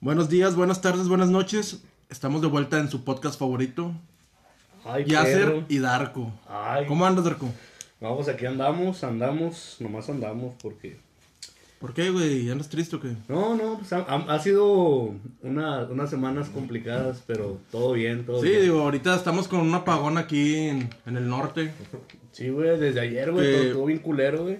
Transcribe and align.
Buenos 0.00 0.28
días, 0.30 0.56
buenas 0.56 0.80
tardes, 0.80 1.08
buenas 1.08 1.28
noches. 1.28 1.82
Estamos 2.08 2.40
de 2.40 2.48
vuelta 2.48 2.78
en 2.78 2.88
su 2.90 3.04
podcast 3.04 3.38
favorito. 3.38 3.92
Ay, 4.84 5.04
perro. 5.04 5.64
y 5.68 5.78
Darko. 5.78 6.32
Ay. 6.48 6.86
¿Cómo 6.86 7.04
andas, 7.04 7.24
Darko? 7.24 7.48
No, 8.00 8.16
pues 8.16 8.28
aquí 8.28 8.46
andamos, 8.46 9.04
andamos, 9.04 9.76
nomás 9.78 10.08
andamos 10.08 10.54
porque... 10.62 10.96
¿Por 11.78 11.92
qué, 11.94 12.10
güey? 12.10 12.50
¿Andas 12.50 12.68
triste 12.68 12.96
o 12.96 13.00
qué? 13.00 13.14
No, 13.28 13.54
no, 13.54 13.78
pues 13.78 13.92
ha, 13.92 14.38
sido 14.38 15.14
una, 15.42 15.84
unas 15.84 16.10
semanas 16.10 16.48
complicadas, 16.50 17.22
pero 17.26 17.58
todo 17.70 17.92
bien, 17.92 18.24
todo 18.26 18.40
Sí, 18.42 18.48
bien. 18.48 18.62
digo, 18.62 18.80
ahorita 18.80 19.14
estamos 19.14 19.48
con 19.48 19.60
un 19.60 19.74
apagón 19.74 20.18
aquí 20.18 20.56
en, 20.56 20.90
en 21.06 21.16
el 21.16 21.28
norte. 21.28 21.72
Sí, 22.32 22.50
güey, 22.50 22.78
desde 22.78 23.00
ayer, 23.00 23.32
güey, 23.32 23.54
todo, 23.54 23.72
todo 23.72 23.84
bien 23.86 23.98
culero, 24.00 24.42
güey. 24.42 24.58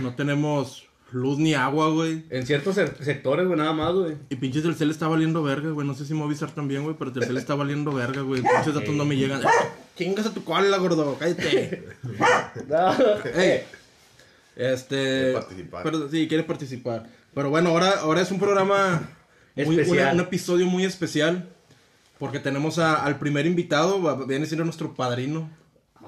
No 0.00 0.14
tenemos 0.16 0.86
luz 1.14 1.38
ni 1.38 1.54
agua, 1.54 1.90
güey. 1.90 2.24
En 2.30 2.44
ciertos 2.46 2.74
se- 2.74 3.02
sectores, 3.04 3.46
güey, 3.46 3.58
nada 3.58 3.72
más, 3.72 3.94
güey. 3.94 4.16
Y 4.30 4.36
pinches 4.36 4.62
Telcel 4.62 4.90
está 4.90 5.08
valiendo 5.08 5.42
verga, 5.42 5.70
güey. 5.70 5.86
No 5.86 5.94
sé 5.94 6.04
si 6.04 6.12
Movistar 6.12 6.50
también, 6.50 6.82
güey, 6.82 6.96
pero 6.98 7.12
Telcel 7.12 7.36
está 7.36 7.54
valiendo 7.54 7.92
verga, 7.92 8.20
güey. 8.22 8.42
Pinches 8.42 8.74
datos 8.74 8.94
no 8.94 9.04
me 9.04 9.16
llegan. 9.16 9.40
¡Ah! 9.46 9.50
Chingas 9.96 10.26
a 10.26 10.34
tu 10.34 10.42
cola, 10.44 10.76
gordo. 10.78 11.16
Cállate. 11.18 11.84
Ey. 13.34 13.62
Este. 14.56 14.96
Quiere 14.96 15.32
participar. 15.34 15.82
Pero, 15.84 16.08
sí, 16.08 16.28
quiere 16.28 16.44
participar. 16.44 17.06
Pero 17.34 17.50
bueno, 17.50 17.70
ahora, 17.70 17.90
ahora 18.00 18.20
es 18.20 18.30
un 18.30 18.38
programa. 18.38 19.08
Muy, 19.56 19.78
Especial. 19.78 19.98
una- 19.98 20.12
un 20.14 20.20
episodio 20.20 20.66
muy 20.66 20.84
especial. 20.84 21.48
Porque 22.18 22.38
tenemos 22.38 22.78
a- 22.78 23.04
al 23.04 23.18
primer 23.18 23.46
invitado. 23.46 24.00
va- 24.02 24.24
Viene 24.26 24.46
siendo 24.46 24.64
nuestro 24.64 24.94
padrino. 24.94 25.48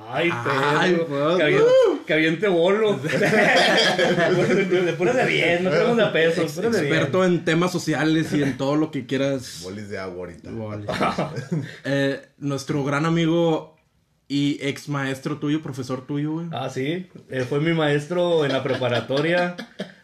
Ay, 0.08 0.30
Ay, 0.32 0.92
perro. 0.92 1.06
fuck. 1.06 1.36
que, 1.38 1.42
aviente, 1.42 1.70
que 2.06 2.12
aviente 2.14 2.48
bolo. 2.48 3.00
Le 4.84 4.92
pones 4.92 5.14
de 5.16 5.24
bien, 5.26 5.64
no 5.64 5.70
tenemos 5.70 5.96
de 5.96 6.02
a 6.04 6.12
pesos, 6.12 6.60
bien. 6.60 6.74
Experto 6.74 7.24
en 7.24 7.44
temas 7.44 7.72
sociales 7.72 8.32
y 8.32 8.42
en 8.42 8.56
todo 8.56 8.76
lo 8.76 8.90
que 8.90 9.06
quieras. 9.06 9.60
Bolis 9.64 9.88
de 9.88 9.98
agua 9.98 10.26
ahorita. 10.26 10.50
Vale. 10.50 10.86
Eh, 11.84 12.20
nuestro 12.38 12.84
gran 12.84 13.06
amigo 13.06 13.76
y 14.28 14.58
ex 14.60 14.88
maestro 14.88 15.38
tuyo, 15.38 15.62
profesor 15.62 16.06
tuyo, 16.06 16.32
güey. 16.32 16.46
Ah, 16.52 16.68
sí. 16.68 17.08
Eh, 17.30 17.44
fue 17.48 17.60
mi 17.60 17.72
maestro 17.72 18.44
en 18.44 18.52
la 18.52 18.62
preparatoria. 18.62 19.56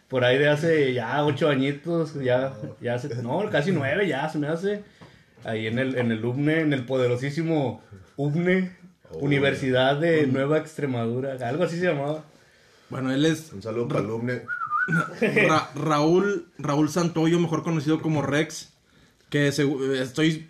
Por 0.07 0.23
ahí 0.25 0.37
de 0.37 0.49
hace 0.49 0.93
ya 0.93 1.23
ocho 1.25 1.49
añitos. 1.49 2.13
Ya, 2.21 2.53
ya 2.81 2.95
hace. 2.95 3.13
No, 3.21 3.49
casi 3.49 3.71
nueve 3.71 4.07
ya 4.07 4.29
se 4.29 4.37
me 4.37 4.47
hace. 4.47 4.83
Ahí 5.43 5.67
en 5.67 5.77
el, 5.79 5.97
en 5.97 6.11
el 6.11 6.23
UBNE, 6.23 6.61
en 6.61 6.73
el 6.73 6.85
poderosísimo 6.85 7.83
UBNE, 8.15 8.71
Universidad 9.19 9.95
de 9.97 10.27
Nueva 10.27 10.57
Extremadura. 10.57 11.37
Algo 11.47 11.63
así 11.63 11.79
se 11.79 11.85
llamaba. 11.87 12.23
Bueno, 12.89 13.11
él 13.13 13.25
es 13.25 13.51
Un 13.53 13.61
saludo 13.61 13.87
para 13.87 14.01
alumne. 14.01 14.41
Ra- 15.47 15.69
Raúl, 15.75 16.47
Raúl 16.57 16.89
Santoyo, 16.89 17.39
mejor 17.39 17.63
conocido 17.63 18.01
como 18.01 18.21
Rex. 18.21 18.69
Que 19.29 19.47
estoy 19.47 20.49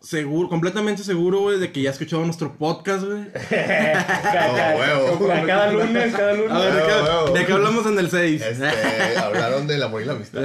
seguro, 0.00 0.48
completamente 0.48 1.02
seguro, 1.04 1.40
güey, 1.40 1.58
de 1.60 1.70
que 1.70 1.82
ya 1.82 1.90
ha 1.90 1.92
escuchado 1.92 2.24
nuestro 2.24 2.54
podcast, 2.56 3.04
güey. 3.04 3.26
Cada, 3.50 4.76
huevo. 4.76 5.28
cada- 5.28 5.46
cada 5.46 5.72
lunes, 5.72 6.14
cada 6.14 6.32
lunes. 6.34 6.50
A 6.52 6.58
ver, 6.58 6.72
¿de 6.74 6.80
qué, 6.80 6.86
Huevo, 6.92 7.04
huevo. 7.24 7.34
de 7.38 7.46
qué 7.46 7.52
hablamos 7.52 7.86
en 7.86 7.98
el 7.98 8.10
6? 8.10 8.42
Este, 8.42 8.68
hablaron 9.18 9.66
del 9.66 9.82
amor 9.82 10.02
y 10.02 10.04
la 10.06 10.12
amistad. 10.14 10.42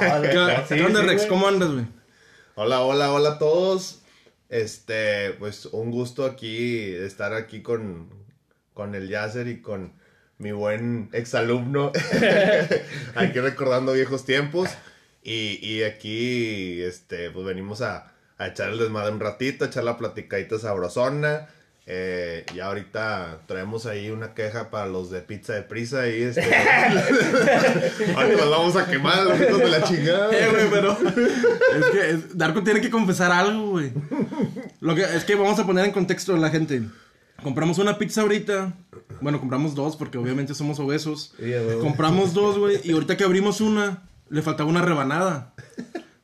Ah, 0.00 0.18
de- 0.20 0.30
¿Qué, 0.30 0.56
sí, 0.68 0.74
qué 0.74 0.84
onda, 0.84 1.00
sí, 1.00 1.06
Rex? 1.06 1.16
güey. 1.22 1.28
¿Cómo 1.28 1.48
andas, 1.48 1.70
güey? 1.72 1.86
Hola, 2.56 2.80
hola, 2.80 3.12
hola 3.12 3.30
a 3.30 3.38
todos. 3.38 4.01
Este, 4.52 5.30
pues 5.38 5.64
un 5.64 5.90
gusto 5.90 6.26
aquí, 6.26 6.92
estar 6.92 7.32
aquí 7.32 7.62
con, 7.62 8.10
con 8.74 8.94
el 8.94 9.08
Yasser 9.08 9.48
y 9.48 9.62
con 9.62 9.94
mi 10.36 10.52
buen 10.52 11.08
exalumno. 11.14 11.90
aquí 13.14 13.40
recordando 13.40 13.94
viejos 13.94 14.26
tiempos. 14.26 14.68
Y, 15.22 15.58
y 15.66 15.84
aquí, 15.84 16.82
este, 16.82 17.30
pues 17.30 17.46
venimos 17.46 17.80
a, 17.80 18.12
a 18.36 18.48
echar 18.48 18.68
el 18.68 18.78
desmadre 18.78 19.12
un 19.12 19.20
ratito, 19.20 19.64
a 19.64 19.68
echar 19.68 19.84
la 19.84 19.96
platicadita 19.96 20.58
sabrosona. 20.58 21.48
Eh, 21.84 22.46
y 22.54 22.60
ahorita 22.60 23.40
traemos 23.46 23.86
ahí 23.86 24.10
una 24.10 24.34
queja 24.34 24.70
para 24.70 24.86
los 24.86 25.10
de 25.10 25.20
pizza 25.20 25.52
de 25.54 25.62
prisa 25.62 26.08
y 26.08 26.22
este. 26.22 26.40
ahorita 28.16 28.44
los 28.44 28.50
vamos 28.50 28.76
a 28.76 28.86
quemar, 28.86 29.24
los 29.24 29.40
hijos 29.40 29.58
de 29.58 29.68
la 29.68 29.82
chingada. 29.82 30.30
Eh, 30.32 30.48
güey, 30.50 30.70
pero. 30.70 30.92
es 30.92 31.84
que 31.92 32.10
es- 32.10 32.38
Darko 32.38 32.62
tiene 32.62 32.80
que 32.80 32.90
confesar 32.90 33.32
algo, 33.32 33.70
güey. 33.70 33.92
Lo 34.80 34.94
que 34.94 35.02
es 35.02 35.24
que 35.24 35.34
vamos 35.34 35.58
a 35.58 35.66
poner 35.66 35.84
en 35.84 35.90
contexto 35.92 36.34
a 36.34 36.38
la 36.38 36.50
gente. 36.50 36.82
Compramos 37.42 37.78
una 37.78 37.98
pizza 37.98 38.20
ahorita. 38.22 38.72
Bueno, 39.20 39.40
compramos 39.40 39.74
dos 39.74 39.96
porque 39.96 40.18
obviamente 40.18 40.54
somos 40.54 40.78
obesos. 40.78 41.34
Compramos 41.80 42.32
dos, 42.32 42.58
güey. 42.58 42.80
Y 42.84 42.92
ahorita 42.92 43.16
que 43.16 43.24
abrimos 43.24 43.60
una, 43.60 44.04
le 44.30 44.42
faltaba 44.42 44.70
una 44.70 44.82
rebanada. 44.82 45.52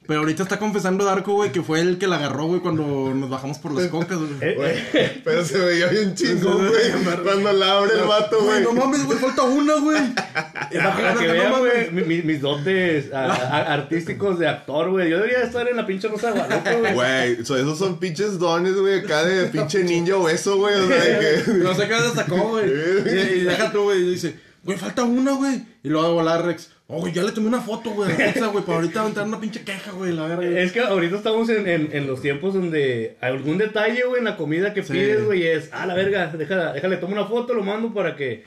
Pero 0.09 0.21
ahorita 0.21 0.43
está 0.43 0.59
confesando 0.59 1.05
Darko, 1.05 1.35
güey, 1.35 1.53
que 1.53 1.61
fue 1.63 1.81
el 1.83 1.99
que 1.99 2.07
la 2.07 2.17
agarró, 2.17 2.47
güey, 2.47 2.61
cuando 2.61 3.13
nos 3.15 3.29
bajamos 3.29 3.59
por 3.59 3.73
las 3.73 3.89
cocas, 3.89 4.17
güey. 4.17 4.31
Eh, 4.41 4.55
Güey, 4.57 5.23
pero 5.23 5.45
se 5.45 5.59
veía 5.59 5.87
bien 5.89 6.15
chingón, 6.15 6.67
güey. 6.69 7.23
Cuando 7.23 7.53
la 7.53 7.73
abre 7.77 7.93
el 8.01 8.07
vato, 8.09 8.41
Güey, 8.43 8.63
no 8.63 8.73
mames, 8.73 9.05
güey, 9.05 9.19
falta 9.19 9.43
una, 9.43 9.75
güey. 9.75 9.99
Para 10.15 11.15
que 11.15 11.27
No 11.27 11.33
vean, 11.35 11.51
mames. 11.53 11.73
güey, 11.73 11.91
mi- 11.93 12.03
mi- 12.17 12.23
mis 12.23 12.41
dotes 12.41 13.13
a- 13.13 13.27
a- 13.27 13.75
artísticos 13.75 14.39
de 14.39 14.49
actor, 14.49 14.89
güey. 14.91 15.11
Yo 15.11 15.17
debería 15.19 15.43
estar 15.43 15.69
en 15.69 15.77
la 15.77 15.87
pinche 15.87 16.09
Rosa 16.09 16.29
de 16.33 16.39
Guadalupe, 16.39 16.77
güey. 16.77 16.95
Güey, 16.95 17.45
so- 17.45 17.59
esos 17.59 17.79
son 17.79 17.99
pinches 17.99 18.39
dones, 18.39 18.77
güey, 18.77 19.01
acá 19.01 19.25
de 19.25 19.49
pinche 19.49 19.85
ninja 19.85 20.17
obeso, 20.17 20.57
güey. 20.57 20.75
O 20.75 20.89
sea, 20.89 21.05
de 21.05 21.43
que. 21.45 21.51
No 21.53 21.75
sé 21.75 21.87
qué 21.87 21.95
se 22.01 22.15
sacó, 22.15 22.49
güey. 22.49 22.65
Y, 22.67 23.19
y 23.41 23.41
deja 23.45 23.71
tú, 23.71 23.83
güey. 23.83 24.01
Y 24.03 24.11
dice, 24.13 24.35
güey, 24.63 24.79
falta 24.79 25.03
una, 25.05 25.33
güey. 25.33 25.63
Y 25.83 25.89
luego 25.89 26.05
va 26.07 26.11
a 26.11 26.15
volar 26.15 26.45
Rex. 26.47 26.71
Oh, 26.91 27.01
güey, 27.01 27.13
ya 27.13 27.23
le 27.23 27.33
tomé 27.33 27.49
una 27.49 27.61
foto, 27.61 27.91
güey, 27.91 28.11
a 28.11 28.19
la 28.19 28.33
pizza, 28.33 28.47
güey, 28.47 28.65
para 28.65 28.79
ahorita 28.79 29.01
aventar 29.03 29.27
una 29.27 29.39
pinche 29.41 29.63
queja, 29.63 29.91
güey, 29.93 30.13
la 30.13 30.27
verga. 30.27 30.59
Es 30.61 30.73
que 30.73 30.81
ahorita 30.81 31.17
estamos 31.17 31.49
en, 31.51 31.69
en, 31.69 31.91
en 31.93 32.07
los 32.07 32.23
tiempos 32.23 32.55
donde 32.55 33.19
algún 33.21 33.59
detalle, 33.59 34.05
güey, 34.05 34.21
en 34.21 34.25
la 34.25 34.37
comida 34.39 34.73
que 34.73 34.83
Sí. 34.83 34.95
pides, 34.95 35.25
güey, 35.25 35.47
es, 35.47 35.69
ah, 35.73 35.85
la 35.87 35.95
verga, 35.95 36.29
déjala, 36.29 36.73
déjale, 36.73 36.97
tomo 36.97 37.13
una 37.13 37.27
foto, 37.27 37.53
lo 37.53 37.63
mando 37.63 37.93
para 37.93 38.17
que 38.17 38.45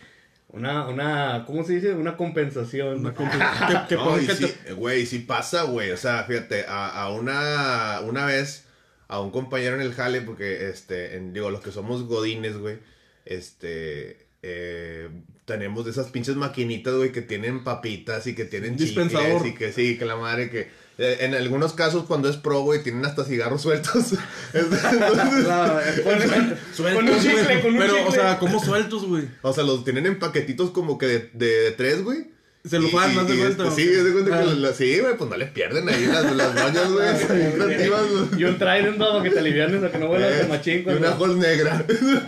una, 0.49 0.87
una, 0.87 1.43
¿cómo 1.45 1.63
se 1.63 1.73
dice? 1.73 1.93
Una 1.93 2.17
compensación. 2.17 2.99
Una 3.01 3.13
comp- 3.13 3.29
que, 3.87 3.95
que 3.95 3.95
No, 3.95 4.19
y 4.19 4.25
que 4.25 4.33
sí, 4.33 4.47
te- 4.65 4.73
güey, 4.73 5.05
sí 5.05 5.19
pasa, 5.19 5.63
güey. 5.63 5.91
O 5.91 5.97
sea, 5.97 6.23
fíjate, 6.23 6.65
a, 6.67 7.03
a 7.03 7.11
una, 7.11 7.99
una 8.01 8.25
vez, 8.25 8.65
a 9.07 9.21
un 9.21 9.29
compañero 9.29 9.75
en 9.75 9.81
el 9.81 9.93
jale, 9.93 10.19
porque, 10.21 10.67
este, 10.69 11.15
en- 11.15 11.31
digo, 11.31 11.51
los 11.51 11.61
que 11.61 11.71
somos 11.71 12.07
godines, 12.07 12.57
güey, 12.57 12.79
este, 13.25 14.25
eh, 14.41 15.09
tenemos 15.51 15.83
de 15.85 15.91
esas 15.91 16.07
pinches 16.07 16.35
maquinitas, 16.37 16.93
güey, 16.95 17.11
que 17.11 17.21
tienen 17.21 17.63
papitas 17.63 18.25
y 18.27 18.35
que 18.35 18.45
tienen 18.45 18.77
Dispensador. 18.77 19.43
chicles 19.43 19.53
y 19.53 19.57
que 19.57 19.71
sí, 19.73 19.97
que 19.97 20.05
la 20.05 20.15
madre 20.15 20.49
que... 20.49 20.69
eh, 20.97 21.17
En 21.21 21.33
algunos 21.35 21.73
casos, 21.73 22.05
cuando 22.05 22.29
es 22.29 22.37
pro, 22.37 22.61
güey, 22.61 22.81
tienen 22.83 23.03
hasta 23.05 23.25
cigarros 23.25 23.61
sueltos. 23.67 24.13
Entonces, 24.53 25.45
la- 25.45 25.81
Con 26.93 27.07
un 27.09 27.19
chicle, 27.19 27.61
con 27.61 27.73
un 27.73 27.79
Pero, 27.79 27.93
o 27.93 27.97
chicle. 27.97 28.11
sea, 28.15 28.39
¿cómo 28.39 28.63
sueltos, 28.63 29.05
güey? 29.05 29.25
o 29.41 29.53
sea, 29.53 29.63
los 29.63 29.83
tienen 29.83 30.05
en 30.05 30.19
paquetitos 30.19 30.71
como 30.71 30.97
que 30.97 31.05
de, 31.07 31.29
de 31.33 31.71
tres, 31.71 32.03
güey. 32.03 32.30
Se 32.63 32.79
lo 32.79 32.89
juegan 32.89 33.15
más 33.15 33.27
de 33.27 33.37
cuenta. 33.37 33.63
este, 33.67 33.73
¿o 33.73 33.75
Sí, 33.75 33.95
haz 33.97 34.03
de 34.05 34.11
cuenta 34.11 34.35
Ah. 34.39 34.43
que 34.43 34.55
la- 34.59 34.73
sí, 34.73 34.99
güey, 34.99 35.17
pues 35.17 35.29
no 35.29 35.35
le 35.37 35.45
pierden 35.47 35.89
ahí 35.89 36.05
las, 36.05 36.35
las 36.35 36.91
güey. 36.91 37.37
bien 37.39 37.51
creativas, 37.53 38.01
güey. 38.11 38.41
Y 38.41 38.43
un 38.45 38.57
trident. 38.59 38.97
Para 38.97 39.23
que 39.23 39.29
te 39.31 39.39
alivianes, 39.39 39.83
a 39.83 39.91
que 39.91 39.97
no 39.97 40.07
vuelas 40.07 40.37
de 40.37 40.43
machín. 40.47 40.83
Y 40.85 40.89
una 40.91 41.15
hol 41.19 41.39
negra. 41.39 41.83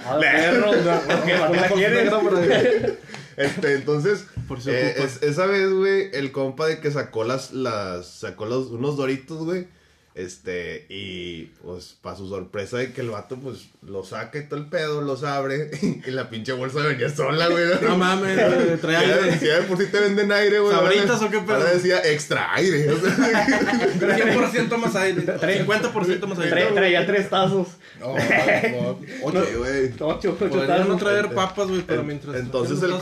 Ah, 0.06 0.18
perro, 0.20 0.72
¿por 0.72 1.24
qué? 1.26 1.34
¿Para 1.36 1.52
qué 1.52 1.58
la 1.58 1.70
quieres? 1.70 2.12
Este, 3.38 3.74
entonces, 3.76 4.26
Por 4.48 4.60
eh, 4.68 4.96
es- 5.04 5.22
esa 5.24 5.46
vez, 5.48 5.72
güey, 5.72 6.10
el 6.14 6.32
compa 6.32 6.68
de 6.68 6.80
que 6.80 6.92
sacó 6.92 7.24
las, 7.24 7.52
las, 7.52 8.08
sacó 8.08 8.46
los, 8.46 8.68
unos 8.68 8.96
doritos, 8.98 9.40
güey. 9.46 9.68
Este, 10.16 10.86
y 10.90 11.46
pues, 11.64 11.96
para 12.00 12.16
su 12.16 12.30
sorpresa 12.30 12.78
de 12.78 12.94
que 12.94 13.02
el 13.02 13.10
vato, 13.10 13.38
pues, 13.38 13.70
lo 13.82 14.04
saca 14.04 14.38
y 14.38 14.48
todo 14.48 14.60
el 14.60 14.68
pedo, 14.68 15.02
los 15.02 15.24
abre, 15.24 15.72
y 16.06 16.12
la 16.12 16.30
pinche 16.30 16.52
bolsa 16.54 16.82
venía 16.82 17.10
sola, 17.10 17.48
güey. 17.48 17.66
No 17.82 17.98
mames, 17.98 18.38
trae 18.80 18.96
aire. 18.96 19.32
decía, 19.32 19.68
por 19.68 19.80
si 19.80 19.88
te 19.88 20.00
venden 20.00 20.32
aire, 20.32 20.60
güey. 20.60 20.72
¿Sabritas 20.72 21.20
o 21.22 21.32
qué 21.32 21.40
pedo? 21.40 21.56
Ahora 21.56 21.74
decía 21.74 22.00
extra 22.06 22.54
aire. 22.54 22.92
o 22.92 23.00
sea, 23.00 23.48
100% 23.48 24.78
más 24.78 24.96
aire. 24.96 25.26
50% 25.66 26.28
más 26.28 26.40
aire. 26.40 26.52
Tra- 26.70 26.74
Traía 26.74 27.06
tres 27.08 27.30
tazos. 27.30 27.70
no, 28.00 28.14
oye, 28.14 29.56
güey. 29.58 29.94
Ocho, 30.00 30.38
ocho 30.40 30.62
tazos. 30.68 30.88
no 30.88 30.98
traer 30.98 31.34
papas, 31.34 31.70
güey, 31.70 31.82
pero 31.82 32.04
mientras. 32.04 32.36
Entonces 32.36 32.84
el, 32.84 32.98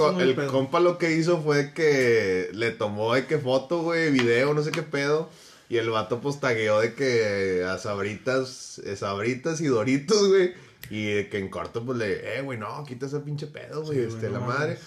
compa 0.47 0.79
lo 0.79 0.97
que 0.97 1.11
hizo 1.11 1.41
fue 1.41 1.73
que 1.73 2.49
le 2.53 2.71
tomó 2.71 3.13
de 3.15 3.25
que 3.25 3.37
foto, 3.37 3.81
güey, 3.81 4.11
video, 4.11 4.53
no 4.53 4.63
sé 4.63 4.71
qué 4.71 4.81
pedo. 4.83 5.29
Y 5.71 5.77
el 5.77 5.89
vato 5.89 6.19
pues 6.19 6.39
tagueó 6.41 6.81
de 6.81 6.93
que 6.93 7.63
a 7.65 7.77
sabritas, 7.77 8.79
eh, 8.85 8.95
sabritas 8.97 9.61
y 9.61 9.67
doritos, 9.67 10.27
güey. 10.27 10.51
Y 10.89 11.05
de 11.13 11.29
que 11.29 11.37
en 11.37 11.47
corto 11.47 11.85
pues 11.85 11.97
le, 11.97 12.37
eh, 12.37 12.41
güey, 12.41 12.59
no, 12.59 12.83
quita 12.85 13.05
ese 13.05 13.21
pinche 13.21 13.47
pedo, 13.47 13.83
güey, 13.83 13.97
Sí, 13.99 14.03
este, 14.05 14.27
güey, 14.27 14.33
la 14.33 14.39
madre. 14.41 14.77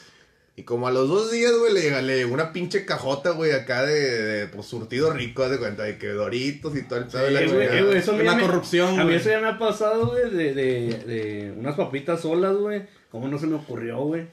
Y 0.56 0.62
como 0.64 0.86
a 0.86 0.92
los 0.92 1.08
dos 1.08 1.30
días, 1.32 1.52
güey, 1.58 1.72
le, 1.72 1.80
llega- 1.80 2.02
le 2.02 2.16
llegó 2.16 2.34
una 2.34 2.52
pinche 2.52 2.84
cajota, 2.84 3.30
güey, 3.30 3.52
acá 3.52 3.82
de, 3.84 4.22
de, 4.22 4.46
pues, 4.48 4.66
surtido 4.66 5.10
rico, 5.12 5.42
haz 5.42 5.50
de 5.52 5.58
cuenta, 5.58 5.82
de 5.84 5.96
que 5.98 6.08
doritos 6.08 6.76
y 6.76 6.82
todo 6.82 6.98
el 6.98 7.06
pedo. 7.06 7.24
de 7.24 7.30
la 7.30 7.40
güey, 7.46 7.82
güey, 7.82 7.96
eso 7.98 8.12
Una 8.12 8.22
ya 8.24 8.34
me- 8.36 8.42
corrupción, 8.42 9.00
A 9.00 9.04
mí 9.04 9.14
eso 9.14 9.30
ya 9.30 9.40
me 9.40 9.48
ha 9.48 9.58
pasado, 9.58 10.08
güey, 10.08 10.30
de, 10.30 10.52
de, 10.54 10.98
de 11.06 11.54
unas 11.56 11.74
papitas 11.76 12.20
solas, 12.20 12.54
güey. 12.56 12.82
¿Cómo 13.10 13.26
no 13.26 13.38
se 13.38 13.46
me 13.46 13.54
ocurrió, 13.56 13.98
güey? 14.00 14.26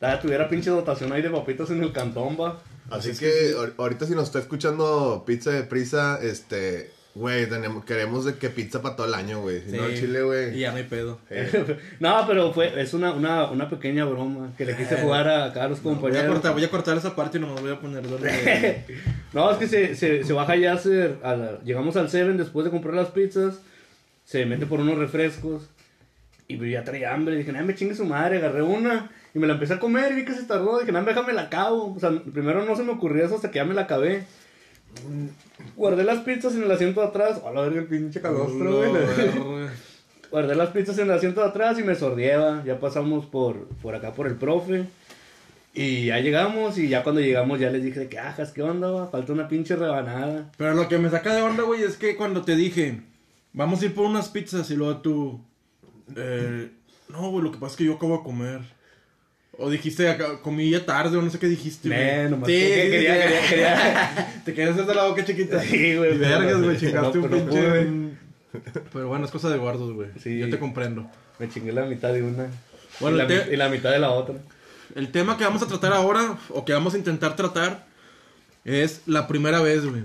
Ah, 0.00 0.18
tuviera 0.20 0.48
pinche 0.48 0.70
dotación 0.70 1.12
ahí 1.12 1.22
de 1.22 1.30
papitas 1.30 1.70
en 1.70 1.82
el 1.82 1.92
cantón, 1.92 2.36
va. 2.40 2.58
Así 2.90 3.12
que 3.12 3.54
ahor- 3.54 3.74
ahorita 3.76 4.06
si 4.06 4.14
nos 4.14 4.24
está 4.24 4.38
escuchando 4.38 5.22
Pizza 5.26 5.50
de 5.50 5.62
Prisa, 5.62 6.18
este, 6.22 6.90
güey, 7.14 7.46
tenemos, 7.48 7.84
queremos 7.84 8.24
de 8.24 8.34
que 8.36 8.48
pizza 8.50 8.80
para 8.82 8.96
todo 8.96 9.06
el 9.06 9.14
año, 9.14 9.42
güey. 9.42 9.60
Si 9.62 9.72
no, 9.76 9.84
Sí. 9.86 9.92
al 9.92 9.94
chile, 10.00 10.18
Y 10.18 10.22
güey. 10.22 10.58
ya 10.58 10.70
no 10.72 10.78
hay 10.78 10.84
pedo. 10.84 11.18
no, 12.00 12.24
pero 12.26 12.52
fue, 12.52 12.80
es 12.80 12.94
una, 12.94 13.12
una, 13.12 13.50
una 13.50 13.68
pequeña 13.68 14.04
broma 14.06 14.52
que 14.56 14.64
le 14.64 14.74
quise 14.76 14.96
jugar 14.96 15.28
a, 15.28 15.44
acá 15.44 15.64
a 15.64 15.68
los 15.68 15.82
Voy 15.82 15.92
a, 15.92 15.96
compañeros. 15.96 16.32
cortar, 16.32 16.52
voy 16.54 16.64
a 16.64 16.70
cortar 16.70 16.96
esa 16.96 17.14
parte 17.14 17.38
y 17.38 17.40
nomás 17.42 17.60
voy 17.60 17.70
a 17.72 17.78
poner 17.80 18.08
doble. 18.08 18.84
No, 19.32 19.48
es 19.52 19.58
que 19.58 19.68
se, 19.68 19.94
se, 19.94 20.24
se 20.24 20.32
baja 20.32 20.56
Yasser, 20.56 21.18
a 21.22 21.36
la- 21.36 21.60
llegamos 21.62 21.94
al 21.96 22.08
Seven 22.10 22.36
después 22.38 22.64
de 22.64 22.70
comprar 22.72 22.94
las 22.94 23.10
pizzas, 23.10 23.60
se 24.24 24.44
mete 24.46 24.66
por 24.66 24.80
unos 24.80 24.98
refrescos 24.98 25.62
y 26.48 26.70
ya 26.70 26.82
traía 26.82 27.14
hambre, 27.14 27.36
dije, 27.36 27.52
no, 27.52 27.62
me 27.64 27.76
chingue 27.76 27.94
su 27.94 28.04
madre, 28.04 28.38
agarré 28.38 28.62
una 28.62 29.08
y 29.34 29.38
me 29.38 29.46
la 29.46 29.54
empecé 29.54 29.74
a 29.74 29.80
comer 29.80 30.12
y 30.12 30.16
vi 30.16 30.24
que 30.24 30.34
se 30.34 30.44
tardó, 30.44 30.78
dije, 30.78 30.92
no, 30.92 31.02
déjame 31.04 31.32
la 31.32 31.42
acabo, 31.42 31.94
o 31.94 32.00
sea, 32.00 32.10
primero 32.32 32.64
no 32.64 32.76
se 32.76 32.82
me 32.82 32.92
ocurrió 32.92 33.24
eso 33.24 33.36
hasta 33.36 33.50
que 33.50 33.58
ya 33.58 33.64
me 33.64 33.74
la 33.74 33.82
acabé. 33.82 34.24
Guardé 35.76 36.04
las 36.04 36.20
pizzas 36.20 36.54
en 36.54 36.64
el 36.64 36.70
asiento 36.70 37.00
de 37.00 37.06
atrás, 37.08 37.40
a 37.44 37.52
la 37.52 37.62
verga 37.62 37.80
el 37.80 37.86
pinche 37.86 38.20
calostro, 38.20 38.78
güey. 38.78 38.90
Guardé 40.30 40.54
las 40.54 40.70
pizzas 40.70 40.98
en 40.98 41.04
el 41.06 41.12
asiento 41.12 41.40
de 41.40 41.48
atrás 41.48 41.78
y 41.78 41.82
me 41.82 41.94
sordieba. 41.94 42.62
Ya 42.64 42.78
pasamos 42.78 43.26
por, 43.26 43.66
por 43.82 43.94
acá 43.94 44.12
por 44.12 44.28
el 44.28 44.36
profe. 44.36 44.86
Y 45.74 46.06
ya 46.06 46.18
llegamos 46.18 46.78
y 46.78 46.88
ya 46.88 47.02
cuando 47.02 47.20
llegamos 47.20 47.58
ya 47.58 47.70
les 47.70 47.82
dije 47.82 48.08
que 48.08 48.18
ajas, 48.18 48.52
¿qué 48.52 48.62
onda? 48.62 48.90
va? 48.90 49.08
Falta 49.08 49.32
una 49.32 49.48
pinche 49.48 49.76
rebanada. 49.76 50.50
Pero 50.56 50.74
lo 50.74 50.88
que 50.88 50.98
me 50.98 51.10
saca 51.10 51.34
de 51.34 51.42
onda, 51.42 51.62
güey, 51.62 51.82
es 51.82 51.96
que 51.96 52.16
cuando 52.16 52.42
te 52.42 52.56
dije, 52.56 53.02
vamos 53.52 53.82
a 53.82 53.86
ir 53.86 53.94
por 53.94 54.06
unas 54.06 54.28
pizzas 54.28 54.70
y 54.70 54.76
luego 54.76 54.98
tú, 54.98 55.40
eh, 56.16 56.70
no, 57.08 57.30
güey, 57.30 57.44
lo 57.44 57.52
que 57.52 57.58
pasa 57.58 57.72
es 57.72 57.76
que 57.76 57.84
yo 57.84 57.94
acabo 57.94 58.18
de 58.18 58.24
comer. 58.24 58.60
O 59.62 59.68
dijiste, 59.68 60.08
"Acá- 60.08 60.38
comí 60.42 60.70
ya 60.70 60.86
tarde, 60.86 61.18
o 61.18 61.22
no 61.22 61.28
sé 61.30 61.38
qué 61.38 61.46
dijiste, 61.46 61.88
güey. 61.88 62.30
Nomás 62.30 62.46
Sí, 62.48 62.54
que- 62.54 62.82
sí, 62.84 62.90
quería- 62.90 63.22
quería- 63.22 63.40
quería- 63.50 64.42
Te 64.44 64.54
querías 64.54 64.78
hacer 64.78 64.96
la 64.96 65.04
boca 65.04 65.24
chiquita. 65.24 65.60
Sí, 65.62 65.96
güey, 65.96 66.16
vergas, 66.16 66.62
güey, 66.62 66.78
chingaste 66.78 67.18
no, 67.18 67.24
un 67.24 67.30
no 67.30 67.36
pinche... 67.36 68.10
Pero 68.92 69.08
bueno, 69.08 69.24
es 69.26 69.30
cosa 69.30 69.50
de 69.50 69.58
guardos, 69.58 69.92
güey. 69.92 70.08
Sí. 70.22 70.38
Yo 70.38 70.48
te 70.50 70.58
comprendo. 70.58 71.08
Me 71.38 71.48
chingué 71.48 71.72
la 71.72 71.84
mitad 71.84 72.12
de 72.12 72.22
una. 72.22 72.46
Bueno, 73.00 73.16
y, 73.16 73.20
la, 73.20 73.26
te- 73.26 73.52
y 73.52 73.56
la 73.56 73.68
mitad 73.68 73.90
de 73.90 73.98
la 73.98 74.10
otra. 74.10 74.34
El 74.94 75.12
tema 75.12 75.36
que 75.36 75.44
vamos 75.44 75.62
a 75.62 75.66
tratar 75.66 75.92
ahora, 75.92 76.36
o 76.48 76.64
que 76.64 76.72
vamos 76.72 76.94
a 76.94 76.98
intentar 76.98 77.36
tratar, 77.36 77.86
es 78.64 79.02
la 79.06 79.26
primera 79.28 79.60
vez, 79.60 79.84
güey. 79.86 80.02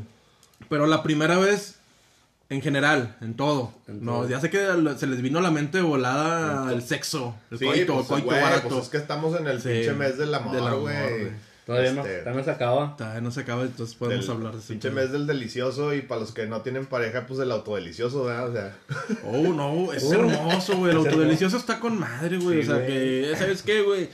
Pero 0.69 0.85
la 0.85 1.01
primera 1.01 1.37
vez 1.39 1.74
en 2.49 2.61
general, 2.61 3.15
en 3.21 3.33
todo. 3.35 3.71
En 3.87 4.03
no, 4.05 4.13
todo. 4.19 4.29
ya 4.29 4.39
sé 4.39 4.49
que 4.49 4.65
se 4.97 5.07
les 5.07 5.21
vino 5.21 5.39
a 5.39 5.41
la 5.41 5.51
mente 5.51 5.81
volada 5.81 6.71
el 6.71 6.81
sexo, 6.83 7.35
el 7.51 7.57
Sí, 7.59 7.65
coito, 7.65 7.93
pues, 7.95 8.03
el 8.05 8.07
coito 8.07 8.25
güey, 8.27 8.41
barato. 8.41 8.69
pues 8.69 8.83
es 8.83 8.89
que 8.89 8.97
estamos 8.97 9.39
en 9.39 9.47
el 9.47 9.61
Sí, 9.61 9.69
pinche 9.69 9.93
mes 9.93 10.17
del 10.17 10.33
amor, 10.33 10.55
güey. 10.79 10.79
güey. 11.09 11.45
Todavía 11.65 11.93
no, 11.93 12.01
Este, 12.01 12.19
todavía 12.19 12.39
no 12.39 12.43
se 12.45 12.51
acaba. 12.51 12.95
Todavía 12.95 13.21
no 13.21 13.31
se 13.31 13.39
acaba, 13.41 13.63
entonces 13.63 13.95
podemos 13.95 14.27
del 14.27 14.35
hablar 14.35 14.53
de 14.53 14.59
ese 14.59 14.73
pinche 14.73 14.91
mes 14.91 15.11
del 15.11 15.25
delicioso 15.25 15.95
y 15.95 16.01
para 16.03 16.21
los 16.21 16.31
que 16.31 16.45
no 16.45 16.61
tienen 16.61 16.85
pareja, 16.85 17.25
pues 17.25 17.39
el 17.39 17.51
autodelicioso, 17.51 18.25
¿verdad? 18.25 18.49
O 18.49 18.53
sea, 18.53 18.75
Oh, 19.25 19.37
no, 19.51 19.91
es 19.91 20.03
Uh, 20.03 20.13
hermoso, 20.13 20.77
güey. 20.77 20.91
El 20.91 20.97
autodelicioso 20.97 21.57
está 21.57 21.79
con 21.79 21.97
madre, 21.99 22.37
güey. 22.37 22.61
Sí, 22.61 22.69
o 22.69 22.75
sea, 22.75 22.85
que, 22.85 23.33
¿sabes 23.35 23.63
qué, 23.63 23.81
güey? 23.81 24.09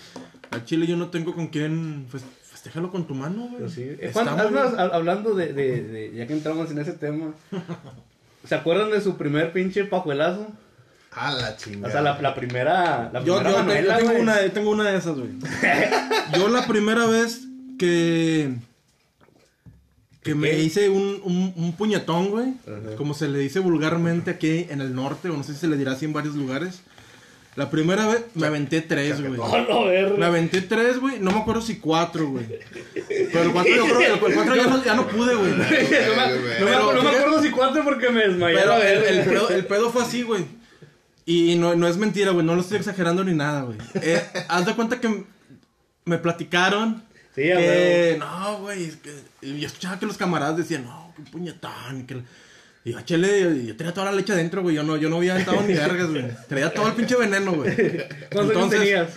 Al 0.51 0.63
chile 0.63 0.87
yo 0.87 0.95
no 0.95 1.09
tengo 1.09 1.35
con 1.35 1.47
quién. 1.47 2.07
Pues, 2.09 2.23
festéjalo 2.49 2.89
con 2.89 3.05
tu 3.05 3.15
mano, 3.15 3.47
güey. 3.49 3.63
Pues 3.63 3.73
sí. 3.73 3.89
Hablando 4.15 5.35
de, 5.35 5.51
de, 5.51 5.83
de- 5.83 6.13
ya 6.15 6.27
que 6.27 6.33
entramos 6.33 6.71
en 6.71 6.77
ese 6.79 6.93
tema, 6.93 7.33
¿se 8.45 8.55
acuerdan 8.55 8.91
de 8.91 9.01
su 9.01 9.17
primer 9.17 9.51
pinche 9.53 9.85
pajuelazo? 9.85 10.47
a 11.13 11.31
la 11.33 11.57
chingada. 11.57 11.87
O 11.89 11.91
sea, 11.91 12.01
la, 12.01 12.21
la 12.21 12.33
primera, 12.33 13.09
la 13.11 13.21
Yo, 13.23 13.35
primera 13.35 13.49
yo 13.49 13.55
te- 13.57 13.63
Manuela, 13.63 13.99
yo 13.99 14.05
tengo, 14.07 14.21
una, 14.21 14.39
tengo 14.53 14.71
una 14.71 14.89
de 14.91 14.97
esas, 14.97 15.17
güey. 15.17 15.31
yo 16.37 16.47
la 16.47 16.65
primera 16.65 17.05
vez 17.05 17.41
que. 17.77 18.55
Que 20.23 20.35
me 20.35 20.51
¿Qué? 20.51 20.61
hice 20.63 20.87
un, 20.89 21.19
un, 21.23 21.51
un 21.55 21.73
puñetón, 21.73 22.29
güey. 22.29 22.53
Como 22.95 23.13
se 23.15 23.27
le 23.27 23.39
dice 23.39 23.59
vulgarmente 23.59 24.29
aquí 24.31 24.67
en 24.69 24.79
el 24.79 24.93
norte, 24.95 25.29
o 25.29 25.35
no 25.35 25.43
sé 25.43 25.53
si 25.53 25.59
se 25.61 25.67
le 25.67 25.77
dirá 25.77 25.93
así 25.93 26.05
en 26.05 26.13
varios 26.13 26.35
lugares. 26.35 26.81
La 27.55 27.69
primera 27.69 28.07
vez 28.07 28.23
me 28.33 28.47
aventé 28.47 28.79
tres, 28.81 29.21
güey. 29.21 29.39
Me 30.17 30.25
aventé 30.25 30.61
tres, 30.61 30.99
güey. 30.99 31.19
No 31.19 31.31
me 31.31 31.39
acuerdo 31.39 31.61
si 31.61 31.77
cuatro, 31.79 32.29
güey. 32.29 32.45
Pero 33.09 33.43
el 33.43 33.51
cuatro 33.51 33.75
yo 33.75 33.85
creo 33.85 33.97
que 33.97 34.05
el 34.27 34.35
cuatro 34.35 34.55
ya 34.55 34.67
no, 34.67 34.83
ya 34.83 34.95
no 34.95 35.07
pude, 35.07 35.35
güey. 35.35 35.51
no 36.59 36.65
me, 36.65 36.71
no 36.71 37.09
acuerdo 37.09 37.41
si 37.41 37.49
cuatro 37.51 37.83
porque 37.83 38.09
me 38.09 38.21
desmayé. 38.27 38.55
Pero 38.57 38.77
el, 38.77 39.03
el 39.03 39.25
pedo, 39.25 39.49
el 39.49 39.65
pedo 39.65 39.89
fue 39.91 40.01
así, 40.03 40.23
güey. 40.23 40.45
Y 41.25 41.55
no, 41.55 41.75
no 41.75 41.87
es 41.87 41.97
mentira, 41.97 42.31
güey. 42.31 42.45
No 42.45 42.55
lo 42.55 42.61
estoy 42.61 42.77
exagerando 42.77 43.23
ni 43.23 43.33
nada, 43.33 43.63
güey. 43.63 43.77
Eh, 43.95 44.21
haz 44.47 44.65
de 44.65 44.73
cuenta 44.73 45.01
que 45.01 45.25
me 46.05 46.17
platicaron 46.17 47.03
Sí, 47.35 47.51
a 47.51 47.57
que 47.57 48.15
no, 48.19 48.59
güey. 48.59 48.85
es 48.85 48.95
que- 48.97 49.57
yo 49.59 49.67
escuchaba 49.67 49.99
que 49.99 50.05
los 50.05 50.17
camaradas 50.17 50.57
decían, 50.57 50.83
no, 50.85 51.13
qué 51.15 51.23
puñetón. 51.29 52.05
Que... 52.07 52.21
Y 52.83 52.91
yo, 52.93 53.01
chele, 53.01 53.65
yo 53.65 53.75
tenía 53.75 53.93
toda 53.93 54.07
la 54.09 54.17
leche 54.17 54.33
adentro, 54.33 54.61
güey. 54.63 54.75
Yo 54.75 54.83
no, 54.83 54.97
yo 54.97 55.07
no 55.09 55.17
había 55.17 55.33
aventado 55.33 55.61
ni 55.61 55.73
vergas, 55.73 56.09
güey. 56.09 56.25
Traía 56.49 56.73
todo 56.73 56.87
el 56.87 56.93
pinche 56.93 57.15
veneno, 57.15 57.53
güey. 57.53 57.75
¿Cuántos 58.31 58.55
años 58.57 58.69
tenías? 58.71 59.09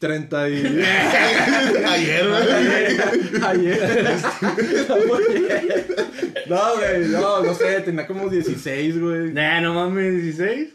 30 0.00 0.48
y... 0.50 0.54
Ayer, 1.88 2.28
güey. 2.28 3.42
Ayer. 3.42 4.16
no, 6.48 6.76
güey, 6.76 7.08
no, 7.08 7.42
no 7.42 7.54
sé, 7.54 7.80
tenía 7.80 8.06
como 8.06 8.28
16, 8.28 9.00
güey. 9.00 9.32
Nah, 9.32 9.60
no 9.60 9.74
mames, 9.74 10.22
16. 10.22 10.68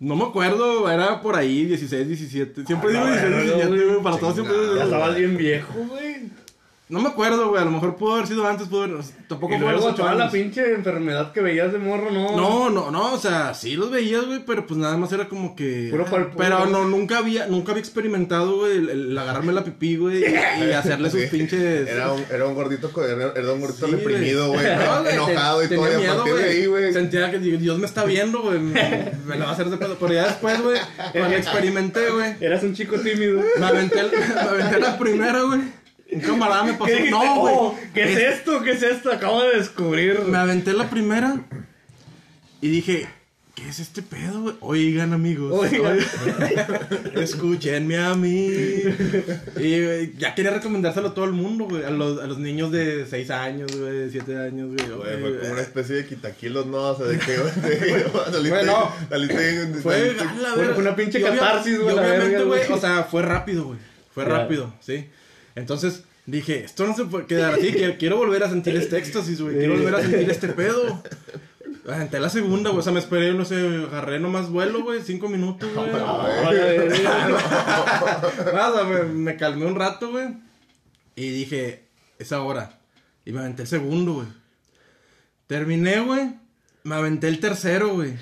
No 0.00 0.16
me 0.16 0.24
acuerdo, 0.24 0.90
era 0.90 1.20
por 1.20 1.36
ahí, 1.36 1.64
16, 1.66 2.08
17. 2.08 2.66
Siempre 2.66 2.90
digo 2.90 3.04
Ah, 3.04 3.10
16, 3.10 3.30
no, 3.30 3.36
17, 3.42 3.68
güey. 3.68 3.84
güey, 3.88 4.02
para 4.02 4.16
todos 4.18 4.34
siempre 4.34 4.54
digo 4.54 4.66
Ya 4.74 4.84
16. 4.84 4.92
estabas 4.92 5.16
bien 5.16 5.36
viejo, 5.36 5.74
güey. 5.88 6.03
No 6.86 7.00
me 7.00 7.08
acuerdo, 7.08 7.48
güey, 7.48 7.62
a 7.62 7.64
lo 7.64 7.70
mejor 7.70 7.96
pudo 7.96 8.14
haber 8.14 8.26
sido 8.26 8.46
antes, 8.46 8.68
pudo 8.68 8.82
haber... 8.82 8.98
Tampoco 9.26 9.54
Y 9.54 9.58
fue 9.58 9.70
luego 9.72 9.86
8 9.86 9.96
toda 9.96 10.14
la 10.14 10.30
pinche 10.30 10.74
enfermedad 10.74 11.32
que 11.32 11.40
veías 11.40 11.72
de 11.72 11.78
morro, 11.78 12.10
no. 12.10 12.36
No, 12.36 12.68
no, 12.68 12.90
no, 12.90 13.14
o 13.14 13.18
sea, 13.18 13.54
sí 13.54 13.74
los 13.74 13.90
veías, 13.90 14.26
güey, 14.26 14.40
pero 14.46 14.66
pues 14.66 14.78
nada 14.78 14.94
más 14.98 15.10
era 15.10 15.26
como 15.26 15.56
que... 15.56 15.88
Puro 15.90 16.04
pa'l 16.04 16.26
puro. 16.26 16.36
Pero 16.36 16.66
no, 16.66 16.84
nunca 16.84 17.18
había, 17.18 17.46
nunca 17.46 17.72
había 17.72 17.80
experimentado, 17.80 18.58
güey, 18.58 18.76
el, 18.76 18.90
el 18.90 19.18
agarrarme 19.18 19.54
la 19.54 19.64
pipí, 19.64 19.96
güey, 19.96 20.24
y, 20.24 20.24
y 20.68 20.72
hacerle 20.72 21.08
sus 21.08 21.22
pinches... 21.22 21.88
Era 21.88 22.12
un, 22.12 22.22
era 22.30 22.44
un 22.44 22.54
gordito, 22.54 22.90
era, 23.02 23.52
un 23.54 23.60
gordito 23.62 23.86
Sí, 23.86 23.92
reprimido, 23.92 24.48
güey. 24.48 24.66
No, 24.76 25.00
güey, 25.02 25.14
enojado 25.14 25.64
y 25.64 25.68
todo. 25.68 25.84
tenía 25.84 25.90
Y 25.90 25.94
a 25.94 25.98
miedo, 25.98 26.16
partir 26.16 26.34
de 26.34 26.50
ahí, 26.50 26.66
güey. 26.66 26.92
Sentía 26.92 27.30
que 27.30 27.38
Dios 27.38 27.78
me 27.78 27.86
está 27.86 28.04
viendo, 28.04 28.42
güey. 28.42 28.58
Me, 28.58 29.12
me 29.24 29.36
la 29.38 29.46
va 29.46 29.50
a 29.52 29.54
hacer 29.54 29.70
de 29.70 29.78
pedo. 29.78 29.96
Pero 29.98 30.12
ya 30.12 30.26
después, 30.26 30.60
güey, 30.60 30.78
cuando 31.12 31.36
experimenté, 31.36 32.10
güey, 32.10 32.34
Eras 32.40 32.62
un 32.62 32.74
chico 32.74 32.98
tímido. 32.98 33.42
me 33.58 33.66
aventé, 33.66 34.02
me 34.34 34.40
aventé 34.40 34.80
la 34.80 34.98
primera, 34.98 35.40
güey. 35.42 35.60
Un 36.12 36.20
camarada 36.20 36.64
me 36.64 36.74
pasó. 36.78 36.92
No, 37.10 37.40
güey. 37.40 37.54
Oh, 37.56 37.78
¿Qué 37.92 38.02
es 38.12 38.18
esto? 38.38 38.62
¿Qué 38.62 38.72
es 38.72 38.82
esto? 38.82 39.10
Acabo 39.12 39.42
de 39.42 39.56
descubrir. 39.58 40.20
Me 40.20 40.38
aventé 40.38 40.72
la 40.72 40.88
primera 40.90 41.40
y 42.60 42.68
dije, 42.68 43.06
¿qué 43.54 43.68
es 43.68 43.78
este 43.80 44.02
pedo, 44.02 44.40
güey? 44.42 44.54
Oigan, 44.60 45.12
amigos. 45.12 45.52
Oigan. 45.52 45.98
escúchenme 47.16 47.98
a 47.98 48.14
mí. 48.14 48.48
Y 49.56 49.84
güey, 49.84 50.12
ya 50.16 50.34
quería 50.34 50.50
recomendárselo 50.52 51.08
a 51.08 51.14
todo 51.14 51.24
el 51.24 51.32
mundo, 51.32 51.64
güey. 51.66 51.84
A 51.84 51.90
los, 51.90 52.20
a 52.20 52.26
los 52.26 52.38
niños 52.38 52.70
de 52.70 53.06
6 53.06 53.30
años, 53.30 53.76
güey, 53.76 53.92
de 53.98 54.10
7 54.10 54.36
años, 54.38 54.68
güey. 54.68 54.88
Fue 54.88 55.38
como 55.40 55.52
una 55.52 55.62
especie 55.62 55.96
de 55.96 56.06
quitaquilos, 56.06 56.66
¿no? 56.66 56.78
O 56.90 56.96
sea, 56.96 57.06
de 57.06 57.18
que, 57.18 57.36
güey, 57.36 57.52
saliste, 58.30 58.50
Bueno, 58.50 58.92
saliste, 59.08 59.66
Fue 59.82 60.14
Fue- 60.54 60.74
una 60.78 60.94
pinche 60.96 61.20
catarsis, 61.20 61.80
güey, 61.80 61.96
obviamente, 61.96 62.44
güey, 62.44 62.62
o 62.70 62.78
sea, 62.78 63.04
fue 63.04 63.22
rápido, 63.22 63.64
güey. 63.64 63.78
Fue 64.12 64.24
rápido, 64.24 64.72
sí. 64.80 65.08
Entonces 65.54 66.04
dije, 66.26 66.64
esto 66.64 66.86
no 66.86 66.94
se 66.96 67.04
puede 67.04 67.26
quedar 67.26 67.54
así. 67.54 67.72
quiero 67.98 68.16
volver 68.16 68.42
a 68.44 68.48
sentir 68.50 68.76
este 68.76 68.98
éxtasis, 68.98 69.40
güey. 69.40 69.56
Quiero 69.58 69.74
volver 69.74 69.94
a 69.94 70.00
sentir 70.02 70.30
este 70.30 70.48
pedo. 70.48 71.02
Aventé 71.86 72.18
la 72.18 72.30
segunda, 72.30 72.70
güey. 72.70 72.80
O 72.80 72.82
sea, 72.82 72.92
me 72.92 72.98
esperé, 72.98 73.34
no 73.34 73.44
sé, 73.44 73.56
agarré 73.56 74.18
nomás 74.18 74.48
vuelo, 74.48 74.82
güey. 74.82 75.02
Cinco 75.02 75.28
minutos, 75.28 75.70
güey. 75.74 75.90
A 75.90 76.50
verga. 76.50 77.28
Nada, 78.54 78.84
me, 78.84 79.02
me 79.04 79.36
calmé 79.36 79.66
un 79.66 79.74
rato, 79.76 80.10
güey. 80.10 80.28
Y 81.14 81.28
dije, 81.30 81.84
es 82.18 82.32
ahora. 82.32 82.78
Y 83.24 83.32
me 83.32 83.40
aventé 83.40 83.62
el 83.62 83.68
segundo, 83.68 84.14
güey. 84.14 84.26
Terminé, 85.46 86.00
güey. 86.00 86.34
Me 86.84 86.94
aventé 86.94 87.28
el 87.28 87.38
tercero, 87.38 87.94
güey. 87.94 88.14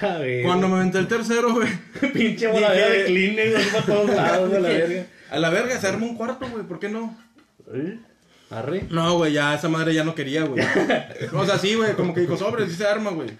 A. 0.00 0.42
Cuando 0.44 0.68
me 0.68 0.76
aventé 0.76 0.98
el 0.98 1.08
tercero, 1.08 1.54
güey. 1.54 1.68
Pinche 2.12 2.46
voladera 2.46 2.88
Dije- 3.08 3.34
de 3.34 3.56
así 3.56 3.70
para 3.72 3.84
todos 3.86 4.10
lados, 4.10 4.54
a 4.54 4.58
la 4.60 4.68
verga. 4.68 5.06
A 5.30 5.38
la 5.38 5.50
verga, 5.50 5.78
se 5.78 5.86
arma 5.86 6.06
un 6.06 6.16
cuarto, 6.16 6.48
güey. 6.48 6.64
¿Por 6.64 6.78
qué 6.78 6.88
no? 6.88 7.16
Arre. 8.50 8.84
No, 8.88 9.18
güey, 9.18 9.34
ya 9.34 9.54
esa 9.54 9.68
madre 9.68 9.92
ya 9.92 10.04
no 10.04 10.14
quería, 10.14 10.44
güey. 10.44 10.64
O 11.34 11.44
sea, 11.44 11.58
sí, 11.58 11.74
güey, 11.74 11.92
como 11.94 12.14
que 12.14 12.22
dijo, 12.22 12.36
sobre, 12.36 12.66
sí 12.66 12.74
se 12.76 12.86
arma, 12.86 13.10
güey. 13.10 13.30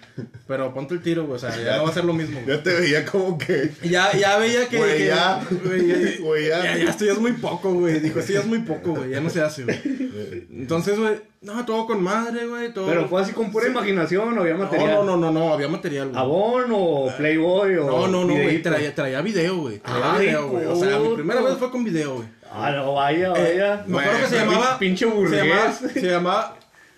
Pero 0.47 0.71
ponte 0.73 0.93
el 0.93 1.01
tiro, 1.01 1.23
güey, 1.25 1.37
o 1.37 1.39
sea, 1.39 1.55
ya 1.57 1.77
no 1.77 1.83
va 1.85 1.89
a 1.89 1.93
ser 1.93 2.05
lo 2.05 2.13
mismo. 2.13 2.39
Ya 2.45 2.61
te 2.61 2.73
veía 2.79 3.05
como 3.05 3.37
que. 3.37 3.71
Ya, 3.83 4.15
ya 4.15 4.37
veía 4.37 4.67
que... 4.69 4.77
Güey, 4.77 4.97
que- 4.97 5.05
ya. 5.07 5.41
güey, 5.63 6.47
ya, 6.47 6.59
ya. 6.63 6.63
ya, 6.63 6.77
ya, 6.77 6.89
esto 6.89 7.05
ya 7.05 7.13
es 7.13 7.19
muy 7.19 7.33
poco, 7.33 7.73
güey. 7.73 7.99
Dijo, 7.99 8.19
esto 8.19 8.33
ya 8.33 8.39
es 8.41 8.45
muy 8.45 8.59
poco, 8.59 8.93
güey, 8.93 9.09
ya 9.09 9.19
no 9.19 9.29
se 9.29 9.41
hace, 9.41 9.63
güey. 9.63 9.79
Entonces, 10.51 10.99
güey, 10.99 11.15
no, 11.41 11.65
todo 11.65 11.87
con 11.87 12.03
madre, 12.03 12.45
güey, 12.45 12.71
todo... 12.73 12.87
Pero 12.87 13.07
fue 13.07 13.21
así 13.21 13.31
con 13.31 13.51
pura 13.51 13.67
imaginación 13.67 14.37
o 14.37 14.41
había 14.41 14.55
material. 14.55 14.89
no, 14.91 15.03
no, 15.03 15.17
no, 15.17 15.31
no, 15.31 15.53
había 15.53 15.69
material, 15.69 16.09
güey. 16.09 16.19
¿Abón 16.21 16.65
o 16.71 17.11
Playboy 17.17 17.77
o.? 17.77 17.85
No, 17.85 18.07
no, 18.07 18.25
no, 18.25 18.33
güey, 18.33 18.61
traía, 18.61 18.93
traía 18.93 19.21
video, 19.21 19.57
güey. 19.57 19.79
Traía 19.79 20.13
Ay, 20.13 20.25
video, 20.27 20.49
güey. 20.49 20.65
O 20.65 20.75
sea, 20.75 20.99
mi 20.99 21.15
primera 21.15 21.41
vez 21.41 21.57
fue 21.57 21.71
con 21.71 21.83
video, 21.83 22.15
güey. 22.17 22.27
Ah, 22.51 22.71
no, 22.71 22.93
vaya, 22.93 23.29
vaya. 23.29 23.75
Eh, 23.75 23.83
me 23.87 23.99
acuerdo 23.99 24.19
que 24.21 24.27
se 24.27 24.35
llamaba. 24.37 24.79
Pinche 24.79 25.05
se 25.05 25.11
burgués. 25.11 25.43
llamaba, 25.43 25.73
se 25.73 26.01
llamaba 26.01 26.57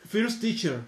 First 0.10 0.42
Teacher. 0.42 0.80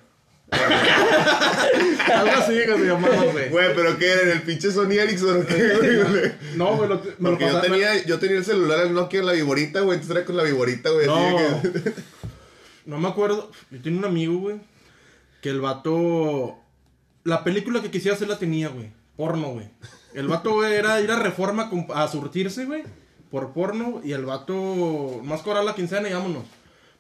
Algo 0.54 2.32
así 2.38 2.54
que 2.54 2.78
se 2.78 2.86
llamaba, 2.86 3.24
güey. 3.32 3.50
Güey, 3.50 3.76
pero 3.76 3.98
¿qué 3.98 4.12
era? 4.12 4.22
¿En 4.22 4.30
el 4.30 4.42
pinche 4.44 4.72
Sony 4.72 4.92
Ericsson 4.92 5.42
o 5.42 5.46
qué, 5.46 6.04
güey? 6.10 6.32
No, 6.56 6.76
güey, 6.78 6.90
lo, 6.90 6.96
me 6.98 7.04
lo 7.04 7.30
Porque 7.32 7.46
yo 7.46 7.54
pasaba- 7.54 7.62
tenía, 7.62 8.04
yo 8.06 8.20
tenía 8.20 8.38
el 8.38 8.46
celular 8.46 8.80
el 8.86 8.94
Nokia, 8.94 9.24
la 9.24 9.32
viborita, 9.34 9.82
güey. 9.82 9.98
Entonces 9.98 10.16
era 10.16 10.26
con 10.26 10.38
la 10.38 10.44
viborita, 10.44 10.90
güey. 10.92 11.08
así 11.08 11.16
No. 11.16 11.62
de 11.72 11.82
que- 11.82 11.94
No 12.86 12.98
me 13.00 13.08
acuerdo. 13.08 13.50
Yo 13.72 13.82
tenía 13.82 14.00
un 14.00 14.06
amigo, 14.06 14.38
güey. 14.40 14.58
Que 15.42 15.50
el 15.50 15.62
vato. 15.62 16.58
La 17.24 17.44
película 17.44 17.82
que 17.82 17.90
quisiera 17.92 18.16
hacer 18.16 18.28
la 18.28 18.38
tenía, 18.38 18.68
güey. 18.68 18.92
Porno, 19.16 19.50
güey. 19.54 19.70
El 20.14 20.28
vato, 20.28 20.52
güey, 20.54 20.74
era 20.74 21.00
ir 21.02 21.10
a 21.12 21.18
reforma 21.20 21.72
a 21.96 22.08
surtirse, 22.08 22.66
güey. 22.66 22.84
Por 23.34 23.52
porno. 23.52 24.00
Y 24.04 24.12
el 24.12 24.26
vato. 24.26 25.20
Más 25.24 25.42
cobrar 25.42 25.64
la 25.64 25.74
quincena 25.74 26.08
y 26.08 26.14
vámonos. 26.14 26.44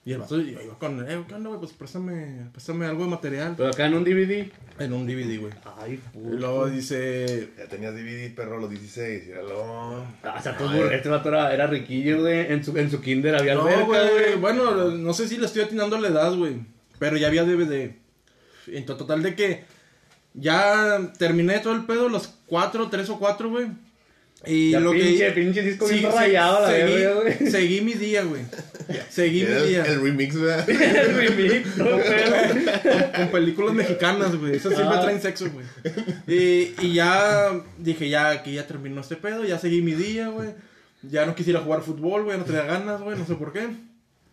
Y 0.03 0.13
el 0.13 0.17
vato 0.19 0.35
yo 0.41 0.59
iba 0.61 0.79
con. 0.79 0.99
Eh, 1.07 1.23
¿qué 1.27 1.35
onda, 1.35 1.49
güey? 1.49 1.59
Pues 1.59 1.73
préstame, 1.73 2.49
préstame 2.51 2.87
algo 2.87 3.03
de 3.03 3.11
material. 3.11 3.53
Pero 3.55 3.69
acá 3.69 3.85
en 3.85 3.93
un 3.93 4.03
DVD. 4.03 4.51
En 4.79 4.93
un 4.93 5.05
DVD, 5.05 5.39
güey. 5.39 5.53
Ay, 5.79 5.93
Y 5.93 5.97
puto. 5.97 6.35
luego 6.35 6.67
dice. 6.69 7.51
Ya 7.55 7.67
tenías 7.67 7.93
DVD, 7.93 8.33
perro, 8.35 8.57
a 8.57 8.61
los 8.61 8.69
16. 8.71 9.27
Míralo. 9.27 10.03
Ah, 10.23 10.35
o 10.39 10.41
sea, 10.41 10.57
todo 10.57 10.71
bur- 10.71 10.91
este 10.91 11.07
vato 11.07 11.29
era, 11.29 11.53
era 11.53 11.67
riquillo, 11.67 12.21
güey. 12.21 12.51
En 12.51 12.65
su, 12.65 12.75
en 12.79 12.89
su 12.89 12.99
kinder 12.99 13.35
había 13.35 13.53
No, 13.53 13.61
alberca, 13.61 13.85
güey. 13.85 14.09
güey. 14.09 14.35
Bueno, 14.37 14.89
no 14.89 15.13
sé 15.13 15.27
si 15.27 15.37
le 15.37 15.45
estoy 15.45 15.61
atinando 15.61 15.99
la 15.99 16.07
edad, 16.07 16.35
güey. 16.35 16.55
Pero 16.97 17.15
ya 17.15 17.27
había 17.27 17.43
DVD. 17.45 17.95
En 18.67 18.85
to- 18.87 18.97
total 18.97 19.21
de 19.21 19.35
que 19.35 19.65
ya 20.33 21.11
terminé 21.19 21.59
todo 21.59 21.73
el 21.73 21.85
pedo, 21.85 22.09
los 22.09 22.27
cuatro, 22.47 22.89
tres 22.89 23.09
o 23.09 23.19
cuatro, 23.19 23.49
güey. 23.51 23.67
Y 24.45 24.71
Ya 24.71 24.79
lo 24.81 24.91
pinche, 24.91 25.27
que. 25.27 25.31
pinche 25.31 25.61
disco 25.61 25.87
Sí, 25.87 25.99
bien 25.99 26.11
sí, 26.11 26.17
rayado, 26.17 26.61
la 26.61 26.67
seguí, 26.69 26.93
verga, 26.93 27.13
güey. 27.21 27.33
seguí 27.51 27.81
mi 27.81 27.93
día, 27.93 28.23
güey. 28.23 28.41
Seguí 29.09 29.43
mi 29.45 29.67
día. 29.69 29.85
el 29.85 30.01
remix, 30.01 30.39
¿verdad? 30.39 30.69
El 30.69 31.15
remix, 31.15 31.77
no, 31.77 31.85
Con 33.15 33.27
películas 33.29 33.73
mexicanas, 33.73 34.35
güey. 34.35 34.55
Esas 34.57 34.75
siempre 34.75 34.97
Ah. 34.97 35.01
traen 35.01 35.21
sexo, 35.21 35.49
güey. 35.49 35.65
Y, 36.27 36.73
y 36.81 36.93
ya 36.93 37.51
dije, 37.77 38.09
ya 38.09 38.43
que 38.43 38.51
ya 38.53 38.67
terminó 38.67 38.99
este 39.01 39.15
pedo, 39.15 39.45
ya 39.45 39.57
seguí 39.59 39.81
mi 39.81 39.93
día, 39.93 40.27
güey. 40.27 40.49
Ya 41.03 41.25
no 41.25 41.35
quisiera 41.35 41.61
jugar 41.61 41.81
fútbol, 41.81 42.23
güey, 42.23 42.37
no 42.37 42.43
tenía 42.43 42.63
ganas, 42.63 43.01
güey, 43.01 43.17
no 43.17 43.25
sé 43.25 43.35
por 43.35 43.53
qué. 43.53 43.67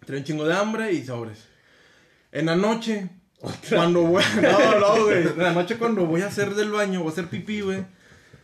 Tenía 0.05 0.21
un 0.21 0.25
chingo 0.25 0.45
de 0.45 0.55
hambre 0.55 0.93
y 0.93 1.05
sobres. 1.05 1.39
En 2.33 2.47
la 2.47 2.57
noche, 2.57 3.09
cuando 3.69 4.03
voy. 4.03 4.23
No, 4.43 4.79
no, 4.81 5.05
güey. 5.05 5.23
En 5.29 5.39
la 5.39 5.53
noche, 5.53 5.77
cuando 5.77 6.05
voy 6.07 6.23
a 6.23 6.27
hacer 6.27 6.55
del 6.55 6.71
baño, 6.73 7.01
voy 7.01 7.11
a 7.11 7.13
hacer 7.13 7.27
pipí, 7.27 7.61
güey. 7.61 7.85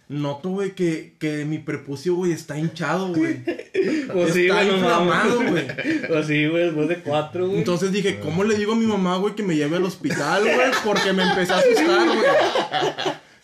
Noto, 0.08 0.50
güey, 0.50 0.70
que, 0.72 1.14
que 1.18 1.44
mi 1.44 1.58
prepucio, 1.58 2.14
güey, 2.14 2.30
está 2.32 2.58
hinchado, 2.58 3.08
güey. 3.12 3.42
Pues 4.12 4.34
sí, 4.34 4.46
Está 4.46 4.64
inflamado, 4.64 5.42
güey. 5.50 5.66
Pues 6.08 6.26
sí, 6.26 6.46
güey, 6.46 6.64
después 6.64 6.88
de 6.88 6.96
cuatro, 7.00 7.46
güey. 7.46 7.58
Entonces 7.58 7.92
dije, 7.92 8.20
¿cómo 8.20 8.44
le 8.44 8.56
digo 8.56 8.72
a 8.72 8.76
mi 8.76 8.86
mamá, 8.86 9.16
güey, 9.18 9.34
que 9.34 9.42
me 9.42 9.56
lleve 9.56 9.76
al 9.76 9.84
hospital, 9.84 10.42
güey? 10.42 10.70
Porque 10.84 11.12
me 11.12 11.24
empecé 11.24 11.52
a 11.52 11.58
asustar, 11.58 12.06
güey. 12.06 12.18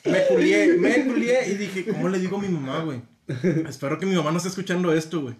Me 0.04 0.26
culié, 0.26 0.75
me 0.78 1.04
culié 1.04 1.49
y 1.50 1.54
dije, 1.54 1.85
¿cómo 1.85 2.09
le 2.09 2.19
digo 2.19 2.37
a 2.38 2.40
mi 2.40 2.49
mamá, 2.49 2.81
güey? 2.83 3.00
Espero 3.69 3.99
que 3.99 4.07
mi 4.07 4.14
mamá 4.14 4.31
no 4.31 4.37
esté 4.38 4.49
escuchando 4.49 4.92
esto, 4.92 5.21
güey. 5.23 5.35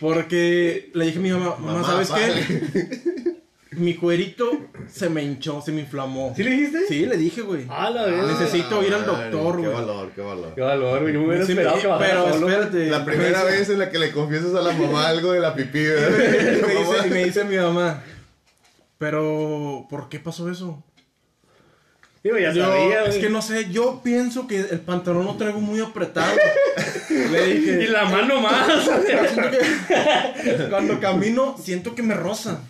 Porque 0.00 0.90
le 0.94 1.06
dije 1.06 1.18
a 1.18 1.22
mi 1.22 1.30
mamá, 1.30 1.56
mamá, 1.58 1.82
Mamá, 1.82 1.84
¿sabes 2.04 2.10
qué? 2.10 3.29
Mi 3.72 3.94
cuerito 3.94 4.50
se 4.88 5.08
me 5.08 5.22
hinchó, 5.22 5.62
se 5.62 5.70
me 5.70 5.82
inflamó. 5.82 6.32
¿Sí 6.36 6.42
le 6.42 6.50
dijiste? 6.50 6.86
Sí, 6.88 7.06
le 7.06 7.16
dije, 7.16 7.40
güey. 7.42 7.66
Ah, 7.68 7.88
la. 7.90 8.08
Necesito 8.26 8.82
ir 8.84 8.92
al 8.92 9.06
doctor, 9.06 9.60
Qué 9.60 9.68
güey. 9.68 9.72
valor, 9.72 10.10
qué 10.12 10.20
valor. 10.22 10.54
Qué 10.56 10.60
valor, 10.60 11.00
güey. 11.02 11.14
Yo 11.14 11.20
me 11.20 11.26
hubiera 11.28 11.46
Sí, 11.46 11.52
esperado 11.52 11.78
que 11.80 11.86
bajara 11.86 12.08
pero 12.24 12.34
solo. 12.34 12.48
espérate. 12.48 12.86
La 12.90 13.04
primera 13.04 13.44
me- 13.44 13.50
vez 13.52 13.70
en 13.70 13.78
la 13.78 13.88
que 13.90 13.98
le 14.00 14.10
confiesas 14.10 14.54
a 14.56 14.62
la 14.62 14.72
mamá 14.72 15.06
algo 15.08 15.30
de 15.32 15.38
la 15.40 15.54
pipí, 15.54 15.78
Y 15.78 15.84
¿verdad? 15.86 16.18
me, 16.18 16.74
dice, 16.74 17.02
me 17.10 17.24
dice 17.24 17.44
mi 17.44 17.56
mamá, 17.58 18.02
pero, 18.98 19.86
¿por 19.88 20.08
qué 20.08 20.18
pasó 20.18 20.50
eso? 20.50 20.82
Digo, 22.24 22.36
ya 22.38 22.52
Yo, 22.52 22.64
sabía, 22.66 23.04
es 23.04 23.08
güey. 23.10 23.20
que 23.22 23.30
no 23.30 23.40
sé, 23.40 23.70
yo 23.70 24.02
pienso 24.04 24.46
que 24.46 24.60
el 24.60 24.80
pantalón 24.80 25.24
lo 25.24 25.36
traigo 25.36 25.58
muy 25.60 25.80
apretado. 25.80 26.34
Le 27.08 27.46
dije. 27.46 27.82
Y 27.84 27.86
la 27.86 28.04
mano 28.04 28.40
más. 28.42 28.68
cuando 30.70 31.00
camino, 31.00 31.56
siento 31.62 31.94
que 31.94 32.02
me 32.02 32.14
roza. 32.14 32.60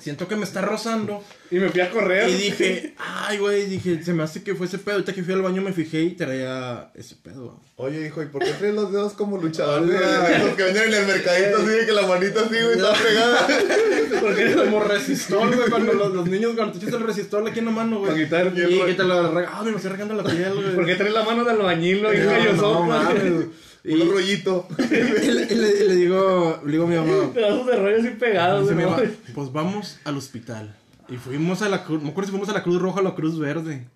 Siento 0.00 0.26
que 0.26 0.36
me 0.36 0.44
está 0.44 0.60
rozando. 0.62 1.22
y 1.50 1.56
me 1.56 1.68
fui 1.68 1.80
a 1.80 1.90
correr. 1.90 2.28
Y 2.28 2.34
dije, 2.34 2.94
ay, 3.26 3.38
güey, 3.38 3.66
dije, 3.66 4.02
se 4.02 4.12
me 4.14 4.22
hace 4.22 4.42
que 4.42 4.54
fue 4.54 4.66
ese 4.66 4.78
pedo. 4.78 4.94
Ahorita 4.96 5.12
que 5.12 5.22
fui 5.22 5.34
al 5.34 5.42
baño 5.42 5.62
me 5.62 5.72
fijé 5.72 6.00
y 6.02 6.10
traía 6.16 6.90
ese 6.94 7.16
pedo. 7.16 7.60
Oye, 7.76 8.06
hijo, 8.06 8.22
¿y 8.22 8.26
por 8.26 8.42
qué 8.44 8.52
traes 8.52 8.74
los 8.74 8.92
dedos 8.92 9.12
como 9.14 9.38
luchador? 9.38 9.86
de 9.86 9.98
Los 10.44 10.54
que 10.56 10.62
venden 10.64 10.88
en 10.88 10.94
el 10.94 11.06
mercadito 11.06 11.56
así, 11.58 11.86
que 11.86 11.92
la 11.92 12.06
manita 12.06 12.40
así, 12.40 12.54
güey, 12.62 12.72
está 12.72 12.92
pegada. 12.94 13.46
Porque 14.20 14.54
Como 14.54 14.84
resistol, 14.84 15.54
güey, 15.54 15.70
cuando 15.70 15.92
los, 15.94 16.12
los 16.14 16.26
niños, 16.28 16.52
cuando 16.56 16.78
te 16.78 16.84
echas 16.84 17.00
el 17.00 17.06
resistol 17.06 17.46
aquí 17.46 17.58
en 17.60 17.64
la 17.66 17.70
mano, 17.70 17.98
güey. 18.00 18.10
Para 18.10 18.24
quitar 18.24 18.52
Y 18.54 18.70
hielo. 18.70 18.86
que 18.86 18.94
te 18.94 19.04
lo 19.04 19.32
rega- 19.32 19.50
Ah, 19.52 19.62
me 19.64 19.70
lo 19.70 19.76
estoy 19.78 19.92
regando 19.92 20.14
la 20.14 20.24
piel, 20.24 20.52
güey. 20.54 20.74
¿Por 20.74 20.86
qué 20.86 20.94
traes 20.96 21.12
la 21.14 21.24
mano 21.24 21.44
de 21.44 21.50
albañil, 21.52 22.04
güey? 22.04 22.18
No, 22.18 22.52
no, 22.54 22.82
mames. 22.84 23.32
Y, 23.82 23.94
Un 23.94 24.10
rollito. 24.10 24.68
y 24.78 24.94
le, 24.94 25.46
le- 25.46 25.94
digo, 25.96 26.60
le 26.64 26.72
digo 26.72 26.84
a 26.84 26.86
mi 26.86 26.96
mamá, 26.96 27.32
Pedazos 27.32 27.66
de 27.66 27.76
rollo 27.76 27.98
así 27.98 28.08
pegados, 28.10 28.62
Dice 28.68 28.74
güey. 28.74 28.84
mi 28.86 28.90
¿no? 28.90 28.96
mamá, 28.98 29.10
pues 29.34 29.52
vamos 29.52 29.98
al 30.04 30.16
hospital. 30.16 30.76
Y 31.08 31.16
fuimos 31.16 31.62
a 31.62 31.68
la 31.68 31.84
Cruz, 31.84 32.02
me 32.02 32.10
acuerdo 32.10 32.26
si 32.26 32.30
fuimos 32.32 32.48
a 32.50 32.52
la 32.52 32.62
Cruz 32.62 32.80
Roja 32.80 33.00
o 33.00 33.02
la 33.02 33.14
Cruz 33.14 33.38
Verde. 33.38 33.86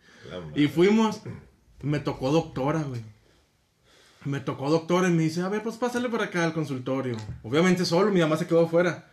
Y 0.57 0.67
fuimos, 0.69 1.21
me 1.83 1.99
tocó 2.01 2.31
doctora, 2.33 2.83
güey. 2.83 3.03
Me 4.25 4.41
tocó 4.41 4.71
doctora 4.71 5.09
y 5.09 5.13
me 5.13 5.23
dice, 5.25 5.43
a 5.43 5.49
ver, 5.51 5.63
pues 5.63 5.77
pásale 5.77 6.09
por 6.09 6.23
acá 6.23 6.45
al 6.45 6.55
consultorio. 6.55 7.17
Obviamente 7.43 7.85
solo, 7.85 8.11
mi 8.11 8.21
mamá 8.21 8.37
se 8.39 8.47
quedó 8.47 8.65
afuera. 8.65 9.07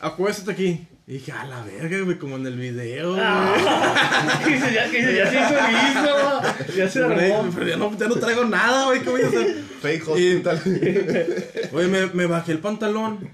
Acuéstate 0.00 0.52
aquí. 0.52 0.86
Y 1.06 1.14
dije, 1.14 1.32
a 1.32 1.44
la 1.44 1.62
verga, 1.64 1.98
güey, 2.00 2.16
como 2.18 2.36
en 2.36 2.46
el 2.46 2.56
video, 2.56 3.14
güey. 3.14 3.22
Que 4.44 4.50
dice, 4.54 4.72
ya, 4.72 4.90
que 4.90 4.98
dice, 4.98 5.16
ya 5.16 5.30
se 5.30 5.36
hizo 5.36 5.54
liso. 5.68 6.76
Ya 6.76 6.88
se 6.88 7.02
Güey, 7.02 7.32
armó. 7.32 7.50
pero 7.54 7.66
ya 7.68 7.76
no, 7.76 7.98
ya 7.98 8.08
no 8.08 8.14
traigo 8.16 8.44
nada, 8.44 8.86
güey, 8.86 9.00
¿qué 9.02 9.10
voy 9.10 9.22
a 9.22 9.26
hacer? 9.28 9.56
Fake 9.80 10.08
hospital. 10.08 10.60
Oye, 11.72 11.88
me, 11.88 12.06
me 12.06 12.26
bajé 12.26 12.52
el 12.52 12.58
pantalón. 12.60 13.30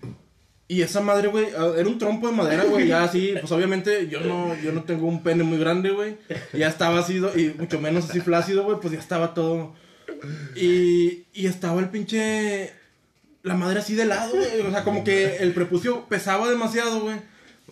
Y 0.66 0.82
esa 0.82 1.00
madre, 1.00 1.28
güey, 1.28 1.46
ah, 1.56 1.72
era 1.78 1.88
un 1.88 1.98
trompo 1.98 2.26
de 2.28 2.34
madera, 2.34 2.64
güey, 2.64 2.88
ya 2.88 3.04
así, 3.04 3.34
pues 3.40 3.50
obviamente 3.52 4.08
yo 4.08 4.20
no, 4.20 4.54
yo 4.62 4.70
no 4.72 4.82
tengo 4.84 5.06
un 5.06 5.22
pene 5.22 5.42
muy 5.42 5.58
grande, 5.58 5.90
güey. 5.90 6.16
Ya 6.52 6.68
estaba 6.68 6.98
así, 7.00 7.16
y 7.36 7.54
mucho 7.58 7.80
menos 7.80 8.08
así 8.08 8.20
flácido, 8.20 8.64
güey, 8.64 8.78
pues 8.80 8.92
ya 8.92 8.98
estaba 8.98 9.32
todo. 9.34 9.74
Y, 10.56 11.26
y 11.32 11.46
estaba 11.46 11.80
el 11.80 11.88
pinche, 11.90 12.72
la 13.48 13.54
madre 13.54 13.80
así 13.80 13.94
de 13.94 14.04
lado, 14.06 14.32
güey. 14.36 14.60
O 14.60 14.70
sea, 14.70 14.84
como 14.84 15.02
que 15.04 15.38
el 15.38 15.52
prepucio 15.52 16.04
pesaba 16.08 16.48
demasiado, 16.48 17.00
güey. 17.00 17.16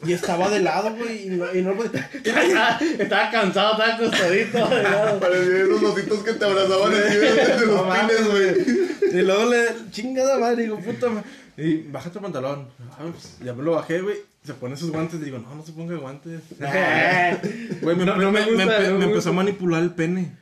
Y 0.05 0.13
estaba 0.13 0.51
de 0.51 0.61
lado, 0.61 0.95
güey, 0.95 1.27
y 1.27 1.31
no, 1.31 1.47
y 1.55 1.63
no 1.63 1.75
podía- 1.75 2.11
Estaba, 2.25 2.79
estaba 2.99 3.31
cansado, 3.31 3.73
estaba 3.73 3.95
acostadito. 3.95 4.69
de 4.69 4.83
lado. 4.83 5.19
Parecían 5.21 5.57
esos 5.63 5.83
ositos 5.85 6.19
que 6.23 6.33
te 6.35 6.45
abrazaban 6.45 6.93
así 6.95 7.17
de 7.17 7.67
los 7.67 7.87
mames, 7.87 8.17
pines, 8.17 8.31
güey. 8.31 9.19
Y 9.21 9.23
luego 9.25 9.51
le, 9.51 9.67
chingada 9.93 10.39
madre, 10.39 10.65
digo, 10.65 10.79
puta 10.81 11.09
madre. 11.09 11.25
Y 11.57 11.77
bájate 11.89 12.19
el 12.19 12.23
pantalón. 12.25 12.69
Ah, 12.91 12.99
pues, 13.11 13.39
ya 13.43 13.55
me 13.55 13.63
lo 13.63 13.73
bajé, 13.73 14.03
güey. 14.03 14.17
Se 14.45 14.53
pone 14.53 14.77
sus 14.77 14.91
guantes. 14.91 15.19
Digo, 15.25 15.39
no, 15.39 15.55
no 15.55 15.65
se 15.65 15.73
ponga 15.73 15.97
guantes. 15.97 16.41
Güey, 17.81 17.97
me, 17.97 18.05
No, 18.05 18.17
no 18.17 18.31
me 18.33 18.41
me- 18.41 18.47
gusta, 18.51 18.67
me- 18.67 18.89
no 18.89 18.93
me 18.93 18.99
me 18.99 19.05
empezó 19.07 19.31
a 19.31 19.33
manipular 19.33 19.83
el 19.83 19.93
pene. 19.95 20.37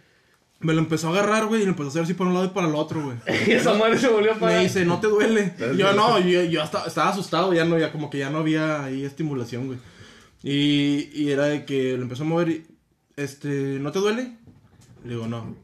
Me 0.65 0.73
lo 0.73 0.79
empezó 0.81 1.09
a 1.09 1.11
agarrar, 1.13 1.47
güey, 1.47 1.61
y 1.63 1.65
lo 1.65 1.71
empezó 1.71 1.89
a 1.89 1.91
hacer 1.91 2.03
así 2.03 2.15
para 2.15 2.29
un 2.31 2.35
lado 2.35 2.47
y 2.47 2.51
para 2.51 2.67
el 2.69 2.75
otro, 2.75 3.03
güey. 3.03 3.17
Y 3.47 3.53
esa 3.53 3.75
madre 3.75 3.99
se 3.99 4.09
volvió 4.09 4.33
a 4.33 4.35
Me 4.35 4.41
parar. 4.41 4.61
dice, 4.63 4.85
no 4.85 4.99
te 4.99 5.07
duele. 5.09 5.55
Y 5.75 5.77
yo 5.77 5.93
no, 5.93 6.19
yo, 6.21 6.43
yo 6.45 6.63
hasta- 6.63 6.87
estaba 6.87 7.11
asustado, 7.11 7.53
ya 7.55 7.65
no, 7.65 7.79
ya 7.79 7.93
como 7.93 8.09
que 8.11 8.19
ya 8.19 8.31
no 8.31 8.39
había 8.39 8.83
ahí 8.85 9.05
estimulación, 9.05 9.67
güey. 9.67 9.79
Y, 10.43 11.11
y 11.15 11.31
era 11.31 11.45
de 11.47 11.65
que 11.65 11.97
lo 11.97 12.03
empezó 12.03 12.23
a 12.23 12.27
mover 12.27 12.49
y, 12.49 12.67
este, 13.17 13.49
¿no 13.79 13.93
te 13.93 13.99
duele? 13.99 14.37
Le 15.05 15.11
digo, 15.15 15.27
no. 15.27 15.55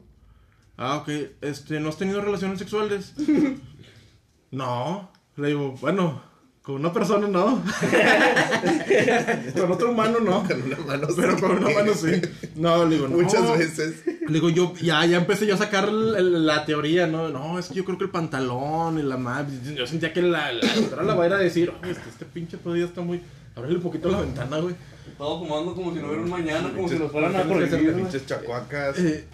Ah, 0.77 0.97
ok, 0.97 1.09
este, 1.41 1.79
¿no 1.79 1.89
has 1.89 1.97
tenido 1.97 2.21
relaciones 2.21 2.59
sexuales? 2.59 3.13
no. 4.51 5.11
Le 5.37 5.47
digo, 5.49 5.71
bueno, 5.81 6.21
con 6.61 6.75
una 6.75 6.93
persona 6.93 7.27
no. 7.27 7.63
con 9.59 9.71
otro 9.71 9.91
humano 9.91 10.19
no. 10.19 10.43
Con 10.47 10.61
una 10.61 10.77
mano 10.77 11.07
Pero 11.15 11.39
con 11.39 11.51
una 11.57 11.69
mano 11.69 11.93
sí. 11.93 12.21
No, 12.55 12.85
le 12.85 12.95
digo, 12.95 13.07
no. 13.07 13.17
Muchas 13.17 13.57
veces. 13.57 14.03
Le 14.27 14.33
digo, 14.33 14.49
yo 14.49 14.73
ya, 14.81 15.05
ya 15.05 15.17
empecé 15.17 15.47
yo 15.47 15.55
a 15.55 15.57
sacar 15.57 15.89
el- 15.89 16.15
el- 16.15 16.45
la 16.45 16.63
teoría, 16.65 17.07
¿no? 17.07 17.29
No, 17.29 17.57
es 17.57 17.67
que 17.69 17.73
yo 17.75 17.85
creo 17.85 17.97
que 17.97 18.03
el 18.05 18.09
pantalón 18.11 18.99
y 18.99 19.03
la 19.03 19.17
madre. 19.17 19.51
Yo 19.75 19.87
sentía 19.87 20.13
que 20.13 20.21
la, 20.21 20.51
la 20.51 20.73
doctora 20.75 21.03
la 21.03 21.15
va 21.15 21.23
a 21.23 21.27
ir 21.27 21.33
a 21.33 21.37
decir, 21.37 21.73
"Oye, 21.81 21.91
este, 21.91 22.09
este 22.09 22.25
pinche 22.25 22.57
todavía 22.57 22.85
está 22.85 23.01
muy. 23.01 23.19
Ábrele 23.55 23.75
un 23.77 23.81
poquito 23.81 24.09
la 24.09 24.21
ventana, 24.21 24.59
güey. 24.59 24.75
Todo 25.17 25.39
fumando 25.39 25.73
como 25.73 25.91
si 25.93 25.99
no 25.99 26.07
hubiera 26.07 26.23
un 26.23 26.29
mañana, 26.29 26.71
como 26.73 26.87
si 26.87 26.97
nos 26.99 27.11
fueran 27.11 27.35
a 27.35 27.43
pinches- 27.43 27.69
prohibir. 27.69 27.95
Pinches 27.95 28.25
chacuacas. 28.27 28.97
Eh, 28.99 29.25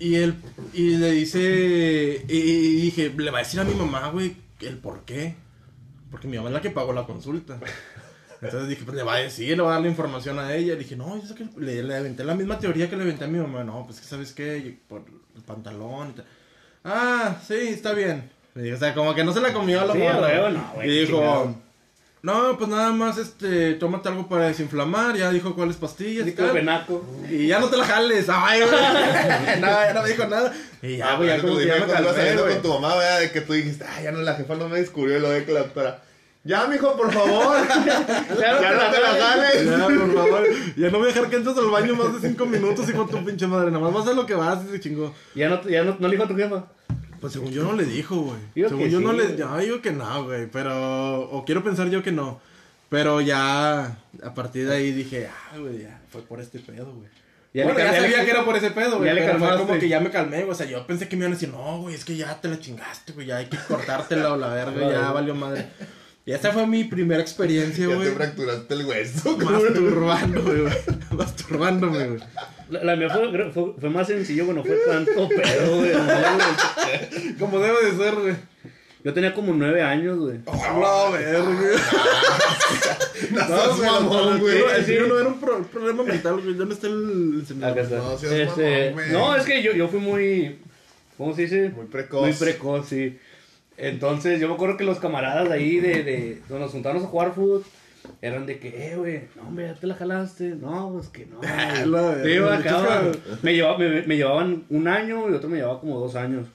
y 0.00 0.16
él, 0.16 0.34
y 0.72 0.96
le 0.96 1.12
dice, 1.12 2.24
y, 2.28 2.36
y 2.36 2.80
dije, 2.82 3.14
le 3.16 3.30
va 3.30 3.38
a 3.38 3.42
decir 3.42 3.60
a 3.60 3.64
mi 3.64 3.74
mamá, 3.74 4.10
güey, 4.10 4.36
el 4.60 4.76
por 4.78 5.04
qué. 5.04 5.36
Porque 6.10 6.26
mi 6.28 6.36
mamá 6.36 6.48
es 6.50 6.54
la 6.54 6.60
que 6.60 6.70
pagó 6.70 6.92
la 6.92 7.04
consulta. 7.06 7.58
Entonces 8.42 8.68
dije, 8.68 8.84
pues 8.84 8.96
le 8.96 9.02
va 9.02 9.14
a 9.14 9.18
decir, 9.18 9.56
le 9.56 9.62
va 9.62 9.70
a 9.70 9.72
dar 9.74 9.82
la 9.82 9.88
información 9.88 10.38
a 10.38 10.54
ella. 10.54 10.74
dije, 10.76 10.96
no, 10.96 11.20
yo 11.20 11.26
sé 11.26 11.34
que 11.34 11.46
le, 11.58 11.82
le 11.82 11.96
aventé 11.96 12.24
la 12.24 12.34
misma 12.34 12.58
teoría 12.58 12.88
que 12.90 12.96
le 12.96 13.02
aventé 13.02 13.24
a 13.24 13.28
mi 13.28 13.38
mamá. 13.38 13.64
No, 13.64 13.84
pues 13.86 14.00
que 14.00 14.06
sabes 14.06 14.32
qué, 14.32 14.76
por 14.88 15.02
el 15.36 15.42
pantalón 15.42 16.10
y 16.10 16.12
tal. 16.14 16.24
Ah, 16.84 17.36
sí, 17.46 17.54
está 17.54 17.92
bien. 17.92 18.30
Y, 18.56 18.70
o 18.70 18.76
sea, 18.78 18.94
como 18.94 19.14
que 19.14 19.24
no 19.24 19.32
se 19.32 19.40
la 19.40 19.52
comió 19.52 19.80
a 19.80 19.84
la 19.86 19.92
Sí, 19.94 19.98
morra. 19.98 20.50
no, 20.50 20.72
güey, 20.74 20.88
Y 20.90 21.00
dijo, 21.00 21.16
chingado. 21.18 21.54
no, 22.22 22.56
pues 22.58 22.70
nada 22.70 22.92
más, 22.92 23.18
este, 23.18 23.74
tómate 23.74 24.08
algo 24.10 24.28
para 24.28 24.46
desinflamar. 24.48 25.16
Ya 25.16 25.30
dijo 25.32 25.54
cuáles 25.54 25.76
pastillas 25.76 26.26
y 26.28 26.32
tal. 26.32 26.46
Diclofenaco. 26.46 27.04
Y 27.30 27.46
ya 27.48 27.58
no 27.58 27.68
te 27.68 27.76
la 27.78 27.84
jales. 27.86 28.26
Ay, 28.28 28.60
güey. 28.60 28.70
no, 29.60 29.66
ya 29.66 29.92
no 29.94 30.02
me 30.02 30.08
dijo 30.10 30.26
nada. 30.26 30.52
Y 30.82 30.98
ya, 30.98 31.16
güey, 31.16 31.28
ya 31.30 31.34
Ah, 31.36 31.38
como 31.40 31.48
como 31.54 31.58
que 31.60 31.66
ya 31.66 31.74
me 31.86 31.92
calmé, 31.92 32.10
saliendo 32.12 32.42
güey. 32.42 32.54
con 32.54 32.62
tu 32.62 32.68
mamá, 32.74 32.96
¿verdad? 32.96 33.20
De 33.20 33.30
que 33.32 33.40
tú 33.40 33.52
dijiste, 33.54 33.84
ah, 33.88 34.02
ya 34.02 34.12
no, 34.12 34.20
la 34.20 34.34
jefa 34.34 34.54
no 34.54 34.68
me 34.68 34.78
descubrió 34.78 35.18
lo 35.18 35.30
de 35.30 35.44
que 35.44 35.52
la 35.52 35.60
doctora. 35.60 36.02
Ya, 36.44 36.66
mijo, 36.66 36.94
por 36.96 37.10
favor. 37.12 37.56
Ya 38.38 38.52
no 38.54 38.60
la 38.60 38.90
te 38.90 39.00
la 39.00 39.08
jales. 39.08 39.20
jales. 39.22 39.64
Ya, 39.66 39.86
por 39.86 40.14
favor. 40.14 40.42
Ya 40.76 40.90
no 40.90 40.98
voy 40.98 41.08
a 41.10 41.12
dejar 41.14 41.30
que 41.30 41.36
entres 41.36 41.56
al 41.56 41.70
baño 41.70 41.94
más 41.96 42.20
de 42.20 42.28
cinco 42.28 42.44
minutos, 42.46 42.88
hijo 42.88 43.04
de 43.04 43.10
tu 43.12 43.24
pinche 43.24 43.46
madre. 43.46 43.70
Nada 43.70 43.82
más 43.84 43.94
vas 43.94 44.08
a 44.08 44.12
lo 44.12 44.26
que 44.26 44.34
vas 44.34 44.62
y 44.68 44.70
se 44.72 44.80
chingó. 44.80 45.14
Ya 45.34 45.48
no, 45.48 45.62
ya 45.68 45.82
no, 45.84 45.96
no 45.98 46.06
le 46.08 46.12
dijo 46.12 46.24
a 46.24 46.28
tu 46.28 46.36
jefa. 46.36 46.66
Pues 47.20 47.32
según 47.32 47.50
yo 47.50 47.62
no 47.64 47.72
le 47.72 47.84
dijo, 47.84 48.16
güey. 48.16 48.38
Según 48.68 48.78
que 48.84 48.90
yo 48.90 49.00
no 49.00 49.12
le. 49.14 49.36
Yo 49.36 49.56
digo 49.56 49.80
que 49.80 49.92
no, 49.92 50.24
güey. 50.24 50.46
Pero. 50.50 51.20
O 51.30 51.44
quiero 51.46 51.64
pensar 51.64 51.88
yo 51.88 52.02
que 52.02 52.12
no. 52.12 52.38
Pero 52.90 53.22
ya. 53.22 53.96
A 54.22 54.34
partir 54.34 54.68
de 54.68 54.76
ahí 54.76 54.92
dije, 54.92 55.26
ah, 55.28 55.56
güey, 55.58 55.82
ya. 55.82 55.98
Fue 56.10 56.20
por 56.20 56.40
este 56.40 56.58
pedo, 56.58 56.92
güey. 56.92 57.08
Ya 57.54 57.64
bueno, 57.64 57.78
le 57.78 57.84
ya 57.86 57.92
ya 57.92 58.00
sabía 58.02 58.18
le- 58.18 58.24
que 58.26 58.30
era 58.32 58.44
por 58.44 58.56
ese 58.56 58.70
pedo, 58.72 58.96
güey. 58.98 59.06
ya 59.06 59.14
le 59.14 59.20
pero 59.22 59.38
fue 59.38 59.48
calmaste. 59.48 59.66
como 59.66 59.80
que 59.80 59.88
ya 59.88 60.00
me 60.00 60.10
calmé, 60.10 60.38
güey. 60.40 60.50
O 60.50 60.54
sea, 60.54 60.66
yo 60.66 60.86
pensé 60.86 61.08
que 61.08 61.16
me 61.16 61.20
iban 61.22 61.32
a 61.32 61.36
decir, 61.36 61.48
no, 61.48 61.78
güey, 61.78 61.94
es 61.94 62.04
que 62.04 62.16
ya 62.16 62.38
te 62.40 62.48
la 62.48 62.58
chingaste, 62.60 63.12
güey. 63.14 63.28
Ya 63.28 63.38
hay 63.38 63.46
que 63.46 63.56
cortártela 63.56 64.32
o 64.34 64.36
la 64.36 64.48
verga, 64.48 64.90
ya 64.90 65.10
valió 65.12 65.34
madre. 65.34 65.68
Y 66.26 66.32
esa 66.32 66.52
fue 66.52 66.66
mi 66.66 66.84
primera 66.84 67.20
experiencia, 67.20 67.86
Ya 67.86 67.94
güey. 67.94 68.08
te 68.08 68.14
fracturaste 68.14 68.74
el 68.74 68.86
hueso. 68.86 69.36
Masturbándome, 69.36 70.60
güey. 70.62 70.72
Masturbándome, 71.10 72.06
güey. 72.08 72.20
La, 72.70 72.82
la 72.84 72.96
mía 72.96 73.10
fue, 73.10 73.50
fue, 73.52 73.74
fue 73.78 73.90
más 73.90 74.06
sencillo, 74.06 74.46
güey, 74.46 74.56
no 74.56 74.64
fue 74.64 74.76
tanto 74.86 75.28
pedo, 75.28 75.76
güey. 75.78 75.92
no, 75.92 76.02
güey. 76.04 77.34
Como 77.38 77.58
debe 77.60 77.90
de 77.90 77.96
ser, 78.02 78.14
güey. 78.14 78.34
Yo 79.04 79.12
tenía 79.12 79.34
como 79.34 79.52
nueve 79.52 79.82
años, 79.82 80.18
güey. 80.18 80.38
Oh, 80.46 81.10
la 81.12 81.18
verga. 81.18 81.44
No, 83.30 83.48
No, 83.48 83.76
güey, 83.76 83.90
mamón, 83.90 84.38
güey. 84.40 84.56
sí. 84.84 84.96
no 85.06 85.18
era 85.18 85.28
un 85.28 85.40
pro- 85.40 85.62
problema 85.64 86.02
mental, 86.04 86.40
güey. 86.40 86.54
¿Dónde 86.54 86.74
está 86.74 86.86
el 86.86 87.36
encendedor? 87.40 87.78
Acá. 87.78 87.96
No, 87.96 88.16
seas 88.18 88.48
Este, 88.48 88.90
mamón, 88.90 88.92
güey. 88.94 89.12
no, 89.12 89.36
es 89.36 89.44
que 89.44 89.62
yo, 89.62 89.72
yo 89.72 89.88
fui 89.88 90.00
muy. 90.00 90.58
¿Cómo 91.18 91.34
se 91.34 91.42
dice? 91.42 91.68
Muy 91.70 91.86
precoz. 91.86 92.22
Muy 92.22 92.32
precoz, 92.32 92.88
sí. 92.88 93.18
Entonces, 93.76 94.40
yo 94.40 94.48
me 94.48 94.54
acuerdo 94.54 94.76
que 94.76 94.84
los 94.84 94.98
camaradas 94.98 95.48
de 95.48 95.54
ahí, 95.54 95.80
de, 95.80 96.02
de 96.04 96.38
donde 96.48 96.64
nos 96.64 96.72
juntamos 96.72 97.02
a 97.02 97.06
jugar 97.06 97.32
fútbol, 97.34 97.64
eran 98.22 98.46
de 98.46 98.58
que, 98.58 98.92
eh, 98.92 98.96
güey, 98.96 99.22
no, 99.36 99.48
hombre, 99.48 99.66
ya 99.66 99.74
te 99.74 99.86
la 99.86 99.94
jalaste. 99.94 100.54
No, 100.54 100.90
pues 100.92 101.08
que 101.08 101.26
no. 101.26 101.40
Sí, 102.22 102.30
acá, 102.58 103.02
me, 103.42 103.54
llevaba- 103.54 103.78
me, 103.78 104.02
me 104.02 104.16
llevaban 104.16 104.64
un 104.68 104.88
año 104.88 105.28
y 105.28 105.32
otro 105.34 105.48
me 105.48 105.56
llevaba 105.58 105.80
como 105.80 105.98
dos 106.00 106.14
años. 106.14 106.46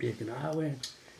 Y 0.00 0.06
dije, 0.08 0.24
no, 0.24 0.52
güey. 0.52 0.72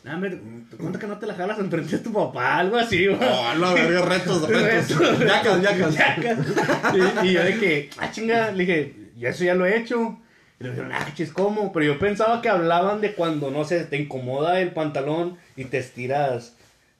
No, 0.03 0.13
hombre, 0.13 0.39
te 0.69 0.77
cuenta 0.77 0.99
que 0.99 1.07
no 1.07 1.17
te 1.17 1.25
la 1.25 1.33
jalas 1.33 1.59
enfrente 1.59 1.97
de 1.97 2.03
tu 2.03 2.13
papá, 2.13 2.57
algo 2.59 2.77
así, 2.77 3.07
güey. 3.07 3.17
Oh, 3.19 3.53
la 3.59 3.73
verga, 3.73 4.01
retos, 4.05 4.47
retos. 4.47 5.19
Yacas, 5.19 5.61
yacas. 5.61 5.95
Yacas. 5.95 6.37
Y, 7.23 7.27
y 7.27 7.33
yo 7.33 7.43
de 7.43 7.57
que, 7.59 7.89
ah, 7.97 8.11
chinga, 8.11 8.51
le 8.51 8.65
dije, 8.65 8.95
yo 9.17 9.27
eso 9.29 9.43
ya 9.43 9.55
lo 9.55 9.65
he 9.65 9.77
hecho. 9.77 10.17
Y 10.59 10.63
le 10.63 10.69
dijeron, 10.71 10.91
ah, 10.91 11.07
chis, 11.13 11.31
¿cómo? 11.31 11.71
Pero 11.71 11.85
yo 11.85 11.99
pensaba 11.99 12.41
que 12.41 12.49
hablaban 12.49 12.99
de 13.01 13.13
cuando, 13.13 13.51
no 13.51 13.63
sé, 13.63 13.83
te 13.85 13.97
incomoda 13.97 14.59
el 14.59 14.71
pantalón 14.71 15.37
y 15.55 15.65
te 15.65 15.77
estiras. 15.77 16.53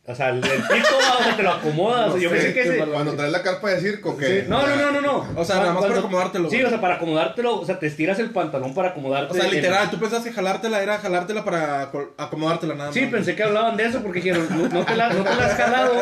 O 0.09 0.15
sea, 0.15 0.29
el, 0.29 0.37
el 0.37 0.41
pito, 0.41 0.87
o 1.19 1.23
sea, 1.23 1.35
te 1.35 1.43
lo 1.43 1.51
acomodas. 1.51 2.07
No 2.11 2.17
yo 2.17 2.29
sé, 2.29 2.35
pensé 2.35 2.53
que 2.53 2.63
se... 2.65 2.77
Cuando 2.77 3.13
traes 3.15 3.31
la 3.31 3.41
carpa 3.43 3.71
de 3.71 3.81
circo, 3.81 4.15
que. 4.15 4.45
No, 4.47 4.65
no, 4.65 4.75
no, 4.77 4.91
no, 4.93 5.01
no. 5.01 5.27
O 5.35 5.43
sea, 5.43 5.57
nada 5.57 5.73
más 5.73 5.83
para 5.83 5.99
acomodártelo, 5.99 6.49
Sí, 6.49 6.63
o 6.63 6.69
sea, 6.69 6.79
para 6.79 6.95
acomodártelo, 6.95 7.59
o 7.59 7.65
sea, 7.65 7.77
te 7.77 7.87
estiras 7.87 8.17
el 8.19 8.29
pantalón 8.29 8.73
para 8.73 8.89
acomodarte. 8.91 9.33
O 9.33 9.35
sea, 9.35 9.47
el- 9.47 9.55
literal, 9.55 9.89
tú 9.89 9.99
pensabas 9.99 10.23
que 10.23 10.31
jalártela 10.31 10.81
era 10.81 10.97
jalártela 10.99 11.43
para 11.43 11.91
acomodártela 12.17 12.75
nada 12.75 12.85
más. 12.85 12.93
Sí, 12.93 13.07
pensé 13.07 13.35
que 13.35 13.43
hablaban 13.43 13.75
de 13.75 13.83
eso 13.85 14.01
porque 14.01 14.21
dijeron, 14.21 14.47
no, 14.49 14.69
no 14.69 14.85
te, 14.85 14.95
la, 14.95 15.09
no 15.09 15.23
te 15.25 15.35
la 15.35 15.45
has 15.45 15.55
jalado. 15.55 15.93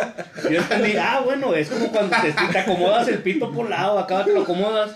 Yo 0.51 0.57
entendí, 0.59 0.97
ah, 0.97 1.21
bueno, 1.25 1.55
es 1.55 1.69
como 1.69 1.87
cuando 1.91 2.15
te, 2.21 2.31
te 2.31 2.59
acomodas 2.59 3.07
el 3.07 3.23
pito 3.23 3.51
por 3.51 3.67
lado, 3.67 3.97
acá 3.97 4.23
te 4.23 4.33
lo 4.33 4.41
acomodas. 4.41 4.91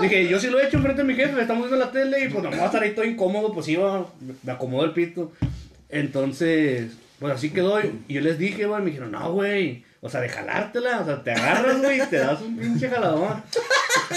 Dije, 0.00 0.28
yo 0.28 0.38
sí 0.38 0.48
lo 0.48 0.60
he 0.60 0.66
hecho 0.66 0.76
enfrente 0.76 1.02
de 1.02 1.08
mi 1.08 1.14
jefe, 1.14 1.40
estamos 1.40 1.68
viendo 1.68 1.84
la 1.84 1.90
tele 1.90 2.24
y 2.24 2.28
pues 2.28 2.42
no 2.42 2.50
me 2.50 2.56
voy 2.56 2.64
a 2.64 2.66
estar 2.66 2.82
ahí 2.82 2.92
todo 2.92 3.04
incómodo, 3.04 3.52
pues 3.52 3.68
iba, 3.68 4.06
me 4.42 4.52
acomodo 4.52 4.84
el 4.84 4.92
pito. 4.92 5.32
Entonces, 5.88 6.92
pues 7.18 7.34
así 7.34 7.50
quedó. 7.50 7.80
Y 7.80 8.14
yo 8.14 8.20
les 8.20 8.38
dije, 8.38 8.66
güey, 8.66 8.82
me 8.82 8.90
dijeron, 8.90 9.12
no, 9.12 9.32
güey, 9.32 9.84
o 10.00 10.08
sea, 10.08 10.20
de 10.20 10.28
jalártela, 10.28 11.00
o 11.00 11.04
sea, 11.04 11.22
te 11.22 11.32
agarras, 11.32 11.80
güey, 11.80 12.00
y 12.00 12.06
te 12.06 12.18
das 12.18 12.40
un 12.40 12.56
pinche 12.56 12.88
jaladón. 12.88 13.42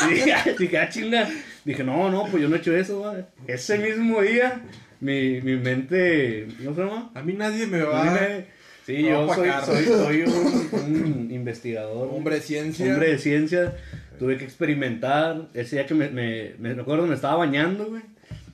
Y 0.09 0.13
dije, 0.13 0.33
ah, 0.33 0.45
dije, 0.57 0.77
ah, 0.77 0.89
chinga. 0.89 1.29
Dije, 1.65 1.83
no, 1.83 2.09
no, 2.09 2.25
pues 2.27 2.43
yo 2.43 2.49
no 2.49 2.55
he 2.55 2.59
hecho 2.59 2.75
eso, 2.75 2.99
güey. 2.99 3.23
Ese 3.47 3.77
mismo 3.77 4.21
día, 4.21 4.61
mi, 4.99 5.41
mi 5.41 5.55
mente, 5.57 6.47
¿cómo 6.63 6.75
se 6.75 6.81
llama? 6.81 7.11
A 7.15 7.21
mí 7.21 7.33
nadie 7.33 7.65
me 7.65 7.81
va. 7.81 8.15
Sí, 8.85 8.93
me 8.93 9.13
va 9.13 9.27
yo 9.27 9.33
soy, 9.33 9.49
soy, 9.65 9.85
soy 9.85 10.21
un, 10.23 10.69
un 10.73 11.31
investigador. 11.31 12.09
Hombre 12.11 12.35
de 12.35 12.41
ciencia. 12.41 12.93
Hombre 12.93 13.11
de 13.11 13.17
ciencia. 13.17 13.77
Tuve 14.21 14.37
que 14.37 14.45
experimentar. 14.45 15.49
Ese 15.55 15.77
día 15.77 15.87
que 15.87 15.95
me, 15.95 16.07
me, 16.09 16.53
me 16.59 16.75
recuerdo, 16.75 17.07
me 17.07 17.15
estaba 17.15 17.37
bañando, 17.37 17.87
güey. 17.87 18.03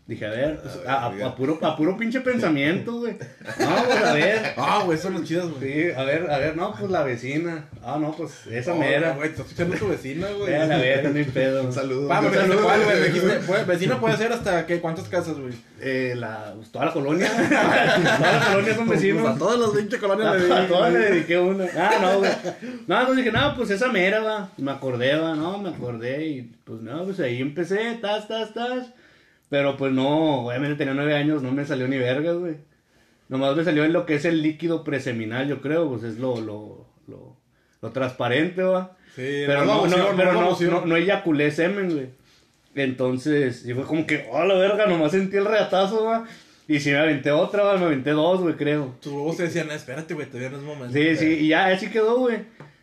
Dije, 0.07 0.25
a 0.25 0.29
ver, 0.29 0.61
pues, 0.61 0.79
a, 0.87 0.93
a- 1.07 1.25
a 1.27 1.35
puro, 1.35 1.59
a 1.61 1.75
puro 1.75 1.97
pinche 1.97 2.21
pensamiento, 2.21 2.93
güey. 2.93 3.17
No, 3.59 3.83
pues 3.85 4.03
a 4.05 4.13
ver. 4.13 4.53
Ah, 4.57 4.81
güey, 4.85 4.97
son 4.97 5.15
los 5.15 5.23
chidos, 5.25 5.51
güey. 5.59 5.73
Sí, 5.73 5.91
a 5.91 6.03
ver, 6.05 6.31
a 6.31 6.37
ver, 6.37 6.55
no, 6.55 6.73
pues 6.73 6.89
la 6.89 7.03
vecina. 7.03 7.65
Ah, 7.83 7.97
no, 7.99 8.13
pues 8.13 8.47
esa 8.49 8.71
Oh, 8.73 8.77
mera. 8.77 9.11
Güey, 9.15 9.29
estás 9.31 9.45
escuchando 9.47 9.75
a 9.75 9.79
tu 9.79 9.87
vecina, 9.89 10.27
güey. 10.29 10.55
A 10.55 10.65
ver, 10.77 11.09
no 11.11 11.17
hay 11.17 11.25
pedo. 11.33 11.63
Un 11.65 11.73
saludo. 11.73 12.07
Ah, 12.09 12.21
Un 12.21 12.29
pero 12.29 12.41
saludo. 12.41 12.63
¿cuál, 12.63 12.83
güey? 12.85 13.03
Dijiste, 13.03 13.39
pues, 13.47 13.67
vecina 13.67 13.99
puede 13.99 14.15
ser 14.15 14.31
hasta, 14.31 14.65
¿qué? 14.65 14.79
¿Cuántas 14.79 15.09
casas, 15.09 15.37
güey? 15.37 15.53
Eh, 15.81 16.13
la, 16.15 16.53
pues, 16.55 16.71
toda 16.71 16.85
la 16.85 16.93
colonia. 16.93 17.29
toda 17.29 18.31
la 18.39 18.45
colonia 18.53 18.75
son 18.75 18.87
vecinos. 18.87 19.21
Pues 19.23 19.35
a 19.35 19.37
todas 19.37 19.59
las 19.59 19.73
20 19.73 19.97
colonias 19.99 20.41
le 20.41 20.53
A 20.53 20.61
di. 20.61 20.67
todas 20.67 20.93
le 20.93 20.99
dediqué 20.99 21.37
una. 21.37 21.65
Ah, 21.75 21.91
no, 22.01 22.19
güey. 22.19 22.31
No, 22.87 22.99
entonces 23.01 23.25
dije, 23.25 23.37
no, 23.37 23.55
pues 23.57 23.69
esa 23.71 23.89
mera, 23.89 24.21
va. 24.21 24.49
Me 24.57 24.71
acordé, 24.71 25.17
va, 25.17 25.35
no, 25.35 25.57
me 25.57 25.69
acordé. 25.69 26.25
Y 26.27 26.41
pues 26.63 26.81
no, 26.81 27.03
pues 27.03 27.19
ahí 27.19 27.41
empecé, 27.41 27.97
tas, 28.01 28.25
tas, 28.29 28.53
tas. 28.53 28.87
Pero 29.49 29.77
pues 29.77 29.93
no, 29.93 30.47
obviamente 30.47 30.75
tenía 30.75 30.93
nueve 30.93 31.15
años, 31.15 31.41
no 31.41 31.51
me 31.51 31.65
salió 31.65 31.87
ni 31.87 31.97
vergas, 31.97 32.37
güey. 32.37 32.55
Nomás 33.29 33.55
me 33.55 33.63
salió 33.63 33.83
en 33.83 33.93
lo 33.93 34.05
que 34.05 34.15
es 34.15 34.25
el 34.25 34.41
líquido 34.41 34.83
preseminal, 34.83 35.47
yo 35.47 35.61
creo, 35.61 35.89
pues 35.89 36.03
es 36.03 36.17
lo, 36.17 36.39
lo, 36.39 36.87
lo, 37.07 37.37
lo 37.81 37.91
transparente, 37.91 38.63
va. 38.63 38.97
Sí, 39.15 39.43
Pero 39.45 39.65
no, 39.65 39.87
no, 39.87 39.87
no, 39.87 39.97
no, 39.97 40.11
no, 40.11 40.17
pero 40.17 40.33
no, 40.33 40.41
no, 40.41 40.57
no, 40.59 40.71
no, 40.71 40.85
no 40.85 40.95
eyaculé 40.95 41.51
semen, 41.51 41.91
güey. 41.93 42.09
Entonces, 42.75 43.65
y 43.65 43.73
fue 43.73 43.83
como 43.85 44.05
que, 44.05 44.27
oh, 44.31 44.45
la 44.45 44.53
verga, 44.55 44.85
nomás 44.85 45.11
sentí 45.11 45.37
el 45.37 45.45
reatazo, 45.45 46.05
va. 46.05 46.25
Y 46.67 46.79
si 46.79 46.91
me 46.91 46.97
aventé 46.97 47.31
otra, 47.31 47.63
va, 47.63 47.77
me 47.77 47.85
aventé 47.85 48.11
dos, 48.11 48.41
güey, 48.41 48.55
creo. 48.55 48.95
Tus 49.01 49.13
huevos 49.13 49.37
te 49.37 49.43
decían, 49.43 49.71
espérate, 49.71 50.13
güey, 50.13 50.27
todavía 50.27 50.49
no 50.49 50.57
es 50.57 50.63
momento. 50.63 50.93
Sí, 50.93 51.15
sí, 51.15 51.25
y 51.25 51.47
ya 51.49 51.67
así 51.67 51.89
quedó, 51.89 52.19
güey. 52.19 52.39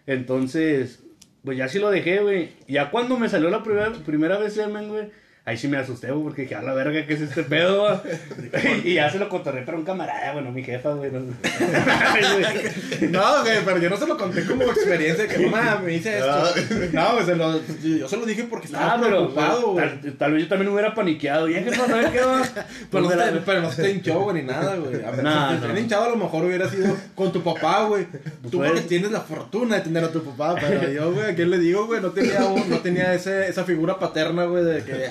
Entonces, 0.07 1.03
pues 1.45 1.57
ya 1.57 1.69
sí 1.69 1.79
lo 1.79 1.91
dejé, 1.91 2.21
güey. 2.21 2.51
Ya 2.67 2.91
cuando 2.91 3.19
me 3.19 3.29
salió 3.29 3.51
la 3.51 3.63
primera, 3.63 3.93
primera 3.93 4.39
vez 4.39 4.55
semen, 4.55 4.89
güey, 4.89 5.11
ahí 5.47 5.59
sí 5.59 5.69
me 5.69 5.77
asusté, 5.77 6.11
güey, 6.11 6.23
porque 6.25 6.43
dije, 6.43 6.55
a 6.55 6.63
la 6.63 6.73
verga, 6.75 7.07
¿qué 7.07 7.15
es 7.15 7.21
este 7.21 7.43
pedo, 7.43 7.83
güey? 7.83 8.81
y 8.85 8.95
ya 8.95 9.11
se 9.11 9.19
lo 9.19 9.29
contorré 9.29 9.63
para 9.63 9.77
un 9.79 9.85
camarada, 9.85 10.33
bueno, 10.33 10.51
mi 10.53 10.63
jefa, 10.63 10.93
güey. 10.95 11.11
no- 11.11 11.21
No, 13.11 13.43
güey, 13.43 13.59
pero 13.65 13.79
yo 13.79 13.91
no 13.91 13.97
se 13.97 14.07
lo 14.07 14.17
conté 14.17 14.45
como 14.47 14.63
experiencia 14.65 15.29
que 15.29 15.47
mamá 15.47 15.81
me 15.85 15.95
hice 15.95 16.19
Ah. 16.23 16.45
esto. 16.57 16.75
No, 16.93 17.13
güey, 17.15 17.25
se 17.27 17.37
lo, 17.37 17.61
yo 17.83 18.09
se 18.09 18.17
lo 18.17 18.25
dije 18.27 18.45
porque 18.45 18.67
estaba 18.67 18.95
Ah, 18.95 18.99
pero, 19.01 19.17
preocupado, 19.17 19.73
güey. 19.73 20.01
tal, 20.01 20.13
tal 20.17 20.33
vez 20.33 20.43
yo 20.45 20.49
también 20.49 20.73
hubiera 20.73 20.95
paniqueado. 20.95 21.49
¿Y 21.49 21.55
qué 21.55 21.71
pasa? 21.71 21.93
A 21.93 21.97
ver 21.97 22.13
qué 22.13 22.21
va. 22.21 22.43
Pero 22.91 23.03
no, 23.03 23.09
te, 23.11 23.41
pero 23.45 23.63
no 23.63 23.71
se 23.73 23.83
te 23.83 23.91
hinchó, 23.91 24.21
güey, 24.21 24.37
ni 24.37 24.43
nada, 24.49 24.77
güey. 24.77 25.03
A 25.05 25.11
ver, 25.11 25.23
No, 25.23 25.51
si 25.51 25.57
te 25.61 25.69
no. 25.69 25.79
hinchado, 25.79 26.05
a 26.05 26.09
lo 26.11 26.17
mejor 26.17 26.45
hubiera 26.45 26.69
sido 26.69 26.97
con 27.15 27.33
tu 27.33 27.43
papá, 27.43 27.85
güey. 27.85 28.07
Tú 28.51 28.59
Pues- 28.59 28.71
porque 28.71 28.87
tienes 28.89 29.11
la 29.11 29.21
fortuna 29.21 29.77
de 29.77 29.83
tener 29.83 30.05
a 30.05 30.09
tu 30.11 30.23
papá, 30.25 30.55
pero 30.61 30.91
yo, 30.91 31.13
güey, 31.13 31.31
¿a 31.31 31.35
quién 31.35 31.51
le 31.51 31.59
digo, 31.59 31.87
güey? 31.87 32.01
No 32.01 32.11
tenía, 32.11 32.41
no 32.41 32.79
tenía 32.79 33.13
ese, 33.15 33.49
esa 33.49 33.65
figura 33.65 33.99
paterna, 33.99 34.45
güey, 34.45 34.65
de 34.65 34.83
que, 34.85 35.09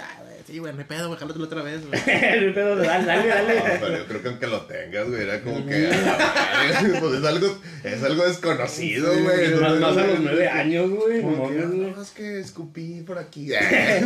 sí, 0.54 0.60
güey, 0.60 0.72
no 0.72 0.80
hay 0.80 0.86
pedo, 0.86 1.08
güey, 1.08 1.20
jálatelo 1.20 1.46
otra 1.46 1.64
vez, 1.64 1.82
güey. 1.88 2.00
Pedo 2.54 2.76
dale, 2.76 3.06
dale, 3.08 3.56
No, 3.56 3.64
pero 3.80 3.98
yo 3.98 4.06
creo 4.08 4.22
que 4.22 4.28
aunque 4.28 4.48
lo 4.48 4.62
tengas, 4.62 5.10
güey, 5.10 5.22
era 5.24 5.42
como 5.42 5.66
que. 5.66 5.88
a 5.88 5.90
la 5.90 6.82
verga, 6.84 7.00
Pues 7.00 7.14
es 7.16 7.26
algo, 7.26 7.58
es 7.84 8.04
algo 8.04 8.24
desconocido, 8.28 9.20
güey. 9.20 9.56
Más, 9.56 9.80
más 9.80 9.98
a 9.98 10.06
los 10.08 10.20
nueve 10.20 10.48
años, 10.48 10.92
güey. 10.92 11.24
no 11.24 11.50
no, 11.50 12.02
es 12.02 12.12
que 12.12 12.40
escupí 12.40 13.02
por 13.02 13.18
aquí. 13.18 13.52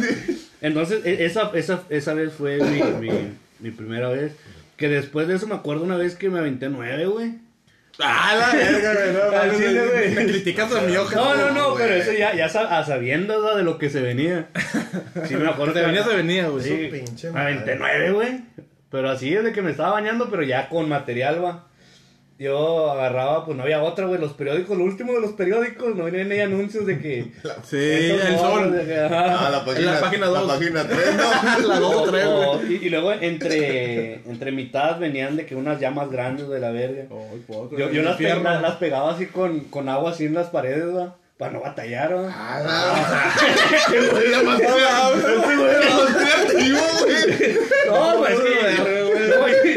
Entonces, 0.62 1.02
e- 1.06 1.26
esa, 1.26 1.52
esa, 1.54 1.84
esa 1.90 2.14
vez 2.14 2.32
fue 2.32 2.58
mi, 2.60 2.82
mi, 3.10 3.38
mi 3.60 3.72
primera 3.72 4.08
vez. 4.08 4.32
Que 4.78 4.88
después 4.88 5.28
de 5.28 5.36
eso 5.36 5.48
me 5.48 5.56
acuerdo 5.56 5.84
una 5.84 5.98
vez 5.98 6.16
que 6.16 6.30
me 6.30 6.40
aventé 6.40 6.70
nueve, 6.70 7.08
güey. 7.08 7.34
Ah, 8.00 8.36
la 8.40 8.54
verga, 8.58 8.94
güey, 8.94 9.14
no, 9.14 9.58
chile, 9.58 9.88
güey. 9.88 10.10
Me 10.16 10.26
criticas 10.28 10.72
a 10.72 10.82
mi 10.82 10.96
hoja. 10.96 11.16
No, 11.16 11.36
no, 11.36 11.52
no, 11.52 11.72
güey. 11.72 11.84
pero 11.84 11.96
eso 11.96 12.14
ya, 12.14 12.36
ya 12.36 12.48
sa- 12.50 12.78
a 12.78 12.84
¿verdad? 13.28 13.56
de 13.56 13.64
lo 13.64 13.78
que 13.78 13.90
se 13.90 14.02
venía. 14.02 14.50
Sí, 15.28 15.36
me 15.36 15.50
acuerdo 15.50 15.74
Te 15.74 15.80
que 15.82 15.86
venía, 15.88 16.04
se 16.04 16.16
venía, 16.16 16.48
güey. 16.48 16.64
Sí, 16.64 16.90
pinche 16.92 17.30
aventé 17.30 17.76
nueve, 17.76 18.12
güey. 18.12 18.42
Pero 18.90 19.10
así 19.10 19.34
es 19.34 19.44
de 19.44 19.52
que 19.52 19.62
me 19.62 19.72
estaba 19.72 19.92
bañando, 19.94 20.30
pero 20.30 20.44
ya 20.44 20.70
con 20.70 20.88
material, 20.88 21.44
va. 21.44 21.67
Yo 22.40 22.92
agarraba, 22.92 23.46
pues 23.46 23.58
no 23.58 23.64
había 23.64 23.82
otra, 23.82 24.06
güey, 24.06 24.20
los 24.22 24.34
periódicos, 24.34 24.78
lo 24.78 24.84
último 24.84 25.14
de 25.14 25.22
los 25.22 25.32
periódicos, 25.32 25.96
no 25.96 26.04
venían 26.04 26.32
ahí 26.32 26.42
anuncios 26.42 26.86
de 26.86 27.00
que... 27.00 27.24
Sí, 27.64 27.78
estos 27.78 28.30
el 28.30 28.36
morros, 28.36 28.60
sol. 28.64 28.72
de 28.78 28.86
que, 28.86 29.00
ajá. 29.00 29.48
Ah, 29.48 29.50
la 29.50 29.66
página, 29.66 29.94
la 29.94 30.00
página 30.02 30.26
dos. 30.28 30.48
La 30.48 30.54
página 30.54 30.88
3, 30.88 31.00
¿no? 31.16 31.68
La 31.68 31.80
dos 31.80 31.96
o 31.96 32.04
tres, 32.12 32.26
güey. 32.26 32.48
O- 32.48 32.62
y, 32.68 32.74
y 32.86 32.90
luego 32.90 33.12
entre, 33.14 34.16
entre 34.30 34.52
mitad 34.52 35.00
venían 35.00 35.36
de 35.36 35.46
que 35.46 35.56
unas 35.56 35.80
llamas 35.80 36.10
grandes 36.12 36.48
de 36.48 36.60
la 36.60 36.72
verga. 36.72 37.04
Ay, 37.10 37.44
poco, 37.48 37.76
Yo, 37.78 37.88
las, 37.88 38.18
pe- 38.18 38.24
infierno. 38.24 38.44
las, 38.44 38.62
las 38.62 38.76
pegaba 38.76 39.12
así 39.12 39.26
con, 39.28 39.62
con 39.66 39.90
agua 39.90 40.12
así 40.12 40.26
en 40.26 40.36
las 40.36 40.48
paredes, 40.48 40.96
va, 40.96 41.16
para 41.38 41.52
no 41.54 41.62
batallar. 41.62 42.16
Ah, 42.32 43.34
la 44.32 44.44
más 44.48 44.60
creativo, 44.62 46.80
güey. 47.00 47.58
No, 47.88 48.16
pues 48.20 48.34
es 48.34 48.40
que 48.80 48.97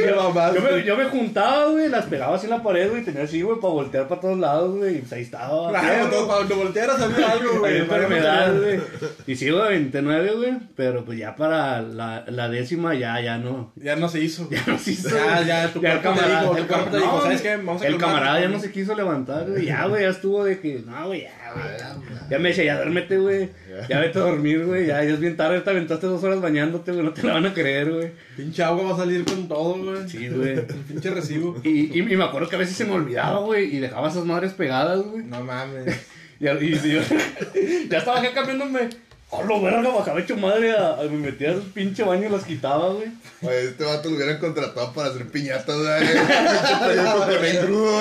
Qué 0.02 0.10
yo, 0.54 0.62
me, 0.62 0.84
yo 0.84 0.96
me 0.96 1.04
juntaba, 1.04 1.66
güey, 1.66 1.88
las 1.88 2.06
pegaba 2.06 2.36
así 2.36 2.46
en 2.46 2.50
la 2.50 2.62
pared, 2.62 2.90
güey, 2.90 3.04
tenía 3.04 3.22
así, 3.22 3.42
güey, 3.42 3.60
para 3.60 3.72
voltear 3.72 4.08
para 4.08 4.20
todos 4.20 4.38
lados, 4.38 4.76
güey, 4.76 4.96
y 4.96 4.98
pues 5.00 5.12
ahí 5.12 5.22
estaba. 5.22 5.70
Claro, 5.70 5.88
fierro. 5.88 6.10
todo, 6.10 6.26
cuando 6.26 6.56
voltearas 6.56 7.00
había 7.00 7.30
algo, 7.32 7.58
güey. 7.58 7.78
enfermedad, 7.78 8.58
güey. 8.58 8.80
Y 9.26 9.36
sigo 9.36 9.62
de 9.62 9.70
29, 9.70 10.32
güey, 10.36 10.52
pero 10.76 11.04
pues 11.04 11.18
ya 11.18 11.36
para 11.36 11.82
la, 11.82 12.24
la 12.26 12.48
décima 12.48 12.94
ya, 12.94 13.20
ya 13.20 13.38
no. 13.38 13.72
Ya 13.76 13.96
no 13.96 14.08
se 14.08 14.20
hizo. 14.20 14.48
Ya 14.50 14.62
no 14.66 14.78
se 14.78 14.92
hizo. 14.92 15.08
Ya, 15.10 15.42
ya, 15.42 15.72
tu 15.72 15.80
Ya 15.80 15.94
el 15.94 16.00
camarada, 16.00 16.42
dijo, 16.42 16.56
el 16.56 16.66
cuerpo 16.66 16.90
te 16.90 16.96
dijo, 16.96 17.16
no, 17.16 17.22
¿sabes 17.22 17.42
qué? 17.42 17.56
Vamos 17.56 17.82
a 17.82 17.86
El 17.86 17.96
camarada 17.98 18.40
ya 18.40 18.48
no 18.48 18.60
se 18.60 18.72
quiso 18.72 18.94
levantar, 18.94 19.48
güey. 19.48 19.66
Ya, 19.66 19.86
güey, 19.86 20.02
ya 20.02 20.08
estuvo 20.08 20.44
de 20.44 20.60
que, 20.60 20.82
no, 20.86 21.06
güey, 21.06 21.22
ya, 21.22 21.52
güey. 21.54 21.78
Ya, 21.78 21.96
ya 22.30 22.38
me 22.38 22.48
decía, 22.48 22.64
ya 22.64 22.76
duérmete, 22.76 23.18
güey. 23.18 23.50
Ya 23.88 24.00
vete 24.00 24.18
a 24.18 24.22
dormir, 24.22 24.64
güey. 24.66 24.86
Ya, 24.86 25.02
ya 25.04 25.10
es 25.10 25.20
bien 25.20 25.36
tarde, 25.36 25.60
te 25.60 25.70
aventaste 25.70 26.06
dos 26.06 26.22
horas 26.22 26.40
bañándote, 26.40 26.92
güey. 26.92 27.04
No 27.04 27.12
te 27.12 27.22
la 27.22 27.34
van 27.34 27.46
a 27.46 27.54
creer, 27.54 27.90
güey. 27.90 28.10
Pinche 28.36 28.62
agua 28.62 28.84
va 28.84 28.94
a 28.94 28.98
salir 28.98 29.24
con 29.24 29.48
todo, 29.48 29.74
güey. 29.74 29.89
Sí, 30.08 30.28
güey. 30.28 30.66
Pinche 30.88 31.10
recibo. 31.10 31.60
Y, 31.64 31.98
y, 31.98 32.00
y 32.00 32.16
me 32.16 32.24
acuerdo 32.24 32.48
que 32.48 32.56
a 32.56 32.58
veces 32.58 32.76
se 32.76 32.84
me 32.84 32.92
olvidaba, 32.92 33.40
güey, 33.40 33.74
y 33.74 33.78
dejaba 33.80 34.08
esas 34.08 34.24
madres 34.24 34.52
pegadas, 34.52 35.00
güey. 35.02 35.24
No 35.24 35.42
mames. 35.42 35.94
Y, 36.40 36.46
y- 36.64 36.80
y 36.84 36.90
yo 36.92 37.00
ya 37.90 37.98
estaba 37.98 38.18
acá 38.20 38.32
cambiándome. 38.32 38.88
¡Oh, 39.32 39.44
lo 39.44 39.62
verga! 39.62 39.88
Bajaba 39.90 40.18
hecho 40.20 40.36
madre. 40.36 40.72
A, 40.72 40.94
a- 41.00 41.02
me 41.04 41.10
metía 41.30 41.50
al 41.50 41.60
pinche 41.62 42.02
baño 42.02 42.26
y 42.28 42.32
las 42.32 42.44
quitaba, 42.44 42.92
güey. 42.92 43.08
Güey, 43.40 43.66
este 43.66 43.84
vato 43.84 44.08
lo 44.10 44.16
hubieran 44.16 44.38
contratado 44.38 44.92
para 44.92 45.10
hacer 45.10 45.26
piñatas, 45.28 45.76
güey. 45.76 46.08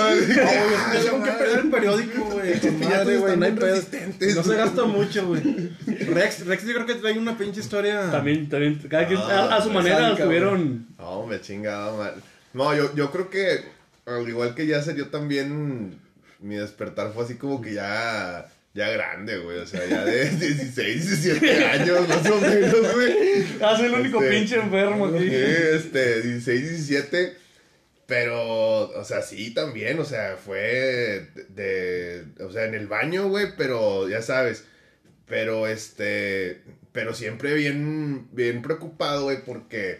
Tengo 1.04 1.24
que 1.24 1.32
perder 1.32 1.60
el 1.60 1.70
periódico, 1.70 2.24
güey. 2.26 2.72
Madre, 2.90 3.18
güey, 3.18 3.38
no 3.38 3.46
hay 3.46 3.52
pedo. 3.54 3.82
No 4.36 4.44
se 4.44 4.56
gasta 4.56 4.84
mucho, 4.86 5.28
güey. 5.28 5.42
Rex, 5.86 6.46
Rex 6.46 6.66
yo 6.66 6.74
creo 6.74 6.86
que 6.86 6.96
trae 6.96 7.18
una 7.18 7.38
pinche 7.38 7.60
historia. 7.62 8.10
También, 8.12 8.50
también. 8.50 8.80
Cada 8.90 9.08
quien 9.08 9.20
Ah, 9.20 9.50
a, 9.52 9.56
a 9.58 9.62
su 9.62 9.70
manera 9.72 9.98
sádica, 10.00 10.18
estuvieron. 10.24 10.88
No, 10.98 11.26
me 11.26 11.40
chingaba 11.42 11.96
mal. 11.98 12.14
No, 12.54 12.76
yo, 12.76 12.94
yo 12.96 13.12
creo 13.12 13.30
que, 13.30 13.60
al 14.06 14.28
igual 14.28 14.56
que 14.56 14.66
Yasser, 14.68 14.96
yo 14.96 15.08
también, 15.10 16.00
mi 16.40 16.56
despertar 16.56 17.12
fue 17.14 17.24
así 17.26 17.36
como 17.36 17.62
que 17.62 17.74
ya, 17.76 18.48
ya 18.80 18.90
grande, 18.90 19.38
güey. 19.38 19.58
O 19.60 19.68
sea, 19.68 19.86
ya 19.88 20.04
de 20.06 20.30
16, 20.30 21.08
17 21.22 21.66
años, 21.66 22.08
más 22.08 22.26
o 22.30 22.42
menos, 22.42 22.94
güey. 22.96 23.46
Ah, 23.62 23.76
soy 23.78 23.86
el 23.88 23.94
único 23.94 24.24
Este, 24.24 24.36
pinche 24.38 24.56
enfermo 24.56 25.10
Sí, 25.12 25.16
aquí. 25.18 25.36
este, 25.36 26.22
16, 26.22 26.70
17. 26.70 27.38
Pero, 28.08 28.90
o 28.90 29.04
sea, 29.04 29.22
sí, 29.22 29.54
también, 29.54 30.00
o 30.00 30.06
sea, 30.06 30.36
fue 30.44 31.28
de, 31.36 31.44
de- 31.50 32.44
o 32.44 32.52
sea, 32.52 32.66
en 32.66 32.74
el 32.74 32.88
baño, 32.88 33.28
güey, 33.30 33.56
pero 33.56 34.10
ya 34.10 34.24
sabes, 34.24 34.64
pero 35.28 35.68
este, 35.68 36.62
pero 36.92 37.14
siempre 37.14 37.54
bien, 37.54 38.28
bien 38.32 38.64
preocupado, 38.64 39.26
güey, 39.26 39.46
porque, 39.46 40.00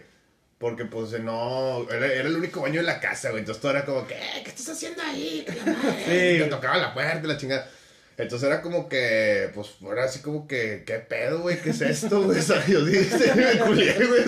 porque 0.58 0.86
pues 0.86 1.12
no, 1.20 1.86
era, 1.88 2.12
era 2.12 2.28
el 2.28 2.34
único 2.34 2.62
baño 2.62 2.80
de 2.80 2.86
la 2.86 2.98
casa, 2.98 3.30
güey, 3.30 3.42
entonces 3.42 3.60
todo 3.62 3.70
era 3.70 3.84
como, 3.84 4.04
¿qué? 4.08 4.16
¿Qué 4.42 4.50
estás 4.50 4.70
haciendo 4.70 5.00
ahí? 5.04 5.44
Que 5.46 5.54
la 5.54 5.64
madre. 5.66 6.04
Sí. 6.04 6.36
Y 6.36 6.38
te 6.40 6.46
tocaba 6.50 6.78
la 6.78 6.92
puerta 6.92 7.28
la 7.28 7.36
chingada. 7.36 7.70
Entonces 8.20 8.46
era 8.46 8.60
como 8.60 8.88
que, 8.88 9.50
pues, 9.54 9.68
era 9.90 10.04
así 10.04 10.20
como 10.20 10.46
que, 10.46 10.84
¿qué 10.86 10.94
pedo, 10.98 11.40
güey? 11.40 11.60
¿Qué 11.60 11.70
es 11.70 11.80
esto, 11.80 12.22
güey? 12.22 12.38
O 12.38 12.42
sea, 12.42 12.64
yo 12.66 12.84
dije, 12.84 13.08
me 13.34 13.58
culé, 13.58 13.94
güey. 13.94 14.24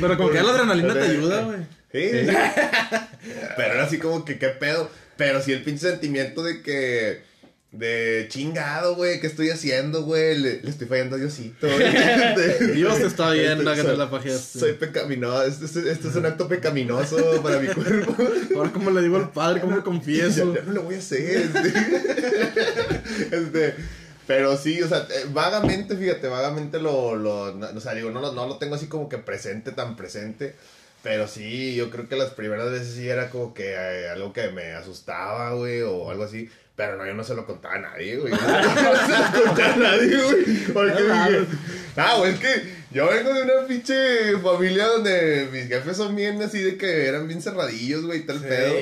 Pero 0.00 0.16
como 0.16 0.30
que 0.30 0.42
la 0.42 0.50
adrenalina 0.50 0.94
te 0.94 1.02
ayuda, 1.02 1.42
güey. 1.42 1.58
Sí. 1.92 2.10
Pero 3.56 3.74
era 3.74 3.84
así 3.84 3.98
como 3.98 4.24
que, 4.24 4.38
¿qué 4.38 4.48
pedo? 4.48 4.90
Pero 5.16 5.40
sí 5.40 5.52
el 5.52 5.62
pinche 5.62 5.88
sentimiento 5.88 6.42
de 6.42 6.62
que, 6.62 7.22
de 7.70 8.26
chingado, 8.30 8.96
güey, 8.96 9.20
¿qué 9.20 9.26
estoy 9.26 9.50
haciendo, 9.50 10.02
güey? 10.02 10.38
Le, 10.38 10.62
le 10.62 10.70
estoy 10.70 10.86
fallando 10.86 11.16
a 11.16 11.18
Diosito. 11.18 11.66
Dios 12.74 12.98
te 12.98 13.06
está 13.06 13.30
viendo 13.30 13.70
que 13.74 13.82
te 13.82 13.88
soy- 13.88 13.96
la 13.98 14.10
pajeaste. 14.10 14.58
Soy 14.58 14.72
pecaminoso, 14.72 15.42
esto, 15.44 15.64
es- 15.66 15.76
esto 15.86 16.08
es 16.08 16.16
un 16.16 16.24
acto 16.26 16.48
pecaminoso 16.48 17.42
para 17.42 17.58
mi 17.60 17.68
cuerpo. 17.68 18.16
Ahora, 18.56 18.72
como 18.72 18.90
le 18.90 19.02
digo 19.02 19.16
al 19.18 19.30
padre, 19.30 19.60
cómo 19.60 19.76
le 19.76 19.82
confieso. 19.82 20.54
ya 20.54 20.62
no 20.62 20.72
lo 20.72 20.82
voy 20.84 20.94
a 20.94 20.98
hacer. 20.98 21.42
Este, 21.42 23.36
Este, 23.36 23.74
pero 24.26 24.56
sí, 24.56 24.82
o 24.82 24.88
sea, 24.88 25.06
eh, 25.10 25.26
vagamente, 25.32 25.96
fíjate, 25.96 26.28
vagamente 26.28 26.78
lo, 26.80 27.16
lo 27.16 27.54
no, 27.54 27.66
o 27.74 27.80
sea, 27.80 27.94
digo, 27.94 28.10
no, 28.10 28.20
lo- 28.20 28.32
no 28.32 28.46
lo 28.46 28.58
tengo 28.58 28.74
así 28.74 28.86
como 28.86 29.08
que 29.08 29.18
presente, 29.18 29.72
tan 29.72 29.96
presente. 29.96 30.54
Pero 31.02 31.28
sí, 31.28 31.74
yo 31.76 31.90
creo 31.90 32.08
que 32.08 32.16
las 32.16 32.30
primeras 32.30 32.70
veces 32.70 32.94
sí 32.94 33.08
era 33.08 33.30
como 33.30 33.54
que 33.54 33.72
eh, 33.74 34.08
algo 34.10 34.32
que 34.32 34.48
me 34.50 34.72
asustaba, 34.72 35.52
güey, 35.52 35.82
o 35.82 36.10
algo 36.10 36.24
así. 36.24 36.50
Pero 36.78 36.96
no, 36.96 37.04
yo 37.04 37.12
no 37.12 37.24
se 37.24 37.34
lo 37.34 37.44
contaba 37.44 37.74
a 37.74 37.78
nadie, 37.80 38.16
güey. 38.18 38.32
No, 38.32 38.38
se 38.38 39.38
lo 39.40 39.44
contaba 39.46 39.74
a 39.74 39.76
nadie, 39.76 40.22
güey. 40.22 40.44
Porque 40.72 40.92
dije, 41.02 41.46
ah, 41.96 42.14
güey, 42.18 42.34
es 42.34 42.38
que 42.38 42.74
yo 42.92 43.08
vengo 43.08 43.34
de 43.34 43.42
una 43.42 43.66
pinche 43.66 44.38
familia 44.38 44.86
donde 44.86 45.48
mis 45.50 45.66
jefes 45.66 45.96
son 45.96 46.14
bien 46.14 46.40
así 46.40 46.62
de 46.62 46.78
que 46.78 47.08
eran 47.08 47.26
bien 47.26 47.42
cerradillos, 47.42 48.06
güey, 48.06 48.20
y 48.20 48.26
tal 48.26 48.38
Sí. 48.38 48.44
pedo. 48.46 48.74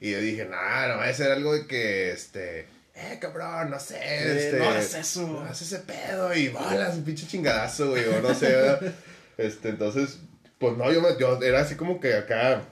Y 0.00 0.10
yo 0.10 0.18
dije, 0.18 0.46
nah, 0.46 0.88
no 0.88 0.96
va 0.96 1.04
a 1.04 1.14
ser 1.14 1.30
algo 1.30 1.54
de 1.54 1.68
que, 1.68 2.10
este, 2.10 2.66
eh, 2.96 3.18
cabrón, 3.20 3.70
no 3.70 3.78
sé, 3.78 3.98
este. 4.02 4.58
no 4.58 4.70
hagas 4.70 4.92
eso. 4.96 5.24
No 5.24 5.38
hagas 5.42 5.62
ese 5.62 5.78
pedo 5.78 6.34
y 6.34 6.48
bolas, 6.48 6.96
un 6.96 7.04
pinche 7.04 7.28
chingadazo, 7.28 7.90
güey, 7.90 8.04
o 8.08 8.20
no 8.20 8.34
sé, 8.34 8.48
¿verdad? 8.48 8.80
Este, 9.38 9.68
entonces, 9.68 10.18
pues 10.58 10.76
no, 10.76 10.90
yo, 10.92 11.00
me, 11.00 11.08
yo 11.20 11.40
era 11.40 11.60
así 11.60 11.76
como 11.76 12.00
que 12.00 12.14
acá, 12.14 12.62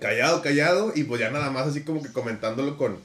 callado, 0.00 0.42
callado, 0.42 0.92
y 0.96 1.04
pues 1.04 1.20
ya 1.20 1.30
nada 1.30 1.50
más 1.50 1.68
así 1.68 1.82
como 1.82 2.02
que 2.02 2.12
comentándolo 2.12 2.76
con, 2.76 2.98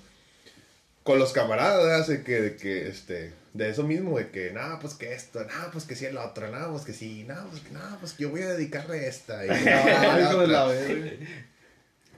con 1.03 1.19
los 1.19 1.33
camaradas. 1.33 2.09
Así 2.09 2.23
que, 2.23 2.41
de 2.41 2.55
que, 2.55 2.87
este, 2.87 3.33
de 3.53 3.69
eso 3.69 3.83
mismo, 3.83 4.17
de 4.17 4.29
que, 4.29 4.51
no, 4.51 4.79
pues 4.79 4.93
que 4.93 5.13
esto, 5.13 5.43
no, 5.43 5.71
pues 5.71 5.85
que 5.85 5.95
sí 5.95 6.05
el 6.05 6.17
otro, 6.17 6.49
no, 6.49 6.71
pues 6.71 6.83
que 6.83 6.93
sí, 6.93 7.25
no, 7.27 7.49
pues 7.49 7.61
que 7.61 7.71
no, 7.71 7.97
pues 7.99 8.13
que 8.13 8.23
yo 8.23 8.29
voy 8.29 8.41
a 8.41 8.49
dedicarle 8.49 9.07
esta. 9.07 9.45
Y, 9.45 9.47
la 9.65 10.17
de 10.17 10.35
otra. 10.35 10.67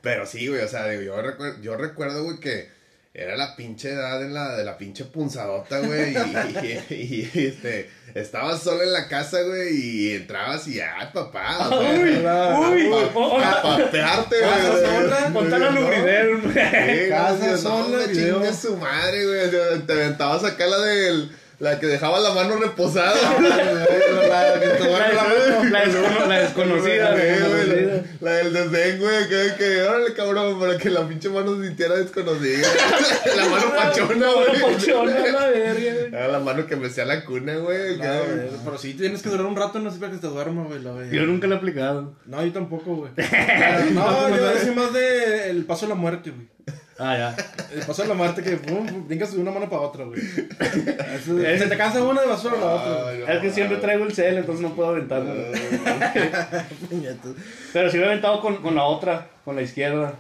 Pero 0.02 0.26
sí, 0.26 0.48
güey, 0.48 0.62
o 0.62 0.68
sea, 0.68 0.88
digo, 0.88 1.04
yo, 1.04 1.22
recuerdo, 1.22 1.62
yo 1.62 1.78
recuerdo, 1.78 2.24
güey, 2.24 2.40
que 2.40 2.70
era 3.14 3.36
la 3.36 3.56
pinche 3.58 3.90
edad 3.90 4.22
en 4.24 4.34
la, 4.34 4.56
de 4.56 4.64
la 4.64 4.78
pinche 4.78 5.04
punzadota, 5.06 5.80
güey, 5.80 6.14
y, 6.16 6.94
y- 6.94 7.30
y, 7.34 7.48
este, 7.48 7.90
estabas 8.16 8.62
solo 8.64 8.84
en 8.84 8.94
la 8.94 9.08
casa, 9.10 9.42
güey, 9.42 9.76
y 9.76 10.16
entrabas 10.16 10.66
y, 10.70 10.80
ah, 10.80 11.12
papá, 11.14 11.68
o 11.70 11.82
sea, 11.82 11.92
Uy, 11.92 12.16
Hola. 12.20 12.60
uy, 12.60 12.90
pa- 12.90 13.20
oh, 13.20 13.36
oh, 13.36 13.38
pa- 13.38 13.62
papearte, 13.78 14.36
güey. 14.40 14.86
sola, 14.86 15.30
Montana 15.30 15.72
No, 15.72 15.82
Lubridero, 15.82 16.40
güey. 16.42 17.10
Casa 17.10 17.58
sola, 17.58 18.06
chingue 18.14 18.54
su 18.54 18.78
madre, 18.78 19.26
güey, 19.26 19.86
te 19.86 19.92
aventabas 19.94 20.46
acá 20.46 20.66
la 20.68 20.80
del, 20.80 21.32
la 21.60 21.80
que 21.80 21.88
dejaba 21.88 22.20
la 22.22 22.32
mano 22.34 22.56
reposada, 22.56 23.14
La 23.42 23.58
la. 23.58 24.66
La, 25.70 26.26
la 26.28 26.40
desconocida, 26.40 27.12
la 28.22 28.32
güey, 28.42 28.44
la, 28.44 28.50
la 28.50 28.62
del 28.62 28.72
desdén, 28.72 29.00
güey, 29.00 29.28
que, 29.28 29.56
que, 29.58 29.82
órale, 29.84 30.14
cabrón, 30.14 30.60
para 30.60 30.78
que 30.78 30.90
la 30.90 31.08
pinche 31.08 31.30
mano 31.30 31.58
se 31.58 31.68
sintiera 31.68 31.96
desconocida. 31.96 32.68
la 33.36 33.46
mano 33.50 33.66
pachona, 33.76 34.28
La 34.28 34.34
güey. 34.34 34.62
pachona, 34.74 35.20
la 35.32 35.48
verga, 35.50 35.94
güey. 36.10 36.32
La 36.32 36.40
mano 36.40 36.68
que 36.68 36.76
me 36.76 36.88
hacía 36.88 37.06
la 37.06 37.26
cuna, 37.26 37.56
güey. 37.58 37.98
No, 37.98 38.04
güey, 38.04 38.50
Pero 38.64 38.78
sí 38.78 38.94
tienes 38.94 39.22
que 39.22 39.30
durar 39.30 39.46
un 39.46 39.56
rato, 39.56 39.80
no 39.80 39.92
sé 39.92 40.00
para 40.00 40.12
que 40.12 40.20
te 40.20 40.28
duerma, 40.28 40.64
güey. 40.64 40.82
la 40.82 40.92
verga. 40.92 41.12
Yo 41.14 41.26
nunca 41.26 41.48
lo 41.48 41.56
he 41.56 41.58
aplicado. 41.58 42.16
No, 42.26 42.46
yo 42.46 42.52
tampoco, 42.54 42.96
güey. 42.96 43.12
No, 43.92 44.30
yo 44.30 44.50
decía 44.54 44.72
más 44.74 44.94
de 44.94 45.50
el 45.50 45.66
paso 45.66 45.86
a 45.86 45.90
la 45.90 45.96
muerte, 45.96 46.32
güey. 46.32 46.48
Ah, 47.04 47.18
ya. 47.18 47.36
A 48.04 48.08
la 48.08 48.14
muerte 48.14 48.44
que 48.44 48.58
pum, 48.58 49.08
brincas 49.08 49.34
de 49.34 49.42
una 49.42 49.50
mano 49.52 49.68
para 49.68 49.82
otra, 49.82 50.04
güey. 50.06 50.20
Eso- 50.22 51.38
Se 51.42 51.68
te 51.68 51.76
cansa 51.78 52.04
una 52.04 52.22
de 52.22 52.28
basura 52.28 52.58
a 52.58 52.60
la 52.60 52.66
otra. 52.76 53.10
Ay, 53.10 53.20
no, 53.20 53.28
Es 53.34 53.40
que 53.42 53.50
siempre 53.52 53.78
traigo 53.78 54.06
el 54.06 54.14
cel, 54.14 54.38
entonces 54.38 54.62
no 54.62 54.76
puedo 54.76 54.90
aventarlo. 54.90 55.34
Pero 57.74 57.90
sí 57.90 57.98
me 57.98 58.04
he 58.04 58.08
aventado 58.08 58.42
con, 58.42 58.58
con 58.58 58.76
la 58.76 58.84
otra, 58.84 59.28
con 59.46 59.56
la 59.56 59.62
izquierda. 59.64 60.14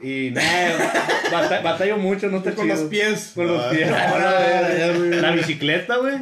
Y 0.00 0.30
nada, 0.30 0.92
bata- 1.32 1.60
batallo 1.62 1.96
mucho, 1.96 2.28
no 2.28 2.38
está 2.38 2.52
Con 2.52 2.66
chido. 2.66 2.76
los 2.80 2.88
pies. 2.90 3.32
Con 3.34 3.46
los 3.48 3.64
Ah. 3.64 3.70
pies. 3.70 3.90
La 5.22 5.30
bicicleta, 5.32 5.96
güey. 5.96 6.18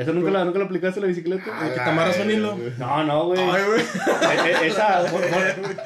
¿Esa 0.00 0.12
nunca 0.12 0.30
la, 0.30 0.44
nunca 0.44 0.58
la 0.58 0.64
aplicaste 0.64 1.00
la 1.00 1.06
bicicleta? 1.08 1.44
que 1.44 1.74
te 1.74 1.80
amarras 1.80 2.18
un 2.18 2.30
hilo. 2.30 2.58
No, 2.78 3.04
no, 3.04 3.26
güey. 3.26 3.40
Ay, 3.40 3.62
güey. 3.68 3.80
E- 3.82 4.64
e- 4.64 4.66
Esa, 4.68 5.04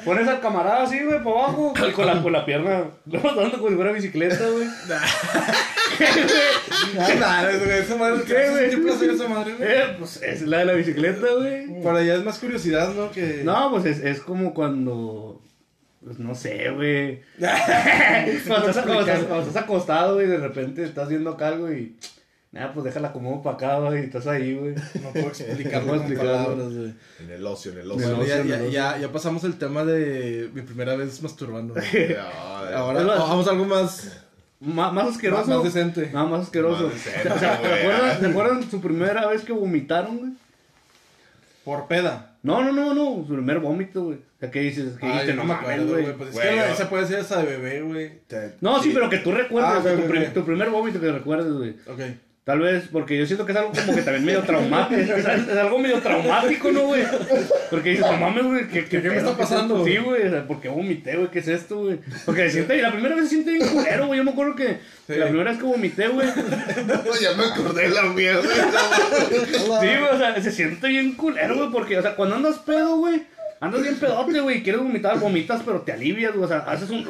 pon- 0.05 0.17
al 0.29 0.39
camarada 0.39 0.83
así, 0.83 1.03
güey, 1.03 1.21
para 1.23 1.35
abajo, 1.39 1.73
y 1.87 1.91
con 1.91 2.05
la, 2.05 2.21
con 2.21 2.31
la 2.31 2.45
pierna, 2.45 2.83
luego 3.05 3.33
dando 3.35 3.57
como 3.57 3.69
si 3.69 3.75
fuera 3.75 3.91
bicicleta, 3.91 4.47
güey. 4.49 4.67
Nada, 6.95 7.51
güey. 7.57 7.71
Esa 7.79 7.95
madre, 7.97 8.23
¿Qué, 8.25 8.49
güey? 8.49 8.69
¿Qué 8.69 8.77
placer 8.77 9.09
esa 9.11 9.27
madre, 9.27 9.53
güey? 9.55 9.69
Eh, 9.69 9.95
pues 9.99 10.21
es 10.21 10.41
la 10.43 10.59
de 10.59 10.65
la 10.65 10.73
bicicleta, 10.73 11.27
güey. 11.37 11.83
Para 11.83 11.99
allá 11.99 12.15
es 12.15 12.23
más 12.23 12.39
curiosidad, 12.39 12.93
¿no? 12.93 13.11
Que. 13.11 13.41
No, 13.43 13.71
pues 13.71 13.85
es, 13.85 13.99
es 14.03 14.19
como 14.21 14.53
cuando. 14.53 15.41
Pues 16.03 16.19
no 16.19 16.35
sé, 16.35 16.69
güey. 16.69 17.21
cuando, 18.47 18.69
estás, 18.69 18.85
cuando 18.85 19.01
estás- 19.01 19.23
cuando 19.23 19.47
estás 19.47 19.63
acostado, 19.63 20.15
güey, 20.15 20.27
de 20.27 20.37
repente 20.37 20.83
estás 20.83 21.09
viendo 21.09 21.31
acá 21.31 21.47
algo 21.49 21.71
y. 21.71 21.95
Nada, 22.55 22.73
pues 22.73 22.85
déjala 22.85 23.11
como 23.11 23.43
para 23.43 23.55
acá, 23.57 23.79
güey, 23.79 24.01
y 24.01 24.05
estás 24.05 24.25
ahí, 24.27 24.55
güey. 24.55 24.73
No 25.03 25.09
puedo 25.11 25.27
explicarlo 25.27 25.97
con 26.01 26.15
palabras, 26.15 26.73
güey. 26.73 26.93
En 27.19 27.29
el 27.31 27.45
ocio, 27.45 27.73
en 27.73 27.79
el 27.79 27.91
ocio. 27.91 28.15
Bueno, 28.15 28.25
ya, 28.25 28.43
ya, 28.45 28.65
ya, 28.65 28.97
ya 28.97 29.11
pasamos 29.11 29.43
el 29.43 29.57
tema 29.57 29.83
de 29.83 30.49
mi 30.53 30.61
primera 30.61 30.95
vez 30.95 31.21
masturbando. 31.21 31.73
güey. 31.73 32.15
Ahora 32.73 33.01
más- 33.03 33.19
vamos 33.19 33.47
a 33.47 33.51
algo 33.51 33.65
más, 33.65 34.21
Má- 34.61 34.89
más 34.91 35.07
asqueroso. 35.09 35.41
más, 35.41 35.49
más 35.49 35.63
decente. 35.65 36.09
Nada 36.13 36.25
más 36.27 36.41
asqueroso. 36.43 36.83
Más 36.85 36.93
decente, 36.93 37.29
O 37.29 37.37
sea, 37.39 37.61
¿te 37.61 37.67
acuerdas, 37.73 38.19
¿Te 38.21 38.25
acuerdas 38.27 38.65
su 38.71 38.79
primera 38.81 39.27
vez 39.27 39.41
que 39.43 39.51
vomitaron, 39.51 40.17
güey? 40.17 40.31
Por 41.65 41.87
peda. 41.87 42.37
No, 42.43 42.63
no, 42.63 42.71
no, 42.71 42.93
no, 42.93 43.25
su 43.27 43.33
primer 43.33 43.59
vómito, 43.59 44.03
güey. 44.03 44.17
O 44.19 44.39
sea, 44.39 44.51
¿qué 44.51 44.59
dices? 44.61 44.93
¿Qué 44.99 45.05
Ay, 45.07 45.11
dijiste? 45.13 45.33
no 45.33 45.43
No 45.43 45.47
me 45.49 45.53
acuerdo, 45.55 45.87
güey. 45.87 46.13
Pues 46.15 46.29
es 46.29 46.35
Güey, 46.35 46.49
que 46.51 46.55
la- 46.55 46.67
yo- 46.67 46.73
esa 46.73 46.89
puede 46.89 47.07
ser 47.07 47.19
hasta 47.19 47.41
de 47.43 47.57
bebé, 47.57 47.81
güey. 47.81 48.11
No, 48.61 48.81
sí, 48.81 48.91
pero 48.93 49.09
que 49.09 49.17
tú 49.17 49.31
recuerdes, 49.31 49.71
Ah, 49.73 49.79
o 49.79 49.83
sea, 49.83 49.91
ok, 49.93 49.97
tu, 49.97 50.03
ok, 50.05 50.09
prim- 50.09 50.23
ok. 50.27 50.33
tu 50.33 50.45
primer 50.45 50.69
vómito 50.69 51.01
que 51.01 51.11
recuerdes, 51.11 51.51
güey. 51.51 51.71
Ok. 51.87 52.01
Tal 52.45 52.59
vez, 52.59 52.83
porque 52.91 53.17
yo 53.17 53.25
siento 53.25 53.43
que 53.43 53.53
es 53.53 53.57
algo 53.57 53.71
como 53.71 53.95
que 53.95 54.03
también 54.03 54.23
medio 54.23 54.43
traumático. 54.43 55.01
Es, 55.01 55.25
es 55.25 55.57
algo 55.57 55.79
medio 55.79 55.97
traumático, 55.99 56.71
¿no, 56.71 56.81
güey? 56.81 57.01
Porque 57.71 57.89
dices, 57.89 58.05
no 58.05 58.17
mames, 58.17 58.43
güey, 58.45 58.67
¿qué, 58.67 58.85
qué, 58.85 59.01
¿Qué 59.01 59.09
me 59.09 59.17
está 59.17 59.35
pasando? 59.35 59.83
Sí, 59.83 59.97
güey, 59.97 60.27
o 60.27 60.29
sea, 60.29 60.45
¿por 60.47 60.61
qué 60.61 60.69
vomité, 60.69 61.15
güey? 61.15 61.31
¿Qué 61.31 61.39
es 61.39 61.47
esto, 61.47 61.77
güey? 61.77 61.99
Porque 62.23 62.43
se 62.43 62.51
siente, 62.51 62.79
la 62.83 62.91
primera 62.91 63.15
vez 63.15 63.23
se 63.29 63.29
siente 63.31 63.49
bien 63.49 63.67
culero, 63.67 64.05
güey. 64.05 64.19
Yo 64.19 64.23
me 64.23 64.29
acuerdo 64.31 64.55
que 64.55 64.77
Sí. 65.07 65.15
la 65.15 65.25
primera 65.27 65.49
vez 65.49 65.59
que 65.59 65.65
vomité, 65.65 66.07
güey. 66.07 66.27
No, 66.27 67.19
ya 67.19 67.33
me 67.35 67.45
acordé 67.45 67.81
de 67.81 67.89
la 67.89 68.03
güey. 68.09 68.27
Sí, 68.27 69.67
güey, 69.79 70.03
o 70.13 70.17
sea, 70.19 70.39
se 70.39 70.51
siente 70.51 70.87
bien 70.87 71.13
culero, 71.15 71.55
güey, 71.55 71.71
porque, 71.71 71.97
o 71.97 72.01
sea, 72.03 72.15
cuando 72.15 72.35
andas 72.35 72.59
pedo, 72.59 72.97
güey, 72.97 73.23
andas 73.59 73.81
bien 73.81 73.95
pedote, 73.95 74.39
güey, 74.39 74.61
quieres 74.61 74.81
vomitar, 74.83 75.19
vomitas, 75.19 75.61
pero 75.65 75.81
te 75.81 75.93
alivias, 75.93 76.33
güey, 76.33 76.45
o 76.45 76.47
sea, 76.47 76.59
haces 76.59 76.91
un... 76.91 77.07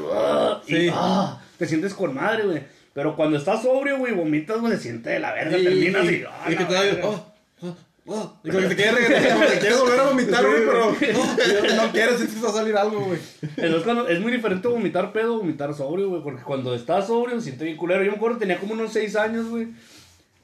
y, 0.65 0.71
Sí. 0.75 0.89
ah, 0.93 1.41
te 1.57 1.65
sientes 1.65 1.93
con 1.93 2.15
madre, 2.15 2.43
güey. 2.45 2.61
Pero 2.95 3.13
cuando 3.17 3.37
estás 3.37 3.61
sobrio, 3.61 3.97
güey, 3.97 4.13
vomitas, 4.13 4.61
güey, 4.61 4.71
se 4.77 4.83
siente 4.83 5.09
de 5.09 5.19
la 5.19 5.33
verga, 5.33 5.57
terminas 5.57 6.09
y... 6.09 6.23
ah, 6.23 6.49
y 6.49 6.55
que 6.55 6.63
verga. 6.63 7.01
Oh, 7.03 7.25
oh, 7.61 7.75
oh. 8.05 8.39
Y 8.41 8.49
como 8.49 8.61
que 8.61 8.67
te 8.69 8.75
quieres 8.77 8.95
regresar, 8.95 9.33
como 9.33 9.47
que 9.49 9.59
quieres 9.59 9.79
volver 9.81 9.99
a 9.99 10.03
vomitar, 10.03 10.45
güey, 10.45 10.65
pero 10.65 10.87
oh, 10.87 11.75
no 11.75 11.91
quieres, 11.91 12.21
es 12.21 12.33
que 12.33 12.39
va 12.39 12.47
a 12.47 12.53
salir 12.53 12.77
algo, 12.77 13.01
güey. 13.01 13.19
Entonces, 13.57 13.83
cuando, 13.83 14.07
es 14.07 14.21
muy 14.21 14.31
diferente 14.31 14.69
vomitar 14.69 15.11
pedo 15.11 15.39
vomitar 15.39 15.73
sobrio, 15.73 16.07
güey, 16.07 16.23
porque 16.23 16.43
cuando 16.43 16.73
estás 16.73 17.07
sobrio 17.07 17.35
se 17.35 17.47
siente 17.47 17.65
bien 17.65 17.75
culero. 17.75 18.01
Yo 18.01 18.11
me 18.11 18.17
acuerdo, 18.17 18.37
tenía 18.37 18.61
como 18.61 18.71
unos 18.71 18.93
6 18.93 19.13
años, 19.17 19.49
güey. 19.49 19.67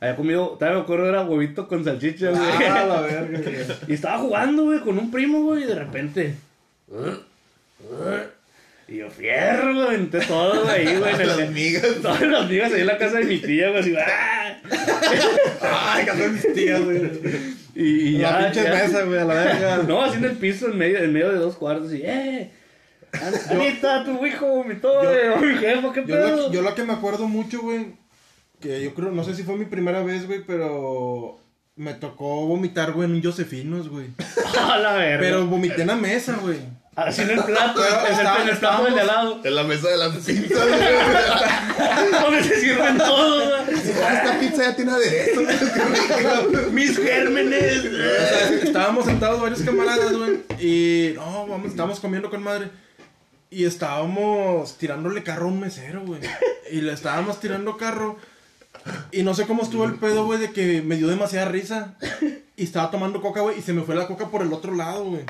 Había 0.01 0.17
comido, 0.17 0.47
todavía 0.59 0.79
me 0.79 0.83
acuerdo, 0.83 1.07
era 1.07 1.23
huevito 1.23 1.69
con 1.69 1.85
salchicha, 1.85 2.31
güey. 2.31 2.41
Ah, 2.67 2.85
la 2.85 2.99
verga, 2.99 3.39
güey. 3.39 3.65
Y 3.87 3.93
estaba 3.93 4.17
jugando, 4.17 4.65
güey, 4.65 4.81
con 4.81 4.97
un 4.97 5.09
primo, 5.09 5.41
güey, 5.43 5.63
y 5.63 5.67
de 5.67 5.75
repente. 5.75 6.35
Y 8.91 8.97
yo, 8.97 9.09
fierro, 9.09 9.73
güey, 9.73 9.87
aventé 9.87 10.19
todo 10.19 10.67
ahí, 10.67 10.97
güey. 10.97 11.13
el- 11.21 11.27
Las 11.27 11.49
migas. 11.51 11.83
Todas 12.01 12.21
las 12.23 12.49
migas 12.49 12.73
ahí 12.73 12.81
en 12.81 12.87
la 12.87 12.97
casa 12.97 13.19
de 13.19 13.23
mi 13.25 13.37
tía, 13.39 13.69
güey, 13.69 13.79
así, 13.79 13.95
¡ah! 13.95 14.57
Ay, 15.93 16.05
que 16.05 16.11
son 16.11 16.33
mis 16.33 16.53
tías, 16.53 16.83
güey. 16.83 17.01
Y, 17.73 17.83
y 17.83 18.17
ya. 18.17 18.31
La 18.31 18.39
pinche 18.51 18.63
ya- 18.63 18.73
mesa, 18.73 19.03
güey, 19.03 19.19
a 19.19 19.23
la 19.25 19.33
verga. 19.33 19.77
No, 19.87 20.01
así 20.03 20.17
en 20.17 20.25
el 20.25 20.35
piso, 20.37 20.67
en 20.67 20.77
medio, 20.77 20.97
en 20.99 21.13
medio 21.13 21.29
de 21.31 21.37
dos 21.37 21.55
cuartos, 21.55 21.93
y, 21.93 22.01
¡eh! 22.03 22.51
Anita, 23.49 24.03
tu 24.05 24.25
hijo 24.25 24.45
vomitó, 24.47 24.89
güey, 25.01 25.53
mi 25.53 25.57
jefa, 25.59 25.93
¿qué 25.93 25.99
Yo 26.01 26.05
pedo? 26.07 26.35
lo, 26.35 26.51
yo 26.51 26.61
lo 26.61 26.75
que 26.75 26.83
me 26.83 26.93
acuerdo 26.93 27.27
mucho, 27.27 27.61
güey, 27.61 27.93
que 28.59 28.81
yo 28.83 28.93
creo, 28.93 29.11
no 29.11 29.23
sé 29.23 29.35
si 29.35 29.43
fue 29.43 29.55
mi 29.57 29.65
primera 29.65 30.01
vez, 30.03 30.27
güey, 30.27 30.41
pero 30.45 31.37
me 31.75 31.93
tocó 31.93 32.45
vomitar, 32.47 32.91
güey, 32.93 33.07
en 33.09 33.15
un 33.15 33.23
Josefinos, 33.23 33.89
güey. 33.89 34.07
A 34.69 34.77
la 34.77 34.93
verga. 34.93 35.19
Pero 35.19 35.45
vomité 35.45 35.81
en 35.81 35.87
la 35.87 35.95
mesa, 35.95 36.37
güey. 36.41 36.57
Así 36.95 37.21
en 37.21 37.31
el 37.31 37.43
plato, 37.45 37.81
Pero 37.81 38.07
en 38.07 38.19
el, 38.19 38.41
en 38.41 38.49
el 38.49 38.57
plato 38.57 38.83
del 38.83 38.93
de 38.95 39.01
al 39.01 39.07
lado. 39.07 39.39
En 39.43 39.55
la 39.55 39.63
mesa 39.63 39.87
de 39.87 39.97
las 39.97 40.15
pizzas. 40.17 40.49
Donde 42.21 42.43
se 42.43 42.59
sirven 42.59 42.97
todos, 42.97 43.65
güey. 43.65 43.79
Esta 43.79 44.39
pizza 44.39 44.63
ya 44.63 44.75
tiene 44.75 44.91
aderezo. 44.91 45.41
Mis 46.71 46.97
gérmenes. 46.97 47.85
Estábamos 48.63 49.05
sentados 49.05 49.41
varios 49.41 49.61
camaradas, 49.61 50.13
güey, 50.13 50.41
y 50.59 51.13
no, 51.15 51.47
vamos, 51.47 51.71
estábamos 51.71 51.99
comiendo 51.99 52.29
con 52.29 52.43
madre. 52.43 52.69
Y 53.49 53.65
estábamos 53.65 54.77
tirándole 54.77 55.23
carro 55.23 55.45
a 55.45 55.49
un 55.49 55.59
mesero, 55.59 56.05
güey. 56.05 56.21
Y 56.71 56.81
le 56.81 56.93
estábamos 56.93 57.39
tirando 57.39 57.75
carro. 57.77 58.17
Y 59.11 59.23
no 59.23 59.33
sé 59.33 59.45
cómo 59.45 59.63
estuvo 59.63 59.85
el 59.85 59.95
pedo, 59.95 60.25
güey, 60.25 60.39
de 60.39 60.51
que 60.51 60.81
me 60.81 60.95
dio 60.95 61.07
demasiada 61.07 61.49
risa. 61.49 61.95
Y 62.57 62.63
estaba 62.63 62.91
tomando 62.91 63.21
coca, 63.21 63.41
güey, 63.41 63.59
y 63.59 63.61
se 63.61 63.73
me 63.73 63.81
fue 63.81 63.95
la 63.95 64.07
coca 64.07 64.27
por 64.29 64.41
el 64.41 64.53
otro 64.53 64.73
lado, 64.75 65.05
güey. 65.05 65.23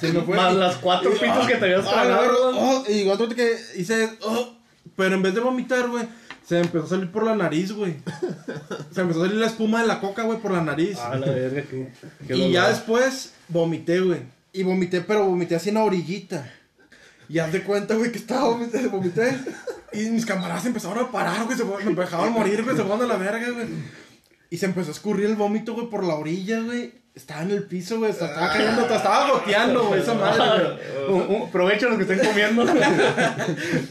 Se 0.00 0.12
me 0.12 0.20
fue. 0.22 0.36
Más 0.36 0.54
y- 0.54 0.56
las 0.58 0.76
cuatro 0.76 1.10
y- 1.14 1.18
pitos 1.18 1.46
que 1.46 1.56
te 1.56 1.64
habías 1.64 1.86
ah, 1.86 1.90
tragado, 1.90 2.52
oh, 2.54 2.84
y 2.88 3.08
otro 3.08 3.28
que 3.28 3.56
hice. 3.76 4.10
oh, 4.22 4.54
pero 4.96 5.14
en 5.14 5.22
vez 5.22 5.34
de 5.34 5.40
vomitar, 5.40 5.88
güey, 5.88 6.04
se 6.46 6.56
me 6.56 6.60
empezó 6.62 6.84
a 6.84 6.88
salir 6.88 7.10
por 7.10 7.24
la 7.24 7.34
nariz, 7.34 7.72
güey. 7.72 7.96
Se 8.92 9.00
me 9.00 9.02
empezó 9.02 9.22
a 9.22 9.26
salir 9.26 9.40
la 9.40 9.46
espuma 9.46 9.80
de 9.82 9.88
la 9.88 10.00
coca, 10.00 10.22
güey, 10.22 10.38
por 10.38 10.52
la 10.52 10.62
nariz. 10.62 10.98
A 10.98 11.16
la 11.16 11.26
verga, 11.26 11.62
qué. 11.68 11.92
qué 12.26 12.36
y 12.36 12.52
ya 12.52 12.68
después 12.68 13.32
vomité, 13.48 14.00
güey. 14.00 14.20
Y 14.52 14.62
vomité, 14.62 15.00
pero 15.00 15.26
vomité 15.26 15.56
así 15.56 15.70
en 15.70 15.74
la 15.76 15.84
orillita. 15.84 16.50
Y 17.28 17.38
haz 17.38 17.52
de 17.52 17.62
cuenta, 17.62 17.94
güey, 17.94 18.12
que 18.12 18.18
estaba 18.18 18.48
vomité, 18.48 18.86
vomité. 18.88 19.36
Y 19.92 20.10
mis 20.10 20.24
camaradas 20.26 20.62
se 20.62 20.68
empezaron 20.68 20.98
a 21.04 21.10
parar, 21.10 21.44
güey. 21.44 21.56
Se 21.56 21.64
me 21.64 21.94
dejaban 21.94 22.32
morir, 22.32 22.62
güey. 22.62 22.76
Se 22.76 22.82
fueron 22.82 23.02
a 23.02 23.06
la 23.06 23.16
verga, 23.16 23.50
güey. 23.50 23.66
Y 24.50 24.58
se 24.58 24.66
empezó 24.66 24.88
a 24.90 24.92
escurrir 24.92 25.26
el 25.26 25.34
vómito, 25.36 25.74
güey, 25.74 25.88
por 25.90 26.04
la 26.04 26.14
orilla, 26.14 26.60
güey. 26.60 26.94
Estaba 27.14 27.42
en 27.42 27.50
el 27.50 27.62
piso, 27.64 27.98
güey. 27.98 28.10
Estaba, 28.10 28.52
cayendo, 28.52 28.82
estaba 28.82 29.30
goteando, 29.30 29.86
güey, 29.88 30.02
esa 30.02 30.14
madre, 30.14 30.78
güey. 31.08 31.20
Un- 31.20 31.34
un- 31.42 31.50
Provecho 31.50 31.88
los 31.88 31.96
que 31.98 32.02
estén 32.12 32.28
comiendo. 32.28 32.62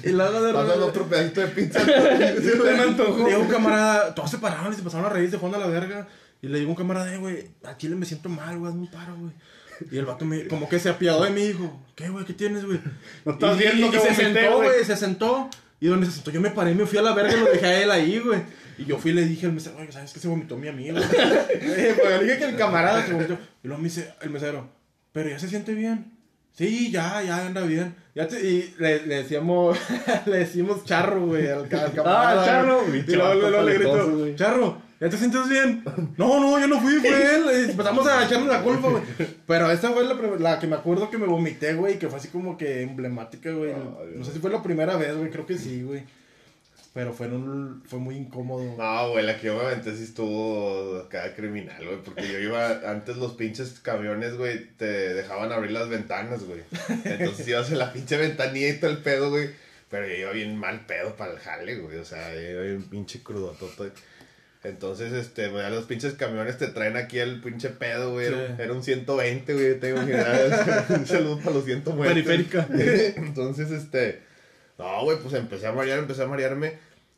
Y 0.03 0.09
luego 0.09 0.41
de 0.41 0.53
repente. 0.53 0.79
otro 0.83 1.05
pedacito 1.07 1.41
de 1.41 1.47
pizza. 1.47 1.79
Se 1.85 2.55
me 2.55 2.83
antojó. 2.83 3.23
Un 3.25 3.47
camarada, 3.47 4.13
todos 4.13 4.29
se 4.31 4.37
pararon 4.37 4.71
y 4.71 4.75
se 4.75 4.83
pasaron 4.83 5.07
a 5.07 5.09
reír, 5.09 5.29
se 5.31 5.39
fueron 5.39 5.59
a 5.61 5.65
la 5.65 5.71
verga. 5.71 6.07
Y 6.41 6.47
le 6.47 6.59
digo 6.59 6.69
a 6.69 6.71
un 6.73 6.75
camarada, 6.77 7.11
eh, 7.13 7.17
güey, 7.17 7.49
a 7.63 7.75
Chile 7.77 7.95
me 7.95 8.05
siento 8.05 8.29
mal, 8.29 8.57
güey, 8.59 8.69
hazme 8.71 8.81
un 8.83 8.91
paro, 8.91 9.15
güey. 9.17 9.31
Y 9.91 9.97
el 9.97 10.05
vato 10.05 10.25
me, 10.25 10.47
como 10.47 10.67
que 10.69 10.79
se 10.79 10.89
apiadó 10.89 11.23
de 11.23 11.31
mí 11.31 11.41
y 11.41 11.47
dijo, 11.47 11.79
¿qué, 11.95 12.09
güey, 12.09 12.25
qué 12.25 12.33
tienes, 12.33 12.65
güey? 12.65 12.79
No 13.25 13.33
estás 13.33 13.55
Y- 13.57 13.59
viendo 13.59 13.87
y, 13.87 13.91
que 13.91 13.97
y 13.97 13.99
se 13.99 14.13
sentó, 14.15 14.55
güey. 14.57 14.83
se 14.85 14.95
sentó. 14.95 15.49
Y 15.81 15.87
donde 15.87 16.05
se 16.05 16.13
sentó, 16.13 16.31
yo 16.31 16.41
me 16.41 16.49
paré 16.51 16.73
me 16.73 16.85
fui 16.85 16.97
a 16.97 17.01
la 17.01 17.13
verga 17.13 17.33
y 17.35 17.39
lo 17.39 17.45
dejé 17.51 17.65
a 17.65 17.81
él 17.83 17.91
ahí, 17.91 18.19
güey. 18.19 18.39
Y 18.77 18.85
yo 18.85 18.97
fui 18.97 19.11
y 19.11 19.13
le 19.13 19.23
dije 19.25 19.45
al 19.45 19.53
mesero, 19.53 19.75
güey, 19.75 19.91
¿sabes 19.91 20.11
qué 20.13 20.19
se 20.19 20.27
vomitó 20.27 20.57
mi 20.57 20.67
amigo? 20.67 20.97
Le 21.61 22.23
dije 22.23 22.37
que 22.39 22.45
el 22.45 22.55
camarada 22.57 23.05
se 23.05 23.13
vomitó. 23.13 23.33
Y 23.63 23.67
luego 23.67 23.81
me 23.81 23.87
dice 23.89 24.13
el 24.21 24.29
mesero, 24.29 24.69
¿pero 25.11 25.29
ya 25.29 25.39
se 25.39 25.47
siente 25.47 25.73
bien? 25.73 26.11
Sí, 26.53 26.89
ya, 26.91 27.21
ya 27.21 27.45
anda 27.45 27.61
bien. 27.61 27.95
Ya 28.15 28.27
te- 28.27 28.41
y 28.41 28.73
le, 28.79 29.05
le 29.05 29.15
decíamos, 29.23 29.77
le 30.25 30.37
decimos 30.39 30.85
charro, 30.85 31.25
güey, 31.27 31.47
al, 31.47 31.59
al 31.63 31.69
camarada. 31.93 32.41
Ah, 32.41 32.45
charro. 32.45 32.83
Y 32.95 33.01
luego, 33.13 33.61
le 33.61 33.73
grito, 33.73 34.35
charro, 34.35 34.81
¿ya 34.99 35.09
te 35.09 35.17
sientes 35.17 35.47
bien? 35.49 35.83
No, 36.17 36.39
no, 36.39 36.59
yo 36.59 36.67
no 36.67 36.79
fui, 36.81 36.95
fue 36.99 37.35
él. 37.35 37.45
Empezamos 37.71 38.07
a 38.07 38.25
echarle 38.25 38.47
la 38.47 38.61
culpa, 38.63 38.89
güey. 38.89 39.03
Pero 39.47 39.71
esa 39.71 39.91
fue 39.91 40.03
la, 40.05 40.13
la 40.39 40.59
que 40.59 40.67
me 40.67 40.75
acuerdo 40.75 41.09
que 41.09 41.17
me 41.17 41.27
vomité, 41.27 41.73
güey, 41.73 41.99
que 41.99 42.07
fue 42.09 42.17
así 42.19 42.29
como 42.29 42.57
que 42.57 42.81
emblemática, 42.81 43.51
güey. 43.51 43.73
No 44.15 44.23
sé 44.25 44.33
si 44.33 44.39
fue 44.39 44.49
la 44.51 44.63
primera 44.63 44.95
vez, 44.97 45.15
güey, 45.15 45.29
creo 45.29 45.45
que 45.45 45.57
sí, 45.57 45.83
güey. 45.83 46.03
Pero 46.93 47.11
fue, 47.11 47.27
un- 47.27 47.83
fue 47.85 47.99
muy 47.99 48.15
incómodo. 48.15 48.63
No, 48.77 49.09
güey, 49.11 49.25
la 49.25 49.37
que 49.37 49.47
yo 49.47 49.55
me 49.57 49.65
aventé 49.65 49.93
sí 49.97 50.03
estuvo 50.03 50.97
acá 50.99 51.35
criminal, 51.35 51.85
güey. 51.85 51.97
Porque 52.01 52.25
yo 52.31 52.39
iba, 52.39 52.89
antes 52.89 53.17
los 53.17 53.33
pinches 53.33 53.81
camiones, 53.81 54.37
güey, 54.37 54.65
te 54.77 54.85
dejaban 55.13 55.51
abrir 55.51 55.71
las 55.71 55.89
ventanas, 55.89 56.45
güey. 56.45 56.61
Entonces 57.03 57.45
ibas 57.49 57.69
en 57.69 57.79
la 57.79 57.91
pinche 57.91 58.15
ventanilla 58.15 58.69
y 58.69 58.79
todo 58.79 58.91
el 58.91 58.99
pedo, 58.99 59.29
güey. 59.29 59.49
Pero 59.89 60.07
yo 60.07 60.13
iba 60.15 60.31
bien 60.31 60.55
mal 60.57 60.85
pedo 60.85 61.17
para 61.17 61.33
el 61.33 61.39
jale, 61.39 61.75
güey. 61.79 61.97
O 61.97 62.05
sea, 62.05 62.33
yo 62.33 62.39
iba 62.39 62.61
bien 62.61 62.83
pinche 62.83 63.21
crudototo. 63.21 63.87
Entonces, 64.67 65.13
este, 65.13 65.49
güey, 65.49 65.63
a 65.63 65.69
los 65.69 65.85
pinches 65.85 66.13
camiones 66.13 66.57
te 66.57 66.67
traen 66.67 66.97
aquí 66.97 67.19
el 67.19 67.39
pinche 67.41 67.69
pedo, 67.69 68.11
güey. 68.13 68.27
Era, 68.27 68.47
Sí. 68.47 68.53
era 68.63 68.73
un 68.73 68.83
120, 68.83 69.53
güey, 69.53 69.79
te 69.79 69.89
imaginas. 69.91 70.89
un 70.89 71.05
saludo 71.07 71.39
para 71.39 71.51
los 71.55 71.65
120. 71.65 72.13
Periférica. 72.13 72.67
Entonces, 73.17 73.71
este, 73.71 74.21
no, 74.77 75.03
güey, 75.03 75.17
pues 75.19 75.33
empecé 75.35 75.67
a 75.67 75.71
marear, 75.71 75.99
empecé 75.99 76.23
a 76.23 76.27
marearme. 76.27 76.73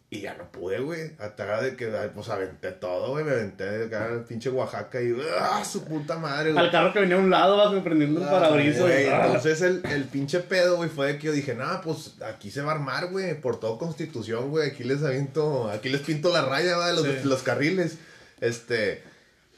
Y 0.09 0.21
ya 0.21 0.35
no 0.35 0.49
pude, 0.53 0.79
güey. 0.79 1.11
Hasta 1.19 1.61
de 1.61 1.75
que, 1.75 1.87
pues 2.15 2.29
aventé 2.29 2.71
todo, 2.71 3.09
güey. 3.11 3.25
Me 3.25 3.31
aventé 3.31 3.65
de 3.65 3.85
acá 3.87 4.05
al 4.05 4.23
pinche 4.23 4.49
Oaxaca 4.49 5.01
y, 5.01 5.13
¡ah, 5.37 5.65
su 5.65 5.83
puta 5.83 6.17
madre, 6.17 6.53
güey! 6.53 6.63
Al 6.63 6.71
carro 6.71 6.93
que 6.93 6.99
venía 7.01 7.17
a 7.17 7.19
un 7.19 7.29
lado, 7.29 7.57
va 7.57 7.83
prendiendo 7.83 8.21
el 8.21 8.27
parabrisas. 8.27 8.81
Güey, 8.83 9.05
Ah. 9.09 9.23
entonces 9.25 9.61
el, 9.61 9.85
el 9.85 10.05
pinche 10.05 10.39
pedo, 10.39 10.77
güey, 10.77 10.89
fue 10.89 11.07
de 11.07 11.17
que 11.19 11.27
yo 11.27 11.33
dije, 11.33 11.55
nah, 11.55 11.81
pues 11.81 12.15
aquí 12.21 12.51
se 12.51 12.61
va 12.61 12.71
a 12.71 12.75
armar, 12.75 13.07
güey, 13.07 13.39
por 13.41 13.59
todo 13.59 13.77
constitución, 13.77 14.49
güey, 14.49 14.69
aquí 14.69 14.85
les 14.85 15.03
aviento, 15.03 15.69
aquí 15.69 15.89
les 15.89 15.99
pinto 16.01 16.31
la 16.31 16.41
raya, 16.45 16.77
va, 16.77 16.87
de 16.87 16.93
los, 16.93 17.03
Sí. 17.05 17.19
los 17.25 17.43
carriles, 17.43 17.97
este, 18.39 19.03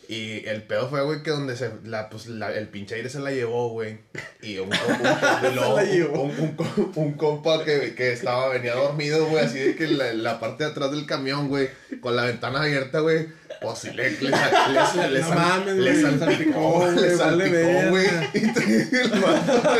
y 0.09 0.43
el 0.47 0.63
pedo 0.63 0.89
fue, 0.89 1.03
güey, 1.03 1.21
que 1.21 1.29
donde 1.29 1.55
se, 1.55 1.69
la, 1.83 2.09
pues, 2.09 2.25
la, 2.25 2.51
el 2.51 2.67
pinche 2.67 2.95
aire 2.95 3.09
se 3.09 3.19
la 3.19 3.29
llevó, 3.29 3.69
güey, 3.69 3.99
y 4.41 4.57
un, 4.57 4.71
un, 4.73 6.91
un, 6.95 7.13
compa 7.13 7.63
que, 7.63 7.93
que 7.93 8.13
estaba, 8.13 8.49
venía 8.49 8.73
dormido, 8.73 9.27
güey, 9.27 9.45
así 9.45 9.59
de 9.59 9.75
que 9.75 9.85
la, 9.85 10.11
la 10.13 10.39
parte 10.39 10.63
de 10.63 10.71
atrás 10.71 10.89
del 10.89 11.05
camión, 11.05 11.47
güey, 11.47 11.69
con 12.01 12.15
la 12.15 12.23
ventana 12.23 12.63
abierta, 12.63 13.01
güey, 13.01 13.27
Pues 13.61 13.77
sí, 13.77 13.91
le, 13.91 14.09
le, 14.09 14.31
le, 14.31 15.09
le, 15.11 15.19
No 15.19 15.29
mames, 15.29 15.75
le 15.75 16.01
salpicó, 16.01 16.87
le 16.91 17.15
salpicó, 17.15 17.89
güey. 17.89 18.07
El 18.33 19.21
vato, 19.21 19.77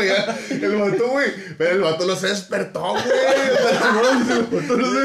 el 0.48 0.76
vato, 0.76 1.08
güey, 1.08 1.26
pero 1.58 1.70
el 1.72 1.80
vato 1.80 2.06
no 2.06 2.14
se 2.14 2.28
despertó, 2.28 2.92
güey. 2.92 3.02
El 3.70 4.44
vato 4.52 4.76
no 4.76 4.92
se 4.92 4.98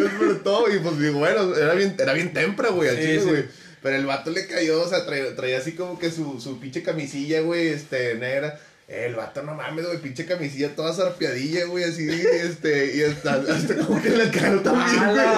despertó. 0.00 0.74
Y 0.74 0.80
pues 0.80 0.98
digo, 0.98 1.20
bueno, 1.20 1.54
era 1.54 1.74
bien, 1.74 1.94
era 2.00 2.14
bien 2.14 2.32
tempra, 2.32 2.70
güey, 2.70 2.88
al 2.88 2.96
chile, 2.96 3.22
güey. 3.22 3.61
Pero 3.82 3.96
el 3.96 4.06
vato 4.06 4.30
le 4.30 4.46
cayó, 4.46 4.80
o 4.82 4.88
sea, 4.88 5.04
traía, 5.04 5.34
traía 5.34 5.58
así 5.58 5.72
como 5.72 5.98
que 5.98 6.10
su, 6.10 6.40
su 6.40 6.60
pinche 6.60 6.82
camisilla, 6.82 7.40
güey, 7.40 7.68
este, 7.68 8.14
negra. 8.14 8.60
El 8.92 9.14
vato, 9.14 9.42
no 9.42 9.54
mames, 9.54 9.86
güey, 9.86 9.96
pinche 10.02 10.26
camisilla 10.26 10.76
toda 10.76 10.92
zarpeadilla, 10.92 11.64
güey, 11.64 11.84
así, 11.84 12.06
este, 12.10 12.94
y 12.94 13.02
hasta, 13.02 13.42
hasta 13.50 13.76
como 13.76 14.02
que 14.02 14.08
en 14.08 14.18
la 14.18 14.30
cara 14.30 14.62
también, 14.62 15.14
güey. 15.14 15.30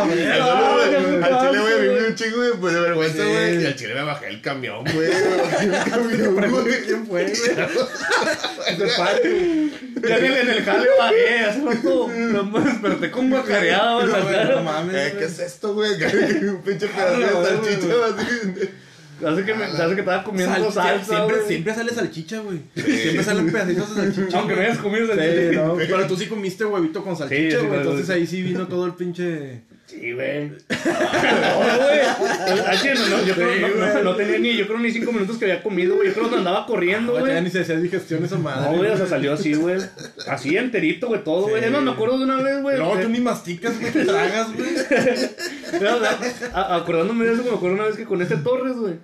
Al 1.23 1.41
chile, 1.41 1.61
güey, 1.61 1.61
güey, 1.61 1.87
güey. 1.87 1.99
dio 2.01 2.09
un 2.09 2.15
chingo 2.17 2.43
de, 2.43 2.55
pues, 2.55 2.75
de 2.75 2.81
vergüenza, 2.81 3.25
güey. 3.25 3.63
Y 3.63 3.67
al 3.67 3.77
chile 3.77 3.95
me 3.95 4.03
bajé 4.03 4.27
el 4.27 4.43
camión, 4.43 4.85
güey. 4.93 5.09
Me 5.09 5.37
bajé 5.37 5.67
el 5.67 5.71
camión, 5.91 6.35
güey. 6.51 6.83
¿Quién 6.85 7.07
fue, 7.07 7.27
güey? 7.27 7.35
Ya 10.05 10.17
el, 10.17 10.25
en 10.25 10.51
el 10.51 10.65
jale 10.65 10.89
bajé, 10.99 11.45
hace 11.45 11.65
rato 11.65 12.09
no 12.09 12.43
me 12.45 12.61
desperté 12.61 13.11
con 13.11 13.31
guacareado 13.31 14.05
la 14.05 14.45
No, 14.47 14.63
mames, 14.63 14.93
güey. 14.93 15.17
¿Qué 15.17 15.25
es 15.27 15.39
esto, 15.39 15.75
güey? 15.75 15.93
Un 15.93 16.61
pinche 16.63 16.89
pedazo 16.89 17.41
de 17.41 17.49
salchicha, 17.49 17.87
güey. 17.87 18.13
así. 18.19 18.71
Hace 19.25 19.45
que, 19.45 19.55
me, 19.55 19.65
hace 19.65 19.95
que 19.95 20.01
estaba 20.01 20.25
comiendo 20.25 20.55
Sal- 20.71 20.73
salsa, 20.73 21.05
siempre, 21.17 21.37
güey. 21.37 21.49
siempre 21.49 21.75
sale 21.75 21.93
salchicha, 21.93 22.41
güey. 22.41 22.61
Siempre 22.75 23.23
salen 23.25 23.53
pedacitos 23.53 23.95
de 23.97 24.03
salchicha. 24.13 24.39
Aunque 24.39 24.55
no 24.57 24.61
hayas 24.63 24.79
comido 24.79 25.07
Sí, 25.07 25.13
salchicha. 25.19 25.65
no. 25.67 25.75
Pero 25.77 26.07
tú 26.07 26.17
sí 26.17 26.27
comiste 26.27 26.65
huevito 26.65 27.05
con 27.05 27.17
salchicha, 27.17 27.61
sí, 27.61 27.67
güey. 27.67 27.79
Entonces 27.81 28.07
sí. 28.07 28.13
ahí 28.13 28.27
sí 28.27 28.43
vino 28.43 28.67
todo 28.67 28.87
el 28.87 28.95
pinche. 28.95 29.63
Sí, 30.01 30.13
güey. 30.13 30.49
No, 30.49 30.57
güey. 30.57 32.01
Chile, 32.81 32.95
no, 33.09 33.17
no, 33.19 33.25
yo 33.25 33.35
creo, 33.35 33.55
Sí, 33.55 33.61
no, 33.79 33.95
no, 33.95 34.03
no 34.03 34.17
tenía 34.17 34.39
ni, 34.39 34.57
yo 34.57 34.67
creo 34.67 34.79
ni 34.79 34.91
cinco 34.91 35.13
minutos 35.13 35.39
que 35.39 35.45
había 35.45 35.63
comido, 35.63 35.97
güey. 35.97 36.09
Yo 36.09 36.15
creo 36.15 36.31
que 36.31 36.37
andaba 36.37 36.67
corriendo, 36.67 37.15
Ya 37.15 37.21
güey. 37.21 37.43
ni 37.43 37.51
se 37.51 37.61
hacía 37.61 37.77
digestión 37.77 38.25
esa 38.25 38.39
madre. 38.39 38.71
No, 38.73 38.79
güey, 38.79 38.91
o 38.91 38.97
sea, 38.97 39.07
salió 39.07 39.33
así, 39.33 39.55
güey. 39.55 39.77
Así 40.29 40.57
enterito, 40.57 41.09
güey, 41.09 41.23
todo, 41.25 41.49
güey. 41.49 41.63
Sí. 41.63 41.71
Más, 41.71 41.83
me 41.83 41.91
acuerdo 41.93 42.19
de 42.19 42.25
una 42.25 42.43
vez, 42.43 42.63
güey. 42.63 42.77
Eh, 42.77 43.03
tú 43.03 43.09
ni 43.09 43.21
masticas, 43.21 43.79
güey, 43.81 43.93
te 43.93 44.05
tragas, 44.05 44.49
güey. 44.55 44.69
A- 46.53 46.77
acordándome 46.77 47.25
de 47.27 47.35
eso, 47.35 47.43
me 47.45 47.51
acuerdo 47.51 47.77
una 47.77 47.85
vez 47.87 47.97
que 47.97 48.05
con 48.05 48.21
este 48.23 48.37
Torres, 48.37 48.77
güey, 48.77 48.95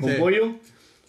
con 0.00 0.10
Sí. 0.10 0.16
pollo, 0.18 0.54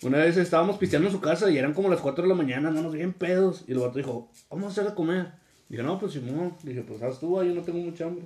una 0.04 0.20
vez 0.20 0.38
estábamos 0.38 0.78
pisteando 0.78 1.08
en 1.10 1.14
su 1.14 1.22
casa 1.22 1.50
y 1.50 1.58
eran 1.58 1.74
como 1.74 1.90
las 1.90 2.00
4 2.02 2.24
de 2.24 2.30
la 2.30 2.36
mañana, 2.36 2.70
no 2.72 2.82
nos 2.82 2.94
bien 2.94 3.14
pedos. 3.14 3.64
Y 3.68 3.72
el 3.74 3.80
vato 3.80 3.98
dijo, 3.98 4.32
vamos 4.50 4.68
a 4.68 4.72
hacer 4.72 4.86
de 4.86 4.94
comer. 4.96 5.28
Dije, 5.70 5.84
no, 5.84 6.00
pues 6.00 6.14
Simón. 6.14 6.56
Dije, 6.64 6.82
pues 6.88 7.02
haz 7.02 7.20
tú, 7.20 7.30
güey, 7.30 7.50
yo 7.50 7.56
no 7.56 7.62
tengo 7.62 7.80
mucha 7.80 8.06
hambre. 8.06 8.26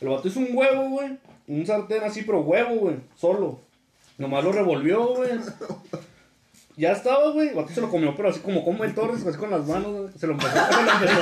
El 0.00 0.08
vato 0.08 0.28
hizo 0.28 0.40
un 0.40 0.48
huevo, 0.52 0.88
güey. 0.90 1.16
Un 1.48 1.66
sartén 1.66 2.02
así, 2.02 2.22
pero 2.22 2.40
huevo, 2.40 2.74
güey, 2.76 2.96
solo. 3.16 3.60
Nomás 4.18 4.44
lo 4.44 4.52
revolvió, 4.52 5.14
güey. 5.14 5.30
Ya 6.76 6.92
estaba, 6.92 7.30
güey. 7.30 7.48
El 7.48 7.54
vato 7.54 7.72
se 7.72 7.80
lo 7.80 7.88
comió, 7.88 8.14
pero 8.14 8.28
así 8.28 8.40
como 8.40 8.62
come 8.62 8.86
el 8.86 8.94
Torres, 8.94 9.24
así 9.24 9.38
con 9.38 9.50
las 9.50 9.66
manos, 9.66 9.92
güey. 9.92 10.08
Se 10.18 10.26
lo 10.26 10.34
empezó, 10.34 10.54
lo 10.56 10.92
empezó. 10.92 11.16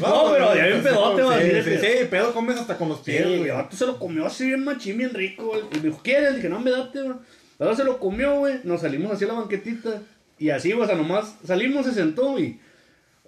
No, 0.00 0.32
pero 0.32 0.54
ya 0.56 0.66
bien 0.66 0.82
pedote, 0.82 1.22
güey. 1.22 1.62
Sí, 1.62 2.06
pedo 2.10 2.32
comes 2.32 2.58
hasta 2.58 2.76
con 2.76 2.88
los 2.88 3.00
pies, 3.00 3.22
el 3.22 3.38
güey. 3.38 3.50
vato 3.50 3.76
se 3.76 3.86
lo 3.86 3.98
comió 3.98 4.26
así 4.26 4.46
bien 4.46 4.64
machín, 4.64 4.98
bien 4.98 5.14
rico, 5.14 5.46
güey. 5.46 5.62
Y 5.72 5.76
me 5.76 5.82
dijo, 5.84 6.00
¿quieres? 6.02 6.30
Le 6.30 6.36
dije, 6.36 6.48
no, 6.48 6.58
me 6.58 6.70
date, 6.70 7.02
güey. 7.02 7.16
Ahora 7.58 7.76
se 7.76 7.84
lo 7.84 7.98
comió, 7.98 8.38
güey. 8.38 8.60
Nos 8.64 8.80
salimos 8.80 9.12
así 9.12 9.24
a 9.24 9.28
la 9.28 9.34
banquetita. 9.34 10.02
Y 10.38 10.50
así, 10.50 10.72
güey, 10.72 10.84
o 10.84 10.86
sea, 10.86 10.96
nomás 10.96 11.36
salimos, 11.44 11.86
se 11.86 11.92
sentó 11.92 12.38
y. 12.38 12.58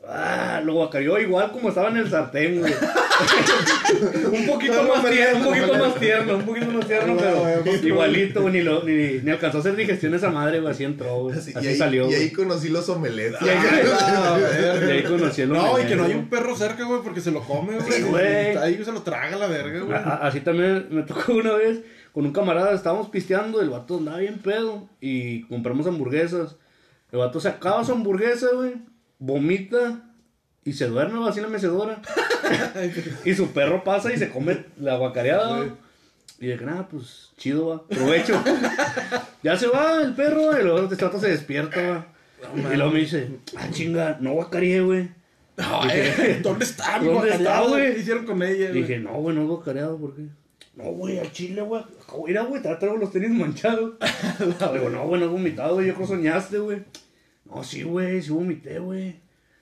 Ah, 0.09 0.61
lo 0.65 0.75
guacarió 0.75 1.19
igual 1.21 1.53
como 1.53 1.69
estaba 1.69 1.89
en 1.89 1.99
el 1.99 2.11
sartén, 2.11 2.59
güey. 2.61 2.73
un 4.33 4.47
poquito 4.47 4.83
más 4.83 5.05
tierno, 5.09 5.39
un 5.49 5.55
poquito 5.55 5.75
más 5.79 5.95
tierno, 5.95 6.37
un 6.39 6.43
poquito 6.45 6.67
más 6.73 6.87
tierno, 6.87 7.17
pero 7.17 7.77
igualito, 7.87 8.49
ni, 8.51 8.63
lo- 8.63 8.83
ni, 8.83 9.19
ni 9.21 9.31
alcanzó 9.31 9.59
a 9.59 9.61
hacer 9.61 9.77
digestión 9.77 10.15
esa 10.15 10.31
madre, 10.31 10.59
güey, 10.61 10.73
así 10.73 10.85
entró, 10.85 11.21
güey. 11.21 11.39
Así, 11.39 11.53
y 11.61 11.67
ahí, 11.67 11.77
salió, 11.77 12.03
Y 12.05 12.07
güey. 12.07 12.21
ahí 12.23 12.31
conocí 12.33 12.69
los 12.69 12.89
omelettes. 12.89 13.41
Y 13.43 13.49
ahí, 13.49 13.59
Ah, 13.93 14.39
y 14.87 14.91
ahí 14.91 15.03
conocí 15.05 15.43
el 15.43 15.51
No, 15.51 15.81
y 15.81 15.85
que 15.85 15.95
no 15.97 16.05
hay 16.05 16.15
un 16.15 16.29
perro 16.29 16.57
cerca, 16.57 16.85
güey, 16.85 17.01
porque 17.03 17.21
se 17.21 17.31
lo 17.31 17.41
come, 17.43 17.75
güey. 17.79 17.93
Sí, 17.93 18.03
güey. 18.03 18.57
Ahí 18.57 18.83
se 18.85 18.93
lo 18.93 19.03
traga 19.03 19.37
la 19.37 19.47
verga, 19.47 19.81
güey. 19.81 19.97
A- 19.97 20.03
a- 20.03 20.27
Así 20.27 20.41
también 20.41 20.89
me 20.91 21.03
tocó 21.03 21.33
una 21.35 21.53
vez 21.53 21.81
con 22.13 22.27
un 22.27 22.33
camarada, 22.33 22.75
estábamos 22.75 23.09
pisteando, 23.09 23.61
el 23.63 23.71
vato 23.71 23.99
andaba 23.99 24.19
bien 24.19 24.39
pedo 24.39 24.89
y 25.01 25.43
compramos 25.45 25.87
hamburguesas. 25.87 26.57
El 27.13 27.19
vato 27.21 27.41
se 27.41 27.49
acaba 27.49 27.85
su 27.85 27.93
hamburguesa, 27.93 28.49
güey, 28.55 28.73
vomita 29.23 30.03
y 30.65 30.73
se 30.73 30.87
duerme 30.87 31.27
así 31.29 31.39
en 31.39 31.45
la 31.45 31.51
mecedora. 31.51 32.03
y 33.25 33.35
su 33.35 33.53
perro 33.53 33.85
pasa 33.85 34.13
y 34.13 34.19
se 34.19 34.31
come 34.31 34.65
la 34.79 34.97
guacareada. 34.97 35.77
Y 36.39 36.47
de 36.47 36.59
que 36.59 36.65
nada, 36.65 36.89
pues 36.89 37.31
chido, 37.37 37.69
va. 37.69 37.87
Provecho. 37.87 38.43
ya 39.43 39.57
se 39.57 39.69
va 39.69 40.03
el 40.03 40.15
perro 40.15 40.59
y 40.59 40.65
luego 40.65 40.91
este 40.91 41.05
vato 41.05 41.21
se 41.21 41.31
despierta, 41.31 41.81
va. 41.81 42.73
y 42.73 42.77
luego 42.77 42.91
me 42.91 43.01
dice, 43.01 43.29
ah, 43.57 43.69
chinga, 43.71 44.19
no 44.21 44.33
guacareé, 44.33 44.81
güey. 44.81 45.09
No, 45.57 45.89
eh, 45.89 46.41
¿Dónde 46.43 46.65
está, 46.65 46.99
mi 46.99 47.07
¿Dónde 47.07 47.31
está, 47.31 47.61
güey? 47.61 47.95
¿Qué 47.95 48.01
hicieron 48.01 48.27
con 48.27 48.43
ella, 48.43 48.71
güey? 48.71 48.83
Dije, 48.83 48.99
no, 48.99 49.13
güey, 49.15 49.37
no 49.37 49.47
guacareado, 49.47 49.99
¿por 49.99 50.17
qué? 50.17 50.23
No, 50.75 50.85
güey, 50.85 51.19
al 51.19 51.31
chile, 51.31 51.61
güey. 51.63 51.85
Mira, 52.27 52.43
güey, 52.43 52.63
te 52.63 52.75
traigo 52.75 52.97
los 52.97 53.13
tenis 53.13 53.31
manchados. 53.31 53.95
Digo, 54.73 54.89
no, 54.89 55.07
güey, 55.07 55.21
no 55.21 55.27
he 55.27 55.29
vomitado, 55.29 55.75
güey. 55.75 55.87
Yo 55.87 55.95
creo 55.95 56.09
que 56.09 56.15
soñaste, 56.15 56.59
güey. 56.59 56.83
No, 57.55 57.65
sí, 57.65 57.83
güey, 57.83 58.23
sí 58.23 58.31
vomité, 58.31 58.79
güey. 58.79 59.17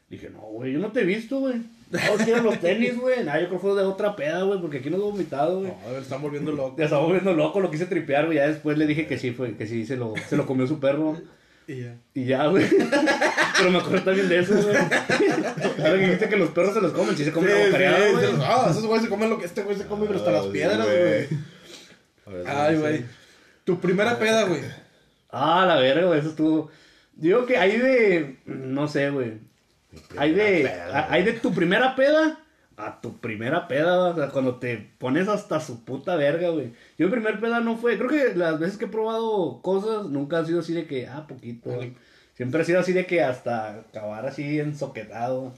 Dije, 0.08 0.30
no, 0.30 0.40
güey, 0.40 0.72
yo 0.72 0.78
no 0.78 0.90
te 0.92 1.00
he 1.00 1.04
visto, 1.04 1.38
güey. 1.40 1.56
No, 1.90 2.24
si 2.24 2.30
eran 2.30 2.44
los 2.44 2.58
tenis, 2.60 2.96
güey. 2.98 3.24
Nah, 3.24 3.34
yo 3.38 3.48
creo 3.48 3.60
que 3.60 3.66
fue 3.66 3.74
de 3.74 3.82
otra 3.82 4.14
peda, 4.16 4.42
güey, 4.42 4.60
porque 4.60 4.78
aquí 4.78 4.90
no 4.90 4.96
he 4.96 5.00
vomitado, 5.00 5.60
güey. 5.60 5.72
No, 5.72 5.88
a 5.88 5.92
ver, 5.92 6.02
están 6.02 6.22
volviendo 6.22 6.52
loco. 6.52 6.76
Ya 6.78 6.84
estaba 6.84 7.02
volviendo 7.02 7.32
loco, 7.32 7.60
lo 7.60 7.70
quise 7.70 7.86
tripear, 7.86 8.26
güey. 8.26 8.38
Ya 8.38 8.48
después 8.48 8.78
le 8.78 8.86
dije 8.86 9.06
que 9.06 9.18
sí, 9.18 9.32
fue, 9.32 9.56
que 9.56 9.66
sí, 9.66 9.86
se 9.86 9.96
lo, 9.96 10.14
se 10.28 10.36
lo 10.36 10.46
comió 10.46 10.66
su 10.66 10.78
perro. 10.78 11.16
Y 11.66 11.82
ya. 11.82 11.96
Y 12.14 12.24
ya, 12.24 12.46
güey. 12.46 12.66
Pero 13.58 13.70
me 13.70 13.78
acuerdo 13.78 14.04
también 14.04 14.28
de 14.28 14.38
eso, 14.40 14.54
güey. 14.54 14.76
Ahora 14.76 15.94
que 15.94 16.04
dijiste 16.04 16.28
que 16.28 16.36
los 16.36 16.50
perros 16.50 16.74
se 16.74 16.80
los 16.80 16.92
comen, 16.92 17.16
sí 17.16 17.24
se 17.24 17.32
comen 17.32 17.50
la 17.50 17.60
guacareada, 17.60 18.06
sí, 18.06 18.12
güey. 18.12 18.26
sí, 18.26 18.32
Ah, 18.42 18.66
esos 18.70 18.86
güeyes 18.86 19.04
se 19.04 19.10
comen 19.10 19.30
lo 19.30 19.38
que 19.38 19.46
este 19.46 19.62
güey 19.62 19.76
se 19.76 19.86
come, 19.86 20.06
pero 20.06 20.18
hasta 20.18 20.32
las 20.32 20.44
sí, 20.46 20.50
piedras, 20.50 20.86
güey. 20.86 22.44
Ay, 22.46 22.76
güey. 22.76 23.04
Tu 23.64 23.80
primera 23.80 24.18
peda, 24.18 24.44
güey. 24.44 24.62
Ah, 25.30 25.64
la 25.66 25.76
verga, 25.78 26.06
güey, 26.06 26.18
eso 26.20 26.30
estuvo. 26.30 26.70
Digo 27.20 27.46
que 27.46 27.56
hay 27.56 27.78
de. 27.78 28.36
No 28.46 28.88
sé, 28.88 29.10
güey. 29.10 29.34
Hay 30.16 30.32
de. 30.32 30.62
peda, 30.62 31.06
Hay 31.10 31.22
de 31.22 31.32
tu 31.34 31.52
primera 31.52 31.94
peda 31.94 32.38
a 32.80 33.00
tu 33.00 33.18
primera 33.18 33.68
peda, 33.68 34.08
o 34.08 34.14
sea, 34.14 34.28
cuando 34.28 34.56
te 34.56 34.90
pones 34.98 35.28
hasta 35.28 35.60
su 35.60 35.84
puta 35.84 36.16
verga, 36.16 36.48
güey. 36.48 36.72
Yo 36.98 37.06
mi 37.06 37.12
primer 37.12 37.38
peda 37.40 37.60
no 37.60 37.76
fue. 37.76 37.98
Creo 37.98 38.08
que 38.08 38.34
las 38.34 38.58
veces 38.58 38.78
que 38.78 38.86
he 38.86 38.88
probado 38.88 39.60
cosas 39.62 40.06
nunca 40.06 40.38
han 40.38 40.46
sido 40.46 40.60
así 40.60 40.72
de 40.72 40.86
que, 40.86 41.06
ah, 41.06 41.26
poquito. 41.28 41.70
güey. 41.70 41.94
Siempre 42.34 42.62
ha 42.62 42.64
sido 42.64 42.80
así 42.80 42.92
de 42.92 43.06
que 43.06 43.22
hasta 43.22 43.80
acabar 43.80 44.26
así 44.26 44.60
ensoquetado. 44.60 45.52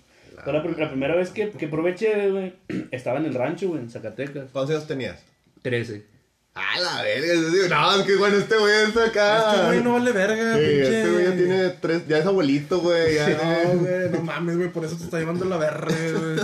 Pero 0.44 0.62
la, 0.62 0.64
la 0.64 0.88
primera 0.88 1.14
vez 1.14 1.30
que, 1.30 1.50
que 1.50 1.68
probé 1.68 1.94
chévere, 1.94 2.30
güey, 2.30 2.54
estaba 2.90 3.18
en 3.18 3.26
el 3.26 3.34
rancho, 3.34 3.68
güey, 3.68 3.82
en 3.82 3.90
Zacatecas. 3.90 4.50
¿Cuántos 4.50 4.74
años 4.74 4.88
tenías? 4.88 5.24
13. 5.62 6.04
Ah, 6.54 6.78
la 6.80 7.02
verga. 7.02 7.34
No, 7.70 8.00
es 8.00 8.06
que 8.06 8.16
bueno, 8.16 8.36
este 8.36 8.56
güey 8.58 8.74
está 8.86 9.06
acá. 9.06 9.54
Este 9.54 9.66
güey 9.68 9.82
no 9.82 9.94
vale 9.94 10.12
verga, 10.12 10.54
Sí, 10.54 10.60
pinche. 10.60 10.98
este 10.98 11.10
güey 11.10 11.24
ya 11.24 11.32
tiene 11.36 11.68
tres, 11.80 12.06
ya 12.06 12.18
es 12.18 12.26
abuelito, 12.26 12.80
güey. 12.80 13.14
Ya 13.14 13.28
No, 13.30 13.78
güey, 13.78 14.10
no 14.10 14.20
mames, 14.20 14.56
güey, 14.58 14.68
por 14.70 14.84
eso 14.84 14.96
te 14.96 15.04
está 15.04 15.18
llevando 15.18 15.46
la 15.46 15.56
verga, 15.56 15.86
güey. 15.88 16.38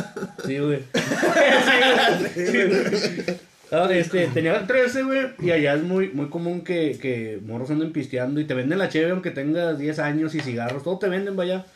Sí, 0.46 0.58
güey. 0.58 0.82
Sí, 2.34 3.88
güey. 3.90 3.98
Este, 3.98 4.28
tenía 4.28 4.66
13, 4.66 5.02
güey, 5.02 5.26
y 5.40 5.50
allá 5.50 5.74
es 5.74 5.82
muy, 5.82 6.08
muy 6.08 6.30
común 6.30 6.62
que, 6.62 6.98
que 7.00 7.38
morros 7.44 7.70
anden 7.70 7.92
pisteando 7.92 8.40
y 8.40 8.46
te 8.46 8.54
venden 8.54 8.78
la 8.78 8.88
cheve 8.88 9.10
aunque 9.10 9.30
tengas 9.30 9.78
10 9.78 9.98
años 9.98 10.34
y 10.34 10.40
cigarros, 10.40 10.82
todo 10.82 10.98
te 10.98 11.10
venden, 11.10 11.36
vaya. 11.36 11.66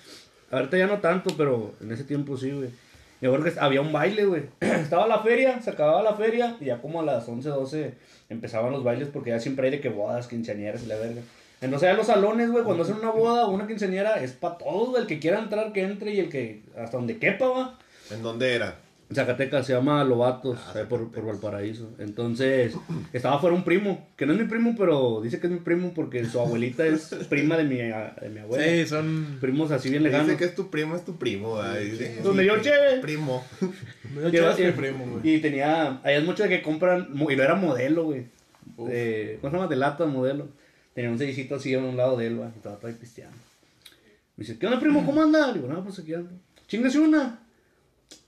Ahorita 0.50 0.78
ya 0.78 0.86
no 0.86 1.00
tanto, 1.00 1.36
pero 1.36 1.74
en 1.82 1.92
ese 1.92 2.04
tiempo 2.04 2.38
sí, 2.38 2.50
güey. 2.50 2.70
Y 3.20 3.26
acuerdo 3.26 3.44
que 3.44 3.60
había 3.60 3.82
un 3.82 3.92
baile, 3.92 4.24
güey. 4.24 4.44
Estaba 4.60 5.06
la 5.06 5.22
feria, 5.22 5.60
se 5.60 5.68
acababa 5.70 6.02
la 6.02 6.14
feria 6.14 6.56
y 6.60 6.66
ya 6.66 6.78
como 6.80 7.00
a 7.00 7.04
las 7.04 7.28
11, 7.28 7.48
12 7.50 7.94
empezaban 8.28 8.72
los 8.72 8.84
bailes 8.84 9.08
porque 9.08 9.30
ya 9.30 9.40
siempre 9.40 9.66
hay 9.66 9.72
de 9.72 9.80
que 9.80 9.88
bodas, 9.88 10.26
quinceañeras 10.26 10.82
y 10.82 10.86
la 10.86 10.96
verga. 10.96 11.22
Entonces 11.60 11.88
ya 11.88 11.94
los 11.94 12.08
salones, 12.08 12.50
güey, 12.50 12.64
cuando 12.64 12.82
hacen 12.82 12.96
una 12.96 13.10
boda 13.10 13.46
o 13.46 13.52
una 13.52 13.66
quinceañera 13.66 14.22
es 14.22 14.32
para 14.32 14.58
todos, 14.58 14.90
güey. 14.90 15.02
El 15.02 15.08
que 15.08 15.20
quiera 15.20 15.38
entrar, 15.38 15.72
que 15.72 15.82
entre 15.82 16.12
y 16.12 16.20
el 16.20 16.28
que 16.28 16.62
hasta 16.76 16.96
donde 16.96 17.18
quepa, 17.18 17.48
va. 17.48 17.78
¿En 18.10 18.22
dónde 18.22 18.54
era? 18.54 18.78
Zacatecas 19.14 19.66
se 19.66 19.74
llama 19.74 20.04
Lobatos, 20.04 20.58
ahí 20.74 20.84
por, 20.88 21.10
por 21.10 21.26
Valparaíso. 21.26 21.90
Entonces, 21.98 22.74
estaba 23.12 23.38
fuera 23.38 23.54
un 23.54 23.64
primo, 23.64 24.08
que 24.16 24.26
no 24.26 24.32
es 24.32 24.38
mi 24.38 24.46
primo, 24.46 24.74
pero 24.76 25.20
dice 25.22 25.38
que 25.38 25.46
es 25.46 25.52
mi 25.52 25.60
primo 25.60 25.92
porque 25.94 26.24
su 26.24 26.40
abuelita 26.40 26.86
es 26.86 27.14
prima 27.28 27.56
de 27.56 27.64
mi, 27.64 27.76
de 27.76 28.28
mi 28.32 28.40
abuela. 28.40 28.64
Sí, 28.64 28.86
son. 28.86 29.38
Primos 29.40 29.70
así 29.70 29.90
bien 29.90 30.02
lejanos. 30.02 30.26
Dice 30.26 30.38
que 30.38 30.44
es 30.46 30.54
tu 30.54 30.70
primo, 30.70 30.96
es 30.96 31.04
tu 31.04 31.16
primo. 31.16 31.58
Donde 32.22 32.46
yo 32.46 32.60
cheve. 32.60 33.00
Primo. 33.00 33.44
Me 34.14 34.28
Y, 34.28 34.30
dio 34.30 34.58
y- 34.58 34.64
mi 34.64 34.72
primo, 34.72 35.06
güey. 35.06 35.34
y 35.36 35.40
tenía, 35.40 36.00
allá 36.02 36.16
es 36.18 36.24
mucho 36.24 36.42
de 36.42 36.48
que 36.48 36.62
compran, 36.62 37.08
y 37.14 37.36
lo 37.36 37.42
era 37.42 37.54
modelo, 37.54 38.04
güey. 38.04 38.26
De, 38.78 39.38
¿Cómo 39.40 39.50
se 39.50 39.56
llama? 39.56 39.68
De 39.68 39.76
lata, 39.76 40.06
modelo. 40.06 40.48
Tenía 40.94 41.10
un 41.10 41.18
sellicito 41.18 41.56
así 41.56 41.74
a 41.74 41.78
un 41.78 41.96
lado 41.96 42.16
de 42.16 42.26
él, 42.26 42.36
güey, 42.36 42.48
y 42.54 42.56
estaba 42.56 42.76
todo 42.76 42.88
ahí 42.88 42.94
pisteando. 42.98 43.36
Me 44.36 44.44
dice, 44.44 44.58
¿qué 44.58 44.66
onda, 44.66 44.78
primo? 44.80 45.04
¿Cómo 45.04 45.22
anda? 45.22 45.52
Digo, 45.52 45.68
no, 45.68 45.82
pues 45.82 45.98
aquí 45.98 46.14
ando. 46.14 46.30
Chingase 46.66 46.98
una. 46.98 47.40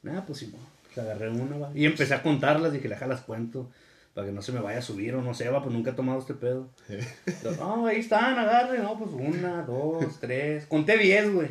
Nada, 0.03 0.24
pues 0.26 0.39
sí. 0.39 0.53
Pues 0.95 0.99
agarré 1.07 1.30
una, 1.30 1.57
va. 1.57 1.70
Y 1.74 1.85
empecé 1.87 2.14
a 2.14 2.22
contarlas, 2.22 2.72
dije, 2.72 2.89
las 2.89 3.20
cuento. 3.22 3.70
para 4.14 4.26
que 4.28 4.32
no 4.32 4.43
se 4.43 4.53
me 4.53 4.61
vaya 4.61 4.78
a 4.78 4.82
subir 4.82 5.14
o 5.16 5.22
no 5.22 5.35
se 5.35 5.49
va, 5.49 5.61
pues 5.62 5.74
nunca 5.74 5.91
he 5.91 5.95
tomado 5.95 6.20
este 6.20 6.35
pedo. 6.35 6.68
Entonces, 6.89 7.59
no, 7.59 7.87
ahí 7.87 7.99
están, 7.99 8.39
agarre, 8.39 8.78
no, 8.78 8.97
pues 8.99 9.11
una, 9.12 9.62
dos, 9.62 10.20
tres, 10.20 10.66
conté 10.66 10.97
diez, 10.99 11.32
güey. 11.32 11.49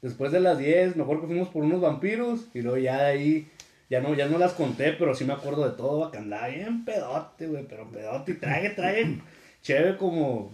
Después 0.00 0.32
de 0.32 0.40
las 0.40 0.56
diez, 0.56 0.96
mejor 0.96 1.20
que 1.20 1.26
fuimos 1.26 1.48
por 1.50 1.62
unos 1.62 1.80
vampiros 1.82 2.46
y 2.54 2.62
luego 2.62 2.78
ya 2.78 3.02
de 3.02 3.04
ahí, 3.04 3.48
ya 3.90 4.00
no, 4.00 4.14
ya 4.14 4.28
no 4.28 4.38
las 4.38 4.52
conté, 4.52 4.92
pero 4.92 5.14
sí 5.14 5.24
me 5.24 5.32
acuerdo 5.32 5.68
de 5.68 5.76
todo, 5.76 6.10
que 6.12 6.18
andaba 6.18 6.46
bien 6.46 6.84
pedote, 6.84 7.48
güey, 7.48 7.66
pero 7.68 7.90
pedote 7.90 8.32
y 8.32 8.34
trague, 8.36 8.70
trague, 8.70 9.18
chévere 9.62 9.96
como, 9.96 10.52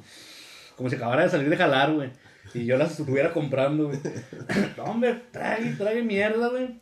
como 0.75 0.89
si 0.89 0.97
acabara 0.97 1.23
de 1.23 1.29
salir 1.29 1.51
de 1.51 1.57
jalar, 1.57 1.93
güey. 1.93 2.11
Y 2.55 2.65
yo 2.65 2.79
las 2.79 2.99
estuviera 2.99 3.33
comprando, 3.33 3.89
güey. 3.89 3.99
No, 4.79 4.85
hombre, 4.85 5.23
trague, 5.31 5.73
trague 5.73 6.03
mierda, 6.03 6.49
güey. 6.49 6.81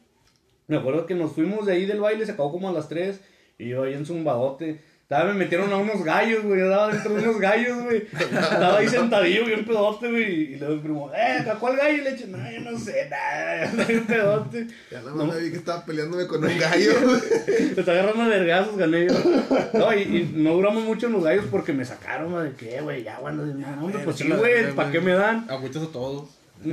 Me 0.68 0.76
acuerdo 0.76 1.06
que 1.06 1.14
nos 1.14 1.32
fuimos 1.32 1.66
de 1.66 1.72
ahí 1.72 1.86
del 1.86 2.00
baile, 2.00 2.24
se 2.24 2.32
acabó 2.32 2.52
como 2.52 2.68
a 2.68 2.72
las 2.72 2.88
3. 2.88 3.20
Y 3.58 3.68
yo 3.68 3.82
ahí 3.82 3.94
en 3.94 4.06
zumbadote. 4.06 4.80
Estaba, 5.04 5.34
me 5.34 5.34
metieron 5.34 5.70
a 5.70 5.76
unos 5.76 6.02
gallos, 6.02 6.42
güey. 6.44 6.60
Yo 6.60 6.64
estaba 6.64 6.90
dentro 6.90 7.14
de 7.14 7.22
unos 7.24 7.38
gallos, 7.38 7.82
güey. 7.82 8.04
Estaba 8.10 8.78
ahí 8.78 8.88
sentadillo, 8.88 9.44
bien 9.44 9.66
pedote, 9.66 10.10
güey. 10.10 10.54
Y 10.54 10.56
luego 10.56 10.76
mi 10.76 10.80
primo, 10.80 11.12
eh, 11.14 11.44
¿a 11.46 11.54
cuál 11.56 11.76
gallo? 11.76 11.94
Y 11.98 12.00
le 12.00 12.10
eché, 12.14 12.26
no, 12.26 12.38
yo 12.50 12.60
no 12.60 12.78
sé, 12.78 13.10
nada. 13.10 13.64
Estaba 13.64 13.84
bien 13.84 14.06
pedote. 14.06 14.66
Ya 14.90 15.00
nada 15.02 15.14
más 15.14 15.34
me 15.34 15.40
vi 15.42 15.50
que 15.50 15.56
estaba 15.58 15.84
peleándome 15.84 16.26
con 16.26 16.42
un 16.42 16.58
gallo, 16.58 16.92
güey. 17.04 17.20
Me 17.74 17.80
está 17.80 17.92
agarrando 17.92 18.22
a 18.22 18.28
vergazos, 18.28 18.76
gané 18.78 19.06
yo. 19.06 19.14
No, 19.74 19.94
y, 19.94 20.00
y 20.00 20.32
no 20.36 20.54
duramos 20.54 20.84
mucho 20.84 21.08
en 21.08 21.12
los 21.12 21.22
gallos 21.22 21.44
porque 21.50 21.74
me 21.74 21.84
sacaron, 21.84 22.32
güey. 22.32 22.44
¿De 22.44 22.56
qué, 22.56 22.80
güey? 22.80 23.02
Ya, 23.02 23.18
bueno, 23.18 23.44
no, 23.44 23.84
hombre, 23.84 24.00
pues 24.04 24.16
sí, 24.16 24.26
güey. 24.26 24.72
¿Para 24.72 24.90
qué 24.90 25.00
me 25.02 25.12
dan? 25.12 25.44
Agüitas 25.50 25.82
a 25.82 25.92
todos. 25.92 26.30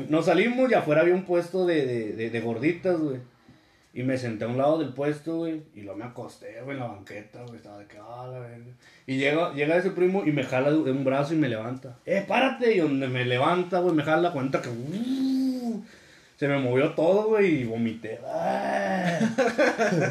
Nos 0.07 0.27
salimos 0.27 0.71
y 0.71 0.73
afuera 0.73 1.01
había 1.01 1.15
un 1.15 1.25
puesto 1.25 1.65
de, 1.65 1.85
de, 1.85 2.13
de, 2.13 2.29
de 2.29 2.39
gorditas, 2.39 2.97
güey. 2.97 3.17
Y 3.93 4.03
me 4.03 4.17
senté 4.17 4.45
a 4.45 4.47
un 4.47 4.57
lado 4.57 4.77
del 4.77 4.93
puesto, 4.93 5.37
güey. 5.37 5.63
Y 5.75 5.81
luego 5.81 5.97
me 5.99 6.05
acosté, 6.05 6.61
güey, 6.63 6.77
en 6.77 6.83
la 6.83 6.87
banqueta, 6.87 7.43
güey. 7.43 7.57
Estaba 7.57 7.77
de 7.77 7.87
que, 7.87 7.97
ah, 7.97 8.27
la 8.31 8.39
verga. 8.39 8.71
Y 9.05 9.17
llega, 9.17 9.53
llega 9.53 9.75
ese 9.75 9.91
primo 9.91 10.23
y 10.25 10.31
me 10.31 10.43
jala 10.43 10.71
de 10.71 10.91
un 10.91 11.03
brazo 11.03 11.33
y 11.33 11.37
me 11.37 11.49
levanta. 11.49 11.99
¡Eh, 12.05 12.23
párate! 12.25 12.73
Y 12.73 12.79
donde 12.79 13.07
me 13.09 13.25
levanta, 13.25 13.79
güey, 13.79 13.93
me 13.93 14.03
jala 14.03 14.31
cuenta 14.31 14.61
que. 14.61 14.69
Se 16.41 16.47
me 16.47 16.57
movió 16.57 16.89
todo, 16.93 17.25
güey, 17.27 17.61
y 17.61 17.63
vomité. 17.65 18.19
¡Ah! 18.27 19.19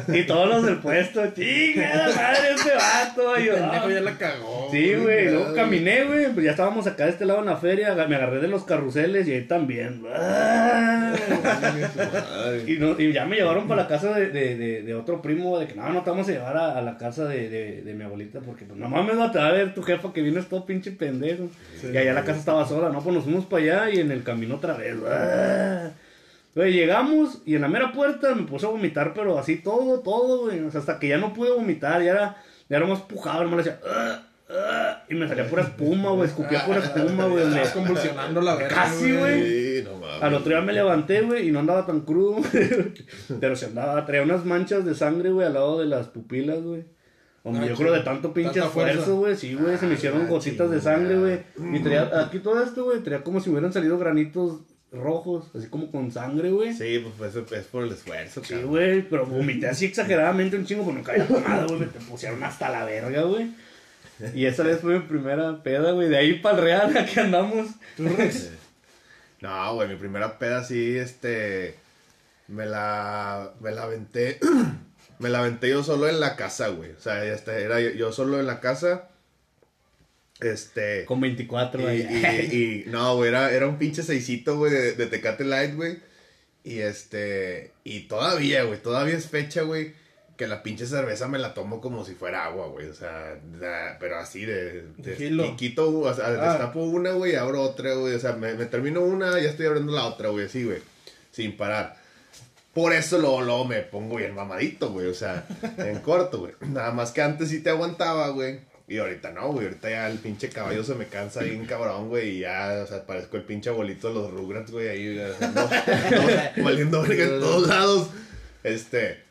y 0.07 0.23
todos 0.23 0.47
los 0.47 0.65
del 0.65 0.77
puesto, 0.77 1.27
¡chinga 1.35 2.05
madre 2.15 2.51
este 2.55 2.71
vato! 2.73 3.31
güey! 3.31 3.47
Yo, 3.47 3.55
Pendejo 3.55 3.85
"Ah". 3.85 3.91
ya 3.91 3.99
la 3.99 4.17
cagó. 4.17 4.69
Sí, 4.71 4.93
güey, 4.95 5.25
luego 5.29 5.53
caminé, 5.53 6.05
güey, 6.05 6.31
pues 6.31 6.45
ya 6.45 6.51
estábamos 6.51 6.87
acá 6.87 7.03
de 7.03 7.09
este 7.11 7.25
lado 7.25 7.39
en 7.41 7.47
la 7.47 7.57
feria, 7.57 7.93
me 8.07 8.15
agarré 8.15 8.39
de 8.39 8.47
los 8.47 8.63
carruseles 8.63 9.27
y 9.27 9.33
ahí 9.33 9.41
también. 9.41 10.03
¡Ah! 10.15 11.13
Y, 12.65 12.77
no- 12.77 12.97
y 12.97 13.11
ya 13.11 13.25
me 13.25 13.35
llevaron 13.35 13.67
para 13.67 13.81
la 13.83 13.87
casa 13.89 14.13
de, 14.13 14.29
de, 14.29 14.55
de, 14.55 14.81
de 14.83 14.95
otro 14.95 15.21
primo, 15.21 15.59
de 15.59 15.67
que 15.67 15.75
no, 15.75 15.89
no 15.89 16.01
te 16.01 16.11
vamos 16.11 16.29
a 16.29 16.31
llevar 16.31 16.55
a, 16.55 16.77
a 16.77 16.81
la 16.81 16.97
casa 16.97 17.25
de, 17.25 17.49
de, 17.49 17.81
de 17.81 17.93
mi 17.93 18.05
abuelita, 18.05 18.39
porque 18.39 18.63
pues 18.63 18.79
no 18.79 18.87
mames, 18.87 19.15
no 19.15 19.29
te 19.31 19.37
va 19.39 19.47
a 19.47 19.51
ver 19.51 19.73
tu 19.73 19.83
jefa 19.83 20.13
que 20.13 20.21
vienes 20.21 20.47
todo 20.47 20.65
pinche 20.65 20.91
pendejo. 20.91 21.49
y 21.83 21.97
allá 21.97 22.13
la 22.13 22.23
casa 22.23 22.39
estaba 22.39 22.65
sola, 22.65 22.87
no, 22.87 23.01
pues 23.01 23.13
nos 23.15 23.25
fuimos 23.25 23.45
para 23.47 23.63
allá 23.63 23.89
y 23.89 23.99
en 23.99 24.11
el 24.11 24.23
camino 24.23 24.55
otra 24.55 24.75
vez. 24.75 24.95
¡ah! 25.05 25.89
Güey, 26.55 26.73
llegamos 26.73 27.41
y 27.45 27.55
en 27.55 27.61
la 27.61 27.67
mera 27.69 27.93
puerta 27.93 28.35
me 28.35 28.43
puse 28.43 28.65
a 28.65 28.69
vomitar, 28.69 29.13
pero 29.13 29.37
así 29.39 29.57
todo, 29.57 29.99
todo, 30.01 30.41
güey. 30.45 30.59
O 30.61 30.71
sea, 30.71 30.81
hasta 30.81 30.99
que 30.99 31.07
ya 31.07 31.17
no 31.17 31.33
pude 31.33 31.51
vomitar, 31.51 32.01
ya 32.03 32.11
era, 32.11 32.37
ya 32.69 32.77
era 32.77 32.85
más 32.87 32.99
pujado, 33.01 33.41
hermano, 33.43 33.57
decía, 33.63 33.79
"Ah, 33.87 34.23
ah", 34.49 35.03
y 35.09 35.15
me 35.15 35.27
salía 35.29 35.47
pura 35.49 35.63
espuma, 35.63 36.11
güey, 36.11 36.27
escupía 36.27 36.65
pura 36.65 36.79
espuma, 36.79 37.25
güey. 37.27 37.45
me- 37.45 37.61
convulsionando 37.73 38.41
la 38.41 38.55
verga. 38.55 38.75
Casi, 38.75 39.15
güey. 39.15 39.83
No. 39.83 39.91
Al 40.21 40.33
otro 40.33 40.49
día 40.49 40.61
me 40.61 40.73
levanté, 40.73 41.21
güey, 41.21 41.47
y 41.47 41.51
no 41.51 41.59
andaba 41.59 41.85
tan 41.85 42.01
crudo, 42.01 42.41
pero 43.39 43.55
se 43.55 43.67
andaba, 43.67 44.05
traía 44.05 44.23
unas 44.23 44.45
manchas 44.45 44.83
de 44.85 44.93
sangre, 44.93 45.31
güey, 45.31 45.47
al 45.47 45.53
lado 45.53 45.79
de 45.79 45.85
las 45.85 46.07
pupilas, 46.07 46.61
güey. 46.61 46.83
Hombre, 47.43 47.69
yo 47.69 47.75
creo 47.75 47.91
de 47.93 48.01
tanto 48.01 48.33
pinche 48.33 48.59
esfuerzo, 48.59 49.15
güey, 49.15 49.35
sí, 49.35 49.55
güey, 49.55 49.75
se 49.77 49.87
me 49.87 49.95
hicieron 49.95 50.23
Ah, 50.23 50.29
gotitas 50.29 50.69
de 50.69 50.79
sangre, 50.79 51.17
güey. 51.17 51.39
Y 51.75 51.79
traía, 51.79 52.11
aquí 52.21 52.37
todo 52.39 52.61
esto, 52.61 52.83
güey, 52.83 52.99
traía 52.99 53.23
como 53.23 53.39
si 53.39 53.49
hubieran 53.49 53.73
salido 53.73 53.97
granitos 53.97 54.59
rojos, 54.91 55.45
así 55.55 55.67
como 55.67 55.89
con 55.91 56.11
sangre, 56.11 56.51
güey. 56.51 56.73
Sí, 56.73 57.03
pues 57.17 57.35
es, 57.35 57.51
es 57.51 57.65
por 57.65 57.83
el 57.83 57.91
esfuerzo, 57.93 58.43
Sí, 58.43 58.55
güey, 58.55 59.01
pero 59.01 59.25
vomité 59.25 59.67
así 59.67 59.85
exageradamente 59.85 60.57
un 60.57 60.65
chingo, 60.65 60.83
pues 60.83 60.95
nunca 60.95 61.13
había 61.13 61.27
tomado, 61.27 61.67
güey, 61.67 61.79
me 61.81 61.85
te 61.87 61.99
pusieron 61.99 62.43
hasta 62.43 62.69
la 62.69 62.85
verga, 62.85 63.21
güey. 63.23 63.51
Y 64.35 64.45
esa 64.45 64.63
vez 64.63 64.79
fue 64.79 64.99
mi 64.99 65.05
primera 65.05 65.63
peda, 65.63 65.91
güey, 65.93 66.09
de 66.09 66.17
ahí 66.17 66.39
para 66.39 66.57
el 66.57 66.63
real, 66.63 66.97
aquí 66.97 67.19
andamos. 67.19 67.69
No, 69.41 69.73
güey, 69.73 69.87
mi 69.89 69.95
primera 69.95 70.37
peda 70.37 70.63
sí, 70.63 70.95
este. 70.97 71.75
Me 72.47 72.67
la. 72.67 73.51
Me 73.59 73.71
la 73.71 73.83
aventé. 73.83 74.39
me 75.19 75.29
la 75.29 75.39
aventé 75.39 75.69
yo 75.69 75.83
solo 75.83 76.07
en 76.07 76.19
la 76.19 76.35
casa, 76.35 76.67
güey. 76.67 76.91
O 76.91 76.99
sea, 76.99 77.25
ya 77.25 77.33
está, 77.33 77.57
era 77.57 77.81
yo, 77.81 77.89
yo 77.89 78.11
solo 78.11 78.39
en 78.39 78.45
la 78.45 78.59
casa. 78.59 79.09
Este. 80.41 81.05
Con 81.05 81.21
24, 81.21 81.81
Y, 81.81 81.83
güey. 81.83 82.01
y- 82.01 82.55
y- 82.55 82.83
no, 82.89 83.15
güey, 83.15 83.29
era, 83.29 83.51
era 83.51 83.67
un 83.67 83.77
pinche 83.77 84.03
seisito, 84.03 84.57
güey, 84.57 84.71
de, 84.73 84.93
de 84.93 85.05
Tecate 85.07 85.43
Light, 85.45 85.75
güey. 85.75 85.99
Y 86.63 86.79
este. 86.79 87.71
Y 87.83 88.01
todavía, 88.01 88.63
güey, 88.63 88.81
todavía 88.81 89.15
es 89.17 89.27
fecha, 89.27 89.61
güey. 89.61 89.93
Que 90.37 90.47
la 90.47 90.63
pinche 90.63 90.87
cerveza 90.87 91.27
me 91.27 91.37
la 91.37 91.53
tomo 91.53 91.81
como 91.81 92.03
si 92.03 92.15
fuera 92.15 92.45
agua, 92.45 92.67
güey. 92.67 92.87
O 92.87 92.93
sea, 92.95 93.37
da- 93.59 93.97
pero 93.99 94.17
así 94.17 94.43
de. 94.45 94.83
de 94.97 95.55
quito, 95.57 95.99
o 95.99 96.13
sea, 96.13 96.25
Ah. 96.27 96.31
destapo 96.31 96.81
una, 96.83 97.11
güey, 97.11 97.35
abro 97.35 97.61
otra, 97.61 97.93
güey. 97.93 98.15
O 98.15 98.19
sea, 98.19 98.33
me, 98.33 98.53
me 98.55 98.65
termino 98.65 99.01
una, 99.01 99.39
ya 99.39 99.49
estoy 99.49 99.67
abriendo 99.67 99.91
la 99.91 100.05
otra, 100.05 100.29
güey, 100.29 100.45
así, 100.47 100.63
güey. 100.63 100.79
Sin 101.31 101.55
parar. 101.55 101.97
Por 102.73 102.93
eso 102.93 103.17
luego, 103.19 103.41
luego 103.41 103.65
me 103.65 103.81
pongo 103.81 104.15
bien 104.15 104.33
mamadito, 104.33 104.91
güey. 104.91 105.07
O 105.07 105.13
sea, 105.13 105.45
en 105.77 105.99
corto, 105.99 106.39
güey. 106.39 106.53
Nada 106.61 106.91
más 106.91 107.11
que 107.11 107.21
antes 107.21 107.49
sí 107.49 107.61
te 107.61 107.69
aguantaba, 107.69 108.29
güey. 108.29 108.59
Y 108.91 108.97
ahorita 108.99 109.31
no, 109.31 109.53
güey. 109.53 109.67
Ahorita 109.67 109.89
ya 109.89 110.09
el 110.09 110.17
pinche 110.17 110.49
caballo 110.49 110.83
se 110.83 110.95
me 110.95 111.05
cansa 111.07 111.41
bien 111.43 111.65
cabrón, 111.65 112.09
güey. 112.09 112.37
Y 112.37 112.39
ya, 112.41 112.81
o 112.83 112.87
sea, 112.87 113.05
parezco 113.05 113.37
el 113.37 113.43
pinche 113.43 113.69
abuelito 113.69 114.09
de 114.09 114.13
los 114.15 114.31
Rugrats, 114.31 114.69
güey. 114.71 114.89
Ahí, 114.89 115.17
o 115.17 115.37
sea, 115.37 115.47
no, 115.47 115.61
no, 116.57 116.63
valiendo 116.65 117.01
verga 117.01 117.23
en 117.23 117.39
todos 117.39 117.67
lados. 117.67 118.09
Este. 118.63 119.23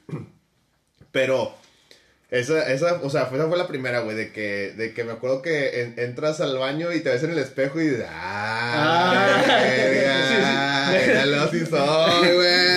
Pero. 1.13 1.55
Esa, 2.31 2.73
esa, 2.73 2.95
o 3.03 3.11
sea, 3.11 3.23
esa 3.35 3.49
fue 3.49 3.59
la 3.59 3.67
primera, 3.67 4.01
güey, 4.03 4.15
de 4.17 4.31
que, 4.33 4.73
de 4.77 4.95
que 4.95 5.03
me 5.03 5.11
acuerdo 5.11 5.43
que 5.43 5.83
en- 5.83 5.95
entras 5.99 6.41
al 6.41 6.57
baño 6.59 6.93
y 6.93 7.01
te 7.01 7.11
ves 7.11 7.25
en 7.25 7.33
el 7.33 7.39
espejo 7.41 7.81
y 7.81 7.89
dices, 7.89 8.07
¡ah! 8.09 9.43
Ah. 9.49 9.63
verga, 9.67 10.91
Sí, 10.93 10.97
sí. 11.01 11.09
míralo, 11.09 11.43
así 11.43 11.67
soy, 11.67 12.35
güey! 12.37 12.70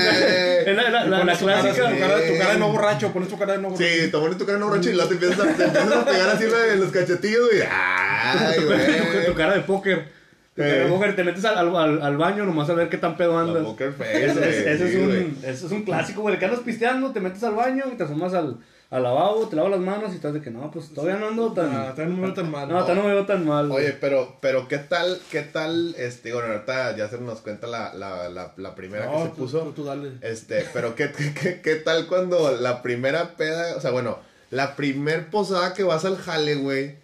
Es 1.32 1.41
la, 1.41 1.47
la, 1.47 1.55
la, 1.57 1.63
la 1.63 1.74
clásica. 1.74 1.89
Tu 1.89 1.99
cara, 1.99 2.28
tu 2.28 2.38
cara 2.38 2.53
de 2.53 2.59
no 2.59 2.71
borracho, 2.71 3.13
pones 3.13 3.30
tu 3.30 3.38
cara 3.39 3.53
de 3.53 3.59
no 3.59 3.69
borracho. 3.69 3.89
Sí, 3.89 4.01
te 4.11 4.17
pones 4.17 4.38
tu 4.38 4.45
cara 4.45 4.57
en 4.57 4.63
un 4.63 4.69
broche 4.71 4.89
y 4.89 4.93
luego 4.93 5.07
te 5.09 5.13
empiezas 5.15 5.39
a, 5.39 5.43
te 5.55 5.63
empiezas 5.63 5.91
a 5.95 6.05
pegar 6.05 6.30
así 6.30 6.43
en 6.74 6.80
los 6.80 6.91
cachetillos, 6.91 7.49
güey. 7.49 7.63
¡Ay, 7.71 8.55
Tu, 8.55 8.61
tu 8.61 8.67
güey! 8.67 9.34
cara 9.36 9.53
de 9.53 9.61
póker. 9.61 10.24
De 10.55 10.84
Eh. 10.84 11.13
te 11.15 11.24
metes 11.24 11.43
al, 11.45 11.76
al, 11.76 12.01
al 12.01 12.17
baño 12.17 12.45
nomás 12.45 12.69
a 12.69 12.74
ver 12.76 12.88
qué 12.89 12.97
tan 12.97 13.17
pedo 13.17 13.34
La 13.34 13.41
andas. 13.59 13.65
face, 13.76 13.93
güey, 13.97 14.24
es, 14.24 14.38
es, 14.82 14.95
güey. 15.03 15.17
un, 15.24 15.38
ese 15.43 15.65
es 15.65 15.71
un 15.71 15.84
clásico, 15.84 16.21
güey. 16.21 16.38
Que 16.38 16.45
andas 16.45 16.59
pisteando, 16.59 17.11
te 17.11 17.19
metes 17.19 17.43
al 17.43 17.55
baño 17.55 17.86
y 17.91 17.95
te 17.97 18.03
asomas 18.03 18.34
al, 18.36 18.57
al 18.96 19.04
lavabo, 19.04 19.48
te 19.48 19.56
lavas 19.56 19.72
las 19.72 19.80
manos 19.80 20.12
y 20.12 20.16
estás 20.16 20.34
de 20.34 20.41
que 20.41 20.52
no, 20.52 20.70
pues 20.70 20.94
todavía 20.94 21.18
no 21.18 21.28
ando 21.30 21.52
tan. 21.52 21.66
Ah, 21.76 21.91
todavía 21.96 22.06
no 22.16 22.16
me 22.16 22.22
veo 22.28 22.34
tan 22.34 22.52
mal. 22.52 22.70
no, 22.70 22.80
todavía 22.82 23.02
no 23.02 23.10
me 23.10 23.16
veo 23.16 23.26
tan 23.26 23.46
mal. 23.46 23.72
Oye, 23.72 23.91
pero, 24.00 24.38
pero 24.39 24.68
¿qué 24.68 24.78
tal, 24.78 25.20
qué 25.32 25.41
tal, 25.41 25.96
este, 25.98 26.32
bueno, 26.32 26.50
ahorita 26.54 26.96
ya 26.96 27.08
se 27.10 27.18
nos 27.20 27.41
cuenta 27.41 27.66
la, 27.68 27.94
la, 27.96 28.30
la, 28.30 28.54
la 28.56 28.76
primera 28.76 29.08
que 29.08 29.12
No, 29.18 29.24
se 29.24 29.30
tú- 29.30 29.36
puso. 29.36 29.60
tú- 29.62 29.72
tú 29.74 29.84
dale. 29.86 30.12
Este, 30.22 30.66
pero 30.74 30.96
¿qué, 30.96 31.12
qué, 31.12 31.34
qué, 31.34 31.62
qué 31.62 31.76
tal 31.78 32.06
cuando 32.08 32.52
la 32.52 32.82
primera 32.84 33.36
peda, 33.36 33.76
o 33.76 33.82
sea, 33.82 33.89
bueno, 33.91 34.20
la 34.52 34.76
primer 34.76 35.30
posada 35.32 35.74
que 35.74 35.84
vas 35.84 36.06
al 36.06 36.18
jale, 36.18 36.56
güey, 36.56 36.96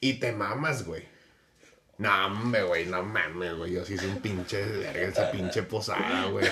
y 0.00 0.14
te 0.20 0.30
mamas, 0.32 0.86
güey? 0.86 1.02
No, 2.04 2.26
hombre, 2.26 2.62
güey, 2.64 2.86
no 2.86 3.02
mames, 3.02 3.54
güey, 3.56 3.72
yo 3.72 3.84
sí 3.84 3.96
soy 3.96 4.08
un 4.08 4.20
pinche 4.20 4.62
verga 4.64 5.00
esa 5.08 5.30
pinche 5.30 5.62
posada, 5.62 6.26
güey. 6.26 6.46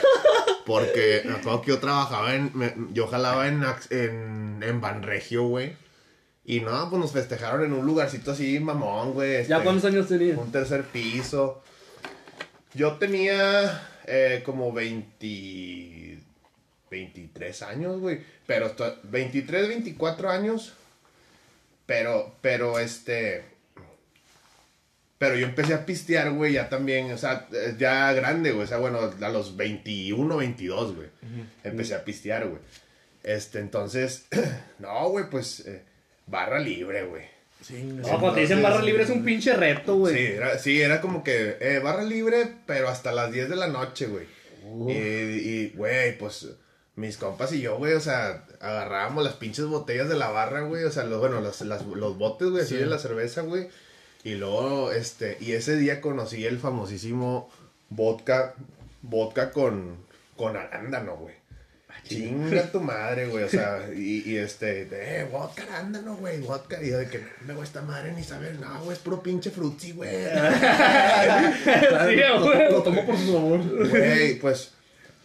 Porque 0.64 1.22
me 1.24 1.32
acuerdo 1.34 1.62
que 1.62 1.68
yo 1.68 1.78
trabajaba 1.78 2.34
en, 2.34 2.50
me- 2.54 2.74
yo 2.92 3.06
jalaba 3.06 3.48
en, 3.48 3.62
en, 3.90 4.60
en 4.62 4.80
Banregio, 4.80 5.44
güey. 5.44 5.76
Y 6.44 6.60
no, 6.60 6.88
pues 6.90 7.00
nos 7.00 7.12
festejaron 7.12 7.64
en 7.64 7.72
un 7.72 7.84
lugarcito 7.86 8.32
así, 8.32 8.58
mamón, 8.58 9.12
güey. 9.12 9.46
¿Ya 9.46 9.56
este, 9.56 9.64
cuántos 9.64 9.84
años 9.84 10.08
tenías? 10.08 10.38
un 10.38 10.50
tercer 10.50 10.84
piso. 10.84 11.62
Yo 12.74 12.94
tenía 12.94 13.88
eh, 14.06 14.42
como 14.44 14.72
20, 14.72 16.18
23 16.90 17.62
años, 17.62 18.00
güey. 18.00 18.20
Pero 18.46 18.66
esto- 18.66 18.96
23, 19.04 19.68
24 19.68 20.30
años. 20.30 20.72
Pero, 21.86 22.34
pero 22.40 22.78
este... 22.78 23.51
Pero 25.22 25.36
yo 25.36 25.46
empecé 25.46 25.72
a 25.72 25.86
pistear, 25.86 26.32
güey, 26.32 26.54
ya 26.54 26.68
también, 26.68 27.12
o 27.12 27.16
sea, 27.16 27.46
ya 27.78 28.12
grande, 28.12 28.50
güey. 28.50 28.64
O 28.64 28.66
sea, 28.66 28.78
bueno, 28.78 28.98
a 29.20 29.28
los 29.28 29.56
21, 29.56 30.36
22, 30.36 30.96
güey. 30.96 31.08
Empecé 31.62 31.94
a 31.94 32.04
pistear, 32.04 32.48
güey. 32.48 32.60
Este, 33.22 33.60
entonces, 33.60 34.24
no, 34.80 35.08
güey, 35.10 35.30
pues, 35.30 35.60
eh, 35.60 35.82
barra 36.26 36.58
libre, 36.58 37.04
güey. 37.04 37.22
Sí, 37.60 37.84
No, 37.84 38.02
cuando 38.18 38.32
te 38.32 38.40
dicen 38.40 38.60
barra 38.62 38.82
libre 38.82 39.04
es 39.04 39.10
un 39.10 39.24
pinche 39.24 39.52
reto, 39.54 39.94
güey. 39.94 40.16
Sí, 40.16 40.22
era, 40.32 40.58
sí, 40.58 40.82
era 40.82 41.00
como 41.00 41.22
que 41.22 41.56
eh, 41.60 41.78
barra 41.78 42.02
libre, 42.02 42.48
pero 42.66 42.88
hasta 42.88 43.12
las 43.12 43.30
10 43.30 43.48
de 43.48 43.54
la 43.54 43.68
noche, 43.68 44.06
güey. 44.08 44.26
Y, 44.88 44.92
y, 44.92 45.72
güey, 45.76 46.18
pues 46.18 46.48
mis 46.96 47.16
compas 47.16 47.52
y 47.52 47.60
yo, 47.60 47.76
güey, 47.78 47.92
o 47.92 48.00
sea, 48.00 48.44
agarrábamos 48.60 49.22
las 49.22 49.34
pinches 49.34 49.66
botellas 49.66 50.08
de 50.08 50.16
la 50.16 50.30
barra, 50.30 50.62
güey, 50.62 50.82
o 50.82 50.90
sea, 50.90 51.04
los, 51.04 51.20
bueno, 51.20 51.40
los, 51.40 51.60
las- 51.62 51.86
los 51.86 52.18
botes, 52.18 52.48
güey, 52.50 52.64
así 52.64 52.74
Sí. 52.74 52.80
de 52.80 52.86
la 52.86 52.98
cerveza, 52.98 53.42
güey. 53.42 53.68
Y 54.24 54.34
luego, 54.34 54.92
este, 54.92 55.36
y 55.40 55.52
ese 55.52 55.76
día 55.76 56.00
conocí 56.00 56.44
el 56.44 56.58
famosísimo 56.58 57.50
vodka, 57.90 58.54
vodka 59.02 59.50
con, 59.50 59.96
con 60.36 60.56
arándano, 60.56 61.16
güey. 61.16 61.34
Chinga 62.04 62.70
tu 62.70 62.80
madre, 62.80 63.26
güey, 63.26 63.44
o 63.44 63.48
sea, 63.48 63.88
y, 63.94 64.22
y 64.28 64.36
este, 64.36 64.88
eh, 64.90 65.28
vodka 65.30 65.62
arándano, 65.64 66.16
güey, 66.16 66.40
vodka. 66.40 66.82
Y 66.82 66.90
yo 66.90 66.98
de 66.98 67.08
que, 67.08 67.24
me 67.46 67.54
güey, 67.54 67.66
esta 67.66 67.82
madre 67.82 68.12
ni 68.12 68.22
sabe, 68.22 68.52
no, 68.54 68.82
güey, 68.84 68.96
es 68.96 69.02
puro 69.02 69.22
pinche 69.22 69.50
frutzi, 69.50 69.92
güey. 69.92 70.10
Sí, 72.08 72.16
lo, 72.16 72.70
lo 72.70 72.82
tomo 72.82 73.06
por 73.06 73.16
su 73.16 73.32
sabor. 73.32 73.88
Güey, 73.88 74.38
pues. 74.38 74.72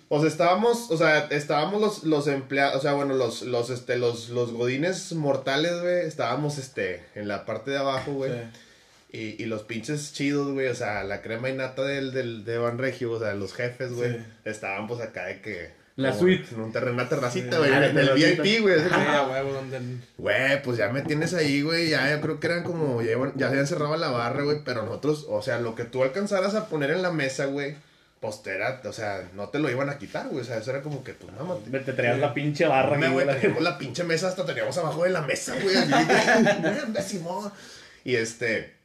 O 0.10 0.20
sea, 0.22 0.30
estábamos, 0.30 0.90
o 0.90 0.98
sea, 0.98 1.28
estábamos 1.32 1.82
los, 1.82 2.04
los 2.04 2.28
empleados, 2.28 2.78
o 2.78 2.82
sea, 2.82 2.94
bueno, 2.94 3.14
los, 3.14 3.42
los, 3.42 3.70
este, 3.70 3.98
los, 3.98 4.30
los 4.30 4.54
godines 4.54 5.12
mortales, 5.14 5.82
güey, 5.82 6.06
estábamos, 6.06 6.58
este, 6.58 7.04
en 7.14 7.28
la 7.28 7.46
parte 7.46 7.72
de 7.72 7.78
abajo, 7.78 8.14
güey. 8.14 8.32
Sí. 8.32 8.38
Y, 9.12 9.42
y 9.42 9.46
los 9.46 9.64
pinches 9.64 10.12
chidos, 10.14 10.52
güey, 10.52 10.68
o 10.68 10.76
sea, 10.76 11.04
la 11.04 11.22
crema 11.22 11.50
y 11.50 11.54
nata 11.54 11.84
del, 11.84 12.12
del, 12.12 12.44
de 12.44 12.58
Van 12.58 12.78
Regio, 12.78 13.12
o 13.14 13.20
sea, 13.20 13.34
los 13.36 13.54
jefes, 13.54 13.94
güey, 13.94 14.12
Sí. 14.14 14.18
estaban, 14.46 14.86
pues, 14.88 15.00
acá 15.02 15.26
de 15.26 15.42
que... 15.42 15.72
La 15.96 16.10
como 16.10 16.22
suite. 16.22 16.46
En 16.54 16.62
un 16.62 16.72
terreno, 16.72 16.94
una 16.94 17.10
terracita, 17.10 17.54
Sí. 17.54 17.58
güey, 17.58 17.72
Ah, 17.74 17.86
en 17.88 17.96
la 17.96 18.02
el. 18.02 18.14
VIP, 18.14 18.62
güey. 18.62 18.80
Sí. 18.80 18.86
Güey, 20.18 20.62
pues 20.62 20.78
ya 20.78 20.90
me 20.90 21.02
tienes 21.02 21.34
ahí, 21.34 21.64
güey. 21.64 21.90
Ya 21.90 22.12
yo 22.12 22.22
creo 22.22 22.40
que 22.40 22.46
eran 22.46 22.62
como. 22.64 23.02
Ya, 23.02 23.14
iban- 23.14 23.34
ya 23.36 23.48
se 23.48 23.54
habían 23.54 23.66
cerrado 23.66 23.98
la 23.98 24.10
barra, 24.10 24.44
güey. 24.44 24.60
Pero 24.64 24.84
nosotros, 24.84 25.26
o 25.28 25.42
sea, 25.42 25.58
lo 25.60 25.74
que 25.74 25.86
tú 25.86 26.04
alcanzaras 26.04 26.54
a 26.54 26.68
poner 26.70 26.92
en 26.92 27.02
la 27.02 27.10
mesa, 27.12 27.46
güey. 27.46 27.78
Pues 28.20 28.44
te 28.44 28.52
era, 28.54 28.80
o 28.86 28.94
sea, 28.94 29.28
no 29.34 29.50
te 29.50 29.58
lo 29.58 29.72
iban 29.72 29.90
a 29.90 29.98
quitar, 29.98 30.28
güey. 30.30 30.42
O 30.42 30.46
sea, 30.46 30.58
eso 30.58 30.70
era 30.70 30.84
como 30.84 31.04
que, 31.04 31.14
pues, 31.14 31.34
mamá. 31.34 31.56
Te 31.72 31.80
te 31.80 31.94
traías 31.94 32.20
la 32.20 32.32
pinche 32.32 32.68
barra. 32.68 32.96
Güey, 32.98 33.12
güey. 33.26 33.40
teníamos 33.42 33.64
la 33.64 33.80
pinche 33.80 34.04
mesa 34.04 34.28
hasta 34.28 34.46
teníamos 34.46 34.78
abajo 34.78 35.04
de 35.04 35.10
la 35.10 35.22
mesa, 35.22 35.56
güey. 35.64 35.76
Y 38.04 38.16
este. 38.16 38.77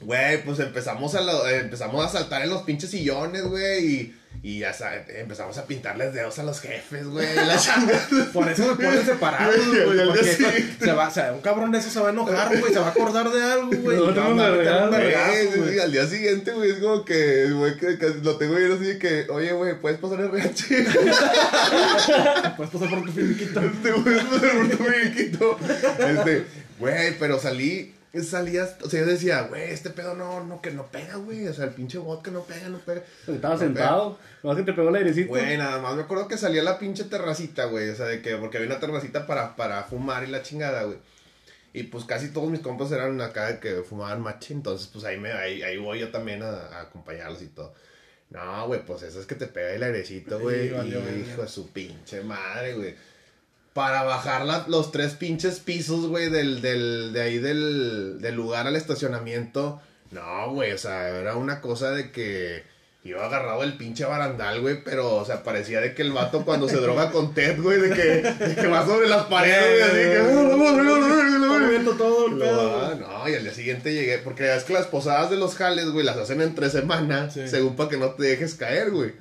Güey, 0.00 0.42
pues 0.44 0.58
empezamos 0.58 1.14
a, 1.14 1.20
lo- 1.20 1.46
eh, 1.48 1.60
empezamos 1.60 2.04
a 2.04 2.08
saltar 2.08 2.42
en 2.42 2.50
los 2.50 2.62
pinches 2.62 2.90
sillones, 2.90 3.42
güey. 3.44 3.84
Y, 3.86 4.14
y 4.42 4.58
ya 4.58 4.72
sa- 4.72 4.96
empezamos 5.08 5.56
a 5.56 5.66
pintarles 5.66 6.12
dedos 6.12 6.38
a 6.40 6.42
los 6.42 6.60
jefes, 6.60 7.06
güey. 7.06 7.26
Por 8.32 8.48
eso 8.48 8.70
se 8.70 8.74
ponen 8.74 9.06
separados, 9.06 9.54
Güey, 9.56 10.06
Porque 10.06 10.36
se 10.80 10.92
va, 10.92 11.08
o 11.08 11.10
sea, 11.10 11.32
un 11.32 11.40
cabrón 11.40 11.70
de 11.70 11.78
eso 11.78 11.88
se 11.90 12.00
va 12.00 12.08
a 12.08 12.10
enojar, 12.12 12.58
güey. 12.58 12.72
Se 12.72 12.80
va 12.80 12.88
a 12.88 12.90
acordar 12.90 13.30
de 13.30 13.42
algo, 13.42 13.70
güey. 13.82 13.96
No, 13.96 14.90
sí, 15.52 15.58
güey. 15.58 15.72
sí, 15.74 15.78
al 15.78 15.92
día 15.92 16.06
siguiente, 16.08 16.52
güey, 16.52 16.70
es 16.72 16.78
como 16.80 17.04
que, 17.04 17.50
güey, 17.52 17.76
que, 17.78 17.96
que 17.96 18.08
lo 18.22 18.36
tengo 18.36 18.56
bien 18.56 18.72
así 18.72 18.84
de 18.84 18.98
que, 18.98 19.26
oye, 19.30 19.52
güey, 19.52 19.80
¿puedes 19.80 19.98
pasar 19.98 20.20
el 20.20 20.26
RH? 20.26 20.84
Puedes 22.56 22.72
pasar 22.72 22.90
por 22.90 23.04
tu 23.06 23.12
finiquito. 23.12 23.60
Te 23.82 23.92
puedes 23.92 24.24
pasar 24.24 24.50
por 24.58 24.68
tu 24.76 24.84
amiguito. 24.84 25.58
Este, 25.98 26.44
güey, 26.78 27.18
pero 27.18 27.38
salí, 27.40 27.94
salías, 28.22 28.76
o 28.82 28.88
sea, 28.88 29.00
yo 29.00 29.06
decía, 29.06 29.42
güey, 29.42 29.70
este 29.70 29.90
pedo 29.90 30.14
no, 30.14 30.44
no, 30.44 30.62
que 30.62 30.70
no 30.70 30.86
pega, 30.86 31.16
güey, 31.16 31.48
o 31.48 31.52
sea, 31.54 31.64
el 31.64 31.72
pinche 31.72 31.98
vodka 31.98 32.30
no 32.30 32.44
pega, 32.44 32.68
no 32.68 32.78
pega. 32.78 33.02
Estaba 33.26 33.54
No 33.54 33.60
sentado. 33.60 34.18
Nomás 34.42 34.58
que 34.58 34.64
te 34.64 34.72
pegó 34.72 34.90
el 34.90 34.96
airecito. 34.96 35.28
Güey, 35.28 35.56
nada 35.56 35.80
más 35.80 35.96
me 35.96 36.02
acuerdo 36.02 36.28
que 36.28 36.36
salía 36.36 36.62
la 36.62 36.78
pinche 36.78 37.04
terracita, 37.04 37.64
güey. 37.64 37.88
O 37.88 37.96
sea, 37.96 38.06
de 38.06 38.22
que, 38.22 38.36
porque 38.36 38.58
había 38.58 38.70
una 38.70 38.80
terracita 38.80 39.26
para, 39.26 39.56
para 39.56 39.82
fumar 39.84 40.24
y 40.24 40.28
la 40.28 40.42
chingada, 40.42 40.84
güey. 40.84 40.98
Y 41.72 41.84
pues 41.84 42.04
casi 42.04 42.28
todos 42.28 42.50
mis 42.50 42.60
compas 42.60 42.92
eran 42.92 43.20
acá 43.20 43.46
de 43.46 43.58
que 43.58 43.82
fumaban 43.82 44.20
machi, 44.20 44.52
entonces 44.52 44.86
pues 44.92 45.04
ahí 45.04 45.18
me, 45.18 45.32
ahí, 45.32 45.62
ahí 45.62 45.76
voy 45.76 45.98
yo 45.98 46.12
también 46.12 46.42
a, 46.42 46.50
a 46.50 46.82
acompañarlos 46.82 47.42
y 47.42 47.48
todo. 47.48 47.74
No, 48.30 48.66
güey, 48.68 48.84
pues 48.84 49.02
eso 49.02 49.20
es 49.20 49.26
que 49.26 49.34
te 49.34 49.46
pega 49.46 49.72
el 49.72 49.82
airecito, 49.82 50.38
güey. 50.38 50.68
Y 50.68 51.26
hijo 51.28 51.42
de 51.42 51.48
su 51.48 51.72
pinche 51.72 52.22
madre, 52.22 52.74
güey. 52.74 52.94
Para 53.74 54.02
bajar 54.04 54.46
la- 54.46 54.64
los 54.68 54.90
tres 54.92 55.12
pinches 55.14 55.60
pisos, 55.60 56.06
güey, 56.06 56.30
del, 56.30 56.62
del, 56.62 57.12
de 57.12 57.20
ahí 57.20 57.38
del, 57.38 58.18
del 58.20 58.34
lugar 58.34 58.66
al 58.66 58.76
estacionamiento. 58.76 59.82
No, 60.12 60.52
güey, 60.52 60.72
o 60.72 60.78
sea, 60.78 61.08
era 61.08 61.34
una 61.36 61.60
cosa 61.60 61.90
de 61.90 62.10
que 62.12 62.62
iba 63.02 63.26
agarrado 63.26 63.62
el 63.64 63.76
pinche 63.76 64.04
barandal, 64.06 64.60
güey, 64.62 64.82
pero, 64.82 65.16
o 65.16 65.24
sea, 65.26 65.42
parecía 65.42 65.80
de 65.82 65.92
que 65.92 66.00
el 66.02 66.12
vato 66.12 66.44
cuando 66.44 66.68
se 66.70 66.76
droga 66.76 67.10
con 67.10 67.34
Ted, 67.34 67.60
güey, 67.60 67.78
de 67.80 67.90
que, 67.90 68.02
de 68.22 68.54
que 68.54 68.66
va 68.68 68.86
sobre 68.86 69.08
las 69.08 69.24
paredes, 69.24 69.90
güey, 69.90 70.14
así 70.14 71.84
que... 71.84 71.94
Todo 71.98 72.26
el 72.28 72.38
pedo, 72.38 72.94
no, 72.96 73.28
y 73.28 73.34
al 73.34 73.42
día 73.42 73.52
siguiente 73.52 73.92
llegué, 73.92 74.18
porque 74.18 74.54
es 74.54 74.64
que 74.64 74.72
las 74.72 74.86
posadas 74.86 75.30
de 75.30 75.36
los 75.36 75.54
jales, 75.54 75.90
güey, 75.90 76.04
las 76.04 76.16
hacen 76.16 76.40
en 76.40 76.54
tres 76.54 76.72
semanas, 76.72 77.34
Sí. 77.34 77.46
según 77.48 77.76
para 77.76 77.88
que 77.90 77.96
no 77.96 78.10
te 78.10 78.24
dejes 78.24 78.54
caer, 78.54 78.90
güey. 78.90 79.12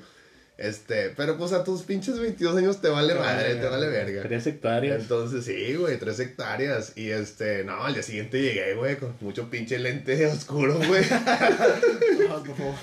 Este, 0.64 1.09
pero 1.18 1.38
pues 1.38 1.51
a 1.51 1.64
tus 1.66 1.82
pinches 1.82 2.18
22 2.20 2.55
años 2.55 2.80
te 2.82 2.88
vale 2.88 3.14
madre, 3.16 3.55
te 3.55 3.68
vale 3.68 3.88
verga. 3.89 4.22
Tres 4.24 4.47
hectáreas. 4.47 5.01
Entonces, 5.01 5.43
sí, 5.43 5.76
güey, 5.76 5.99
tres 5.99 6.20
hectáreas. 6.20 6.93
Y 6.95 7.09
este, 7.09 7.66
no, 7.66 7.84
al 7.84 7.93
día 7.93 8.01
siguiente 8.03 8.41
llegué, 8.41 8.74
güey, 8.76 8.95
con 8.95 9.14
mucho 9.20 9.49
pinche 9.49 9.78
lente 9.78 10.26
oscuro, 10.28 10.80
güey. 10.88 11.03
Ah, 11.11 12.41
por 12.45 12.55
favor. 12.55 12.76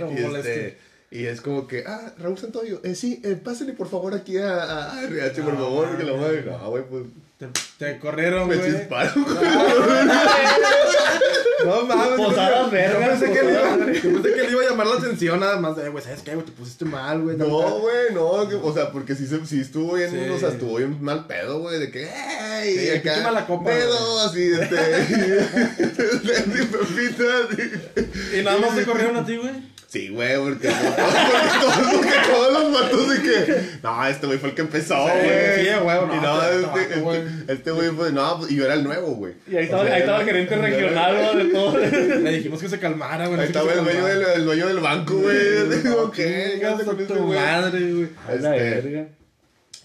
No 0.00 0.12
y, 0.12 0.36
este, 0.38 0.78
y 1.10 1.26
es 1.26 1.40
como 1.40 1.66
que, 1.68 1.84
ah, 1.86 2.14
Raúl 2.18 2.38
Santoyo, 2.38 2.80
eh, 2.84 2.94
sí, 2.94 3.20
eh, 3.24 3.36
pásenle 3.42 3.74
por 3.74 3.88
favor 3.88 4.14
aquí 4.14 4.38
a, 4.38 4.62
a, 4.62 4.98
a 4.98 5.04
RH, 5.04 5.42
por 5.42 5.52
No, 5.54 5.60
favor, 5.60 5.96
que 5.98 6.04
la 6.04 6.12
mames. 6.12 6.26
madre. 6.26 6.44
No, 6.46 6.70
güey, 6.70 6.84
pues 6.88 7.02
Te, 7.38 7.48
te 7.78 7.98
corrieron, 7.98 8.48
me 8.48 8.56
güey. 8.56 8.72
chisparon, 8.72 9.22
güey. 9.24 9.36
No 11.66 11.82
mames. 11.84 12.16
Posadas 12.16 12.64
yo 12.66 12.70
vergas, 12.70 13.18
pensé, 13.20 13.32
que 13.32 13.42
le 13.42 13.50
iba, 13.52 13.76
yo 13.76 13.76
pensé 14.22 14.32
que 14.34 14.42
le 14.42 14.50
iba 14.52 14.62
a 14.62 14.70
llamar 14.70 14.86
la 14.86 14.94
atención 14.96 15.40
nada 15.40 15.56
más 15.60 15.76
de, 15.76 15.88
güey, 15.90 16.02
¿sabes 16.02 16.22
qué, 16.22 16.34
güey? 16.34 16.46
Te 16.46 16.52
pusiste 16.52 16.84
mal, 16.86 17.20
güey. 17.22 17.36
No, 17.36 17.46
güey, 17.80 18.14
no, 18.14 18.48
que- 18.48 18.54
o 18.54 18.72
sea, 18.72 18.90
porque 18.92 19.14
sí, 19.14 19.26
se, 19.26 19.44
sí 19.46 19.60
estuvo 19.60 19.94
bien, 19.94 20.10
Sí. 20.10 20.30
o 20.30 20.38
sea, 20.38 20.50
estuvo 20.50 20.76
bien 20.76 20.96
mal 21.02 21.26
pedo, 21.26 21.58
güey, 21.60 21.78
de 21.78 21.90
que, 21.90 22.04
¡ey! 22.08 23.00
Sí, 23.02 23.10
mala 23.22 23.46
copa, 23.46 23.70
Pedo, 23.70 24.20
así, 24.26 24.52
este, 24.52 24.78
así. 24.78 25.14
Y 28.38 28.42
nada 28.42 28.58
más 28.58 28.74
te 28.76 28.84
corrieron 28.84 29.16
a 29.16 29.26
ti, 29.26 29.36
güey. 29.36 29.75
Sí, 29.88 30.08
güey, 30.08 30.36
porque, 30.36 30.68
porque, 30.96 31.02
todos, 31.60 31.76
porque 31.94 32.12
todos 32.28 32.52
los 32.52 32.70
matos 32.72 33.08
de 33.08 33.22
que, 33.22 33.60
no, 33.84 34.06
este 34.06 34.26
güey 34.26 34.38
fue 34.38 34.48
el 34.50 34.54
que 34.56 34.62
empezó, 34.62 35.06
Sí, 35.06 35.12
güey. 35.12 35.64
sí, 35.64 35.70
güey, 35.80 35.96
no, 36.06 36.14
y 36.14 36.20
no, 36.20 36.40
te- 36.40 36.56
este, 36.56 36.80
este, 36.82 37.00
güey. 37.00 37.20
este 37.48 37.70
güey, 37.70 37.90
pues, 37.92 38.12
no, 38.12 38.38
pues, 38.38 38.50
y 38.50 38.56
yo 38.56 38.64
era 38.64 38.74
el 38.74 38.82
nuevo, 38.84 39.14
güey. 39.14 39.34
Y 39.46 39.56
ahí 39.56 39.64
estaba, 39.64 39.82
O 39.82 39.86
sea, 39.86 39.94
ahí 39.94 40.00
estaba 40.00 40.20
el 40.20 40.26
gerente 40.26 40.56
regional, 40.56 41.16
¿no? 41.22 41.34
de 41.34 41.44
todo. 41.52 41.78
Le 42.20 42.30
dijimos 42.32 42.60
que 42.60 42.68
se 42.68 42.78
calmara, 42.80 43.28
güey. 43.28 43.40
Ahí 43.40 43.46
estaba 43.46 43.72
el 43.72 43.84
dueño, 43.84 44.06
del, 44.06 44.22
el 44.34 44.44
dueño 44.44 44.66
del 44.66 44.80
banco, 44.80 45.14
güey. 45.18 45.68
Digo, 45.82 46.10
¿qué? 46.10 46.56
¿Qué 46.58 46.66
a 46.66 46.72
con 46.72 46.96
ese 47.00 47.06
tu 47.06 47.14
güey? 47.24 47.38
madre, 47.38 47.92
güey. 47.92 48.08
La 48.40 48.56
Este, 48.56 48.80
verga. 48.90 49.08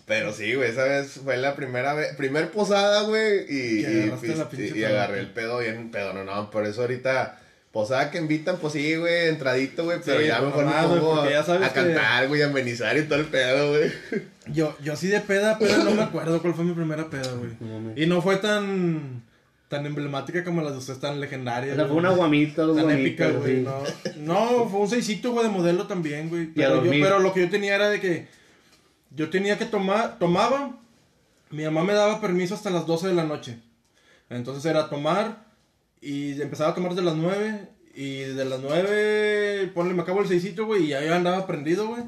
Pero 0.07 0.33
sí, 0.33 0.55
güey, 0.55 0.71
esa 0.71 0.83
vez 0.83 1.11
fue 1.23 1.37
la 1.37 1.55
primera 1.55 1.93
vez, 1.93 2.15
primer 2.15 2.49
posada, 2.49 3.03
güey, 3.03 3.41
y, 3.47 3.83
Que 3.83 3.91
y, 3.91 4.01
agarraste 4.01 4.27
la 4.35 4.49
piste- 4.49 4.57
pinche 4.65 4.79
y 4.79 4.83
agarré 4.83 5.19
el 5.19 5.29
pedo 5.29 5.59
bien 5.59 5.89
pedo, 5.91 6.11
no, 6.13 6.23
no, 6.25 6.49
por 6.51 6.65
eso 6.65 6.81
ahorita, 6.81 7.39
posada 7.71 8.11
que 8.11 8.17
invitan, 8.17 8.57
pues 8.57 8.73
sí, 8.73 8.95
güey, 8.95 9.29
entradito, 9.29 9.85
güey, 9.85 9.99
pero 10.03 10.19
Sí, 10.19 10.27
ya 10.27 10.39
pues, 10.39 10.47
mejor 10.47 10.65
me 10.65 10.99
pongo 10.99 11.21
a 11.21 11.27
que- 11.27 11.73
cantar, 11.73 12.27
güey, 12.27 12.41
a 12.41 12.47
amenizar 12.47 12.97
y 12.97 13.03
todo 13.03 13.19
el 13.19 13.25
pedo, 13.25 13.69
güey. 13.69 13.91
Yo, 14.47 14.75
yo 14.83 14.95
sí 14.95 15.07
de 15.07 15.21
peda, 15.21 15.57
pero 15.59 15.77
no 15.83 15.91
me 15.91 16.01
acuerdo 16.01 16.41
cuál 16.41 16.53
fue 16.53 16.65
mi 16.65 16.73
primera 16.73 17.09
peda, 17.09 17.31
güey. 17.33 17.51
No. 17.59 17.93
Y 17.95 18.05
no 18.07 18.21
fue 18.21 18.37
tan 18.37 19.23
tan 19.69 19.85
emblemática 19.85 20.43
como 20.43 20.61
las 20.61 20.73
de 20.73 20.79
ustedes, 20.79 20.99
tan 20.99 21.21
legendarias. 21.21 21.73
O 21.73 21.75
sea, 21.77 21.87
fue 21.87 21.95
una 21.95 22.09
guamita, 22.09 22.63
dos 22.63 22.75
Tan 22.75 22.89
épica, 22.91 23.29
güey. 23.29 23.63
sí. 23.63 23.67
No. 24.17 24.51
no, 24.57 24.67
fue 24.69 24.81
un 24.81 24.89
seisito, 24.89 25.31
güey, 25.31 25.45
de 25.47 25.51
modelo 25.53 25.87
también, 25.87 26.27
güey. 26.27 26.51
Yo, 26.53 26.81
pero 26.89 27.19
lo 27.19 27.31
que 27.33 27.39
yo 27.39 27.49
tenía 27.49 27.75
era 27.75 27.89
de 27.89 28.01
que 28.01 28.27
yo 29.15 29.29
tenía 29.29 29.57
que 29.57 29.63
tomar, 29.65 30.19
tomaba, 30.19 30.77
mi 31.51 31.63
mamá 31.63 31.85
me 31.85 31.93
daba 31.93 32.19
permiso 32.19 32.53
hasta 32.53 32.69
las 32.69 32.85
12 32.85 33.07
de 33.07 33.13
la 33.13 33.23
noche. 33.23 33.59
Entonces 34.29 34.65
era 34.65 34.89
tomar 34.89 35.45
y 36.01 36.41
empezaba 36.41 36.71
a 36.71 36.75
tomar 36.75 36.95
de 36.95 37.01
las 37.03 37.15
9 37.15 37.67
y 37.93 38.19
de 38.21 38.45
las 38.45 38.59
9, 38.59 39.71
ponle, 39.73 39.93
me 39.93 40.01
acabo 40.01 40.21
el 40.21 40.27
seisito, 40.27 40.65
güey, 40.65 40.85
y 40.85 40.87
ya 40.89 41.03
yo 41.03 41.13
andaba 41.13 41.45
prendido, 41.47 41.87
güey. 41.87 42.03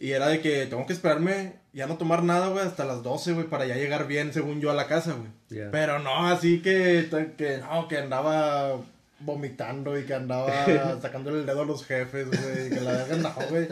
Y 0.00 0.12
era 0.12 0.28
de 0.28 0.40
que 0.40 0.66
tengo 0.66 0.84
que 0.86 0.92
esperarme, 0.92 1.54
ya 1.72 1.86
no 1.86 1.96
tomar 1.96 2.22
nada, 2.24 2.48
güey, 2.48 2.64
hasta 2.66 2.84
las 2.84 3.02
12, 3.02 3.32
güey, 3.34 3.46
para 3.46 3.66
ya 3.66 3.76
llegar 3.76 4.06
bien, 4.08 4.32
según 4.32 4.60
yo, 4.60 4.70
a 4.70 4.74
la 4.74 4.86
casa, 4.88 5.12
güey. 5.12 5.28
Ya. 5.50 5.70
Pero 5.70 5.98
no, 6.00 6.26
así 6.28 6.60
que, 6.60 7.08
que, 7.36 7.58
no, 7.58 7.86
que 7.88 7.98
andaba 7.98 8.80
vomitando 9.20 9.96
y 9.98 10.04
que 10.04 10.14
andaba 10.14 10.98
sacándole 11.00 11.40
el 11.40 11.46
dedo 11.46 11.62
a 11.62 11.66
los 11.66 11.84
jefes, 11.84 12.26
güey, 12.28 12.68
que 12.70 12.80
la 12.80 12.92
verga 12.92 13.16
no, 13.16 13.34
güey. 13.50 13.68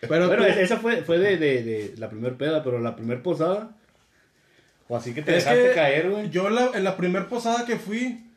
Pero 0.00 0.28
Bueno, 0.28 0.44
tú- 0.44 0.48
esa 0.48 0.76
fue, 0.78 1.02
fue 1.02 1.18
de, 1.18 1.36
de, 1.36 1.62
de 1.62 1.94
la 1.98 2.08
primer 2.08 2.36
peda, 2.36 2.62
pero 2.62 2.78
la 2.78 2.94
primer 2.96 3.20
posada. 3.22 3.74
O 4.88 4.96
así 4.96 5.12
que 5.12 5.20
te 5.22 5.36
es 5.36 5.44
dejaste 5.44 5.68
que 5.70 5.74
caer, 5.74 6.10
güey. 6.10 6.30
yo 6.30 6.48
la- 6.48 6.70
en 6.74 6.84
la 6.84 6.96
primer 6.96 7.26
posada 7.28 7.66
que 7.66 7.76
fui, 7.76 8.27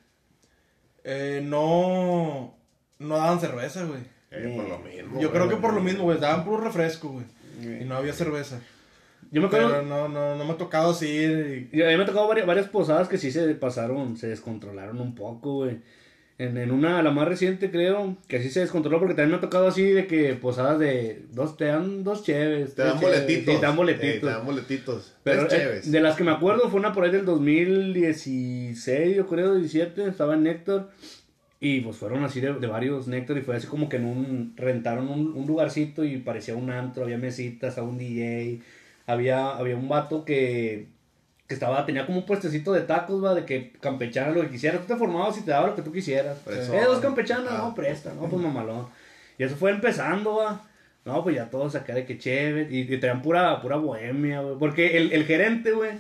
eh, 1.04 1.42
no, 1.44 2.56
no 3.00 3.18
daban 3.18 3.40
cerveza, 3.40 3.86
güey. 3.86 4.02
Eh, 4.32 4.54
por 4.56 4.68
lo 4.70 4.80
mismo. 4.80 5.20
Yo 5.22 5.30
güey. 5.30 5.32
creo 5.32 5.50
que 5.50 5.56
por 5.58 5.74
lo 5.74 5.82
mismo, 5.82 6.04
güey, 6.04 6.20
daban 6.20 6.46
puro 6.46 6.64
refresco, 6.64 7.10
güey. 7.10 7.26
Y 7.82 7.86
no 7.86 7.96
había 7.96 8.14
cerveza. 8.14 8.60
Yo 9.32 9.40
me 9.42 9.48
acuerdo. 9.48 9.70
Pero 9.70 9.84
no, 9.84 10.08
no, 10.10 10.36
no 10.36 10.46
me 10.46 10.52
ha 10.52 10.58
tocado 10.58 10.92
así. 10.92 11.08
y- 11.08 11.70
Y 11.72 11.82
a 11.84 11.88
mí 11.88 11.98
me 11.98 12.04
ha 12.04 12.06
tocado 12.06 12.28
varias, 12.28 12.48
varias 12.48 12.68
posadas 12.68 13.08
que 13.08 13.18
sí 13.18 13.32
se 13.32 13.54
pasaron, 13.56 14.18
se 14.18 14.28
descontrolaron 14.28 15.00
un 15.00 15.16
poco, 15.16 15.56
güey. 15.56 15.80
En, 16.44 16.58
en 16.58 16.72
una, 16.72 17.04
la 17.04 17.12
más 17.12 17.28
reciente 17.28 17.70
creo, 17.70 18.18
que 18.28 18.38
así 18.38 18.50
se 18.50 18.62
descontroló 18.62 18.98
porque 19.00 19.14
también 19.14 19.32
me 19.32 19.38
ha 19.38 19.42
tocado 19.42 19.68
así 19.68 19.84
de 19.84 20.08
que 20.08 20.34
posadas 20.34 20.80
de 20.80 21.22
dos, 21.32 21.56
te 21.56 21.66
dan 21.66 22.04
dos 22.04 22.24
cheves. 22.24 22.74
Te 22.74 22.82
dan 22.82 23.00
boletitos. 23.00 23.54
Sí, 23.54 23.60
te 23.60 23.66
dan 23.66 23.74
Eh, 23.74 23.78
boletitos. 23.78 24.20
te 24.22 24.26
dan 24.26 24.46
boletitos. 24.46 25.14
Pero 25.24 25.48
eh, 25.52 25.82
de 25.84 26.00
las 26.02 26.16
que 26.16 26.24
me 26.24 26.32
acuerdo 26.32 26.70
fue 26.70 26.80
una 26.80 26.94
por 26.94 27.04
ahí 27.04 27.12
del 27.12 27.26
2016, 27.26 29.16
yo 29.16 29.28
creo, 29.28 29.56
17, 29.56 30.08
estaba 30.08 30.34
en 30.36 30.44
Néctor. 30.44 30.90
Y 31.60 31.82
pues 31.82 31.98
fueron 31.98 32.24
así 32.24 32.42
de, 32.42 32.54
de 32.54 32.68
varios 32.68 33.08
Néctor 33.08 33.38
y 33.38 33.42
fue 33.42 33.56
así 33.56 33.68
como 33.68 33.88
que 33.88 33.98
en 33.98 34.06
un, 34.06 34.54
rentaron 34.58 35.10
un, 35.10 35.34
un 35.34 35.46
lugarcito 35.46 36.04
y 36.04 36.18
parecía 36.18 36.56
un 36.56 36.72
antro, 36.72 37.04
había 37.04 37.20
mesitas, 37.20 37.78
había 37.78 37.90
un 37.92 37.98
DJ, 38.00 38.62
había, 39.06 39.52
había 39.52 39.76
un 39.76 39.88
vato 39.88 40.26
que, 40.26 40.88
que 41.52 41.56
estaba, 41.56 41.86
tenía 41.86 42.06
como 42.06 42.20
un 42.20 42.26
puestecito 42.26 42.72
de 42.72 42.82
tacos, 42.82 43.24
va, 43.24 43.36
de 43.36 43.44
que 43.46 43.74
campechana 43.82 44.32
lo 44.32 44.42
que 44.42 44.50
quisiera, 44.52 44.80
tú 44.80 44.86
te 44.88 44.96
formabas 44.96 45.38
y 45.38 45.42
te 45.42 45.52
daba 45.52 45.68
lo 45.68 45.76
que 45.76 45.82
tú 45.82 45.92
quisieras. 45.92 46.40
Fresón. 46.44 46.76
Eh, 46.76 46.84
dos 46.86 47.00
campechanas, 47.00 47.52
Ah. 47.52 47.58
no, 47.58 47.76
presta, 47.76 48.14
no, 48.14 48.28
pues 48.30 48.42
mamalón. 48.42 48.88
Y 49.38 49.44
eso 49.44 49.56
fue 49.56 49.72
empezando, 49.72 50.36
va. 50.38 50.62
No, 51.04 51.24
pues 51.24 51.36
ya 51.36 51.50
todos 51.50 51.76
acá 51.76 51.94
de 51.94 52.06
que 52.06 52.18
chévere. 52.18 52.68
Y, 52.72 52.82
y 52.94 52.98
traían 53.00 53.22
pura, 53.22 53.62
pura 53.62 53.76
bohemia, 53.76 54.40
güey. 54.42 54.56
Porque 54.58 54.98
el, 54.98 55.12
el 55.12 55.26
gerente, 55.26 55.72
güey, 55.72 55.92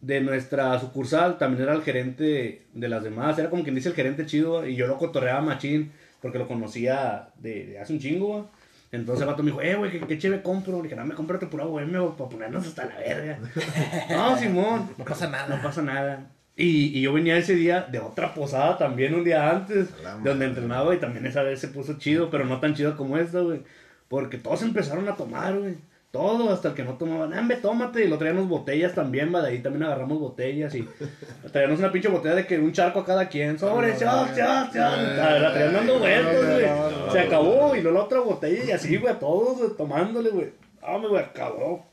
de 0.00 0.20
nuestra 0.20 0.78
sucursal 0.80 1.38
también 1.38 1.64
era 1.64 1.74
el 1.74 1.82
gerente 1.82 2.62
de 2.72 2.88
las 2.88 3.02
demás. 3.02 3.38
Era 3.38 3.50
como 3.50 3.62
quien 3.62 3.74
dice 3.74 3.88
el 3.90 3.94
gerente 3.94 4.24
chido, 4.26 4.66
Y 4.66 4.74
yo 4.76 4.86
lo 4.86 4.96
cotorreaba 4.98 5.40
machín 5.40 5.92
porque 6.20 6.38
lo 6.38 6.46
conocía 6.48 7.28
de, 7.36 7.66
de 7.66 7.78
hace 7.80 7.92
un 7.92 7.98
chingo, 7.98 8.26
güey. 8.28 8.44
Entonces 8.92 9.22
el 9.22 9.28
vato 9.28 9.42
me 9.42 9.50
dijo, 9.50 9.62
eh, 9.62 9.74
güey, 9.74 9.90
¿qué, 9.90 10.00
qué 10.00 10.18
chévere 10.18 10.42
compro? 10.42 10.76
Le 10.76 10.82
dije, 10.84 10.96
no, 10.96 11.06
me 11.06 11.14
cómprate 11.14 11.46
pura 11.46 11.64
bohemia, 11.64 12.00
güey, 12.00 12.14
para 12.14 12.28
ponernos 12.28 12.66
hasta 12.66 12.84
la 12.84 12.98
verga. 12.98 13.38
no, 14.10 14.38
Simón. 14.38 14.90
No 14.98 15.04
pasa 15.04 15.28
nada. 15.28 15.56
No 15.56 15.62
pasa 15.62 15.80
nada. 15.80 16.30
Y, 16.54 16.98
y 16.98 17.00
yo 17.00 17.14
venía 17.14 17.38
ese 17.38 17.54
día 17.54 17.86
de 17.90 17.98
otra 17.98 18.34
posada 18.34 18.76
también 18.76 19.14
un 19.14 19.24
día 19.24 19.48
antes, 19.48 19.88
de 20.22 20.28
donde 20.28 20.44
entrenaba 20.44 20.94
y 20.94 20.98
también 20.98 21.24
esa 21.24 21.42
vez 21.42 21.58
se 21.58 21.68
puso 21.68 21.96
chido, 21.98 22.28
pero 22.28 22.44
no 22.44 22.60
tan 22.60 22.74
chido 22.74 22.94
como 22.94 23.16
esta, 23.16 23.40
güey. 23.40 23.62
Porque 24.08 24.36
todos 24.36 24.62
empezaron 24.62 25.08
a 25.08 25.16
tomar, 25.16 25.58
güey. 25.58 25.76
Todo, 26.12 26.52
hasta 26.52 26.68
el 26.68 26.74
que 26.74 26.84
no 26.84 26.98
tomaban. 26.98 27.32
¡Hambre, 27.32 27.56
tómate! 27.56 28.04
Y 28.04 28.08
lo 28.08 28.18
traíamos 28.18 28.46
botellas 28.46 28.94
también, 28.94 29.34
va. 29.34 29.40
De 29.40 29.48
ahí 29.48 29.60
también 29.60 29.84
agarramos 29.84 30.20
botellas 30.20 30.74
y 30.74 30.86
traíamos 31.52 31.78
una 31.78 31.90
pinche 31.90 32.08
botella 32.08 32.34
de 32.34 32.46
que 32.46 32.58
un 32.58 32.70
charco 32.70 33.00
a 33.00 33.04
cada 33.06 33.28
quien. 33.30 33.58
¡Sobre, 33.58 33.96
chao, 33.96 34.26
chao, 34.36 34.68
chao! 34.70 34.96
La 35.40 35.52
traían 35.54 35.72
dando 35.72 35.98
vueltas, 35.98 36.44
güey. 36.44 37.12
Se 37.12 37.20
acabó 37.20 37.74
y 37.74 37.80
luego 37.80 37.96
la 37.96 38.04
otra 38.04 38.20
botella 38.20 38.62
y 38.62 38.70
así, 38.72 38.98
güey, 38.98 39.10
a 39.10 39.18
todos, 39.18 39.56
güey, 39.56 39.70
tomándole, 39.74 40.28
güey. 40.28 40.52
¡Hombre, 40.82 41.08
güey, 41.08 41.22
acabó! 41.22 41.91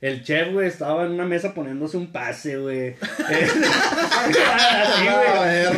El 0.00 0.22
chef, 0.22 0.52
güey, 0.52 0.68
estaba 0.68 1.04
en 1.06 1.12
una 1.12 1.24
mesa 1.24 1.52
poniéndose 1.54 1.96
un 1.96 2.12
pase, 2.12 2.56
güey. 2.56 2.94
Así, 4.20 5.06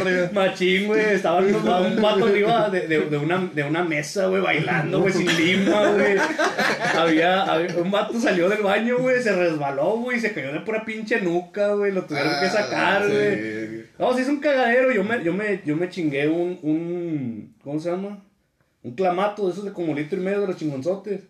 güey. 0.02 0.30
Machín, 0.32 0.86
güey. 0.88 1.14
Estaba 1.14 1.38
un, 1.38 1.54
un 1.54 2.02
vato 2.02 2.26
arriba 2.26 2.68
de, 2.68 2.86
de, 2.86 3.00
de 3.00 3.16
una, 3.16 3.50
de 3.54 3.62
una 3.64 3.82
mesa, 3.84 4.26
güey, 4.26 4.42
bailando, 4.42 5.00
güey, 5.00 5.12
sin 5.12 5.26
lima, 5.36 5.88
güey. 5.92 6.16
Había, 6.96 7.42
había- 7.44 7.76
un 7.76 7.90
vato 7.90 8.20
salió 8.20 8.48
del 8.48 8.62
baño, 8.62 8.98
güey, 8.98 9.22
se 9.22 9.32
resbaló, 9.34 9.96
güey, 9.98 10.20
se 10.20 10.32
cayó 10.32 10.52
de 10.52 10.60
pura 10.60 10.84
pinche 10.84 11.20
nuca, 11.20 11.74
güey. 11.74 11.92
Lo 11.92 12.04
tuvieron 12.04 12.32
que 12.40 12.48
sacar, 12.48 13.02
Ah, 13.02 13.06
sí. 13.06 13.12
güey. 13.12 13.84
No, 13.98 14.14
sí 14.14 14.22
es 14.22 14.28
un 14.28 14.40
cagadero. 14.40 14.92
Yo 14.92 15.04
me, 15.04 15.22
yo 15.24 15.32
me, 15.32 15.60
yo 15.64 15.76
me 15.76 15.88
chingué 15.88 16.28
un, 16.28 16.58
un, 16.62 17.54
¿cómo 17.62 17.78
se 17.80 17.90
llama? 17.90 18.22
Un 18.82 18.94
clamato 18.94 19.46
de 19.46 19.52
esos 19.52 19.64
de 19.64 19.72
como 19.72 19.94
litro 19.94 20.18
y 20.18 20.22
medio 20.24 20.40
de 20.42 20.46
los 20.48 20.56
chingonzotes. 20.56 21.20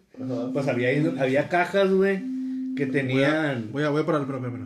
Pues 0.53 0.69
había, 0.69 0.91
había 1.21 1.49
cajas, 1.49 1.91
güey, 1.91 2.21
que 2.77 2.87
tenían... 2.87 3.71
Voy 3.73 3.83
a, 3.85 3.91
voy 3.91 4.03
a 4.03 4.07
parar, 4.07 4.23
espera, 4.23 4.39
espera. 4.39 4.65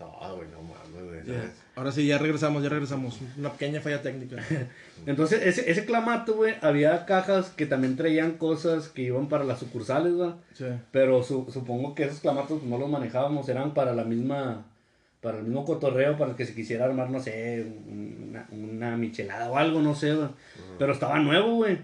No, 0.00 0.36
güey, 0.36 0.48
no 0.50 0.62
mames, 0.62 1.04
güey. 1.24 1.26
¿sabes? 1.38 1.52
Ahora 1.74 1.90
sí, 1.92 2.06
ya 2.06 2.18
regresamos, 2.18 2.62
ya 2.62 2.68
regresamos. 2.68 3.18
Una 3.38 3.50
pequeña 3.52 3.80
falla 3.80 4.02
técnica. 4.02 4.36
Entonces, 5.06 5.42
ese, 5.44 5.70
ese 5.70 5.84
clamato, 5.84 6.34
güey, 6.34 6.54
había 6.60 7.06
cajas 7.06 7.50
que 7.50 7.66
también 7.66 7.96
traían 7.96 8.32
cosas 8.32 8.88
que 8.88 9.02
iban 9.02 9.28
para 9.28 9.44
las 9.44 9.58
sucursales, 9.60 10.12
güey. 10.14 10.32
Sí. 10.54 10.66
Pero 10.90 11.22
su- 11.22 11.48
supongo 11.50 11.94
que 11.94 12.04
esos 12.04 12.20
clamatos 12.20 12.62
no 12.62 12.78
los 12.78 12.90
manejábamos, 12.90 13.48
eran 13.48 13.72
para 13.74 13.94
la 13.94 14.04
misma, 14.04 14.66
para 15.20 15.38
el 15.38 15.44
mismo 15.44 15.64
cotorreo, 15.64 16.18
para 16.18 16.32
el 16.32 16.36
que 16.36 16.44
se 16.46 16.54
quisiera 16.54 16.84
armar, 16.84 17.08
no 17.10 17.20
sé, 17.20 17.66
una, 17.88 18.46
una 18.52 18.96
michelada 18.96 19.50
o 19.50 19.56
algo, 19.56 19.80
no 19.80 19.94
sé, 19.94 20.14
güey. 20.14 20.28
Pero 20.78 20.92
estaba 20.92 21.18
nuevo, 21.20 21.54
güey. 21.56 21.78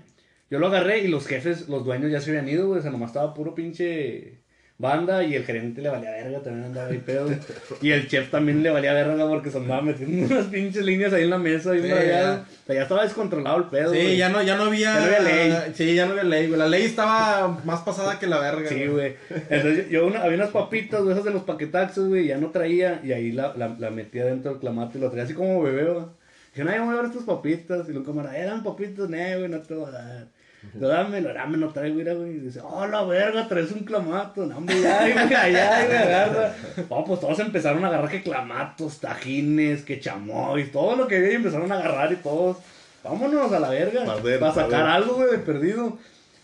Yo 0.51 0.59
lo 0.59 0.67
agarré 0.69 1.01
y 1.01 1.09
los 1.09 1.27
jefes, 1.27 1.69
los 1.69 1.85
dueños 1.85 2.11
ya 2.11 2.21
se 2.21 2.31
habían 2.31 2.49
ido, 2.49 2.67
güey. 2.69 2.79
O 2.79 2.83
sea, 2.83 2.91
nomás 2.91 3.11
estaba 3.11 3.33
puro 3.35 3.55
pinche 3.55 4.39
banda 4.81 5.25
y 5.25 5.35
el 5.35 5.45
gerente 5.45 5.83
le 5.83 5.89
valía 5.89 6.13
verga, 6.13 6.39
también 6.41 6.67
andaba 6.67 6.89
ahí 6.89 6.99
pedo. 6.99 7.29
Y 7.83 7.91
el 7.91 8.07
chef 8.07 8.31
también 8.31 8.63
le 8.63 8.71
valía 8.71 8.93
verga 8.93 9.27
porque 9.29 9.51
se 9.51 9.59
andaba 9.59 9.83
metiendo 9.83 10.33
unas 10.33 10.47
pinches 10.47 10.85
líneas 10.85 11.13
ahí 11.13 11.25
en 11.25 11.31
la 11.31 11.39
mesa 11.39 11.75
y 11.77 11.83
Sí, 11.83 11.89
ya. 11.89 12.45
O 12.45 12.67
sea, 12.67 12.75
ya 12.77 12.83
estaba 12.83 13.03
descontrolado 13.03 13.57
el 13.59 13.65
pedo, 13.65 13.93
Sí, 13.93 13.99
güey. 14.01 14.17
ya 14.17 14.29
no, 14.29 14.41
ya 14.43 14.57
no 14.57 14.65
había. 14.65 14.95
Ya 14.95 15.01
no 15.01 15.07
había 15.07 15.21
ley. 15.21 15.73
Sí, 15.75 15.95
ya 15.97 16.07
no 16.07 16.13
había 16.13 16.23
ley, 16.25 16.47
güey. 16.47 16.59
La 16.61 16.69
ley 16.69 16.85
estaba 16.85 17.49
más 17.65 17.81
pasada 17.81 18.19
que 18.21 18.27
la 18.29 18.39
verga. 18.39 18.69
Sí, 18.69 18.87
güey. 18.87 19.17
Entonces 19.51 19.89
yo 19.91 20.07
una- 20.07 20.23
había 20.23 20.37
unas 20.37 20.51
papitas 20.51 21.05
de 21.05 21.13
esas 21.13 21.25
de 21.25 21.31
los 21.33 21.43
paquetaxos, 21.43 22.09
güey, 22.09 22.27
ya 22.29 22.39
no 22.39 22.51
traía 22.51 23.01
y 23.03 23.13
ahí 23.13 23.33
la, 23.33 23.55
la, 23.57 23.75
la 23.79 23.91
metía 23.91 24.27
dentro 24.27 24.53
del 24.53 24.61
clamato 24.61 24.97
y 24.97 25.01
lo 25.01 25.09
traía 25.09 25.25
así 25.25 25.35
como 25.35 25.61
bebé, 25.63 25.85
güey. 25.93 26.05
Dije, 26.55 26.65
no, 26.65 26.75
yo 26.77 26.85
voy 26.85 26.95
a 26.95 27.03
ver 27.03 27.11
estas 27.11 27.25
papitas. 27.25 27.89
Y 27.89 27.93
luego 27.93 28.07
camarada, 28.07 28.37
eran 28.39 28.63
papitas, 28.63 29.09
no, 29.09 29.17
güey, 29.17 29.49
no 29.49 29.59
te 29.61 29.75
voy 29.75 29.89
a 29.89 29.91
dar. 29.91 30.27
Lo 30.75 30.89
dámelo, 30.89 31.33
dame, 31.33 31.57
no 31.57 31.69
traigo, 31.69 31.97
mira, 31.97 32.15
güey. 32.15 32.31
Y 32.37 32.41
dice, 32.41 32.61
oh, 32.63 32.87
la 32.87 33.05
verga, 33.05 33.47
traes 33.47 33.71
un 33.73 33.85
clamato. 33.85 34.45
No, 34.45 34.59
hombre, 34.59 34.81
ya, 34.81 35.01
güey, 35.01 35.35
allá, 35.35 35.87
güey, 35.87 35.97
agarra. 35.97 36.55
No, 36.91 37.05
pues 37.05 37.21
todos 37.21 37.39
empezaron 37.39 37.85
a 37.85 37.89
agarrar 37.89 38.11
que 38.11 38.23
clamatos, 38.23 38.99
tajines, 38.99 39.83
que 39.83 40.01
chamois, 40.01 40.71
todo 40.73 40.97
lo 40.97 41.07
que 41.07 41.17
había 41.17 41.33
empezaron 41.33 41.71
a 41.71 41.77
agarrar 41.77 42.13
y 42.13 42.17
todos. 42.17 42.59
Vámonos 43.05 43.53
a 43.53 43.61
la 43.61 43.71
verga. 43.71 44.05
Pa' 44.05 44.17
ver, 44.17 44.41
para 44.41 44.53
pa' 44.53 44.63
sacar 44.63 44.87
algo, 44.87 45.15
güey, 45.15 45.31
de 45.31 45.39
perdido. 45.39 45.97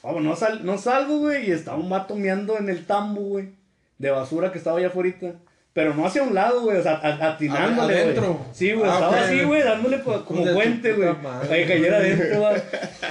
Vamos, 0.03 0.23
no, 0.23 0.37
sal, 0.37 0.65
no 0.65 0.79
salgo, 0.79 1.19
güey, 1.19 1.49
y 1.49 1.53
estaba 1.53 1.77
un 1.77 1.91
vato 1.91 2.15
meando 2.15 2.57
en 2.59 2.69
el 2.69 2.87
tambo, 2.87 3.21
güey, 3.23 3.51
de 3.99 4.11
basura 4.11 4.53
que 4.53 4.59
estaba 4.59 4.79
allá 4.79 4.89
afuera. 4.89 5.35
Pero 5.75 5.93
no 5.93 6.07
hacia 6.07 6.23
un 6.23 6.35
lado, 6.35 6.63
güey, 6.63 6.79
o 6.79 6.83
sea, 6.83 7.01
atinándole, 7.03 7.93
güey. 7.95 8.03
Adentro. 8.05 8.47
Sí, 8.53 8.73
güey, 8.73 8.89
Ah, 8.89 8.95
estaba 8.95 9.21
así, 9.21 9.41
güey, 9.43 9.63
dándole 9.63 10.01
como 10.03 10.23
tu 10.45 10.55
puente, 10.55 10.93
güey. 10.93 11.13
Para 11.21 11.49
que 11.49 11.67
cayera 11.67 11.97
adentro, 11.97 12.41
güey. 12.41 12.63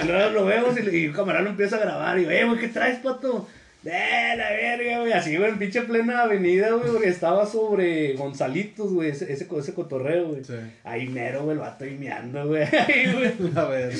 Luego 0.06 0.30
lo 0.30 0.44
vemos 0.46 0.74
y, 0.80 0.96
y 0.96 1.06
un 1.08 1.12
camarada 1.12 1.44
lo 1.44 1.50
empieza 1.50 1.76
a 1.76 1.80
grabar. 1.80 2.18
Y 2.18 2.24
güey, 2.24 2.58
¿qué 2.58 2.68
traes, 2.68 2.98
pato? 3.00 3.46
De 3.82 3.90
la 3.92 4.50
verga, 4.50 5.00
güey. 5.00 5.12
Así, 5.12 5.36
güey, 5.36 5.50
en 5.50 5.58
pinche 5.58 5.82
plena 5.82 6.22
avenida, 6.22 6.70
güey, 6.70 6.90
porque 6.90 7.08
estaba 7.08 7.44
sobre 7.44 8.14
Gonzalitos, 8.14 8.94
güey, 8.94 9.10
ese, 9.10 9.30
ese, 9.30 9.46
ese 9.58 9.74
cotorreo, 9.74 10.28
güey. 10.28 10.42
Sí. 10.42 10.54
Ahí 10.84 11.06
mero, 11.06 11.42
güey, 11.42 11.56
el 11.56 11.60
vato 11.60 11.84
ahí 11.84 11.98
meando, 12.00 12.46
güey. 12.48 12.62
Ahí, 12.88 13.12
güey. 13.12 13.32
A 13.54 13.64
ver. 13.66 13.92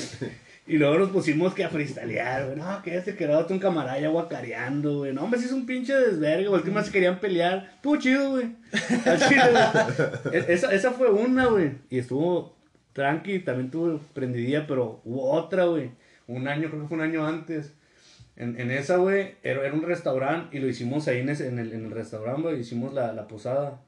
Y 0.67 0.77
luego 0.77 0.97
nos 0.97 1.09
pusimos 1.11 1.53
que 1.53 1.63
a 1.63 1.69
freestylear, 1.69 2.45
güey. 2.45 2.57
No, 2.57 2.81
que 2.81 2.95
este 2.97 3.15
quedó 3.15 3.45
un 3.47 3.59
camarada 3.59 3.99
ya 3.99 4.09
guacareando, 4.09 4.97
güey. 4.99 5.13
No, 5.13 5.23
hombre, 5.25 5.39
sí 5.39 5.45
es 5.45 5.51
un 5.51 5.65
pinche 5.67 5.93
desvergue, 5.93 6.47
güey. 6.47 6.63
El 6.65 6.71
más 6.71 6.87
se 6.87 6.91
querían 6.91 7.19
pelear. 7.19 7.71
Estuvo 7.75 7.97
chido, 7.97 8.31
güey. 8.31 8.45
Así, 9.05 9.35
güey. 9.35 10.35
E- 10.35 10.45
Esa, 10.53 10.73
esa 10.73 10.91
fue 10.91 11.11
una, 11.11 11.45
güey. 11.45 11.73
Y 11.91 11.99
estuvo 11.99 12.55
tranqui, 12.93 13.39
también 13.39 13.69
tuvo 13.69 13.99
prendidilla, 14.13 14.65
pero 14.65 15.01
hubo 15.05 15.31
otra, 15.33 15.65
güey. 15.65 15.91
Un 16.27 16.47
año, 16.47 16.69
creo 16.69 16.81
que 16.81 16.87
fue 16.87 16.97
un 16.97 17.03
año 17.03 17.27
antes. 17.27 17.73
En, 18.35 18.59
en 18.59 18.71
esa, 18.71 18.97
güey, 18.97 19.35
era, 19.43 19.63
era 19.63 19.73
un 19.73 19.83
restaurante 19.83 20.57
y 20.57 20.59
lo 20.61 20.67
hicimos 20.67 21.07
ahí 21.07 21.19
en, 21.19 21.29
ese- 21.29 21.47
en, 21.47 21.59
el, 21.59 21.73
en 21.73 21.85
el 21.85 21.91
restaurante, 21.91 22.41
güey. 22.41 22.59
Hicimos 22.59 22.91
la, 22.91 23.13
la 23.13 23.27
posada. 23.27 23.81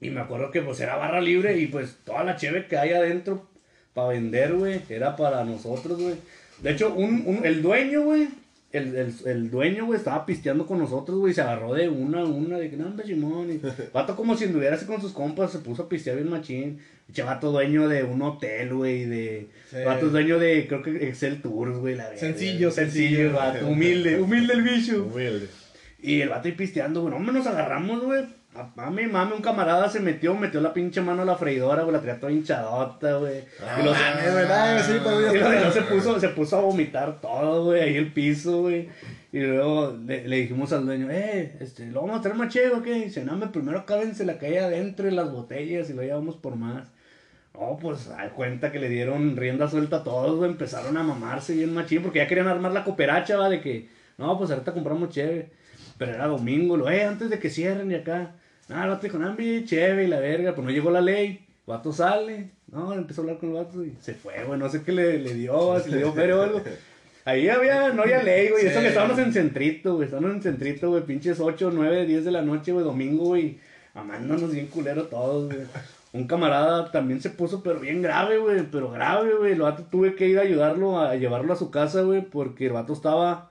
Y 0.00 0.10
me 0.10 0.20
acuerdo 0.20 0.52
que 0.52 0.62
pues 0.62 0.78
era 0.80 0.94
barra 0.96 1.20
libre 1.20 1.58
y 1.58 1.66
pues 1.66 1.98
toda 2.04 2.22
la 2.22 2.36
cheve 2.36 2.66
que 2.68 2.76
hay 2.76 2.92
adentro 2.92 3.48
para 3.94 4.08
vender, 4.08 4.54
güey, 4.54 4.80
era 4.88 5.16
para 5.16 5.44
nosotros, 5.44 6.00
güey. 6.00 6.14
De 6.62 6.72
hecho, 6.72 6.92
un, 6.94 7.22
un- 7.26 7.44
el 7.44 7.62
dueño, 7.62 8.02
güey, 8.02 8.28
el, 8.72 8.96
el, 8.96 9.14
el 9.26 9.50
dueño, 9.50 9.86
güey, 9.86 9.98
estaba 9.98 10.26
pisteando 10.26 10.66
con 10.66 10.78
nosotros, 10.78 11.18
güey, 11.18 11.30
y 11.30 11.34
se 11.34 11.42
agarró 11.42 11.74
de 11.74 11.88
una 11.88 12.20
a 12.22 12.24
una, 12.24 12.58
de 12.58 12.70
que 12.70 12.76
no, 12.76 12.92
Simón. 13.04 13.60
Vato 13.92 14.16
como 14.16 14.36
si 14.36 14.44
anduviera 14.44 14.74
así 14.76 14.84
con 14.84 15.00
sus 15.00 15.12
compas, 15.12 15.52
se 15.52 15.58
puso 15.60 15.84
a 15.84 15.88
pistear 15.88 16.16
bien 16.16 16.28
machín. 16.30 16.80
Che, 17.12 17.22
vato 17.22 17.52
dueño 17.52 17.86
de 17.86 18.02
un 18.02 18.22
hotel, 18.22 18.72
güey, 18.74 19.04
de... 19.04 19.48
Sí. 19.70 19.76
Vato 19.84 20.08
dueño 20.08 20.38
de, 20.38 20.66
creo 20.66 20.82
que 20.82 21.06
Excel 21.06 21.42
Tours, 21.42 21.76
güey, 21.76 21.96
la 21.96 22.16
Sencillo, 22.16 22.70
sencillo, 22.70 22.70
sencillo. 22.70 23.32
vato, 23.34 23.66
humilde, 23.68 24.18
humilde 24.20 24.54
el 24.54 24.62
bicho. 24.62 25.04
Humilde. 25.12 25.48
Y 26.02 26.22
el 26.22 26.30
vato 26.30 26.48
ahí 26.48 26.54
pisteando, 26.54 27.02
güey. 27.02 27.12
No, 27.12 27.20
nos 27.30 27.46
agarramos, 27.46 28.02
güey. 28.02 28.24
A- 28.54 28.70
Mami, 28.76 29.06
mami, 29.06 29.32
un 29.32 29.42
camarada 29.42 29.88
se 29.88 29.98
metió, 30.00 30.34
metió 30.34 30.60
la 30.60 30.72
pinche 30.72 31.00
mano 31.00 31.22
a 31.22 31.24
la 31.24 31.36
freidora, 31.36 31.82
güey. 31.82 31.92
La 31.94 32.00
traía 32.00 32.20
toda 32.20 32.30
hinchadota, 32.32 33.16
güey. 33.18 33.40
Ah, 33.60 33.78
y 33.80 33.84
los, 33.84 33.96
Es 33.96 34.34
verdad, 34.34 34.82
sí, 34.86 34.92
todavía 35.02 35.34
y 35.34 35.38
luego- 35.40 35.68
y 35.68 35.72
se 35.72 35.82
puso, 35.82 36.20
se 36.20 36.28
puso 36.28 36.56
a 36.58 36.60
vomitar 36.60 37.20
todo, 37.20 37.64
güey, 37.64 37.82
ahí 37.82 37.96
el 37.96 38.12
piso, 38.12 38.62
güey. 38.62 38.88
Y 39.32 39.40
luego 39.40 39.96
le, 40.06 40.28
le 40.28 40.36
dijimos 40.36 40.72
al 40.72 40.86
dueño, 40.86 41.08
eh, 41.10 41.56
este, 41.58 41.86
¿lo 41.86 42.02
vamos 42.02 42.18
a 42.18 42.22
traer 42.22 42.36
más 42.36 42.48
chido 42.52 42.80
qué? 42.82 42.96
Y 42.98 43.04
dice, 43.06 43.24
no, 43.24 43.32
hombre, 43.32 43.48
primero 43.48 43.80
acábense 43.80 44.24
la 44.24 44.38
calle 44.38 44.60
adentro 44.60 45.06
de 45.06 45.10
las 45.12 45.32
botellas 45.32 45.90
y 45.90 45.92
lo 45.94 46.02
llevamos 46.02 46.36
por 46.36 46.54
más. 46.54 46.86
No, 47.54 47.76
pues, 47.80 48.08
a 48.08 48.28
cuenta 48.30 48.70
que 48.70 48.78
le 48.78 48.88
dieron 48.88 49.36
rienda 49.36 49.68
suelta 49.68 49.96
a 49.98 50.04
todos, 50.04 50.36
güey. 50.36 50.50
Empezaron 50.52 50.96
a 50.96 51.02
mamarse 51.02 51.54
bien 51.54 51.74
machín 51.74 52.02
porque 52.02 52.18
ya 52.20 52.28
querían 52.28 52.46
armar 52.48 52.70
la 52.72 52.84
cooperacha, 52.84 53.36
va, 53.36 53.48
de 53.48 53.60
que, 53.60 53.88
no, 54.18 54.38
pues 54.38 54.50
ahorita 54.52 54.72
compramos 54.72 55.08
chévere. 55.10 55.50
Pero 55.98 56.12
era 56.14 56.26
domingo, 56.28 56.76
lo, 56.76 56.88
eh, 56.90 57.04
antes 57.04 57.30
de 57.30 57.38
que 57.40 57.50
cierren 57.50 57.90
y 57.90 57.94
acá. 57.96 58.34
No 58.68 58.98
te 58.98 59.06
dijo, 59.08 59.18
no, 59.18 59.28
hombre, 59.28 59.64
chévere 59.64 60.04
y 60.04 60.08
la 60.08 60.20
verga, 60.20 60.54
pues 60.54 60.64
no 60.64 60.70
llegó 60.72 60.90
la 60.90 61.00
ley. 61.00 61.44
El 61.66 61.72
vato 61.72 61.92
sale, 61.92 62.50
no, 62.70 62.92
empezó 62.92 63.20
a 63.20 63.24
hablar 63.24 63.38
con 63.38 63.50
el 63.50 63.54
vato 63.56 63.84
y 63.84 63.96
se 64.00 64.14
fue, 64.14 64.44
güey, 64.44 64.58
no 64.58 64.68
sé 64.68 64.82
qué 64.82 64.92
le, 64.92 65.18
le 65.18 65.34
dio, 65.34 65.80
si 65.80 65.90
le 65.90 65.98
dio 65.98 66.12
feria 66.12 66.36
o 66.36 66.42
algo. 66.42 66.62
Ahí 67.24 67.48
había, 67.48 67.90
no 67.90 68.02
había 68.02 68.22
ley, 68.22 68.50
güey, 68.50 68.66
eso 68.66 68.80
que 68.80 68.88
estábamos 68.88 69.18
en 69.18 69.32
centrito, 69.32 69.94
güey, 69.94 70.06
estábamos 70.06 70.32
en 70.32 70.42
centrito, 70.42 70.90
güey, 70.90 71.02
pinches 71.04 71.40
8, 71.40 71.70
9, 71.72 72.04
10 72.04 72.24
de 72.26 72.30
la 72.30 72.42
noche, 72.42 72.72
güey, 72.72 72.84
domingo, 72.84 73.24
güey, 73.24 73.58
amándonos 73.94 74.52
bien 74.52 74.66
culero 74.66 75.04
todos, 75.04 75.46
güey. 75.46 75.66
Un 76.12 76.28
camarada 76.28 76.92
también 76.92 77.20
se 77.20 77.30
puso, 77.30 77.62
pero 77.62 77.80
bien 77.80 78.00
grave, 78.00 78.38
güey, 78.38 78.62
pero 78.70 78.90
grave, 78.90 79.34
güey. 79.34 79.52
El 79.52 79.62
vato 79.62 79.84
tuve 79.90 80.14
que 80.14 80.28
ir 80.28 80.38
a 80.38 80.42
ayudarlo 80.42 81.00
a 81.00 81.16
llevarlo 81.16 81.52
a 81.52 81.56
su 81.56 81.70
casa, 81.70 82.02
güey, 82.02 82.22
porque 82.22 82.66
el 82.66 82.72
vato 82.72 82.92
estaba 82.92 83.50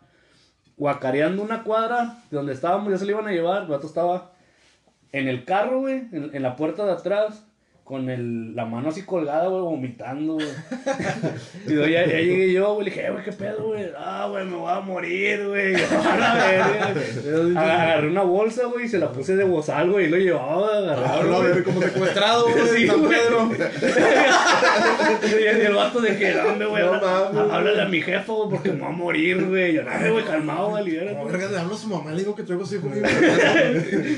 guacareando 0.78 1.44
una 1.44 1.64
cuadra 1.64 2.24
de 2.32 2.38
donde 2.38 2.54
estábamos, 2.54 2.92
ya 2.92 2.98
se 2.98 3.06
le 3.06 3.12
iban 3.12 3.28
a 3.28 3.32
llevar. 3.32 3.64
El 3.64 3.68
vato 3.68 3.88
estaba 3.88 4.33
en 5.14 5.30
el 5.30 5.46
carro, 5.46 5.80
güey, 5.80 6.10
en, 6.12 6.32
en 6.34 6.44
la 6.44 6.58
puerta 6.58 6.86
de 6.86 6.92
atrás, 6.92 7.48
con 7.84 8.10
el, 8.10 8.56
la 8.56 8.64
mano 8.66 8.88
así 8.90 9.02
colgada, 9.04 9.48
güey, 9.50 9.62
vomitando, 9.62 10.36
güey. 10.36 10.48
y 11.68 11.72
luego 11.74 11.88
ya, 11.90 12.06
ya 12.06 12.18
llegué 12.18 12.54
yo, 12.54 12.74
güey, 12.76 12.86
le 12.86 12.92
dije, 12.92 13.08
"Eh, 13.08 13.12
güey, 13.12 13.24
¿qué 13.26 13.34
pedo, 13.34 13.68
güey? 13.68 13.88
Ah, 13.98 14.26
güey, 14.32 14.46
me 14.46 14.56
voy 14.56 14.72
a 14.72 14.80
morir, 14.80 15.46
güey. 15.48 15.76
Agarré 17.58 18.08
una 18.08 18.24
bolsa, 18.24 18.68
güey, 18.68 18.86
y 18.86 18.88
se 18.88 19.00
la 19.00 19.12
puse 19.12 19.36
de 19.36 19.44
bozal, 19.44 19.92
güey, 19.92 20.06
y 20.06 20.10
lo 20.10 20.18
llevaba, 20.18 20.70
Ah, 20.74 20.78
agarrado, 20.78 21.24
no, 21.24 21.38
güey. 21.40 21.52
güey, 21.52 21.64
como 21.64 21.82
secuestrado, 21.82 22.50
güey, 22.50 22.68
Sí, 22.78 22.88
San 22.88 23.00
güey. 23.02 23.12
Pedro. 23.20 23.52
y 25.42 25.44
el 25.66 25.74
vato 25.74 26.00
de 26.02 26.18
que, 26.18 26.32
¿dónde, 26.34 26.66
güey? 26.66 26.84
No 26.84 26.94
Habla-. 26.94 27.56
Háblale 27.56 27.82
a 27.82 27.86
mi 27.86 28.02
jefa, 28.02 28.32
güey, 28.34 28.50
porque 28.50 28.72
me 28.72 28.80
va 28.82 28.88
a 28.88 28.92
morir, 28.92 29.44
güey. 29.46 29.74
Yo, 29.74 29.84
no, 29.84 29.92
güey, 30.14 30.24
calmado, 30.26 30.70
güey, 30.70 30.86
libérate. 30.86 31.18
Como 31.18 31.26
verga, 31.30 31.48
le 31.52 31.58
hablo 31.60 31.76
a 31.76 31.78
su 31.78 31.88
mamá, 31.88 32.12
le 32.12 32.20
digo 32.20 32.34
que 32.36 32.44
traigo 32.44 32.66
su 32.66 32.76
hijo 32.76 32.88
mío. 32.88 33.04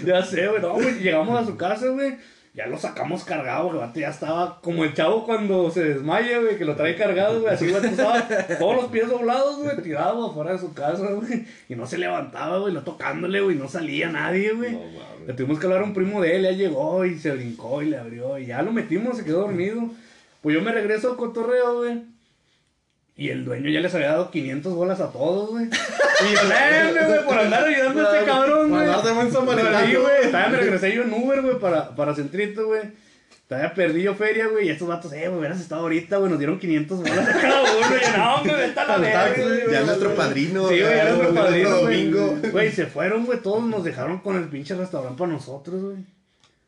Ya 0.05 0.21
sé, 0.23 0.47
güey. 0.47 0.61
No, 0.61 0.73
güey, 0.73 0.99
llegamos 0.99 1.39
a 1.41 1.45
su 1.45 1.57
casa, 1.57 1.87
güey. 1.87 2.15
Ya 2.55 2.67
lo 2.67 2.77
sacamos 2.77 3.25
cargado, 3.25 3.73
güey. 3.73 3.81
Ya 3.95 4.09
estaba 4.09 4.61
como 4.61 4.85
el 4.85 4.93
chavo 4.93 5.25
cuando 5.25 5.69
se 5.69 5.83
desmaya, 5.83 6.39
güey, 6.39 6.57
que 6.57 6.63
lo 6.63 6.77
trae 6.77 6.95
cargado, 6.95 7.41
güey. 7.41 7.53
Así, 7.53 7.69
güey, 7.69 7.85
estaba 7.85 8.25
todos 8.57 8.75
los 8.77 8.85
pies 8.85 9.09
doblados, 9.09 9.57
güey, 9.61 9.75
tirado 9.81 10.25
afuera 10.25 10.53
de 10.53 10.59
su 10.59 10.73
casa, 10.73 11.05
güey. 11.11 11.45
Y 11.67 11.75
no 11.75 11.85
se 11.85 11.97
levantaba, 11.97 12.59
güey, 12.59 12.73
no 12.73 12.81
tocándole, 12.83 13.41
güey, 13.41 13.57
no 13.57 13.67
salía 13.67 14.09
nadie, 14.09 14.53
güey. 14.53 14.71
No. 14.71 14.79
Le 15.27 15.33
tuvimos 15.33 15.59
que 15.59 15.65
hablar 15.65 15.81
a 15.81 15.85
un 15.85 15.93
primo 15.93 16.21
de 16.21 16.37
él, 16.37 16.43
ya 16.43 16.51
llegó 16.51 17.03
y 17.03 17.19
se 17.19 17.31
brincó 17.31 17.81
y 17.81 17.87
le 17.87 17.97
abrió. 17.97 18.39
Y 18.39 18.45
ya 18.45 18.61
lo 18.61 18.71
metimos, 18.71 19.17
se 19.17 19.25
quedó 19.25 19.41
dormido. 19.41 19.89
Pues 20.41 20.55
yo 20.55 20.61
me 20.61 20.71
regreso 20.71 21.11
al 21.11 21.17
cotorreo, 21.17 21.79
güey. 21.79 22.03
Y 23.17 23.29
el 23.29 23.45
dueño 23.45 23.69
ya 23.69 23.79
les 23.79 23.95
había 23.95 24.09
dado 24.09 24.29
500 24.29 24.73
bolas 24.73 24.99
a 24.99 25.11
todos, 25.11 25.49
güey. 25.49 25.65
Y 26.21 26.33
yo, 26.33 26.41
"Neme, 26.43 27.07
güey, 27.07 27.25
por 27.25 27.37
andar 27.37 27.65
ayudando 27.65 28.07
a 28.09 28.13
este 28.13 28.25
cabrón, 28.25 28.69
güey. 28.69 28.81
Para 28.85 28.97
dar 28.97 29.05
de 29.05 29.11
buen 29.13 29.31
samaritano. 29.31 29.85
Sí, 29.85 29.95
güey. 29.95 30.25
Todavía 30.31 30.49
me 30.49 30.57
regresé 30.57 30.95
yo 30.95 31.03
en 31.03 31.13
Uber, 31.13 31.41
güey, 31.41 31.59
para, 31.59 31.95
para 31.95 32.15
Centrito, 32.15 32.67
güey. 32.67 32.81
Todavía 33.47 33.73
perdí 33.73 34.01
yo 34.01 34.15
feria, 34.15 34.47
güey. 34.47 34.67
Y 34.67 34.69
estos 34.71 34.87
vatos, 34.87 35.11
eh, 35.13 35.27
güey, 35.27 35.39
hubieras 35.39 35.59
estado 35.59 35.81
ahorita, 35.81 36.17
güey. 36.17 36.29
Nos 36.29 36.39
dieron 36.39 36.57
500 36.57 36.97
bolas 36.99 37.29
a 37.29 37.41
cada 37.41 37.61
uno. 37.61 37.71
Y 37.71 38.17
no, 38.17 38.35
hombre, 38.35 38.73
a 38.75 38.85
la 38.85 38.97
verga. 38.97 39.71
Ya 39.71 39.81
nuestro 39.81 40.15
padrino. 40.15 40.67
Sí, 40.69 40.81
güey, 40.81 40.95
ya 40.95 41.09
nuestro 41.09 41.33
padrino, 41.35 41.69
domingo. 41.69 42.37
Güey, 42.51 42.71
se 42.71 42.85
fueron, 42.85 43.25
güey, 43.25 43.39
todos 43.39 43.63
nos 43.63 43.83
dejaron 43.83 44.19
con 44.19 44.35
el 44.37 44.45
pinche 44.45 44.73
restaurante 44.75 45.19
para 45.19 45.31
nosotros, 45.33 45.81
güey. 45.81 45.97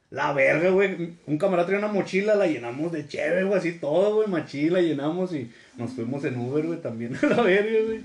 La 0.10 0.32
verga, 0.34 0.70
güey. 0.70 1.16
Un 1.26 1.38
camarada 1.38 1.68
traía 1.68 1.84
una 1.86 1.93
mochila, 1.93 2.36
la 2.36 2.47
llenamos 2.47 2.91
de 2.93 3.08
chévere, 3.08 3.43
güey, 3.43 3.60
así 3.60 3.74
todo, 3.74 4.16
güey, 4.16 4.28
machila, 4.30 4.80
llenamos 4.82 5.34
y 5.34 5.51
nos 5.78 5.91
fuimos 5.91 6.24
en 6.24 6.38
Uber, 6.39 6.66
güey, 6.66 6.82
también 6.82 7.16
a 7.22 7.26
la 7.28 7.41
verga, 7.41 7.78
güey. 7.86 8.01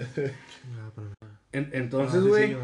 En- 1.53 1.71
entonces, 1.73 2.23
güey, 2.23 2.57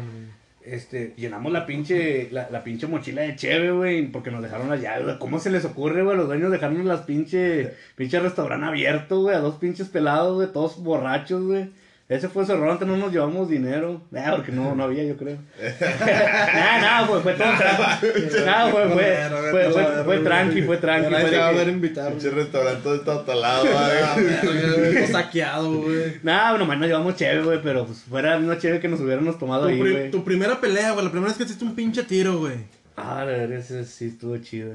este, 0.63 1.13
llenamos 1.15 1.51
la 1.53 1.65
pinche, 1.65 2.29
la, 2.31 2.49
la 2.51 2.63
pinche 2.63 2.85
mochila 2.87 3.21
de 3.21 3.35
cheve, 3.35 3.71
güey, 3.71 4.07
porque 4.07 4.29
nos 4.31 4.41
dejaron 4.43 4.69
las 4.69 4.81
llaves, 4.81 5.05
güey. 5.05 5.19
¿Cómo 5.19 5.39
se 5.39 5.51
les 5.51 5.63
ocurre, 5.65 6.03
güey, 6.03 6.15
a 6.15 6.17
los 6.17 6.27
dueños 6.27 6.51
dejarnos 6.51 6.85
las 6.85 7.01
pinche, 7.01 7.73
pinche 7.95 8.19
restaurante 8.19 8.65
abierto, 8.65 9.21
güey, 9.21 9.35
a 9.35 9.39
dos 9.39 9.55
pinches 9.55 9.87
pelados, 9.89 10.35
güey, 10.35 10.51
todos 10.51 10.83
borrachos, 10.83 11.43
güey? 11.43 11.69
Ese 12.09 12.27
fue 12.27 12.43
su 12.43 12.53
error, 12.53 12.71
antes 12.71 12.87
no 12.87 12.97
nos 12.97 13.11
llevamos 13.13 13.47
dinero. 13.47 14.01
Nah, 14.09 14.35
porque 14.35 14.51
no, 14.51 14.73
no 14.73 14.83
había, 14.83 15.03
yo 15.03 15.15
creo. 15.15 15.37
nah, 15.79 16.81
nah, 16.81 17.05
fue, 17.05 17.21
fue 17.21 17.33
todo 17.33 17.49
tranqui. 17.55 18.07
Nah, 18.45 18.69
fue, 18.71 18.89
fue, 18.89 19.15
fue, 19.51 19.71
fue, 19.71 20.03
fue 20.03 20.17
tranqui, 20.19 20.61
fue 20.63 20.77
tranqui. 20.77 21.11
Nadie 21.11 21.29
se 21.29 21.37
va 21.37 21.47
a 21.49 21.51
ver 21.51 21.67
invitar. 21.67 22.11
Pinche 22.11 22.31
restaurante 22.31 22.81
todo 22.81 22.99
tatalado, 23.01 23.65
Ah, 23.75 24.15
güey. 24.15 25.07
saqueado, 25.07 25.71
güey. 25.83 26.13
Nah, 26.23 26.57
nomás 26.57 26.79
nos 26.79 26.87
llevamos 26.87 27.15
chévere, 27.15 27.43
güey, 27.43 27.61
pero 27.61 27.85
pues 27.85 27.99
fuera 27.99 28.39
misma 28.39 28.57
chévere 28.57 28.79
que 28.79 28.87
nos 28.87 28.99
hubiéramos 29.01 29.37
tomado 29.37 29.65
Tu, 29.65 29.69
ahí, 29.69 29.77
güey. 29.77 30.09
tu 30.11 30.23
primera 30.23 30.59
pelea, 30.59 30.93
güey, 30.93 31.05
la 31.05 31.11
primera 31.11 31.29
vez 31.29 31.37
que 31.37 31.43
hiciste 31.43 31.63
un 31.63 31.75
pinche 31.75 32.01
tiro, 32.03 32.39
güey. 32.39 32.55
Ah, 32.97 33.19
la 33.19 33.25
verdad, 33.25 33.51
ese 33.59 33.85
sí 33.85 34.07
estuvo 34.07 34.35
chido. 34.39 34.73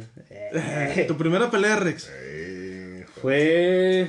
Tu 1.08 1.16
primera 1.16 1.50
pelea, 1.50 1.76
Rex. 1.76 2.08
Eh, 2.14 3.04
Fue 3.20 4.08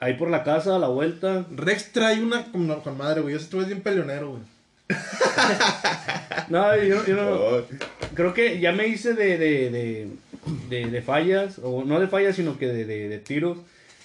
ahí 0.00 0.14
por 0.14 0.30
la 0.30 0.42
casa, 0.42 0.76
a 0.76 0.78
la 0.78 0.88
vuelta. 0.88 1.46
Rex 1.54 1.92
trae 1.92 2.20
una 2.22 2.44
con, 2.44 2.68
con 2.80 2.98
madre, 2.98 3.20
güey. 3.20 3.34
Ese 3.34 3.44
estuvo 3.44 3.64
bien 3.64 3.82
peleonero, 3.82 4.30
güey. 4.30 4.42
No, 6.48 6.76
yo, 6.76 7.06
yo 7.06 7.16
no. 7.16 7.30
oh, 7.34 7.62
Creo 8.14 8.34
que 8.34 8.58
ya 8.58 8.72
me 8.72 8.88
hice 8.88 9.14
de, 9.14 9.38
de, 9.38 9.70
de, 9.70 10.08
de, 10.68 10.90
de 10.90 11.02
fallas, 11.02 11.60
o 11.62 11.84
no 11.84 12.00
de 12.00 12.08
fallas, 12.08 12.34
sino 12.34 12.58
que 12.58 12.66
de, 12.66 12.84
de, 12.84 13.08
de 13.08 13.18
tiros. 13.18 13.58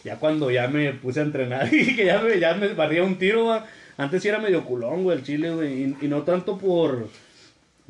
Ya 0.04 0.18
cuando 0.18 0.52
ya 0.52 0.68
me 0.68 0.94
puse 0.94 1.22
a 1.22 1.24
entrenar 1.24 1.68
y 1.74 1.96
que 1.96 2.06
ya 2.06 2.22
me, 2.22 2.40
ya 2.40 2.54
me 2.54 2.74
barría 2.74 3.04
un 3.04 3.18
tiro, 3.18 3.46
va. 3.46 3.66
Antes 3.98 4.22
sí 4.22 4.28
era 4.28 4.40
medio 4.40 4.66
culón, 4.66 5.04
güey, 5.04 5.18
el 5.18 5.24
chile, 5.24 5.52
güey. 5.52 5.84
Y, 5.84 5.98
y 6.02 6.08
no 6.08 6.22
tanto 6.24 6.58
por. 6.58 7.10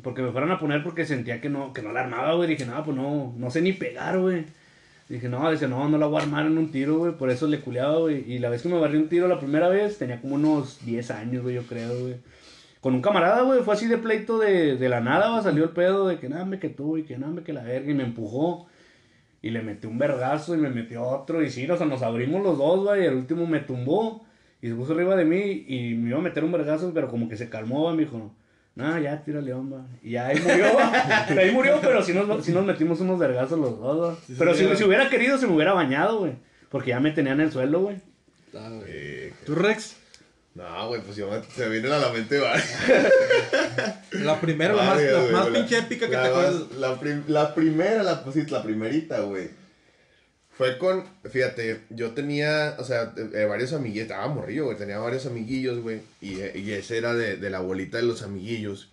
Porque 0.02 0.22
me 0.22 0.30
fueran 0.30 0.52
a 0.52 0.60
poner 0.60 0.82
porque 0.82 1.04
sentía 1.04 1.40
que 1.40 1.48
no, 1.50 1.72
que 1.72 1.82
no 1.82 1.92
la 1.92 2.00
armaba, 2.00 2.34
güey. 2.34 2.48
Dije, 2.48 2.64
no, 2.64 2.82
pues 2.84 2.96
no, 2.96 3.34
no 3.36 3.50
sé 3.50 3.60
ni 3.60 3.72
pegar, 3.72 4.18
güey. 4.18 4.44
Dije, 5.08 5.28
no, 5.28 5.48
dice, 5.50 5.68
no, 5.68 5.88
no 5.88 5.98
la 5.98 6.06
voy 6.06 6.18
a 6.18 6.22
armar 6.24 6.46
en 6.46 6.58
un 6.58 6.70
tiro, 6.70 6.98
güey. 6.98 7.12
Por 7.12 7.30
eso 7.30 7.46
le 7.46 7.60
culeaba, 7.60 7.98
güey. 7.98 8.30
Y 8.30 8.38
la 8.40 8.48
vez 8.48 8.62
que 8.62 8.68
me 8.68 8.78
barrí 8.78 8.98
un 8.98 9.08
tiro 9.08 9.28
la 9.28 9.38
primera 9.38 9.68
vez, 9.68 9.98
tenía 9.98 10.20
como 10.20 10.34
unos 10.34 10.84
10 10.84 11.10
años, 11.12 11.42
güey, 11.42 11.54
yo 11.54 11.62
creo, 11.62 11.98
güey. 12.00 12.16
Con 12.80 12.94
un 12.94 13.02
camarada, 13.02 13.42
güey, 13.42 13.62
fue 13.62 13.74
así 13.74 13.86
de 13.86 13.98
pleito 13.98 14.38
de, 14.38 14.76
de 14.76 14.88
la 14.88 15.00
nada, 15.00 15.30
va, 15.30 15.42
salió 15.42 15.64
el 15.64 15.70
pedo 15.70 16.06
de 16.08 16.18
que 16.18 16.28
nada, 16.28 16.44
me 16.44 16.58
que 16.58 16.68
tú 16.68 16.96
y 16.98 17.04
que 17.04 17.18
nada, 17.18 17.32
me 17.32 17.42
que 17.42 17.52
la 17.52 17.62
verga, 17.62 17.90
y 17.90 17.94
me 17.94 18.04
empujó. 18.04 18.66
Y 19.42 19.50
le 19.50 19.62
metí 19.62 19.86
un 19.86 19.98
vergazo 19.98 20.54
y 20.54 20.58
me 20.58 20.70
metió 20.70 21.02
otro, 21.04 21.42
y 21.42 21.50
sí, 21.50 21.68
o 21.70 21.76
sea, 21.76 21.86
nos 21.86 22.02
abrimos 22.02 22.42
los 22.42 22.58
dos, 22.58 22.84
güey, 22.84 23.02
y 23.02 23.06
el 23.06 23.14
último 23.14 23.46
me 23.46 23.60
tumbó 23.60 24.24
y 24.60 24.68
se 24.68 24.74
puso 24.74 24.92
arriba 24.94 25.16
de 25.16 25.24
mí 25.24 25.64
y 25.68 25.94
me 25.94 26.10
iba 26.10 26.18
a 26.18 26.22
meter 26.22 26.44
un 26.44 26.52
vergazo, 26.52 26.92
pero 26.94 27.08
como 27.08 27.28
que 27.28 27.36
se 27.36 27.48
calmó, 27.48 27.84
va, 27.84 27.92
me 27.94 28.04
dijo, 28.04 28.18
no, 28.18 28.34
ya, 28.76 29.22
tírale, 29.24 29.52
hombre. 29.54 29.78
Y 30.02 30.10
ya 30.12 30.26
ahí 30.26 30.38
murió, 30.40 30.66
ahí 31.40 31.50
murió, 31.50 31.78
pero 31.80 32.02
sí 32.02 32.12
nos, 32.12 32.44
sí 32.44 32.52
nos 32.52 32.64
metimos 32.64 33.00
unos 33.00 33.18
vergazos 33.18 33.58
los 33.58 33.78
dos, 33.80 34.10
va. 34.12 34.18
Pero 34.38 34.54
si, 34.54 34.76
si 34.76 34.84
hubiera 34.84 35.08
querido, 35.08 35.38
se 35.38 35.46
me 35.46 35.54
hubiera 35.54 35.72
bañado, 35.72 36.18
güey, 36.18 36.32
porque 36.70 36.90
ya 36.90 37.00
me 37.00 37.10
tenían 37.12 37.40
en 37.40 37.46
el 37.46 37.52
suelo, 37.52 37.80
güey. 37.80 37.96
eh, 38.86 39.32
¿Tú, 39.46 39.54
Rex? 39.54 39.96
No, 40.54 40.88
güey, 40.88 41.02
pues 41.02 41.16
yo 41.16 41.30
me, 41.30 41.42
se 41.42 41.64
me 41.66 41.72
viene 41.80 41.92
a 41.92 41.98
la 41.98 42.10
mente, 42.10 42.38
güey. 42.38 42.50
La 44.24 44.40
primera, 44.40 44.72
la 44.74 44.82
más, 44.82 44.94
Varias, 44.94 45.12
la 45.12 45.20
güey, 45.20 45.32
más 45.32 45.46
pinche 45.48 45.78
épica 45.78 46.06
que 46.08 46.14
la 46.14 46.22
te 46.22 46.28
acuerdas. 46.28 46.62
La, 46.78 46.98
prim- 47.00 47.24
la 47.28 47.54
primera, 47.54 48.02
la, 48.02 48.24
pues, 48.24 48.34
sí, 48.36 48.46
la 48.50 48.62
primerita, 48.62 49.20
güey. 49.20 49.50
Fue 50.56 50.78
con, 50.78 51.04
fíjate, 51.30 51.82
yo 51.90 52.12
tenía, 52.12 52.76
o 52.78 52.84
sea, 52.84 53.12
eh, 53.16 53.44
varios 53.44 53.74
amiguillos, 53.74 54.04
estaba 54.04 54.26
morrillo, 54.28 54.64
güey, 54.64 54.78
tenía 54.78 54.98
varios 54.98 55.26
amiguillos, 55.26 55.80
güey, 55.80 56.00
y, 56.22 56.40
eh, 56.40 56.52
y 56.54 56.72
ese 56.72 56.96
era 56.96 57.12
de, 57.12 57.36
de 57.36 57.50
la 57.50 57.58
abuelita 57.58 57.98
de 57.98 58.04
los 58.04 58.22
amiguillos. 58.22 58.88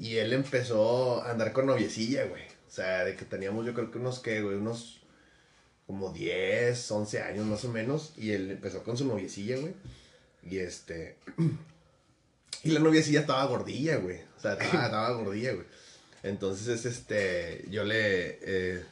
Y 0.00 0.16
él 0.16 0.32
empezó 0.32 1.22
a 1.22 1.30
andar 1.30 1.52
con 1.52 1.66
noviecilla, 1.66 2.24
güey. 2.24 2.42
O 2.42 2.72
sea, 2.72 3.04
de 3.04 3.16
que 3.16 3.26
teníamos, 3.26 3.66
yo 3.66 3.74
creo 3.74 3.90
que 3.90 3.98
unos, 3.98 4.18
que, 4.20 4.40
güey, 4.42 4.56
unos 4.56 5.00
como 5.86 6.12
10, 6.12 6.90
11 6.90 7.22
años 7.22 7.46
más 7.46 7.64
o 7.64 7.68
menos. 7.68 8.14
Y 8.16 8.30
él 8.30 8.50
empezó 8.50 8.82
con 8.82 8.96
su 8.96 9.04
noviecilla, 9.04 9.58
güey. 9.58 9.74
Y 10.42 10.58
este... 10.58 11.16
Y 12.62 12.72
la 12.72 12.80
noviecilla 12.80 13.20
estaba 13.20 13.44
gordilla, 13.46 13.96
güey. 13.96 14.18
O 14.36 14.40
sea, 14.40 14.52
estaba, 14.52 15.12
gordilla, 15.12 15.52
güey. 15.54 15.66
Entonces, 16.22 16.68
es 16.68 16.84
este, 16.84 17.64
yo 17.70 17.84
le... 17.84 18.38
eh, 18.42 18.84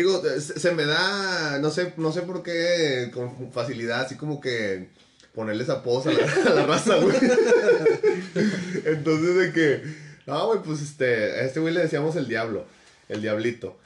digo, 0.00 0.22
se, 0.40 0.72
me 0.72 0.84
da, 0.84 1.58
no 1.60 1.70
sé, 1.70 1.92
no 1.96 2.12
sé 2.12 2.22
por 2.22 2.42
qué, 2.42 3.10
con 3.12 3.52
facilidad, 3.52 4.02
así 4.02 4.16
como 4.16 4.40
que 4.40 4.88
ponerles 5.34 5.68
apodos 5.68 6.06
a 6.06 6.12
la, 6.12 6.32
a 6.50 6.54
la 6.54 6.66
raza, 6.66 6.96
güey. 6.96 7.16
Entonces, 8.84 9.34
de 9.36 9.52
que, 9.52 9.82
no, 10.26 10.46
güey, 10.48 10.60
pues 10.62 10.80
este, 10.82 11.06
a 11.32 11.40
este 11.42 11.60
güey 11.60 11.74
le 11.74 11.80
decíamos 11.80 12.16
el 12.16 12.28
diablo, 12.28 12.66
el 13.08 13.22
diablito. 13.22 13.78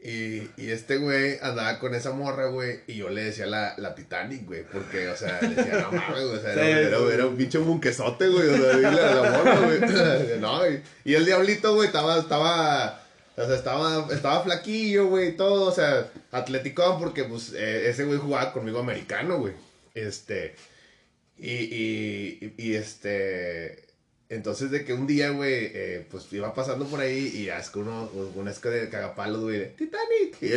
Y, 0.00 0.48
y 0.56 0.70
este 0.70 0.96
güey 0.98 1.38
andaba 1.42 1.80
con 1.80 1.92
esa 1.94 2.12
morra, 2.12 2.46
güey, 2.46 2.80
y 2.86 2.94
yo 2.94 3.08
le 3.10 3.24
decía 3.24 3.46
la, 3.46 3.74
la 3.78 3.96
Titanic, 3.96 4.46
güey, 4.46 4.62
porque, 4.72 5.08
o 5.08 5.16
sea, 5.16 5.40
le 5.42 5.56
decía, 5.56 5.80
no 5.90 5.90
mames, 5.98 6.24
güey, 6.24 6.36
o 6.38 6.40
sea, 6.40 6.52
era, 6.52 6.62
Sí, 6.64 6.70
era- 6.70 6.98
sí. 6.98 7.04
era 7.14 7.26
un 7.26 7.36
pinche 7.36 7.58
bunquesote, 7.58 8.28
güey, 8.28 8.48
o 8.48 8.56
sea, 8.56 8.76
dile 8.76 8.86
a 9.00 9.14
la 9.16 9.30
morra, 9.30 9.60
güey. 9.60 9.80
No, 10.40 10.70
y, 10.70 10.82
y 11.04 11.14
el 11.14 11.24
diablito, 11.26 11.74
güey, 11.74 11.88
estaba, 11.88 12.16
estaba, 12.18 13.02
o 13.38 13.46
sea, 13.46 13.54
estaba, 13.56 14.08
estaba 14.12 14.42
flaquillo, 14.42 15.06
güey, 15.08 15.36
todo, 15.36 15.68
o 15.70 15.72
sea, 15.74 16.10
atleticón, 16.32 16.98
porque, 16.98 17.24
pues, 17.24 17.52
eh, 17.54 17.88
ese 17.88 18.04
güey 18.04 18.18
jugaba 18.18 18.52
conmigo 18.52 18.80
americano, 18.80 19.38
güey, 19.38 19.54
este, 19.94 20.54
y, 21.38 21.52
y, 21.52 22.54
y, 22.58 22.74
este, 22.74 23.84
Entonces, 24.28 24.70
de 24.70 24.84
que 24.84 24.92
un 24.92 25.06
día, 25.06 25.30
güey, 25.30 25.70
eh, 25.72 26.06
pues 26.10 26.30
iba 26.32 26.52
pasando 26.52 26.84
por 26.86 27.00
ahí 27.00 27.28
y 27.34 27.48
es 27.48 27.70
que 27.70 27.78
uno, 27.78 28.10
una 28.34 28.50
es 28.50 28.58
que 28.58 28.68
de 28.68 28.90
cagapalos, 28.90 29.40
güey, 29.42 29.58
de 29.58 29.66
Titanic. 29.66 30.42
Y, 30.42 30.52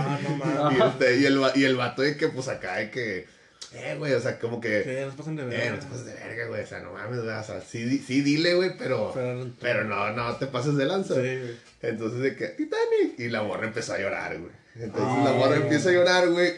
Ah, 0.00 0.20
no 0.22 0.72
y 0.72 0.88
este, 0.88 1.16
y 1.20 1.26
el, 1.26 1.40
y 1.54 1.64
el 1.64 1.76
vato 1.76 2.02
de 2.02 2.16
que, 2.16 2.28
pues 2.28 2.48
acá, 2.48 2.76
de 2.78 2.90
que, 2.90 3.26
eh, 3.74 3.94
güey, 3.98 4.12
o 4.12 4.20
sea, 4.20 4.38
como 4.38 4.60
que, 4.60 4.82
Que 4.82 5.04
nos 5.06 5.14
pasan 5.14 5.36
de 5.36 5.42
eh, 5.42 5.46
ver. 5.46 5.72
no 5.72 5.78
te 5.78 5.86
pases 5.86 6.04
de 6.06 6.14
verga, 6.14 6.46
güey, 6.48 6.62
o 6.62 6.66
sea, 6.66 6.80
no 6.80 6.92
mames, 6.92 7.22
güey, 7.22 7.34
o 7.36 7.42
sea, 7.44 7.60
sí, 7.60 7.98
sí 7.98 8.20
dile, 8.22 8.54
güey, 8.54 8.76
pero, 8.78 9.10
Pero- 9.14 9.46
pero 9.60 9.84
no, 9.84 10.10
no 10.12 10.36
te 10.36 10.46
pases 10.46 10.76
de 10.76 10.84
lanza. 10.84 11.14
Sí, 11.14 11.20
güey. 11.20 11.56
Entonces 11.82 12.20
de 12.20 12.36
que, 12.36 12.48
Titanic. 12.48 13.18
Y 13.18 13.28
la 13.28 13.42
morra 13.42 13.66
empezó 13.66 13.94
a 13.94 13.98
llorar, 13.98 14.38
güey. 14.38 14.52
Entonces 14.74 15.24
la 15.24 15.32
morra 15.32 15.56
empieza 15.56 15.90
a 15.90 15.92
llorar, 15.92 16.28
güey. 16.30 16.52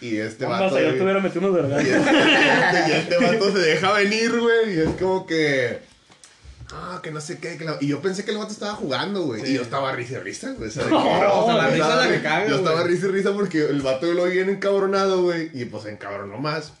Y 0.00 0.16
este 0.16 0.46
Vamos, 0.46 0.72
vato. 0.72 0.80
yo 0.82 0.94
te 0.94 1.02
hubiera 1.02 1.20
metido 1.20 1.50
unos 1.50 1.60
y, 1.60 1.62
vergazos. 1.62 1.88
este, 1.88 2.88
y 2.88 2.92
este 2.96 3.16
vato 3.18 3.52
se 3.52 3.58
deja 3.58 3.92
venir, 3.92 4.38
güey. 4.40 4.74
Y 4.76 4.80
es 4.80 4.88
como 4.98 5.26
que. 5.26 5.78
Ah, 6.72 7.00
que 7.02 7.10
no 7.10 7.20
sé 7.20 7.38
qué. 7.38 7.56
que 7.56 7.64
la- 7.64 7.78
Y 7.80 7.86
yo 7.88 8.00
pensé 8.02 8.24
que 8.24 8.30
el 8.30 8.38
vato 8.38 8.52
estaba 8.52 8.74
jugando, 8.74 9.22
güey. 9.22 9.40
Sí. 9.42 9.52
Y 9.52 9.54
yo 9.54 9.62
estaba 9.62 9.92
risa 9.92 10.14
y 10.14 10.20
risa, 10.20 10.52
güey. 10.52 10.68
O 10.68 10.72
sea, 10.72 10.84
No, 10.86 11.42
o 11.42 11.46
sea, 11.46 11.56
la 11.56 11.68
risa 11.70 11.96
la 11.96 12.08
que 12.10 12.22
caga, 12.22 12.46
Yo 12.48 12.56
estaba 12.56 12.82
risa 12.84 13.06
y 13.06 13.10
risa 13.10 13.32
porque 13.32 13.64
el 13.66 13.80
vato 13.80 14.06
lo 14.12 14.24
vi 14.24 14.32
bien 14.32 14.50
encabronado, 14.50 15.22
güey. 15.22 15.50
Y 15.54 15.64
pues 15.64 15.86
encabronó 15.86 16.36
más. 16.38 16.72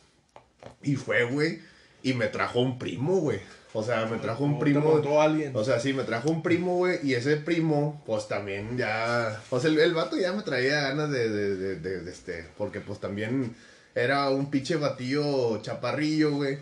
Y 0.82 0.96
fue, 0.96 1.24
güey. 1.24 1.60
Y 2.02 2.12
me 2.14 2.26
trajo 2.28 2.60
un 2.60 2.78
primo, 2.78 3.16
güey. 3.16 3.40
O 3.74 3.82
sea, 3.82 4.06
me 4.06 4.16
trajo 4.18 4.44
un 4.44 4.52
No, 4.52 4.58
te 4.58 4.64
primo. 4.64 4.80
montó 4.80 5.20
alguien. 5.20 5.52
O 5.54 5.62
sea, 5.64 5.78
sí, 5.78 5.92
me 5.92 6.02
trajo 6.04 6.30
un 6.30 6.42
primo, 6.42 6.76
güey, 6.76 7.00
y 7.02 7.12
ese 7.14 7.36
primo, 7.36 8.02
pues 8.06 8.26
también 8.26 8.78
ya, 8.78 9.42
o 9.50 9.60
sea, 9.60 9.68
el, 9.70 9.78
el 9.78 9.92
vato 9.92 10.16
ya 10.16 10.32
me 10.32 10.42
traía 10.42 10.80
ganas 10.80 11.10
de, 11.10 11.28
de, 11.28 11.54
de, 11.56 11.76
de- 11.76 12.00
de 12.00 12.10
este, 12.10 12.46
porque 12.56 12.80
pues 12.80 12.98
también 12.98 13.54
era 13.94 14.30
un 14.30 14.50
pinche 14.50 14.76
batillo 14.76 15.60
chaparrillo, 15.60 16.32
güey, 16.32 16.58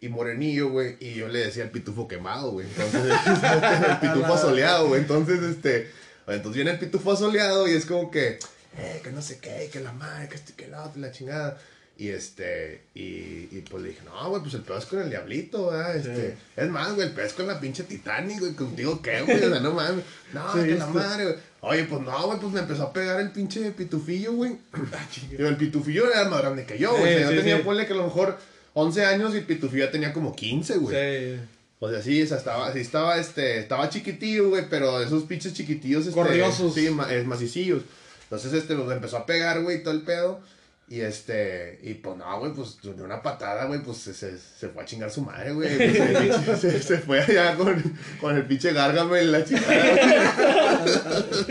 y 0.00 0.08
morenillo, 0.08 0.70
güey, 0.70 0.96
y 1.00 1.14
yo 1.14 1.28
le 1.28 1.40
decía 1.40 1.64
el 1.64 1.70
pitufo 1.70 2.06
quemado, 2.06 2.50
güey, 2.50 2.66
entonces, 2.66 3.02
el 3.88 3.98
pitufo 3.98 4.34
asoleado, 4.34 4.88
güey, 4.88 5.00
entonces, 5.00 5.42
este, 5.42 5.90
entonces 6.26 6.54
viene 6.54 6.72
el 6.72 6.78
pitufo 6.78 7.12
asoleado 7.12 7.66
y 7.66 7.72
es 7.72 7.86
como 7.86 8.10
que, 8.10 8.38
eh, 8.78 9.00
que 9.02 9.10
no 9.10 9.22
sé 9.22 9.38
qué, 9.38 9.70
que 9.72 9.80
la 9.80 9.92
madre, 9.92 10.28
que 10.28 10.34
este, 10.34 10.52
que 10.52 10.68
la 10.68 10.84
otra, 10.84 11.00
la 11.00 11.10
chingada. 11.10 11.58
Y 11.98 12.08
este, 12.08 12.82
y, 12.94 13.48
y 13.50 13.64
pues 13.70 13.82
le 13.82 13.88
dije, 13.88 14.02
no, 14.04 14.28
güey, 14.28 14.42
pues 14.42 14.52
el 14.52 14.60
pedo 14.60 14.76
es 14.76 14.84
con 14.84 15.00
el 15.00 15.08
diablito, 15.08 15.70
¿verdad? 15.70 15.96
Este, 15.96 16.36
es 16.54 16.68
más, 16.68 16.94
güey, 16.94 17.08
el 17.08 17.14
pedo 17.14 17.24
es 17.24 17.32
con 17.32 17.46
la 17.46 17.58
pinche 17.58 17.84
Titanic, 17.84 18.38
güey, 18.38 18.52
contigo 18.52 19.00
qué, 19.00 19.22
güey, 19.22 19.42
o 19.42 19.48
sea, 19.48 19.60
no 19.60 19.72
mames. 19.72 20.04
No, 20.34 20.52
Sí, 20.52 20.58
que 20.66 20.74
la 20.74 20.88
madre, 20.88 21.24
güey. 21.24 21.36
Oye, 21.62 21.84
pues 21.84 22.02
no, 22.02 22.26
güey, 22.26 22.38
pues 22.38 22.52
me 22.52 22.60
empezó 22.60 22.82
a 22.82 22.92
pegar 22.92 23.18
el 23.18 23.32
pinche 23.32 23.70
pitufillo, 23.70 24.34
güey. 24.34 24.58
Ah, 24.92 25.08
el 25.38 25.56
pitufillo 25.56 26.12
era 26.12 26.28
más 26.28 26.42
grande 26.42 26.66
que 26.66 26.78
yo, 26.78 26.94
güey. 26.98 27.16
Sí, 27.16 27.22
o 27.22 27.28
sea, 27.28 27.30
yo 27.30 27.40
tenía, 27.40 27.64
ponle 27.64 27.86
que 27.86 27.94
a 27.94 27.96
lo 27.96 28.04
mejor 28.04 28.38
11 28.78 29.04
años 29.06 29.34
y 29.34 29.38
el 29.38 29.44
pitufillo 29.46 29.86
ya 29.86 29.90
tenía 29.90 30.12
como 30.12 30.36
15, 30.36 30.76
güey. 30.78 30.94
Sí. 30.94 31.40
O 31.78 31.90
sea, 31.90 32.02
sí, 32.02 32.22
o 32.22 32.26
sea, 32.26 32.36
estaba, 32.36 32.70
sí, 32.74 32.80
estaba, 32.80 33.18
este, 33.18 33.58
estaba 33.58 33.88
chiquitillo, 33.88 34.50
güey, 34.50 34.64
pero 34.68 35.00
esos 35.00 35.22
pinches 35.24 35.54
chiquitillos, 35.54 36.02
este, 36.06 36.12
Corriosos. 36.20 36.74
Sí, 36.74 36.90
ma- 36.90 37.10
eh, 37.12 37.22
macicillos. 37.24 37.82
Entonces, 38.24 38.52
este, 38.52 38.74
nos 38.74 38.92
empezó 38.92 39.16
a 39.16 39.24
pegar, 39.24 39.62
güey, 39.62 39.82
todo 39.82 39.94
el 39.94 40.02
pedo. 40.02 40.40
Y 40.88 41.00
este, 41.00 41.80
y 41.82 41.94
pues 41.94 42.16
no, 42.16 42.38
güey, 42.38 42.52
pues 42.52 42.76
de 42.82 43.02
una 43.02 43.20
patada, 43.22 43.64
güey, 43.64 43.80
pues 43.82 43.96
se, 43.98 44.14
se, 44.14 44.38
se 44.38 44.68
fue 44.68 44.82
a 44.82 44.86
chingar 44.86 45.10
su 45.10 45.22
madre, 45.22 45.52
güey. 45.52 45.68
Pues, 46.46 46.60
se, 46.60 46.82
se 46.82 46.98
fue 46.98 47.20
allá 47.22 47.56
con, 47.56 47.82
con 48.20 48.36
el 48.36 48.44
pinche 48.46 48.72
gárgame 48.72 49.20
en 49.20 49.32
la 49.32 49.42
chingada. 49.44 50.84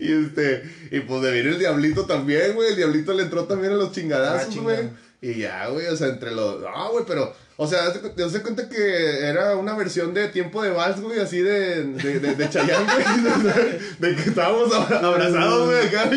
y 0.00 0.12
este, 0.12 0.62
y 0.90 1.00
pues 1.00 1.22
de 1.22 1.30
venir 1.30 1.46
el 1.48 1.58
diablito 1.58 2.06
también, 2.06 2.54
güey. 2.54 2.70
El 2.70 2.76
diablito 2.76 3.12
le 3.12 3.24
entró 3.24 3.44
también 3.44 3.72
a 3.72 3.76
los 3.76 3.90
Ah, 3.90 3.92
chingadazos, 3.92 4.48
chinga. 4.54 4.62
güey. 4.74 4.88
Y 5.22 5.34
ya, 5.40 5.68
güey, 5.68 5.86
o 5.86 5.96
sea, 5.96 6.08
entre 6.08 6.30
los. 6.32 6.62
Ah, 6.68 6.88
güey, 6.92 7.04
pero. 7.06 7.32
O 7.58 7.66
sea, 7.66 7.90
te 7.90 8.22
das 8.22 8.38
cuenta 8.40 8.68
que 8.68 9.20
era 9.26 9.56
una 9.56 9.74
versión 9.74 10.12
de 10.12 10.28
tiempo 10.28 10.62
de 10.62 10.68
vals, 10.70 11.00
güey, 11.00 11.20
así 11.20 11.40
de, 11.40 11.84
de, 11.84 12.20
de, 12.20 12.34
de 12.34 12.50
Chayanne, 12.50 12.84
güey. 12.84 13.78
De 13.98 14.14
que 14.22 14.28
estábamos 14.28 14.70
abra- 14.74 14.98
abrazados, 15.00 15.66
güey, 15.70 15.86
acá. 15.88 16.10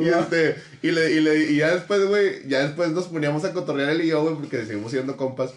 Y 0.00 0.08
este, 0.08 0.56
y, 0.82 0.92
le, 0.92 1.10
y, 1.10 1.20
le, 1.20 1.36
y 1.50 1.56
ya 1.56 1.74
después, 1.74 2.06
güey, 2.06 2.46
ya 2.48 2.60
después 2.60 2.90
nos 2.90 3.06
poníamos 3.08 3.44
a 3.44 3.52
cotorrear 3.52 3.90
él 3.90 4.02
y 4.02 4.06
yo, 4.08 4.22
güey, 4.22 4.36
porque 4.36 4.64
seguimos 4.66 4.92
siendo 4.92 5.16
compas. 5.16 5.50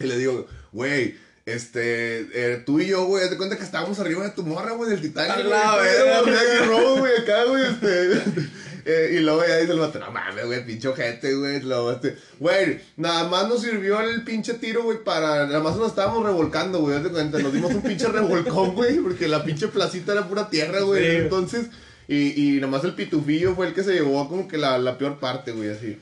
Y 0.00 0.04
le 0.08 0.18
digo, 0.18 0.48
güey, 0.72 1.16
este, 1.44 2.26
eh, 2.34 2.62
tú 2.66 2.80
y 2.80 2.88
yo, 2.88 3.04
güey, 3.04 3.28
de 3.28 3.36
cuenta 3.36 3.56
que 3.56 3.62
estábamos 3.62 4.00
arriba 4.00 4.24
de 4.24 4.30
tu 4.30 4.42
morra, 4.42 4.72
güey, 4.72 4.90
del 4.90 5.00
Titanic. 5.02 5.30
A 5.30 5.34
güey, 5.36 5.48
la 5.50 5.72
acá, 5.72 5.82
verga. 5.82 6.22
güey, 6.66 6.98
güey, 6.98 7.12
acá, 7.22 7.44
güey, 7.44 7.64
este. 7.64 8.48
Eh, 8.88 9.16
y 9.16 9.18
luego 9.18 9.44
ya 9.44 9.56
dice 9.56 9.72
el 9.72 9.80
vato, 9.80 9.98
no 9.98 10.12
mames, 10.12 10.46
güey, 10.46 10.64
pinche 10.64 10.86
ojete, 10.86 11.34
güey. 11.34 11.60
Luego, 11.60 11.90
este, 11.90 12.16
güey, 12.38 12.80
nada 12.96 13.28
más 13.28 13.48
nos 13.48 13.60
sirvió 13.62 14.00
el 14.00 14.22
pinche 14.22 14.54
tiro, 14.54 14.84
güey, 14.84 15.02
para. 15.02 15.44
Nada 15.46 15.58
más 15.58 15.76
nos 15.76 15.88
estábamos 15.88 16.24
revolcando, 16.24 16.78
güey, 16.78 17.02
cuenta. 17.02 17.40
Nos 17.40 17.52
dimos 17.52 17.74
un 17.74 17.82
pinche 17.82 18.06
revolcón, 18.06 18.76
güey, 18.76 18.98
porque 18.98 19.26
la 19.26 19.42
pinche 19.42 19.66
placita 19.66 20.12
era 20.12 20.28
pura 20.28 20.48
tierra, 20.48 20.82
güey. 20.82 21.02
Sí. 21.02 21.16
Entonces, 21.16 21.66
y, 22.06 22.56
y 22.56 22.60
nada 22.60 22.68
más 22.68 22.84
el 22.84 22.94
pitufillo 22.94 23.56
fue 23.56 23.66
el 23.66 23.74
que 23.74 23.82
se 23.82 23.92
llevó 23.92 24.28
como 24.28 24.46
que 24.46 24.56
la, 24.56 24.78
la 24.78 24.96
peor 24.98 25.18
parte, 25.18 25.50
güey, 25.50 25.70
así. 25.70 25.98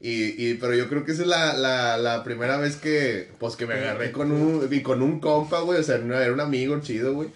Y, 0.00 0.50
y, 0.50 0.54
pero 0.54 0.74
yo 0.74 0.88
creo 0.88 1.04
que 1.04 1.12
esa 1.12 1.22
es 1.22 1.28
la, 1.28 1.54
la, 1.54 1.96
la 1.96 2.22
primera 2.22 2.58
vez 2.58 2.76
que, 2.76 3.30
pues, 3.40 3.56
que 3.56 3.66
me 3.66 3.74
agarré 3.74 4.12
con 4.12 4.30
un, 4.30 4.68
y 4.70 4.82
con 4.82 5.02
un 5.02 5.18
compa, 5.18 5.60
güey, 5.60 5.80
o 5.80 5.82
sea, 5.82 5.96
era 5.96 6.32
un 6.32 6.40
amigo 6.40 6.78
chido, 6.80 7.14
güey, 7.14 7.30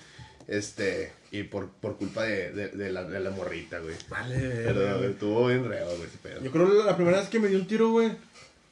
este, 0.47 1.13
y 1.31 1.43
por, 1.45 1.69
por 1.71 1.97
culpa 1.99 2.23
de, 2.25 2.53
de, 2.53 2.69
de 2.69 2.91
la, 2.93 3.05
de 3.05 3.21
la 3.21 3.31
morrita, 3.31 3.79
güey. 3.81 3.95
Vale, 4.09 4.39
Pero 4.39 4.81
verga. 4.81 5.07
estuvo 5.07 5.47
bien 5.47 5.69
reo, 5.69 5.87
güey, 5.87 6.03
ese 6.09 6.19
pedo. 6.23 6.43
Yo 6.43 6.51
creo 6.51 6.69
que 6.69 6.85
la 6.87 6.97
primera 6.97 7.19
vez 7.21 7.29
que 7.29 7.39
me 7.39 7.49
dio 7.49 7.59
un 7.59 7.67
tiro, 7.67 7.91
güey. 7.91 8.13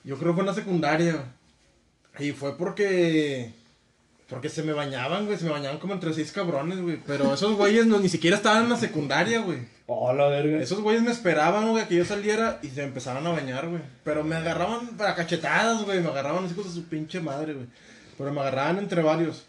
Yo 0.04 0.16
creo 0.18 0.30
que 0.30 0.34
fue 0.36 0.42
en 0.42 0.46
la 0.46 0.54
secundaria. 0.54 1.24
Y 2.18 2.32
fue 2.32 2.56
porque. 2.56 3.52
Porque 4.28 4.48
se 4.48 4.62
me 4.62 4.72
bañaban, 4.72 5.26
güey. 5.26 5.38
Se 5.38 5.44
me 5.44 5.50
bañaban 5.50 5.78
como 5.78 5.92
entre 5.94 6.12
seis 6.14 6.32
cabrones, 6.32 6.80
güey. 6.80 6.98
Pero 7.06 7.34
esos 7.34 7.54
güeyes 7.56 7.86
no, 7.86 7.98
ni 7.98 8.08
siquiera 8.08 8.36
estaban 8.36 8.64
en 8.64 8.70
la 8.70 8.76
secundaria, 8.76 9.40
güey. 9.40 9.58
Oh, 9.86 10.12
la 10.12 10.26
verga. 10.28 10.58
Esos 10.60 10.80
güeyes 10.80 11.02
me 11.02 11.12
esperaban, 11.12 11.68
güey, 11.70 11.84
a 11.84 11.88
que 11.88 11.94
yo 11.96 12.04
saliera 12.04 12.58
y 12.62 12.68
se 12.68 12.82
empezaban 12.82 13.24
a 13.26 13.30
bañar, 13.30 13.68
güey. 13.68 13.82
Pero 14.02 14.24
me 14.24 14.34
agarraban 14.34 14.96
para 14.96 15.14
cachetadas, 15.14 15.84
güey. 15.84 16.00
Me 16.00 16.08
agarraban 16.08 16.42
los 16.42 16.52
hijos 16.52 16.64
de 16.66 16.80
su 16.80 16.88
pinche 16.88 17.20
madre, 17.20 17.52
güey. 17.54 17.66
Pero 18.18 18.32
me 18.32 18.40
agarraban 18.40 18.78
entre 18.78 19.02
varios. 19.02 19.46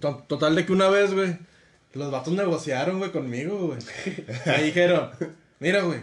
To- 0.00 0.22
Total 0.28 0.54
de 0.54 0.66
que 0.66 0.72
una 0.72 0.88
vez, 0.88 1.12
güey, 1.12 1.36
los 1.92 2.10
vatos 2.10 2.32
negociaron, 2.32 2.98
güey, 2.98 3.10
conmigo, 3.10 3.68
güey. 3.68 3.78
Me 4.46 4.62
dijeron, 4.62 5.10
mira, 5.58 5.82
güey, 5.82 6.00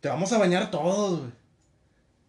te 0.00 0.08
vamos 0.08 0.32
a 0.32 0.38
bañar 0.38 0.70
todos, 0.70 1.20
güey. 1.20 1.30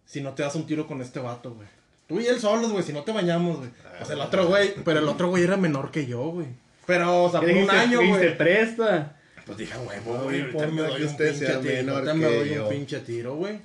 Si 0.06 0.22
no 0.22 0.34
te 0.34 0.44
das 0.44 0.56
un 0.56 0.66
tiro 0.66 0.88
con 0.88 1.02
este 1.02 1.20
vato, 1.20 1.54
güey. 1.54 1.68
Tú 2.08 2.20
y 2.20 2.28
él 2.28 2.40
solos, 2.40 2.72
güey, 2.72 2.84
si 2.84 2.94
no 2.94 3.04
te 3.04 3.12
bañamos, 3.12 3.58
güey. 3.58 3.70
Pues 3.98 4.10
el 4.10 4.20
otro 4.22 4.48
güey, 4.48 4.74
pero 4.84 5.00
el 5.00 5.08
otro 5.08 5.30
güey 5.30 5.44
era 5.44 5.58
menor 5.58 5.92
que 5.92 6.06
yo, 6.06 6.22
güey. 6.30 6.48
Pero, 6.86 7.24
o 7.24 7.32
sea, 7.32 7.40
¿Qué 7.40 7.48
por 7.48 7.56
un 7.56 7.62
dijiste? 7.64 7.80
año, 7.80 8.00
¿Qué 8.00 8.08
güey. 8.08 8.22
Se 8.22 8.30
presta. 8.32 9.18
Pues 9.46 9.58
dije, 9.58 9.78
huevo, 9.78 10.24
güey, 10.24 10.42
ahorita 10.42 10.68
me 10.68 10.82
doy 10.82 10.96
que 10.96 11.04
un 11.04 11.10
usted 11.10 11.32
pinche 11.32 11.46
sea 11.46 11.60
tiro, 11.62 11.74
menor 11.74 11.96
ahorita 11.96 12.14
me 12.14 12.26
doy 12.26 12.58
un 12.58 12.70
pinche 12.70 13.00
tiro, 13.00 13.36
güey. 13.36 13.60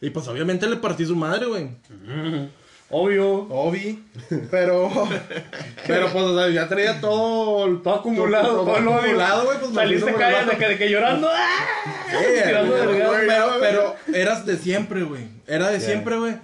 Y 0.00 0.10
pues 0.10 0.26
obviamente 0.28 0.66
le 0.66 0.76
partí 0.76 1.04
su 1.04 1.14
madre, 1.14 1.46
güey. 1.46 1.68
Obvio. 2.90 3.46
Obi. 3.50 4.04
Pero, 4.50 4.90
pero 5.86 6.12
pues, 6.12 6.24
o 6.24 6.36
sea, 6.36 6.50
ya 6.50 6.68
traía 6.68 7.00
todo, 7.00 7.78
Todo 7.78 7.94
acumulado, 7.94 8.64
todo, 8.64 8.74
acumulado, 8.74 9.44
güey. 9.44 9.58
Pues 9.60 9.72
Saliste 9.74 10.10
el 10.10 10.48
de 10.48 10.56
que, 10.56 10.68
de 10.68 10.78
que 10.78 10.90
llorando. 10.90 11.28
¡ah! 11.32 11.66
Sí, 12.10 12.42
Tirando 12.44 12.74
pero, 12.74 13.10
vergas. 13.10 13.52
pero, 13.60 13.94
pero 14.06 14.16
eras 14.18 14.44
de 14.44 14.56
siempre, 14.56 15.04
güey. 15.04 15.28
Era 15.46 15.68
de 15.70 15.80
siempre, 15.80 16.18
güey. 16.18 16.34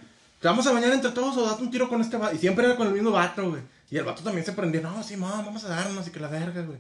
Te 0.41 0.49
vamos 0.49 0.67
a 0.67 0.73
bañar 0.73 0.93
entre 0.93 1.11
todos 1.11 1.37
o 1.37 1.47
date 1.47 1.63
un 1.63 1.71
tiro 1.71 1.89
con 1.89 2.01
este 2.01 2.17
vato. 2.17 2.35
Y 2.35 2.39
siempre 2.39 2.65
era 2.65 2.77
con 2.77 2.87
el 2.87 2.93
mismo 2.93 3.11
vato, 3.11 3.51
güey. 3.51 3.63
Y 3.91 3.97
el 3.97 4.05
vato 4.05 4.23
también 4.23 4.45
se 4.45 4.53
prendía. 4.53 4.81
No, 4.81 5.03
sí, 5.03 5.17
mamá, 5.17 5.43
vamos 5.45 5.65
a 5.65 5.69
darnos 5.69 6.07
y 6.07 6.11
que 6.11 6.21
la 6.21 6.29
verga, 6.29 6.63
güey. 6.63 6.79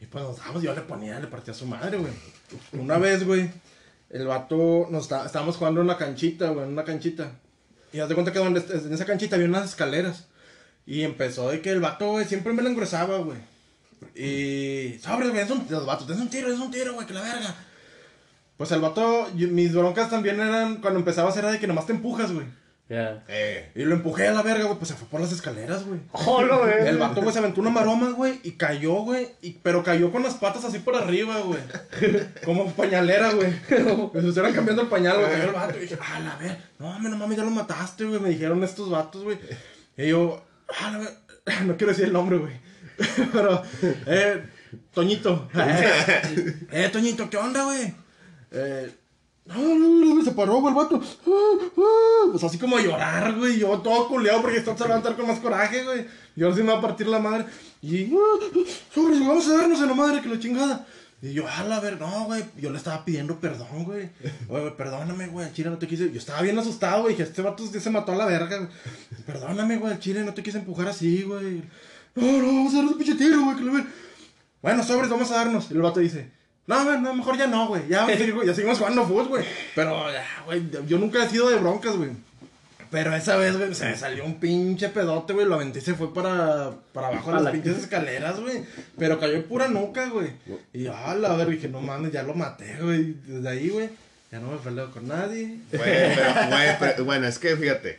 Y 0.00 0.06
pues 0.06 0.24
nos 0.24 0.36
damos, 0.36 0.62
yo 0.62 0.74
le 0.74 0.80
ponía, 0.82 1.18
le 1.20 1.28
partía 1.28 1.54
a 1.54 1.56
su 1.56 1.66
madre, 1.66 1.96
güey. 1.96 2.12
Una 2.72 2.98
vez, 2.98 3.24
güey, 3.24 3.50
el 4.10 4.26
vato, 4.26 4.88
nos 4.90 5.04
está, 5.04 5.24
estábamos 5.24 5.56
jugando 5.56 5.80
en 5.80 5.86
una 5.86 5.96
canchita, 5.96 6.48
güey, 6.48 6.66
en 6.66 6.72
una 6.72 6.84
canchita. 6.84 7.30
Y 7.92 8.00
haz 8.00 8.08
de 8.08 8.14
cuenta 8.14 8.32
que 8.32 8.38
donde, 8.38 8.60
en 8.60 8.92
esa 8.92 9.04
canchita 9.04 9.36
había 9.36 9.48
unas 9.48 9.70
escaleras. 9.70 10.26
Y 10.86 11.02
empezó 11.02 11.50
de 11.50 11.60
que 11.60 11.70
el 11.70 11.80
vato, 11.80 12.10
güey, 12.10 12.26
siempre 12.26 12.52
me 12.52 12.62
la 12.62 12.70
engrosaba, 12.70 13.18
güey. 13.18 13.38
Y. 14.14 14.98
Sobre, 14.98 15.28
güey, 15.28 15.42
es 15.42 15.50
un, 15.50 15.66
los 15.68 15.86
vatos, 15.86 16.08
es 16.10 16.18
un 16.18 16.28
tiro, 16.28 16.52
es 16.52 16.58
un 16.58 16.70
tiro, 16.70 16.94
güey, 16.94 17.06
que 17.06 17.14
la 17.14 17.22
verga. 17.22 17.54
Pues 18.56 18.70
el 18.72 18.80
vato, 18.80 19.28
mis 19.34 19.72
broncas 19.72 20.10
también 20.10 20.40
eran, 20.40 20.76
cuando 20.76 20.98
empezabas 20.98 21.36
era 21.36 21.50
de 21.50 21.58
que 21.58 21.66
nomás 21.66 21.86
te 21.86 21.92
empujas, 21.92 22.32
güey. 22.32 22.46
Eh, 23.28 23.70
Y 23.74 23.84
lo 23.84 23.94
empujé 23.94 24.28
a 24.28 24.32
la 24.32 24.42
verga, 24.42 24.64
güey, 24.64 24.76
pues 24.76 24.88
se 24.88 24.94
fue 24.94 25.08
por 25.08 25.20
las 25.20 25.32
escaleras, 25.32 25.84
güey. 25.84 26.00
La 26.48 26.58
verga. 26.58 26.88
El 26.90 26.98
vato, 26.98 27.20
güey, 27.22 27.32
se 27.32 27.38
aventó 27.38 27.60
una 27.60 27.70
maroma, 27.70 28.10
güey, 28.10 28.40
y 28.42 28.52
cayó, 28.52 28.94
güey, 29.02 29.28
y, 29.40 29.52
pero 29.62 29.82
cayó 29.82 30.12
con 30.12 30.22
las 30.22 30.34
patas 30.34 30.64
así 30.64 30.78
por 30.80 30.94
arriba, 30.96 31.40
güey. 31.40 31.60
Como 32.44 32.70
pañalera, 32.72 33.32
güey. 33.32 33.50
Me 33.70 34.20
estuvieron 34.20 34.52
cambiando 34.52 34.82
el 34.82 34.88
pañal, 34.88 35.18
güey, 35.18 35.30
cayó 35.30 35.44
el 35.44 35.52
vato, 35.52 35.78
y 35.78 35.80
dije, 35.82 35.98
ah, 36.00 36.20
la 36.20 36.36
ver, 36.36 36.58
no, 36.78 36.86
mames, 36.88 37.10
no 37.10 37.16
mames, 37.16 37.36
ya 37.38 37.44
lo 37.44 37.50
mataste, 37.50 38.04
güey, 38.04 38.20
me 38.20 38.28
dijeron 38.30 38.62
estos 38.64 38.90
vatos, 38.90 39.24
güey. 39.24 39.38
Y 39.96 40.08
yo, 40.08 40.44
ah, 40.80 40.90
la 40.90 40.98
ver, 40.98 41.10
no 41.66 41.76
quiero 41.76 41.92
decir 41.92 42.04
el 42.06 42.12
nombre, 42.12 42.38
güey. 42.38 42.54
Pero, 43.32 43.62
eh, 44.06 44.42
Toñito. 44.92 45.48
eh, 46.70 46.88
Toñito, 46.92 47.28
¿qué 47.30 47.36
onda, 47.36 47.64
güey? 47.64 47.94
Eh, 48.52 48.92
se 50.24 50.32
paró, 50.32 50.60
güey, 50.60 50.72
el 50.72 50.78
vato. 50.78 51.02
Pues 52.30 52.44
así 52.44 52.58
como 52.58 52.76
a 52.76 52.80
llorar, 52.80 53.34
güey. 53.36 53.58
Yo 53.58 53.78
todo 53.78 54.08
culeado 54.08 54.42
porque 54.42 54.60
va 54.60 54.72
a 54.72 54.88
levantar 54.88 55.16
con 55.16 55.26
más 55.26 55.40
coraje, 55.40 55.84
güey. 55.84 56.06
Y 56.36 56.42
ahora 56.42 56.56
sí 56.56 56.62
me 56.62 56.72
va 56.72 56.78
a 56.78 56.82
partir 56.82 57.06
la 57.08 57.18
madre. 57.18 57.46
Y, 57.82 58.14
ah, 58.14 58.62
sobre, 58.94 59.18
vamos 59.18 59.48
a 59.48 59.56
darnos 59.56 59.80
en 59.80 59.88
la 59.88 59.94
madre, 59.94 60.22
que 60.22 60.28
la 60.28 60.38
chingada. 60.38 60.86
Y 61.20 61.32
yo, 61.34 61.46
a 61.46 61.62
la 61.64 61.80
ver, 61.80 62.00
no, 62.00 62.24
güey. 62.24 62.44
Yo 62.56 62.70
le 62.70 62.78
estaba 62.78 63.04
pidiendo 63.04 63.38
perdón, 63.38 63.84
güey. 63.84 64.10
Oye, 64.48 64.70
perdóname, 64.72 65.28
güey, 65.28 65.52
chile 65.52 65.70
no 65.70 65.78
te 65.78 65.86
quise. 65.86 66.10
Yo 66.10 66.18
estaba 66.18 66.42
bien 66.42 66.58
asustado, 66.58 67.02
güey. 67.02 67.14
Dije, 67.14 67.24
este 67.24 67.42
vato 67.42 67.64
se 67.66 67.90
mató 67.90 68.12
a 68.12 68.16
la 68.16 68.26
verga, 68.26 68.56
güey. 68.56 68.70
Perdóname, 69.26 69.76
güey, 69.76 69.98
chile 69.98 70.24
no 70.24 70.34
te 70.34 70.42
quise 70.42 70.58
empujar 70.58 70.88
así, 70.88 71.22
güey. 71.22 71.62
No, 72.14 72.26
no, 72.26 72.46
vamos 72.46 72.74
a 72.74 72.76
dar 72.78 72.86
un 72.86 72.98
pinche 72.98 73.14
tiro, 73.14 73.40
güey. 73.42 73.84
Bueno, 74.60 74.82
sobres, 74.84 75.10
vamos 75.10 75.30
a 75.30 75.36
darnos. 75.36 75.70
Y 75.70 75.74
el 75.74 75.82
vato 75.82 76.00
dice, 76.00 76.30
no, 76.66 76.84
güey, 76.84 77.00
no, 77.00 77.14
mejor 77.14 77.36
ya 77.36 77.46
no, 77.46 77.68
güey. 77.68 77.82
Ya, 77.88 78.06
ya 78.08 78.54
seguimos 78.54 78.78
jugando 78.78 79.04
fútbol, 79.06 79.28
güey. 79.28 79.44
Pero, 79.74 80.10
ya, 80.12 80.24
güey, 80.46 80.62
yo 80.86 80.98
nunca 80.98 81.24
he 81.24 81.28
sido 81.28 81.50
de 81.50 81.56
broncas, 81.56 81.96
güey. 81.96 82.10
Pero 82.90 83.14
esa 83.16 83.36
vez, 83.36 83.56
güey, 83.56 83.74
se 83.74 83.86
me 83.86 83.96
salió 83.96 84.24
un 84.24 84.38
pinche 84.38 84.90
pedote, 84.90 85.32
güey. 85.32 85.46
Lo 85.46 85.54
aventé 85.54 85.78
y 85.78 85.82
se 85.82 85.94
fue 85.94 86.12
para, 86.12 86.72
para 86.92 87.08
abajo 87.08 87.30
de 87.30 87.36
las 87.36 87.44
la- 87.44 87.52
pinches 87.52 87.78
escaleras, 87.78 88.38
güey. 88.38 88.64
Pero 88.98 89.18
cayó 89.18 89.32
en 89.34 89.44
pura 89.44 89.66
nuca, 89.68 90.08
güey. 90.10 90.30
Y 90.74 90.86
a 90.88 91.14
la 91.14 91.34
ver, 91.34 91.48
dije, 91.48 91.68
no 91.68 91.80
mames, 91.80 92.12
ya 92.12 92.22
lo 92.22 92.34
maté, 92.34 92.76
güey. 92.80 93.14
Desde 93.26 93.48
ahí, 93.48 93.70
güey, 93.70 93.88
ya 94.30 94.40
no 94.40 94.50
me 94.52 94.58
peleo 94.58 94.90
con 94.90 95.08
nadie. 95.08 95.58
Güey, 95.72 95.82
pero, 96.14 96.34
güey, 96.48 96.68
pero, 96.78 97.04
bueno, 97.06 97.26
es 97.26 97.38
que 97.38 97.56
fíjate. 97.56 97.98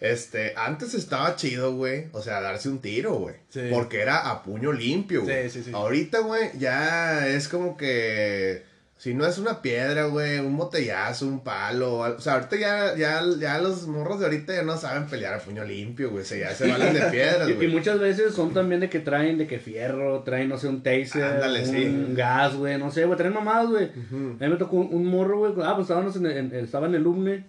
Este, 0.00 0.52
antes 0.56 0.94
estaba 0.94 1.34
chido, 1.36 1.74
güey. 1.74 2.06
O 2.12 2.22
sea, 2.22 2.40
darse 2.40 2.68
un 2.68 2.78
tiro, 2.80 3.14
güey. 3.14 3.34
Sí. 3.48 3.62
Porque 3.72 4.00
era 4.00 4.30
a 4.30 4.42
puño 4.42 4.72
limpio, 4.72 5.22
güey. 5.24 5.50
Sí, 5.50 5.58
sí, 5.58 5.64
sí. 5.64 5.70
Ahorita, 5.74 6.20
güey, 6.20 6.50
ya 6.58 7.26
es 7.26 7.48
como 7.48 7.76
que. 7.76 8.66
Si 8.96 9.14
no 9.14 9.24
es 9.26 9.38
una 9.38 9.62
piedra, 9.62 10.06
güey, 10.06 10.40
un 10.40 10.56
botellazo, 10.56 11.24
un 11.28 11.44
palo. 11.44 12.02
al- 12.02 12.14
O 12.14 12.20
sea, 12.20 12.34
ahorita 12.34 12.56
ya, 12.56 12.96
ya, 12.96 13.22
ya 13.38 13.58
los 13.60 13.86
morros 13.86 14.18
de 14.18 14.26
ahorita 14.26 14.52
ya 14.52 14.62
no 14.64 14.76
saben 14.76 15.06
pelear 15.06 15.34
a 15.34 15.38
puño 15.38 15.62
limpio, 15.64 16.10
güey. 16.10 16.22
O 16.22 16.26
sea, 16.26 16.36
ya 16.50 16.52
se 16.54 16.68
valen 16.68 16.92
de 16.94 17.02
piedras, 17.02 17.48
Y, 17.48 17.52
y 17.52 17.54
güey. 17.54 17.68
muchas 17.68 18.00
veces 18.00 18.34
son 18.34 18.52
también 18.52 18.80
de 18.80 18.90
que 18.90 18.98
traen 18.98 19.38
de 19.38 19.46
que 19.46 19.60
fierro, 19.60 20.24
traen, 20.24 20.48
no 20.48 20.58
sé, 20.58 20.66
un 20.66 20.82
taser, 20.82 21.22
Ándale, 21.22 21.60
un 21.60 21.66
sí. 22.08 22.14
gas, 22.16 22.56
güey, 22.56 22.76
no 22.76 22.90
sé, 22.90 23.04
güey, 23.04 23.16
traen 23.16 23.34
mamadas, 23.34 23.68
güey. 23.68 23.84
A 23.84 23.90
mí 24.14 24.48
me 24.48 24.56
tocó 24.56 24.76
un, 24.78 24.92
un 24.92 25.06
morro, 25.06 25.38
güey, 25.38 25.52
ah, 25.64 25.74
pues 25.76 25.84
estábamos 25.84 26.16
en, 26.16 26.26
en- 26.26 26.54
estaba 26.56 26.88
en 26.88 26.96
el 26.96 27.06
UMNE, 27.06 27.44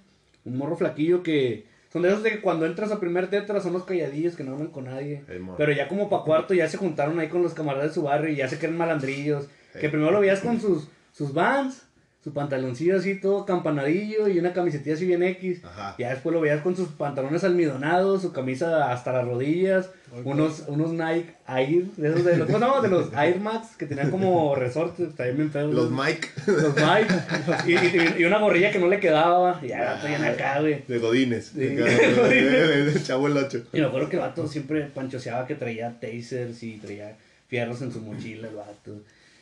un 0.46 0.56
morro 0.56 0.78
flaquillo 0.78 1.24
que 1.24 1.66
son 1.92 2.04
de 2.04 2.10
esos 2.10 2.24
de 2.24 2.32
que 2.32 2.42
cuando 2.42 2.66
entras 2.66 2.92
a 2.92 3.00
primer 3.00 3.30
tetra 3.30 3.60
son 3.62 3.74
los 3.74 3.84
calladillos 3.84 4.36
que 4.36 4.44
no 4.44 4.54
hablan 4.54 4.68
con 4.68 4.86
nadie. 4.86 5.24
Pero 5.58 5.72
ya 5.72 5.88
como 5.88 6.10
pa' 6.10 6.24
cuarto 6.24 6.54
ya 6.54 6.68
se 6.70 6.78
juntaron 6.78 7.20
ahí 7.20 7.30
con 7.30 7.42
los 7.42 7.54
camaradas 7.54 7.90
de 7.90 7.94
su 7.96 8.04
barrio 8.04 8.30
y 8.32 8.36
ya 8.36 8.48
se 8.48 8.60
creen 8.60 8.78
malandrillos. 8.78 9.48
Que 9.80 9.90
primero 9.90 10.12
lo 10.12 10.20
veías 10.20 10.40
con 10.42 10.60
sus, 10.62 10.88
sus 11.12 11.34
vans, 11.34 11.88
su 12.22 12.34
pantaloncillo 12.34 12.98
así 12.98 13.16
todo 13.16 13.46
campanadillo 13.46 14.28
y 14.28 14.40
una 14.40 14.52
camisetilla 14.52 14.96
así 14.96 15.06
bien 15.06 15.24
X. 15.24 15.64
Ajá. 15.64 15.96
Ya 15.98 16.10
después 16.10 16.34
lo 16.34 16.42
veías 16.42 16.62
con 16.62 16.76
sus 16.76 16.90
pantalones 16.90 17.46
almidonados, 17.46 18.22
su 18.24 18.34
camisa 18.34 18.92
hasta 18.92 19.14
las 19.14 19.26
rodillas, 19.26 19.90
unos, 20.26 20.64
unos 20.68 20.92
Nike 20.92 21.34
Air, 21.48 21.86
de 21.96 22.10
esos 22.10 22.26
de 22.26 22.36
los, 22.36 22.48
¿cómo 22.48 22.60
se 22.60 22.66
llama? 22.66 22.82
De 22.82 22.88
los 22.90 23.14
Air 23.18 23.40
Max 23.40 23.70
que 23.78 23.86
tenían 23.86 24.12
como 24.12 24.54
resortes, 24.56 25.16
también 25.16 25.38
bien 25.38 25.52
feos. 25.52 25.74
Los. 25.74 25.92
Mike 25.92 26.28
Los 26.48 26.76
Nike. 26.76 27.14
Y, 27.68 27.72
y- 27.74 28.22
y 28.22 28.26
una 28.26 28.40
gorrilla 28.40 28.72
que 28.72 28.80
no 28.80 28.88
le 28.88 29.00
quedaba. 29.00 29.58
Y 29.64 29.68
ya, 29.70 29.96
estoy 29.96 30.14
en 30.16 30.26
acá, 30.26 30.60
güey. 30.60 30.84
de 30.88 31.00
Godines. 31.00 31.46
Sí. 31.56 31.60
De, 31.60 33.02
Chavo 33.04 33.28
el 33.28 33.38
8. 33.38 33.64
Y 33.74 33.80
me 33.80 33.86
acuerdo 33.88 34.10
que 34.10 34.16
el 34.18 34.22
vato 34.22 34.46
siempre 34.48 34.84
panchoseaba 34.94 35.48
que 35.48 35.56
traía 35.56 35.98
tasers 36.00 36.62
y 36.64 36.78
traía 36.80 37.16
fierros 37.48 37.82
en 37.82 37.92
su 37.92 38.02
mochila, 38.02 38.48
el 38.50 38.56
vato. 38.56 39.02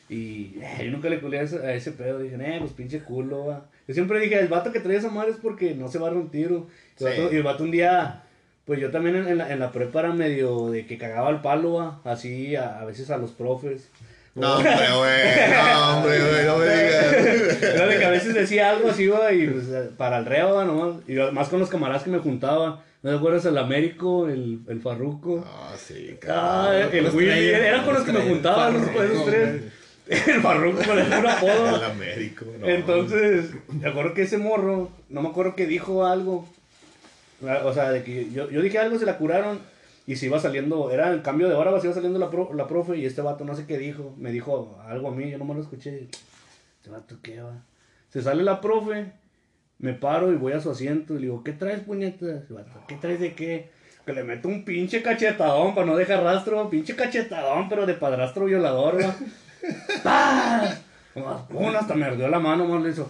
Y 0.09 0.55
eh, 0.61 0.83
yo 0.85 0.91
nunca 0.91 1.09
le 1.09 1.19
culé 1.19 1.39
a 1.39 1.41
ese, 1.43 1.57
a 1.57 1.73
ese 1.73 1.91
pedo. 1.91 2.19
Dije, 2.19 2.35
eh, 2.39 2.57
pues 2.59 2.71
pinche 2.73 2.99
culo, 3.01 3.45
va. 3.47 3.65
Yo 3.87 3.93
siempre 3.93 4.19
dije, 4.19 4.39
el 4.39 4.47
vato 4.47 4.71
que 4.71 4.79
trae 4.79 4.95
esa 4.97 5.09
madre 5.09 5.31
es 5.31 5.37
porque 5.37 5.73
no 5.75 5.87
se 5.89 5.99
va 5.99 6.07
a 6.09 6.11
un 6.11 6.29
tiro. 6.29 6.67
Y 6.99 7.03
el, 7.03 7.11
Sí. 7.13 7.21
vato, 7.21 7.33
y 7.33 7.37
el 7.37 7.43
vato 7.43 7.63
un 7.63 7.71
día, 7.71 8.23
pues 8.65 8.79
yo 8.79 8.89
también 8.91 9.15
en, 9.17 9.27
en 9.27 9.37
la, 9.37 9.51
en 9.51 9.59
la 9.59 9.71
prepa 9.71 9.99
era 10.01 10.13
medio 10.13 10.69
de 10.71 10.85
que 10.85 10.97
cagaba 10.97 11.29
el 11.29 11.41
palo, 11.41 11.73
va. 11.73 12.01
Así 12.05 12.55
a, 12.55 12.79
a 12.79 12.85
veces 12.85 13.09
a 13.11 13.17
los 13.17 13.31
profes. 13.31 13.89
No, 14.35 14.55
hombre, 14.55 14.69
güey. 14.71 15.23
No, 15.73 15.97
hombre, 15.97 16.19
güey. 16.19 16.45
No 16.45 16.57
me 16.57 16.65
digas. 16.65 17.63
Era 17.63 17.87
de 17.87 17.97
que 17.97 18.05
a 18.05 18.09
veces 18.11 18.33
decía 18.33 18.69
algo 18.69 18.89
así, 18.89 19.07
va, 19.07 19.33
y 19.33 19.47
pues, 19.47 19.67
eh, 19.69 19.89
para 19.97 20.19
el 20.19 20.25
reo, 20.25 20.53
va, 20.55 20.63
nomás. 20.63 20.97
Y 21.07 21.15
más 21.33 21.49
con 21.49 21.59
los 21.59 21.69
camaradas 21.69 22.03
que 22.03 22.11
me 22.11 22.19
juntaba. 22.19 22.83
¿No 23.03 23.11
te 23.11 23.17
acuerdas? 23.17 23.45
El 23.45 23.57
Américo, 23.57 24.27
el, 24.27 24.59
el 24.67 24.81
Farruco. 24.81 25.43
Ah, 25.45 25.73
sí, 25.77 26.17
Ah, 26.27 26.69
cabrón. 26.71 26.89
el 26.97 27.03
los 27.03 27.13
Willy, 27.13 27.49
eran 27.49 27.85
con 27.85 27.93
los 27.93 28.03
que 28.03 28.11
me 28.11 28.21
juntaban 28.21 28.73
los 28.73 28.87
esos 28.87 29.25
tres. 29.25 29.61
El 30.27 30.41
Farruko 30.41 30.81
con 30.83 30.97
el 30.99 31.05
puro 31.07 31.29
apodo. 31.29 31.75
El 31.77 31.83
Américo. 31.83 32.45
no. 32.59 32.65
Entonces, 32.67 33.51
me 33.69 33.89
acuerdo 33.89 34.13
que 34.13 34.21
ese 34.23 34.37
morro, 34.37 34.89
no 35.09 35.21
me 35.21 35.29
acuerdo 35.29 35.55
que 35.55 35.65
dijo 35.67 36.05
algo. 36.05 36.47
O 37.63 37.73
sea, 37.73 37.91
de 37.91 38.03
que 38.03 38.29
yo, 38.31 38.49
yo 38.49 38.61
dije 38.61 38.79
algo, 38.79 38.97
se 38.97 39.05
la 39.05 39.17
curaron 39.17 39.59
y 40.07 40.15
se 40.15 40.25
iba 40.25 40.39
saliendo, 40.39 40.89
era 40.91 41.11
el 41.11 41.21
cambio 41.21 41.47
de 41.49 41.55
hora, 41.55 41.77
se 41.79 41.87
iba 41.87 41.93
saliendo 41.93 42.17
la, 42.17 42.29
pro- 42.31 42.53
la 42.53 42.67
profe 42.67 42.97
y 42.97 43.05
este 43.05 43.21
vato 43.21 43.43
no 43.45 43.55
sé 43.55 43.65
qué 43.67 43.77
dijo, 43.77 44.15
me 44.17 44.31
dijo 44.31 44.79
algo 44.87 45.09
a 45.09 45.11
mí, 45.11 45.29
yo 45.29 45.37
no 45.37 45.45
me 45.45 45.53
lo 45.53 45.61
escuché. 45.61 46.07
Este 46.77 46.89
vato, 46.89 47.17
¿qué 47.21 47.41
va? 47.41 47.61
Se 48.09 48.21
sale 48.21 48.41
la 48.43 48.59
profe, 48.61 49.11
me 49.79 49.93
paro 49.93 50.31
y 50.31 50.35
voy 50.37 50.53
a 50.53 50.61
su 50.61 50.71
asiento 50.71 51.13
y 51.13 51.17
le 51.17 51.21
digo, 51.23 51.43
¿qué 51.43 51.51
traes, 51.51 51.81
puñetas? 51.81 52.47
Vato, 52.49 52.71
¿qué 52.87 52.95
traes 52.95 53.19
de 53.19 53.33
qué? 53.33 53.69
Que 54.05 54.13
le 54.13 54.23
meto 54.23 54.47
un 54.47 54.63
pinche 54.63 55.03
cachetadón 55.03 55.75
para 55.75 55.85
no 55.85 55.95
dejar 55.97 56.23
rastro, 56.23 56.69
pinche 56.69 56.95
cachetadón, 56.95 57.67
pero 57.69 57.85
de 57.85 57.93
padrastro 57.93 58.45
violador, 58.45 58.99
¿va? 59.03 59.13
¡Pah! 60.03 60.77
Pum, 61.49 61.75
hasta 61.75 61.95
me 61.95 62.05
ardió 62.05 62.27
la 62.27 62.39
mano, 62.39 62.87
hizo. 62.87 63.09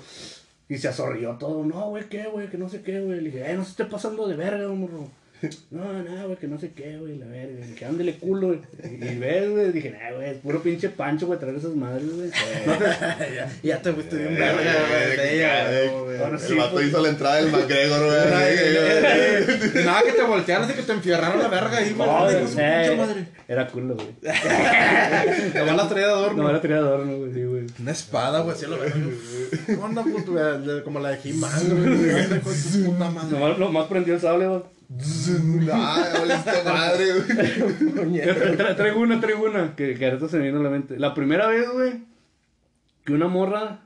Y 0.69 0.77
se 0.77 0.87
azorrió 0.87 1.31
todo. 1.37 1.63
No, 1.63 1.89
güey, 1.89 2.07
¿qué, 2.09 2.27
güey? 2.27 2.49
Que 2.49 2.57
no 2.57 2.69
sé 2.69 2.81
qué, 2.81 2.99
güey. 2.99 3.21
Le 3.21 3.31
dije, 3.31 3.51
eh, 3.51 3.55
no 3.55 3.63
se 3.63 3.71
esté 3.71 3.85
pasando 3.85 4.27
de 4.27 4.35
verga, 4.35 4.67
morro. 4.69 5.09
No, 5.71 5.93
no, 5.93 6.25
güey, 6.25 6.37
que 6.37 6.47
no 6.47 6.59
sé 6.59 6.71
qué, 6.71 6.97
güey, 6.97 7.17
la 7.17 7.27
verga. 7.27 7.65
Dije, 7.65 7.85
ándele 7.85 8.15
culo, 8.17 8.47
güey. 8.47 8.59
Y, 8.83 9.15
ves, 9.19 9.49
güey, 9.51 9.71
dije, 9.71 9.91
nah, 9.91 10.15
güey, 10.15 10.31
es 10.31 10.37
puro 10.37 10.61
pinche 10.63 10.89
pancho, 10.89 11.27
güey, 11.27 11.37
traer 11.39 11.55
esas 11.55 11.75
madres, 11.75 12.07
güey. 12.15 12.29
Ya, 13.35 13.51
ya 13.63 13.81
te 13.81 13.93
fuiste 13.93 14.15
bien 14.17 14.33
Eh, 14.33 14.39
verga, 14.39 14.71
eh, 15.71 15.89
güey, 15.89 16.17
de 16.17 16.23
El 16.25 16.39
sí, 16.39 16.55
vato 16.55 16.71
pues. 16.73 16.87
hizo 16.87 17.01
la 17.01 17.09
entrada 17.09 17.35
del 17.35 17.51
McGregor, 17.51 17.99
güey. 18.05 18.17
Nada 19.85 20.01
que 20.03 20.11
te 20.13 20.23
voltearas 20.23 20.69
y 20.69 20.73
que 20.73 20.81
te 20.81 20.91
enfierraran 20.93 21.39
la 21.39 21.47
verga 21.47 21.77
ahí, 21.77 21.93
güey. 21.93 22.09
De. 22.33 23.25
Era 23.47 23.67
culo, 23.67 23.95
güey. 23.95 24.07
Nomás 25.55 25.75
la 25.75 25.89
traía 25.89 26.07
de 26.07 26.13
adorno. 26.13 26.43
No, 26.43 26.49
era 26.49 26.61
traía 26.61 26.77
adorno, 26.77 27.17
güey, 27.17 27.33
sí, 27.33 27.43
güey. 27.43 27.65
Una 27.79 27.91
espada, 27.91 28.41
güey, 28.41 28.55
así 28.55 28.65
la 28.65 28.77
verga. 28.77 28.95
¿Qué 29.65 29.73
onda, 29.75 30.03
puto? 30.03 30.31
güey? 30.31 30.65
De- 30.65 30.83
Como 30.83 30.99
la 30.99 31.09
de 31.11 31.19
He-Man, 31.29 31.51
güey. 31.69 32.87
Nomás, 33.29 33.57
nomás 33.59 33.87
prendió 33.87 34.15
el 34.15 34.21
sable, 34.21 34.47
güey. 34.47 34.61
Ah, 35.71 36.13
madre, 36.65 37.05
güey. 37.13 37.27
Tra- 38.57 38.75
traigo 38.75 39.01
una, 39.01 39.19
traigo 39.19 39.45
una, 39.45 39.75
que, 39.75 39.95
que 39.95 40.05
ahorita 40.05 40.29
se 40.29 40.37
me 40.37 40.45
vino 40.45 40.59
a 40.59 40.63
la 40.63 40.69
mente. 40.69 40.97
La 40.97 41.13
primera 41.13 41.47
vez, 41.47 41.69
güey, 41.69 42.03
que 43.05 43.11
una 43.13 43.27
morra, 43.27 43.81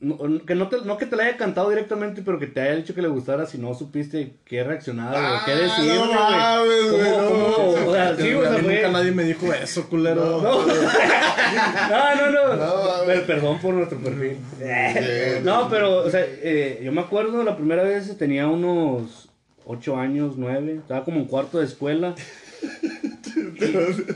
no, 0.00 0.18
que 0.44 0.54
no, 0.54 0.68
te, 0.68 0.82
no 0.84 0.98
que 0.98 1.06
te 1.06 1.16
la 1.16 1.22
haya 1.24 1.38
cantado 1.38 1.70
directamente, 1.70 2.20
pero 2.22 2.38
que 2.38 2.46
te 2.46 2.60
haya 2.60 2.76
dicho 2.76 2.94
que 2.94 3.00
le 3.00 3.08
gustara, 3.08 3.46
si 3.46 3.56
no 3.56 3.72
supiste 3.72 4.36
qué 4.44 4.62
reaccionar 4.62 5.14
o 5.14 5.44
qué 5.46 5.52
Ah, 5.52 5.56
decir, 5.56 5.94
no 5.94 6.00
güey. 6.06 6.14
mames, 6.14 6.90
güey, 6.90 7.10
¿Cómo- 7.10 7.22
no. 7.48 7.54
cómo? 7.54 7.88
O 7.88 7.92
sea, 7.94 8.16
sí, 8.16 8.34
o 8.34 8.42
sea, 8.42 8.50
güey. 8.60 8.76
nunca 8.76 8.90
nadie 8.90 9.10
me 9.12 9.24
dijo 9.24 9.52
eso, 9.54 9.88
culero. 9.88 10.42
No, 10.42 10.66
no, 10.66 10.66
no. 12.30 12.56
No, 12.56 12.84
mames. 12.84 13.06
Per- 13.06 13.26
perdón 13.26 13.58
por 13.58 13.72
nuestro 13.74 13.98
perfil. 13.98 14.36
No, 15.44 15.68
pero, 15.70 16.04
o 16.04 16.10
sea, 16.10 16.20
eh, 16.26 16.80
yo 16.84 16.92
me 16.92 17.00
acuerdo 17.00 17.42
la 17.42 17.56
primera 17.56 17.82
vez 17.82 18.16
tenía 18.18 18.46
unos 18.48 19.30
8 19.66 19.96
años, 19.96 20.34
9. 20.36 20.74
Estaba 20.76 21.04
como 21.04 21.18
en 21.20 21.26
cuarto 21.26 21.58
de 21.58 21.64
escuela. 21.66 22.14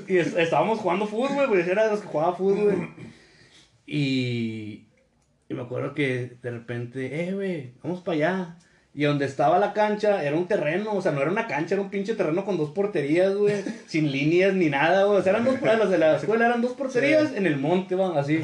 Y, 0.09 0.12
y 0.14 0.18
es- 0.18 0.36
estábamos 0.36 0.78
jugando 0.78 1.07
fútbol, 1.07 1.49
güey. 1.49 1.68
Era 1.68 1.84
de 1.86 1.90
los 1.90 2.01
que 2.01 2.07
jugaba 2.07 2.34
fútbol. 2.36 2.88
Y, 3.86 4.86
y 5.49 5.55
me 5.55 5.62
acuerdo 5.62 5.92
que 5.94 6.36
de 6.42 6.51
repente, 6.51 7.28
eh, 7.28 7.34
güey, 7.34 7.72
vamos 7.82 8.01
para 8.01 8.14
allá. 8.16 8.59
Y 8.95 9.05
donde 9.05 9.26
estaba 9.26 9.59
la 9.61 9.74
cancha 9.74 10.24
era 10.24 10.34
un 10.34 10.49
terreno, 10.49 10.93
o 10.93 11.01
sea, 11.03 11.12
no 11.12 11.20
era 11.20 11.30
una 11.30 11.47
cancha, 11.47 11.74
era 11.74 11.82
un 11.82 11.91
pinche 11.91 12.14
terreno 12.14 12.45
con 12.45 12.57
dos 12.57 12.70
porterías, 12.70 13.32
güey, 13.34 13.62
sin 13.86 14.11
líneas 14.11 14.55
ni 14.55 14.70
nada, 14.70 15.05
güey. 15.05 15.18
O 15.18 15.22
sea, 15.22 15.32
eran 15.34 15.45
dos, 15.45 15.61
las 15.62 15.91
de 15.91 15.99
la 15.99 16.16
escuela 16.16 16.47
eran 16.47 16.62
dos 16.62 16.72
porterías 16.72 17.32
en 17.36 17.47
el 17.47 17.59
monte, 17.59 17.95
van, 17.95 18.16
así. 18.16 18.41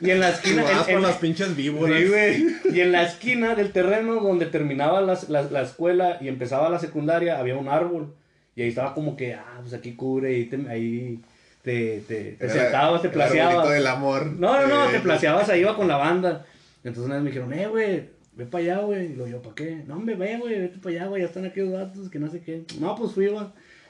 Y 0.00 0.10
en 0.10 0.18
la 0.20 0.30
esquina, 0.30 0.64
en- 0.88 0.96
en- 0.96 1.02
las 1.02 1.16
pinches 1.18 1.54
víboras. 1.54 1.96
Sí, 2.00 2.08
güey. 2.08 2.46
Y 2.76 2.80
en 2.80 2.90
la 2.92 3.02
esquina 3.04 3.54
del 3.54 3.70
terreno 3.70 4.16
donde 4.16 4.46
terminaba 4.46 5.00
las- 5.00 5.28
la, 5.28 5.42
la 5.42 5.62
escuela 5.62 6.18
y 6.20 6.28
empezaba 6.28 6.68
la 6.70 6.78
secundaria 6.80 7.38
había 7.38 7.56
un 7.56 7.68
árbol. 7.68 8.14
Y 8.56 8.62
ahí 8.62 8.68
estaba 8.70 8.94
como 8.94 9.16
que, 9.16 9.34
ah, 9.34 9.58
pues 9.60 9.74
aquí 9.74 9.92
cubre, 9.92 10.30
ahí 10.34 10.44
te, 10.46 10.56
ahí 10.68 11.20
te, 11.62 12.02
te, 12.08 12.32
te 12.32 12.48
sentabas, 12.48 13.02
te 13.02 13.08
el 13.08 13.12
placeabas. 13.14 13.68
del 13.70 13.86
amor. 13.86 14.26
No, 14.26 14.60
no, 14.60 14.66
no, 14.66 14.88
Eh, 14.88 14.92
te 14.94 15.00
placeabas 15.00 15.48
ahí, 15.50 15.60
iba 15.60 15.76
con 15.76 15.86
la 15.86 15.96
banda. 15.98 16.44
Entonces 16.82 17.04
una 17.04 17.14
vez 17.16 17.22
me 17.24 17.30
dijeron, 17.30 17.52
eh, 17.52 17.68
güey, 17.68 18.17
ve 18.38 18.46
para 18.46 18.64
allá, 18.64 18.78
güey. 18.78 19.12
Y 19.12 19.16
lo 19.16 19.26
yo, 19.26 19.42
¿para 19.42 19.54
qué? 19.56 19.82
No, 19.86 19.96
hombre, 19.96 20.14
ve, 20.14 20.38
güey, 20.38 20.60
vete 20.60 20.78
para 20.78 20.94
allá, 20.94 21.06
güey, 21.08 21.22
ya 21.22 21.28
están 21.28 21.44
aquí 21.44 21.60
los 21.60 21.72
datos, 21.72 22.08
que 22.08 22.18
no 22.18 22.30
sé 22.30 22.40
qué. 22.40 22.64
No, 22.80 22.94
pues 22.94 23.12
fui, 23.12 23.26
güey. 23.26 23.46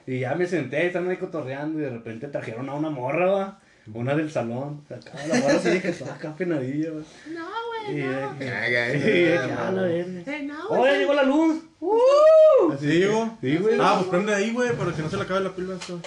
Y 0.07 0.19
ya 0.19 0.33
me 0.35 0.47
senté, 0.47 0.87
estaban 0.87 1.09
ahí 1.09 1.17
cotorreando 1.17 1.79
y 1.79 1.83
de 1.83 1.91
repente 1.91 2.27
trajeron 2.27 2.67
a 2.67 2.73
una 2.73 2.89
morra, 2.89 3.27
va. 3.27 3.61
Una 3.93 4.15
del 4.15 4.29
salón. 4.29 4.83
Acá 4.89 5.25
la 5.27 5.39
morra 5.39 5.59
se 5.59 5.73
dije, 5.73 5.93
acá 6.03 6.35
penadilla, 6.35 6.91
güey. 6.91 7.05
No, 7.33 7.47
güey. 7.87 8.03
Ah, 8.03 9.71
no, 9.71 10.69
¡Oh, 10.69 10.85
ya 10.85 10.97
llegó 10.97 11.13
la 11.13 11.23
luz! 11.23 11.63
¡Uh! 11.79 12.73
¿Sí 12.79 12.85
llegó? 12.85 13.37
Sí, 13.41 13.57
güey. 13.57 13.77
Ah, 13.79 13.95
pues 13.99 14.09
prende 14.09 14.33
ahí, 14.33 14.51
güey, 14.51 14.75
para 14.75 14.93
que 14.93 15.01
no 15.01 15.09
se 15.09 15.17
le 15.17 15.23
acabe 15.23 15.41
la 15.41 15.55
pila. 15.55 15.75
Eso, 15.75 15.99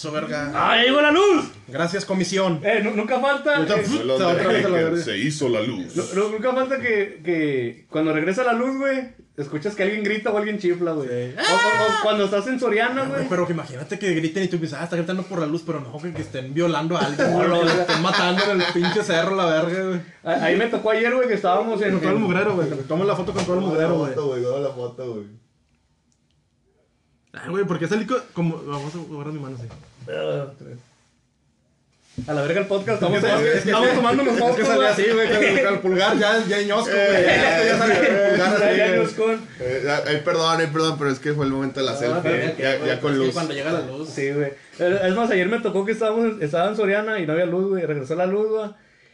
eso 0.00 0.12
verga. 0.12 0.50
¡Ah, 0.54 0.76
ya 0.78 0.84
llegó 0.84 1.02
la 1.02 1.10
luz! 1.12 1.50
Gracias, 1.68 2.04
comisión. 2.06 2.60
Eh, 2.64 2.80
nu- 2.82 2.94
nunca 2.94 3.20
falta. 3.20 3.56
Ahorita, 3.56 3.78
eh, 3.80 3.84
se 3.84 4.04
va 4.04 4.14
otra 4.14 4.48
vez 4.48 4.64
a 4.64 4.68
la 4.70 4.78
que 4.78 4.84
verga. 4.84 5.02
se 5.02 5.18
hizo 5.18 5.48
la 5.50 5.60
luz. 5.60 5.94
nu- 5.94 6.04
nu- 6.14 6.30
nunca 6.30 6.52
falta 6.54 6.78
que, 6.80 7.20
que 7.22 7.86
cuando 7.90 8.12
regresa 8.12 8.42
la 8.44 8.54
luz, 8.54 8.78
güey, 8.78 9.08
escuchas 9.36 9.74
que 9.76 9.82
alguien 9.82 10.02
grita 10.02 10.30
o 10.30 10.38
alguien 10.38 10.58
chifla, 10.58 10.92
güey. 10.92 11.08
Sí. 11.08 11.34
O, 11.38 11.52
o- 11.54 11.86
o 11.98 12.02
cuando 12.02 12.24
estás 12.24 12.46
en 12.46 12.58
Soriana, 12.58 13.04
güey. 13.04 13.28
Pero 13.28 13.46
que 13.46 13.52
imagínate 13.52 13.98
que 13.98 14.14
griten 14.14 14.44
y 14.44 14.48
tú 14.48 14.56
piensas, 14.58 14.80
ah, 14.80 14.84
está 14.84 14.96
gritando 14.96 15.22
por 15.24 15.38
la 15.38 15.46
luz, 15.46 15.62
pero 15.66 15.80
no, 15.80 15.96
que, 16.00 16.12
que 16.14 16.22
estén 16.22 16.54
violando 16.54 16.96
a 16.96 17.00
alguien, 17.00 17.32
güey, 17.34 17.42
que 17.46 17.48
lo 17.48 17.62
estén 17.82 18.00
matando 18.02 18.42
en 18.52 18.60
el 18.62 18.72
pinche 18.72 19.04
cerro, 19.04 19.36
la 19.36 19.44
verga, 19.44 19.84
güey. 19.86 20.00
A- 20.24 20.44
Ahí 20.46 20.56
me 20.56 20.66
tocó 20.68 20.90
ayer, 20.92 21.14
güey, 21.14 21.28
que 21.28 21.34
estábamos 21.34 21.80
en. 21.82 21.90
Con 21.90 22.00
todo 22.00 22.10
el 22.10 22.16
en- 22.16 22.22
mugrero, 22.22 22.54
güey. 22.54 22.68
Toma 22.88 23.04
la 23.04 23.14
foto 23.16 23.32
con 23.34 23.44
todo 23.44 23.56
el 23.58 23.60
la 23.62 23.66
mugrero, 23.68 23.98
güey. 23.98 24.14
foto, 24.14 24.26
güey. 24.28 24.42
Toma 24.42 24.58
la 24.60 24.70
foto, 24.74 25.12
güey. 25.14 25.26
Ay, 27.32 27.48
güey, 27.50 27.64
porque 27.64 27.86
salí 27.86 28.06
co- 28.06 28.22
como. 28.32 28.56
Vamos 28.64 28.92
a 28.94 28.98
guardar 28.98 29.32
mi 29.32 29.38
mano 29.40 29.56
así. 29.56 29.68
A 32.26 32.34
la 32.34 32.42
verga 32.42 32.60
el 32.60 32.66
podcast, 32.66 33.00
estamos, 33.02 33.18
Es 33.18 33.24
que- 33.24 33.48
es 33.56 33.62
que- 33.62 33.68
estamos 33.70 33.94
tomando 33.94 34.22
unos 34.24 34.36
Es 34.36 34.56
que 34.56 34.64
salí 34.64 34.84
así, 34.84 35.04
güey, 35.10 35.28
con 35.28 35.42
el, 35.74 35.78
pulgar 35.78 36.18
ya, 36.18 36.44
ya 36.46 36.60
ñosco, 36.62 36.90
güey. 36.92 37.24
Ya, 37.24 37.64
ya 37.64 37.78
salí 37.78 37.94
con 37.94 38.04
el 38.04 38.28
pulgar 38.30 38.54
así, 38.54 38.76
Ya 38.76 38.86
güey. 38.88 38.98
nos 39.00 39.12
con- 39.12 39.48
Eh, 39.60 39.88
ay, 40.06 40.20
perdón, 40.24 40.60
ay, 40.60 40.66
perdón, 40.66 40.96
pero 40.98 41.10
es 41.10 41.18
que 41.18 41.32
fue 41.32 41.46
el 41.46 41.52
momento 41.52 41.80
de 41.80 41.86
la 41.86 41.96
selfie. 41.96 42.54
ya, 42.58 42.78
ya 42.84 43.00
con 43.00 43.16
luz. 43.16 43.32
Cuando 43.32 43.54
llega 43.54 43.72
la 43.72 43.80
luz. 43.80 44.10
Sí, 44.10 44.30
güey. 44.32 44.52
Eh, 44.80 45.00
Es 45.04 45.14
más, 45.14 45.30
ayer 45.30 45.48
me 45.48 45.60
tocó 45.60 45.86
que 45.86 45.92
estábamos 45.92 46.24
en, 46.24 46.42
estaba 46.42 46.68
en 46.68 46.76
Soriana 46.76 47.18
y 47.20 47.26
no 47.26 47.32
había 47.32 47.46
luz, 47.46 47.68
güey. 47.70 47.86
Regresó 47.86 48.14
la 48.16 48.26
luz, 48.26 48.48
güey. 48.50 48.70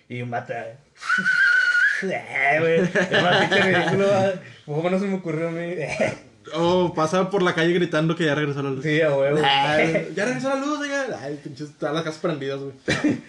Y 0.09 0.22
un 0.22 0.30
vato. 0.30 0.53
eh, 0.55 0.76
Eh, 2.03 2.57
güey. 2.61 2.80
Es 2.80 3.22
más 3.22 3.47
pinche 3.47 3.62
ridículo, 3.62 4.09
güey. 4.09 4.32
¿Cómo 4.66 4.91
no 4.91 4.99
se 4.99 5.07
me 5.07 5.14
ocurrió 5.16 5.49
a 5.49 5.51
mí? 5.53 5.74
Oh, 6.55 6.93
pasa 6.95 7.29
por 7.31 7.43
la 7.43 7.55
calle 7.55 7.73
gritando 7.73 8.15
que 8.15 8.25
ya 8.25 8.35
regresó 8.35 8.63
la 8.63 8.71
luz. 8.71 8.83
Sí, 8.83 9.01
a 9.01 9.15
huevo. 9.15 9.39
Ay, 9.45 10.13
ya 10.17 10.25
regresó 10.25 10.49
la 10.51 10.57
luz, 10.57 10.79
oiga. 10.81 11.19
Ay, 11.21 11.41
pinches, 11.43 11.73
todas 11.79 11.95
las 11.95 12.05
casas 12.05 12.21
prendidas, 12.21 12.61
güey. 12.61 12.75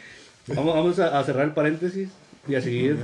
Vamos, 0.47 0.75
vamos 0.75 0.99
a, 0.99 1.19
a 1.19 1.23
cerrar 1.25 1.43
el 1.43 1.53
paréntesis 1.53 2.09
y 2.47 2.55
a 2.55 2.61
seguir. 2.61 2.97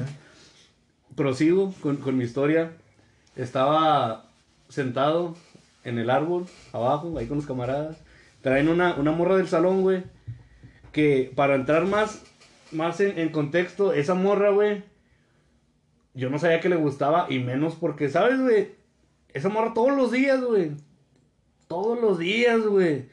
Prosigo 1.14 1.74
con, 1.82 1.97
con 1.97 2.18
mi 2.18 2.24
historia. 2.24 2.72
Estaba 3.36 4.26
sentado 4.70 5.36
en 5.84 5.99
el 5.99 6.09
árbol, 6.09 6.45
abajo, 6.72 7.18
ahí 7.18 7.28
con 7.28 7.38
los 7.38 7.45
camaradas. 7.45 7.97
Traen 8.41 8.70
una, 8.70 8.95
una 8.95 9.11
morra 9.11 9.36
del 9.36 9.49
salón, 9.49 9.82
güey. 9.82 10.03
Que 10.93 11.34
para 11.36 11.55
entrar 11.55 11.86
más, 11.86 12.22
más 12.72 13.01
en, 13.01 13.20
en 13.20 13.28
contexto, 13.30 13.91
esa 13.91 14.14
morra, 14.14 14.51
güey. 14.51 14.84
Yo 16.14 16.30
no 16.30 16.39
sabía 16.39 16.61
que 16.61 16.70
le 16.70 16.78
gustaba 16.78 17.28
y 17.30 17.39
menos 17.39 17.76
porque, 17.76 18.07
¿sabes, 18.07 18.39
güey? 18.39 18.70
Esa 19.34 19.49
morra 19.49 19.73
todos 19.73 19.95
los 19.95 20.11
días, 20.11 20.41
güey. 20.41 20.71
Todos 21.67 21.99
los 21.99 22.19
días, 22.19 22.59
güey. 22.61 23.05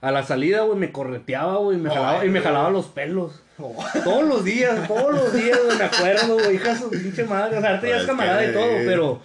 A 0.00 0.10
la 0.10 0.24
salida, 0.24 0.62
güey, 0.62 0.78
me 0.78 0.90
correteaba, 0.92 1.56
güey, 1.58 1.78
me 1.78 1.88
jalaba, 1.88 2.26
y 2.26 2.28
me 2.28 2.40
jalaba 2.40 2.70
los 2.70 2.86
pelos. 2.86 3.40
Todos 3.56 4.24
los 4.24 4.44
días, 4.44 4.88
todos 4.88 5.14
los 5.14 5.32
días, 5.32 5.58
güey, 5.64 5.78
me 5.78 5.84
acuerdo, 5.84 6.34
güey, 6.34 6.56
hija 6.56 6.76
su 6.76 6.90
pinche 6.90 7.24
madre. 7.24 7.58
O 7.58 7.60
sea, 7.60 7.70
ahorita 7.70 7.86
ya 7.88 7.92
es 7.94 7.98
Pues 8.02 8.06
camarada 8.08 8.42
y 8.42 8.46
que- 8.48 8.52
todo, 8.52 8.68
pero 8.84 9.22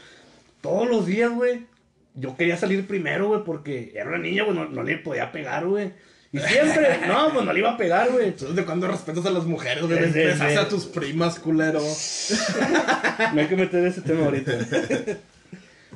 todos 0.61 0.87
los 0.87 1.05
días, 1.07 1.31
güey, 1.31 1.65
yo 2.13 2.37
quería 2.37 2.57
salir 2.57 2.85
primero, 2.87 3.27
güey, 3.29 3.43
porque 3.43 3.91
era 3.95 4.07
una 4.09 4.19
niña, 4.19 4.43
güey, 4.43 4.55
no, 4.55 4.65
no 4.65 4.83
le 4.83 4.97
podía 4.99 5.31
pegar, 5.31 5.65
güey. 5.65 5.93
Y 6.31 6.39
siempre, 6.39 6.99
no, 7.07 7.31
pues 7.33 7.45
no 7.45 7.53
le 7.53 7.59
iba 7.59 7.71
a 7.71 7.77
pegar, 7.77 8.11
güey. 8.11 8.35
¿de 8.53 8.65
cuándo 8.65 8.87
respetas 8.87 9.25
a 9.25 9.31
las 9.31 9.45
mujeres, 9.45 9.83
güey? 9.87 10.11
Sí. 10.13 10.55
a 10.57 10.69
tus 10.69 10.85
primas, 10.85 11.39
culero. 11.39 11.81
No 13.33 13.41
hay 13.41 13.47
que 13.47 13.55
meter 13.55 13.83
ese 13.85 14.01
tema 14.01 14.25
ahorita. 14.25 14.51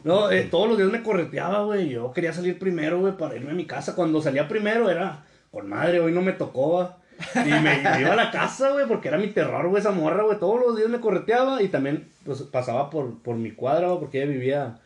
No, 0.03 0.31
eh, 0.31 0.47
todos 0.49 0.67
los 0.67 0.77
días 0.77 0.91
me 0.91 1.03
correteaba, 1.03 1.63
güey. 1.63 1.89
Yo 1.89 2.11
quería 2.11 2.33
salir 2.33 2.57
primero, 2.57 2.99
güey, 2.99 3.15
para 3.17 3.35
irme 3.35 3.51
a 3.51 3.55
mi 3.55 3.65
casa. 3.65 3.95
Cuando 3.95 4.21
salía 4.21 4.47
primero 4.47 4.89
era, 4.89 5.23
con 5.51 5.69
madre, 5.69 5.99
hoy 5.99 6.11
no 6.11 6.21
me 6.21 6.33
tocó. 6.33 6.95
Y 7.35 7.49
me, 7.49 7.59
me 7.59 8.01
iba 8.01 8.13
a 8.13 8.15
la 8.15 8.31
casa, 8.31 8.71
güey, 8.71 8.87
porque 8.87 9.09
era 9.09 9.17
mi 9.17 9.27
terror, 9.27 9.67
güey, 9.67 9.79
esa 9.79 9.91
morra, 9.91 10.23
güey. 10.23 10.39
Todos 10.39 10.59
los 10.59 10.75
días 10.75 10.89
me 10.89 10.99
correteaba 10.99 11.61
y 11.61 11.67
también, 11.67 12.09
pues, 12.25 12.41
pasaba 12.43 12.89
por, 12.89 13.21
por 13.21 13.35
mi 13.35 13.51
cuadra, 13.51 13.87
güey, 13.87 13.99
porque 13.99 14.23
ella 14.23 14.31
vivía 14.31 14.79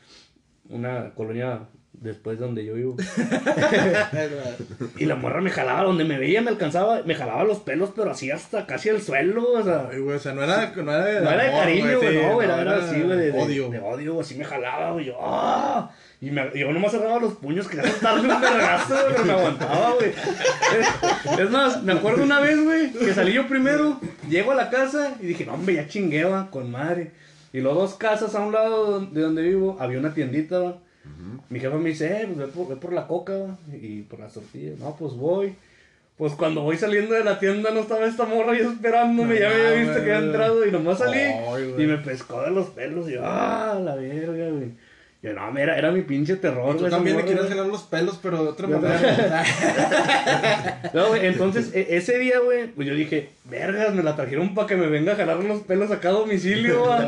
una 0.70 1.13
colonia 1.16 1.61
después 2.06 2.39
de 2.39 2.45
donde 2.45 2.64
yo 2.66 2.76
vivo. 2.76 2.95
Y 4.97 5.06
la 5.06 5.16
morra 5.16 5.41
me 5.41 5.49
jalaba, 5.49 5.84
donde 5.84 6.03
me 6.06 6.18
veía 6.18 6.41
me 6.41 6.49
alcanzaba, 6.49 7.01
me 7.06 7.16
jalaba 7.16 7.43
los 7.43 7.60
pelos, 7.60 7.91
pero 7.95 8.12
así 8.12 8.32
hasta 8.32 8.66
casi 8.66 8.89
el 8.89 9.01
suelo, 9.01 9.53
o 9.53 9.64
sea. 9.64 9.89
Ay, 9.91 9.99
güey, 9.99 10.16
o 10.16 10.20
sea, 10.20 10.34
no 10.34 10.43
era, 10.43 10.72
no 10.76 10.91
era 10.93 11.06
de 11.06 11.22
No 11.22 11.32
era 11.32 11.43
de 11.43 11.49
amor, 11.49 11.60
cariño, 11.62 11.97
güey, 11.97 12.10
sí, 12.14 12.20
no, 12.22 12.34
güey, 12.34 12.47
era, 12.47 12.62
era 12.62 12.76
así, 12.78 13.01
güey, 13.01 13.18
de, 13.18 13.32
de- 13.32 13.41
odio. 13.41 13.70
De, 13.70 13.80
odio, 13.80 14.22
así 14.22 14.36
me 14.36 14.45
jalaba, 14.45 14.91
güey, 14.91 15.06
yo, 15.06 15.18
¡ah! 15.20 15.91
Y 16.22 16.32
me, 16.32 16.49
yo 16.56 16.72
nomás 16.72 16.91
cerraba 16.91 17.20
los 17.20 17.34
puños, 17.34 17.68
quería 17.68 17.89
soltarle 17.91 18.34
un 18.34 18.41
vergazo, 18.41 18.93
güey, 18.93 19.14
pero 19.14 19.26
me 19.26 19.34
aguantaba, 19.34 19.93
güey. 19.95 20.10
Es, 20.10 21.39
es 21.39 21.49
más, 21.49 21.84
me 21.84 21.93
acuerdo 21.93 22.24
una 22.24 22.39
vez, 22.39 22.64
güey, 22.64 22.91
que 22.91 23.14
salí 23.14 23.34
yo 23.34 23.47
primero, 23.47 23.99
llego 24.30 24.51
a 24.51 24.56
la 24.56 24.70
casa 24.70 25.16
y 25.20 25.26
dije, 25.26 25.45
no, 25.45 25.53
hombre, 25.56 25.76
ya 25.76 25.88
chingué, 25.88 26.24
va, 26.24 26.49
con 26.49 26.72
madre. 26.72 27.12
Y 27.51 27.62
luego 27.62 27.82
dos 27.82 27.95
casas 27.95 28.36
a 28.36 28.39
un 28.41 28.51
lado 28.53 28.99
de 29.01 29.22
donde 29.22 29.41
vivo, 29.41 29.78
había 29.80 29.99
una 29.99 30.14
tiendita, 30.14 30.78
Mi 31.49 31.60
jefa 31.60 31.78
me 31.78 31.89
dice, 31.89 32.22
eh, 32.22 32.26
pues 32.28 32.38
ve 32.38 32.47
por, 32.47 32.68
ve 32.68 32.76
por 32.76 32.93
la 32.93 33.08
coca, 33.08 33.34
va, 33.34 33.58
y 33.72 34.01
por 34.03 34.20
las 34.20 34.34
tortillas. 34.34 34.80
No, 34.80 34.95
pues 34.95 35.14
voy. 35.14 35.56
Pues 36.18 36.34
cuando 36.34 36.62
voy 36.62 36.78
saliendo 36.78 37.14
de 37.14 37.26
la 37.26 37.39
tienda 37.39 37.72
no 37.72 37.82
estaba 37.82 38.06
esta 38.06 38.24
morra 38.26 38.53
ahí 38.53 38.60
esperándome, 38.60 39.36
No 39.36 39.39
ya 39.39 39.49
me 39.49 39.56
había 39.56 39.72
visto 39.84 39.95
que 39.95 40.14
había 40.14 40.20
entrado 40.20 40.66
y 40.66 40.72
nomás 40.72 40.99
salí 40.99 41.20
Ay, 41.20 41.76
y 41.78 41.86
me 41.86 41.97
pescó 41.97 42.41
de 42.41 42.51
los 42.51 42.70
pelos 42.70 43.10
y 43.10 43.14
yo, 43.14 43.22
ah, 43.24 43.78
la 43.84 43.95
verga, 43.95 44.49
güey. 44.49 44.72
Yo, 45.26 45.34
no, 45.34 45.57
era, 45.57 45.76
era 45.78 45.91
mi 45.91 46.01
pinche 46.03 46.36
terror, 46.36 46.73
güey. 46.76 46.86
esa 46.86 46.97
también 46.97 47.15
morra, 47.15 47.26
quieres 47.26 47.45
güey. 47.45 47.57
jalar 47.57 47.71
los 47.71 47.82
pelos, 47.84 48.19
pero 48.21 48.43
de 48.43 48.49
otra 48.49 48.67
manera. 48.67 49.43
No, 50.93 51.07
güey, 51.09 51.26
entonces 51.26 51.71
e- 51.73 51.97
ese 51.97 52.17
día, 52.19 52.39
güey, 52.39 52.67
pues 52.67 52.88
yo 52.88 52.93
dije, 52.93 53.30
vergas, 53.45 53.93
me 53.93 54.03
la 54.03 54.15
trajeron 54.15 54.53
para 54.53 54.67
que 54.67 54.76
me 54.76 54.88
venga 54.88 55.13
a 55.13 55.15
jalar 55.15 55.38
los 55.43 55.61
pelos 55.63 55.89
acá 55.91 56.09
a 56.09 56.13
domicilio, 56.13 56.84
va. 56.88 57.01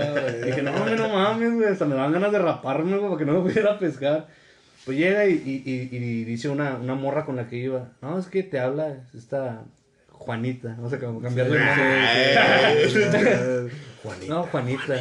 dije, 0.46 0.62
no, 0.62 0.72
hombre, 0.76 0.96
no 0.96 1.10
mames, 1.10 1.54
güey, 1.54 1.68
hasta 1.70 1.86
me 1.86 1.96
dan 1.96 2.12
ganas 2.12 2.32
de 2.32 2.40
raparme, 2.40 2.98
güey, 2.98 3.08
para 3.10 3.20
que 3.20 3.26
no 3.26 3.34
me 3.42 3.50
pudiera 3.50 3.78
pescar. 3.80 4.28
Pues 4.86 4.98
llega 4.98 5.26
y, 5.28 5.34
y, 5.34 5.64
y, 5.70 5.96
y 5.96 6.24
dice 6.24 6.50
una, 6.50 6.76
una 6.78 6.96
morra 6.96 7.26
con 7.26 7.36
la 7.36 7.48
que 7.48 7.58
iba, 7.58 7.90
no, 8.02 8.18
es 8.18 8.28
que 8.28 8.42
te 8.44 8.60
habla 8.60 9.04
esta 9.16 9.64
Juanita, 10.28 10.76
no 10.76 10.90
sé 10.90 11.00
cómo 11.00 11.22
cambiarle 11.22 11.58
el 11.58 11.66
nombre. 11.66 13.08
Juanita. 14.04 14.34
No, 14.34 14.44
Juanita. 14.44 14.96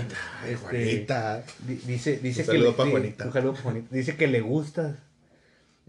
este, 0.49 0.57
Juanita. 0.57 1.43
di- 1.67 1.81
dice, 1.87 2.19
dice 2.19 2.43
Un 2.43 2.49
que 2.49 2.59
le- 2.59 2.73
pa' 2.73 2.85
di- 2.85 2.91
Juanita. 2.91 3.27
un 3.27 3.33
saludo 3.33 3.55
pa' 3.55 3.61
Juanita. 3.63 3.95
Dice 3.95 4.17
que 4.17 4.27
le 4.27 4.41
gustas. 4.41 4.97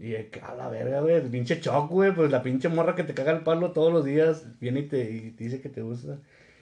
Y 0.00 0.10
de 0.10 0.28
que 0.28 0.40
a 0.40 0.54
la 0.54 0.68
verga, 0.68 1.00
güey, 1.00 1.16
el 1.16 1.22
pinche 1.22 1.60
choc, 1.60 1.90
güey, 1.90 2.14
pues 2.14 2.30
la 2.30 2.40
pinche 2.42 2.68
morra 2.68 2.94
que 2.94 3.02
te 3.02 3.14
caga 3.14 3.32
el 3.32 3.40
palo 3.40 3.72
todos 3.72 3.92
los 3.92 4.04
días 4.04 4.44
viene 4.60 4.80
y 4.80 4.82
te, 4.84 5.10
y 5.10 5.30
te 5.32 5.44
dice 5.44 5.60
que 5.60 5.68
te 5.68 5.80
gusta. 5.82 6.18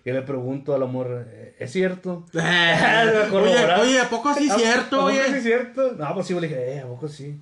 Y 0.07 0.13
le 0.13 0.23
pregunto 0.23 0.75
a 0.75 0.79
la 0.79 0.87
morra, 0.87 1.27
¿es 1.59 1.71
cierto? 1.73 2.25
oye, 2.33 3.75
oye, 3.83 4.01
¿a 4.01 4.09
poco 4.09 4.33
sí 4.33 4.49
¿A- 4.49 4.55
es 4.55 4.63
cierto, 4.63 4.97
¿a 4.97 5.01
poco 5.01 5.05
oye? 5.13 5.23
sí 5.29 5.35
es 5.35 5.43
cierto? 5.43 5.93
No, 5.99 6.15
pues 6.15 6.27
sí, 6.29 6.35
le 6.35 6.49
dije, 6.49 6.77
eh, 6.77 6.81
¿a 6.81 6.87
poco 6.87 7.09
sí? 7.09 7.39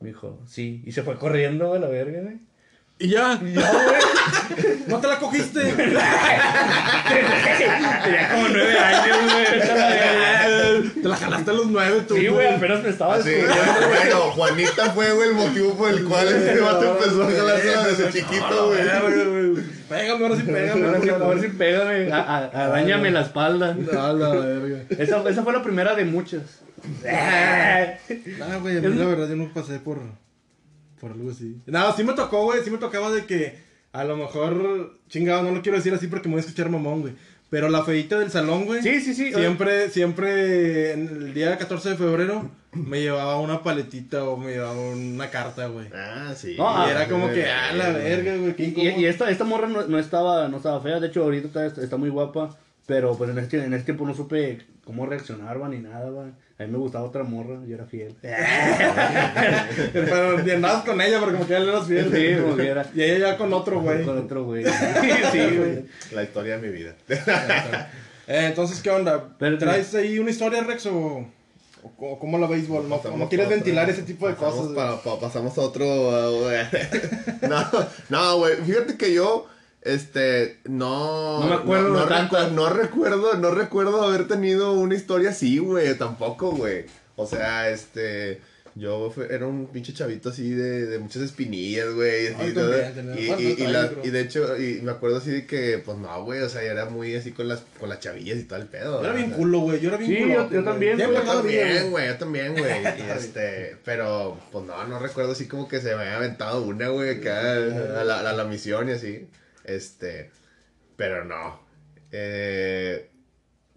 Me 0.00 0.08
dijo, 0.08 0.40
sí. 0.46 0.82
Y 0.84 0.92
se 0.92 1.02
fue 1.02 1.16
corriendo, 1.16 1.68
güey, 1.68 1.80
la 1.80 1.88
verga, 1.88 2.22
güey. 2.22 2.38
Y 2.98 3.08
ya, 3.08 3.34
Y 3.42 3.52
güey, 3.54 3.56
no 4.88 4.98
te 5.00 5.06
la 5.06 5.18
cogiste. 5.18 5.60
tenía 7.04 8.28
como 8.32 8.48
nueve 8.48 8.78
años, 8.78 9.18
güey. 9.32 9.44
te 11.02 11.08
la 11.08 11.16
jalaste 11.16 11.50
a 11.50 11.54
los 11.54 11.66
nueve, 11.66 12.04
tú. 12.08 12.16
Sí, 12.16 12.26
güey, 12.28 12.46
apenas 12.54 12.82
me 12.82 12.88
estaba 12.88 13.18
güey. 13.18 13.42
bueno, 13.42 14.20
Juanita 14.32 14.90
fue, 14.92 15.12
güey, 15.12 15.28
el 15.28 15.34
motivo 15.34 15.74
por 15.76 15.90
el 15.90 16.04
cual 16.04 16.28
este 16.28 16.58
vato 16.60 16.96
empezó 16.98 17.22
a 17.24 17.30
jalársela 17.30 17.86
desde 17.86 18.12
chiquito, 18.12 18.68
güey. 18.68 18.80
Pégame, 19.88 20.24
ahora 20.24 20.36
sí 20.36 20.42
pégame. 20.42 20.86
Ahora 20.86 21.00
sí, 21.02 21.08
a 21.10 21.18
ver 21.18 21.40
si 21.40 21.48
pégame, 21.48 22.12
a- 22.12 22.18
a- 22.52 22.64
arañame 22.66 23.10
la 23.10 23.20
espalda. 23.20 23.76
A 23.92 24.12
la 24.14 24.28
verga. 24.30 24.78
Esa, 24.98 25.22
esa 25.28 25.42
fue 25.42 25.52
la 25.52 25.62
primera 25.62 25.94
de 25.94 26.04
muchas. 26.06 26.42
Ah, 27.06 27.94
güey, 28.62 28.78
a 28.78 28.80
mí 28.80 28.94
la 28.98 29.04
verdad 29.06 29.28
yo 29.28 29.36
no 29.36 29.48
pasé 29.52 29.78
por, 29.80 29.98
por 31.00 31.12
algo 31.12 31.30
así. 31.30 31.56
No, 31.66 31.92
sí 31.96 32.04
me 32.04 32.12
tocó, 32.14 32.44
güey, 32.44 32.62
sí 32.62 32.70
me 32.70 32.78
tocaba 32.78 33.10
de 33.10 33.24
que 33.26 33.58
a 33.92 34.04
lo 34.04 34.16
mejor, 34.16 34.98
chingado, 35.08 35.42
no 35.42 35.52
lo 35.52 35.62
quiero 35.62 35.78
decir 35.78 35.94
así 35.94 36.06
porque 36.06 36.28
me 36.28 36.34
voy 36.34 36.40
a 36.40 36.44
escuchar 36.46 36.68
mamón, 36.68 37.00
güey. 37.02 37.14
Pero 37.48 37.68
la 37.68 37.84
feita 37.84 38.18
del 38.18 38.30
salón, 38.30 38.64
güey. 38.66 38.82
Sí, 38.82 39.00
sí, 39.00 39.14
sí. 39.14 39.32
Siempre, 39.32 39.88
siempre, 39.88 40.92
en 40.92 41.06
el 41.06 41.34
día 41.34 41.56
14 41.56 41.90
de 41.90 41.96
febrero, 41.96 42.50
me 42.72 43.00
llevaba 43.00 43.38
una 43.38 43.62
paletita 43.62 44.24
o 44.24 44.36
me 44.36 44.50
llevaba 44.50 44.74
una 44.80 45.30
carta, 45.30 45.68
güey. 45.68 45.86
Ah, 45.94 46.34
sí. 46.36 46.56
No, 46.58 46.86
y 46.86 46.90
era 46.90 47.06
como 47.08 47.30
que, 47.30 47.46
ah, 47.46 47.72
la 47.72 47.90
verga, 47.90 48.36
güey, 48.36 48.56
qué 48.56 48.64
Y, 48.64 48.66
incómodo. 48.70 49.00
y 49.00 49.06
esta, 49.06 49.30
esta 49.30 49.44
morra 49.44 49.68
no, 49.68 49.86
no 49.86 49.98
estaba, 49.98 50.48
no 50.48 50.56
estaba 50.56 50.80
fea, 50.80 50.98
de 50.98 51.06
hecho 51.06 51.22
ahorita 51.22 51.64
está, 51.66 51.80
está 51.82 51.96
muy 51.96 52.10
guapa, 52.10 52.56
pero 52.86 53.16
pues 53.16 53.30
en 53.30 53.38
este, 53.38 53.62
en 53.64 53.72
este 53.74 53.84
tiempo 53.86 54.06
no 54.06 54.14
supe 54.14 54.58
cómo 54.84 55.06
reaccionar, 55.06 55.60
va, 55.60 55.68
ni 55.68 55.78
nada, 55.78 56.10
va. 56.10 56.24
A 56.58 56.62
mí 56.64 56.72
me 56.72 56.78
gustaba 56.78 57.04
otra 57.04 57.22
morra, 57.22 57.58
yo 57.66 57.74
era 57.74 57.84
fiel. 57.84 58.14
Pero 59.92 60.38
andabas 60.38 60.84
con 60.84 61.00
ella 61.02 61.18
porque 61.20 61.34
como 61.34 61.46
que 61.46 61.52
ya 61.52 61.60
le 61.60 61.68
eras 61.70 61.86
fiel. 61.86 62.10
Sí, 62.10 62.42
como 62.42 62.56
que 62.56 62.66
era. 62.68 62.86
Y 62.94 63.02
ella 63.02 63.30
ya 63.30 63.36
con 63.36 63.52
otro, 63.52 63.80
güey. 63.82 64.04
Con 64.04 64.18
otro 64.18 64.44
güey. 64.44 64.64
sí, 65.32 65.56
güey. 65.56 65.84
La 66.12 66.22
historia 66.22 66.58
de 66.58 66.66
mi 66.68 66.74
vida. 66.76 66.94
Eh, 68.28 68.46
entonces, 68.46 68.82
¿qué 68.82 68.90
onda? 68.90 69.36
Pero- 69.38 69.56
¿Traes 69.56 69.94
ahí 69.94 70.18
una 70.18 70.32
historia, 70.32 70.60
Rex, 70.64 70.86
o, 70.86 71.24
cómo 71.96 72.38
la 72.40 72.48
béisbol? 72.48 72.88
¿No, 72.88 73.00
no 73.16 73.28
quieres 73.28 73.48
ventilar 73.48 73.88
ese 73.88 74.02
tipo 74.02 74.26
de 74.26 74.34
pasamos 74.34 74.54
cosas? 74.56 74.72
güey? 74.74 74.86
pa- 74.88 75.00
pa- 75.04 75.20
pasamos 75.20 75.56
a 75.56 75.60
otro. 75.60 75.84
uh, 75.86 76.48
no, 77.48 77.70
no, 78.08 78.38
güey. 78.38 78.56
Fíjate 78.66 78.96
que 78.96 79.14
yo. 79.14 79.46
Este, 79.86 80.58
no. 80.64 81.40
No 81.40 81.46
me 81.48 81.54
acuerdo 81.54 81.88
No, 81.90 82.04
tantas. 82.06 82.48
recu- 82.50 82.52
no 82.52 82.68
recuerdo, 82.70 83.34
no 83.34 83.50
recuerdo 83.52 84.02
haber 84.02 84.26
tenido 84.28 84.72
una 84.72 84.94
historia 84.94 85.30
así, 85.30 85.58
güey. 85.58 85.94
Tampoco, 85.96 86.50
güey. 86.52 86.84
O 87.16 87.26
sea, 87.26 87.70
este. 87.70 88.40
Yo 88.78 89.10
fue- 89.10 89.34
era 89.34 89.46
un 89.46 89.68
pinche 89.68 89.94
chavito 89.94 90.28
así 90.28 90.50
de, 90.50 90.84
de 90.84 90.98
muchas 90.98 91.22
espinillas, 91.22 91.88
güey. 91.94 92.30
también. 92.34 93.14
Y, 93.18 93.22
y- 93.42 93.54
y 93.62 93.66
la- 93.68 93.88
creo. 93.88 94.00
y 94.04 94.10
de 94.10 94.20
hecho, 94.20 94.54
y 94.60 94.82
me 94.82 94.90
acuerdo 94.90 95.16
así 95.16 95.30
de 95.30 95.46
que, 95.46 95.78
pues 95.82 95.96
no, 95.96 96.24
güey. 96.24 96.42
O 96.42 96.48
sea, 96.50 96.62
yo 96.62 96.72
era 96.72 96.84
muy 96.84 97.14
así 97.16 97.32
con 97.32 97.48
las, 97.48 97.62
con 97.80 97.88
las 97.88 98.00
chavillas 98.00 98.36
y 98.38 98.42
todo 98.42 98.58
el 98.58 98.66
pedo. 98.66 99.00
Yo 99.00 99.06
era 99.08 99.16
bien 99.16 99.30
culo, 99.30 99.60
güey. 99.60 99.80
Yo 99.80 99.88
era 99.88 99.96
bien 99.96 100.10
Sí, 100.10 100.16
culo. 100.18 100.34
yo- 100.34 100.50
yo 100.50 100.62
también, 100.64 100.98
Yo 100.98 101.10
también, 101.22 101.90
güey, 101.90 102.06
yo 102.08 102.16
también, 102.18 102.52
güey. 102.52 102.64
Y 102.98 103.10
este, 103.16 103.76
pero, 103.82 104.38
pues 104.52 104.66
no, 104.66 104.86
no 104.86 104.98
recuerdo 104.98 105.32
así 105.32 105.46
como 105.48 105.68
que 105.68 105.80
se 105.80 105.94
me 105.96 106.02
había 106.02 106.16
aventado 106.16 106.60
una, 106.62 106.88
güey, 106.88 107.18
acá 107.20 107.52
a 107.52 108.04
la, 108.04 108.28
a 108.28 108.32
la 108.34 108.44
misión 108.44 108.90
y 108.90 108.92
así. 108.92 109.26
Este, 109.66 110.30
pero 110.96 111.24
no. 111.24 111.60
Eh, 112.12 113.10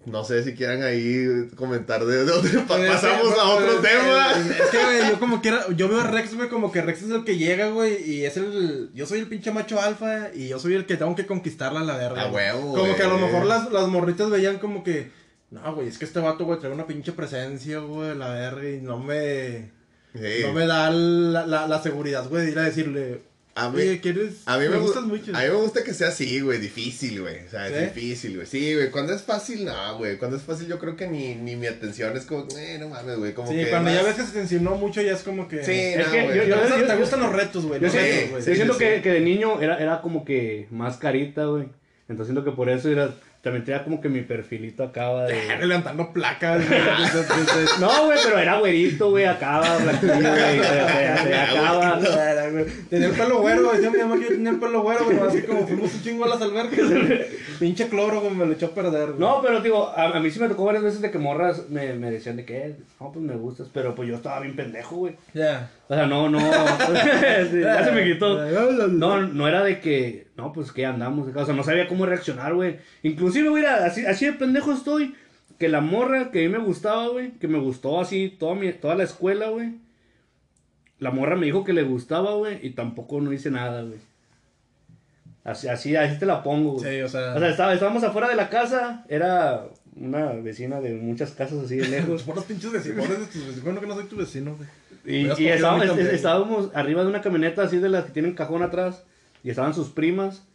no 0.05 0.23
sé 0.23 0.43
si 0.43 0.53
quieran 0.53 0.81
ahí 0.83 1.49
comentar 1.55 2.05
de 2.05 2.23
dónde 2.23 2.49
pa- 2.59 2.77
pasamos 2.77 3.37
a 3.37 3.43
otro 3.49 3.79
tema. 3.81 4.31
Es 4.31 4.69
que, 4.69 4.77
güey, 4.83 5.09
yo 5.09 5.19
como 5.19 5.41
quiera, 5.41 5.65
yo 5.75 5.89
veo 5.89 5.99
a 6.01 6.07
Rex, 6.07 6.35
güey, 6.35 6.47
como 6.47 6.71
que 6.71 6.81
Rex 6.81 7.01
es 7.03 7.09
el 7.11 7.25
que 7.25 7.37
llega, 7.37 7.69
güey, 7.69 8.09
y 8.09 8.23
es 8.25 8.37
el, 8.37 8.91
yo 8.93 9.05
soy 9.05 9.19
el 9.19 9.27
pinche 9.27 9.51
macho 9.51 9.81
alfa, 9.81 10.29
y 10.33 10.47
yo 10.47 10.57
soy 10.59 10.75
el 10.75 10.85
que 10.85 10.95
tengo 10.95 11.15
que 11.15 11.25
conquistarla 11.25 11.81
a 11.81 11.83
la 11.83 11.97
verga. 11.97 12.21
A 12.23 12.29
güey. 12.29 12.45
huevo, 12.45 12.75
Como 12.75 12.95
que 12.95 13.03
a 13.03 13.07
lo 13.07 13.17
güey. 13.19 13.25
mejor 13.25 13.45
las, 13.45 13.71
las 13.71 13.87
morritas 13.89 14.29
veían 14.29 14.57
como 14.59 14.83
que, 14.83 15.11
no, 15.51 15.75
güey, 15.75 15.89
es 15.89 15.97
que 15.97 16.05
este 16.05 16.19
vato, 16.19 16.45
güey, 16.45 16.59
trae 16.59 16.71
una 16.71 16.87
pinche 16.87 17.11
presencia, 17.11 17.79
güey, 17.79 18.15
la 18.15 18.29
verga, 18.29 18.69
y 18.69 18.79
no 18.81 18.99
me, 18.99 19.71
Sí. 20.13 20.43
no 20.43 20.53
me 20.53 20.65
da 20.65 20.89
la, 20.91 21.45
la, 21.45 21.67
la 21.67 21.81
seguridad, 21.83 22.27
güey, 22.29 22.45
de 22.45 22.51
ir 22.51 22.59
a 22.59 22.63
decirle, 22.63 23.21
A 23.65 23.69
mí- 23.69 23.81
oye, 23.81 23.99
¿quieres? 23.99 24.41
A 24.45 24.57
mí 24.57 24.67
me, 24.69 24.77
gustas 24.77 25.03
gu- 25.03 25.07
mucho. 25.07 25.31
A 25.35 25.41
mí 25.41 25.47
me 25.47 25.53
gusta 25.55 25.83
que 25.83 25.93
sea 25.93 26.09
así, 26.09 26.39
güey, 26.41 26.59
difícil, 26.59 27.21
güey. 27.21 27.45
O 27.45 27.49
sea, 27.49 27.67
¿Sí? 27.67 27.73
es 27.75 27.93
difícil, 27.95 28.35
güey. 28.35 28.47
Sí, 28.47 28.73
güey, 28.75 28.89
cuando 28.91 29.13
es 29.13 29.21
fácil, 29.21 29.65
no, 29.65 29.97
güey. 29.97 30.17
Cuando 30.17 30.37
es 30.37 30.43
fácil, 30.43 30.67
yo 30.67 30.79
creo 30.79 30.95
que 30.95 31.07
ni, 31.07 31.35
ni 31.35 31.55
mi 31.55 31.67
atención 31.67 32.15
es 32.17 32.25
como, 32.25 32.47
eh, 32.57 32.77
no 32.79 32.89
mames, 32.89 33.17
güey. 33.17 33.33
Como 33.33 33.49
Sí, 33.51 33.57
que 33.57 33.69
cuando 33.69 33.91
ya 33.91 34.01
ves 34.03 34.15
que 34.15 34.23
se 34.23 34.31
tensionó 34.33 34.75
mucho, 34.75 35.01
ya 35.01 35.13
es 35.13 35.23
como 35.23 35.47
que... 35.47 35.63
Sí, 35.63 35.71
Es 35.73 36.05
no, 36.05 36.11
que 36.11 36.17
yo- 36.27 36.31
Te 36.43 36.47
yo- 36.49 36.55
gustan- 36.61 36.79
yo- 36.79 36.85
te 36.87 36.93
yo- 36.93 36.99
gustan 36.99 37.19
los 37.21 37.33
retos, 37.33 37.65
güey. 37.65 37.79
Yo 37.79 37.87
los 37.87 37.93
sí, 37.93 37.99
siento, 37.99 38.15
retos, 38.15 38.31
güey. 38.31 38.45
yo 38.45 38.55
siento 38.55 38.73
sí, 38.73 38.79
que, 38.79 38.95
sí. 38.97 39.01
que 39.01 39.11
de 39.11 39.19
niño 39.21 39.61
era, 39.61 39.77
era 39.77 40.01
como 40.01 40.23
que 40.25 40.67
más 40.71 40.97
carita, 40.97 41.45
güey. 41.45 41.67
Entonces 42.07 42.33
siento 42.33 42.43
que 42.49 42.55
por 42.55 42.69
eso 42.69 42.89
era, 42.89 43.13
también 43.41 43.63
tenía 43.63 43.83
como 43.85 44.01
que 44.01 44.09
mi 44.09 44.21
perfilito 44.21 44.83
acaba 44.83 45.25
de... 45.25 45.57
Levantando 45.65 46.11
placas, 46.11 46.67
güey. 46.67 46.79
No, 47.79 48.05
güey, 48.05 48.17
pero 48.23 48.37
era 48.37 48.59
güerito, 48.59 49.09
güey, 49.11 49.25
acaba, 49.25 49.77
blanquillo, 49.77 50.13
güey, 50.13 50.59
se 50.59 51.35
acaba. 51.35 51.99
Tenía 52.89 53.07
el 53.07 53.13
pelo 53.13 53.39
güero, 53.39 53.71
decía 53.71 53.91
mi 53.91 53.99
mamá 53.99 54.15
que 54.15 54.23
yo 54.23 54.29
tenía 54.29 54.49
el 54.49 54.59
pelo 54.59 54.81
güero, 54.81 55.05
güey, 55.05 55.19
así 55.19 55.41
como 55.43 55.65
fuimos 55.65 55.93
un 55.93 56.01
chingo 56.01 56.25
a 56.25 56.29
las 56.29 56.41
albercas, 56.41 56.89
güey. 56.89 57.25
Pinche 57.59 57.87
cloro, 57.87 58.21
güey, 58.21 58.33
me 58.33 58.45
lo 58.45 58.53
echó 58.53 58.67
a 58.67 58.75
perder, 58.75 59.07
güey. 59.07 59.19
No, 59.19 59.41
pero 59.41 59.61
digo, 59.61 59.87
a, 59.95 60.17
a 60.17 60.19
mí 60.19 60.29
sí 60.31 60.39
me 60.39 60.49
tocó 60.49 60.65
varias 60.65 60.83
veces 60.83 61.01
de 61.01 61.11
que 61.11 61.17
morras 61.17 61.69
me, 61.69 61.93
me 61.93 62.11
decían 62.11 62.35
de 62.35 62.45
que, 62.45 62.75
no, 62.99 63.11
pues 63.11 63.23
me 63.23 63.35
gustas, 63.35 63.67
pero 63.73 63.95
pues 63.95 64.09
yo 64.09 64.15
estaba 64.15 64.41
bien 64.41 64.55
pendejo, 64.55 64.97
güey. 64.97 65.15
Ya. 65.33 65.69
O 65.87 65.95
sea, 65.95 66.05
no, 66.05 66.29
no, 66.29 66.39
sí, 66.39 67.61
ya 67.61 67.83
se 67.83 67.91
me 67.91 68.03
quitó. 68.03 68.37
No, 68.89 69.21
no 69.21 69.47
era 69.47 69.63
de 69.63 69.79
que, 69.79 70.27
no, 70.39 70.53
pues 70.53 70.71
que 70.71 70.85
andamos, 70.85 71.27
o 71.35 71.45
sea, 71.45 71.53
no 71.53 71.63
sabía 71.63 71.87
cómo 71.87 72.05
reaccionar, 72.05 72.53
güey. 72.53 72.77
Inclusive, 73.03 73.49
güey, 73.49 73.65
así, 73.65 74.05
así 74.05 74.25
de 74.25 74.33
pendejo 74.33 74.71
estoy, 74.71 75.15
que 75.57 75.67
la 75.69 75.81
morra 75.81 76.31
que 76.31 76.39
a 76.45 76.47
mí 76.47 76.49
me 76.49 76.63
gustaba, 76.63 77.07
güey, 77.09 77.31
que 77.31 77.47
me 77.47 77.59
gustó 77.59 77.99
así 77.99 78.29
toda, 78.39 78.55
mi, 78.55 78.71
toda 78.73 78.95
la 78.95 79.03
escuela, 79.03 79.49
güey. 79.49 79.75
La 80.99 81.11
morra 81.11 81.35
me 81.35 81.45
dijo 81.45 81.63
que 81.63 81.73
le 81.73 81.83
gustaba, 81.83 82.33
güey, 82.35 82.65
y 82.65 82.71
tampoco 82.71 83.21
no 83.21 83.31
hice 83.33 83.51
nada, 83.51 83.81
güey. 83.83 83.99
Así, 85.43 85.67
así, 85.67 85.95
así 85.95 86.19
te 86.19 86.25
la 86.25 86.43
pongo, 86.43 86.73
güey. 86.73 86.95
Sí, 86.97 87.01
o 87.01 87.07
sea. 87.09 87.33
O 87.35 87.39
sea, 87.39 87.49
estaba- 87.49 87.73
estábamos 87.73 88.03
afuera 88.03 88.27
de 88.29 88.35
la 88.35 88.49
casa, 88.49 89.05
era 89.09 89.65
una 89.95 90.31
vecina 90.33 90.79
de 90.81 90.93
muchas 90.93 91.31
casas 91.31 91.65
así 91.65 91.77
de 91.77 91.87
lejos. 91.89 92.23
por 92.23 92.35
los 92.35 92.45
pinches 92.45 92.71
vecinos, 92.71 93.07
de 93.09 93.15
tus 93.15 93.35
vecinos. 93.45 93.63
Bueno, 93.63 93.79
que 93.81 93.87
no 93.87 93.95
soy 93.95 94.05
tu 94.05 94.15
vecino, 94.17 94.55
güey. 94.55 94.69
Y, 95.05 95.25
y 95.41 95.47
estábamos, 95.47 95.97
estábamos 95.97 96.71
arriba 96.75 97.01
de 97.03 97.09
una 97.09 97.21
camioneta 97.21 97.63
así 97.63 97.77
de 97.77 97.89
las 97.89 98.05
que 98.05 98.11
tienen 98.11 98.33
cajón 98.33 98.61
atrás. 98.61 99.03
Y 99.43 99.49
estaban 99.49 99.73
sus 99.73 99.89
primas. 99.89 100.45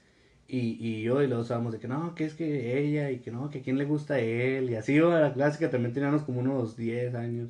Y, 0.47 0.77
y 0.79 1.03
yo 1.03 1.23
y 1.23 1.27
luego 1.27 1.43
estábamos 1.43 1.73
de 1.73 1.79
que 1.79 1.89
no, 1.89 2.15
que 2.15 2.25
es 2.27 2.35
que 2.35 2.79
ella 2.79 3.11
y 3.11 3.19
que 3.21 3.31
no, 3.31 3.49
que 3.51 3.61
a 3.61 3.63
quién 3.63 3.79
le 3.79 3.85
gusta 3.87 4.15
a 4.15 4.19
él. 4.21 4.69
Y 4.71 4.75
así, 4.77 4.99
güey, 4.99 5.13
la 5.21 5.33
clásica 5.33 5.71
también 5.71 5.95
teníamos 5.95 6.23
como 6.23 6.41
unos 6.41 6.77
10 6.77 7.15
años. 7.15 7.49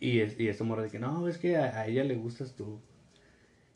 Y, 0.00 0.20
es- 0.20 0.38
y 0.40 0.48
esta 0.48 0.64
morra 0.64 0.82
de 0.82 0.90
que 0.90 0.98
no, 0.98 1.28
es 1.28 1.36
que 1.36 1.56
a, 1.58 1.78
a 1.80 1.86
ella 1.86 2.02
le 2.04 2.14
gustas 2.14 2.54
tú. 2.56 2.80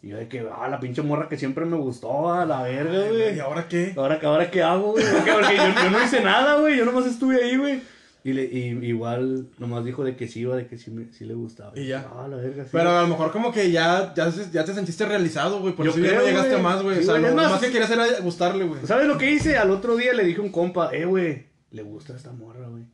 Y 0.03 0.09
yo 0.09 0.17
de 0.17 0.29
que, 0.29 0.41
ah, 0.55 0.69
la 0.69 0.81
pinche 0.81 1.03
morra 1.03 1.29
que 1.29 1.37
siempre 1.37 1.65
me 1.67 1.77
gustó, 1.77 2.33
a 2.33 2.45
la 2.47 2.63
verga, 2.63 3.09
güey. 3.09 3.37
¿Y 3.37 3.41
ahora 3.41 3.69
qué? 3.69 3.93
¿Ahora, 3.97 4.19
ahora 4.23 4.51
qué 4.51 4.63
hago, 4.63 4.93
güey? 4.93 5.05
Porque 5.13 5.57
yo, 5.57 5.83
yo 5.85 5.91
no 5.91 6.03
hice 6.03 6.23
nada, 6.23 6.61
güey. 6.61 6.77
Yo 6.79 6.85
nomás 6.87 7.07
estuve 7.07 7.43
ahí, 7.43 7.57
güey. 7.59 7.83
Y, 8.27 8.33
le, 8.33 8.45
y 8.47 8.69
igual 8.87 9.49
nomás 9.59 9.85
dijo 9.85 10.03
de 10.03 10.17
que 10.17 10.29
sí 10.29 10.41
iba, 10.41 10.57
de 10.57 10.67
que 10.67 10.79
sí, 10.79 10.91
me, 10.91 11.13
sí 11.13 11.27
le 11.27 11.35
gustaba. 11.35 11.73
Y 11.79 11.89
ya. 11.89 12.09
Ah, 12.11 12.27
la 12.27 12.37
verga, 12.37 12.65
sí. 12.65 12.71
Pero 12.73 12.91
a 12.97 13.03
lo 13.03 13.09
mejor 13.09 13.31
como 13.31 13.53
que 13.53 13.71
ya, 13.71 14.15
ya, 14.15 14.33
ya 14.51 14.65
te 14.65 14.73
sentiste 14.73 15.05
realizado, 15.05 15.61
güey. 15.61 15.75
Por 15.75 15.85
Yo 15.85 15.91
eso 15.91 16.01
ya 16.01 16.07
creo, 16.09 16.21
no 16.21 16.27
llegaste 16.27 16.55
a 16.55 16.59
más, 16.59 16.83
güey. 16.83 16.97
Sí, 16.97 17.03
o 17.03 17.05
sea, 17.05 17.19
lo, 17.19 17.35
más- 17.37 17.51
más 17.51 17.61
que 17.61 17.71
querías 17.71 17.91
era 17.91 18.07
gustarle, 18.23 18.65
güey. 18.65 18.81
¿Sabes 18.87 19.07
lo 19.09 19.19
que 19.19 19.31
hice? 19.31 19.59
Al 19.59 19.71
otro 19.71 19.95
día 19.97 20.15
le 20.15 20.25
dije 20.25 20.41
a 20.41 20.43
un 20.43 20.49
compa, 20.51 20.89
eh, 20.95 21.05
güey, 21.05 21.45
le 21.71 21.83
gusta 21.83 22.17
esta 22.17 22.33
morra, 22.33 22.67
güey. 22.67 22.85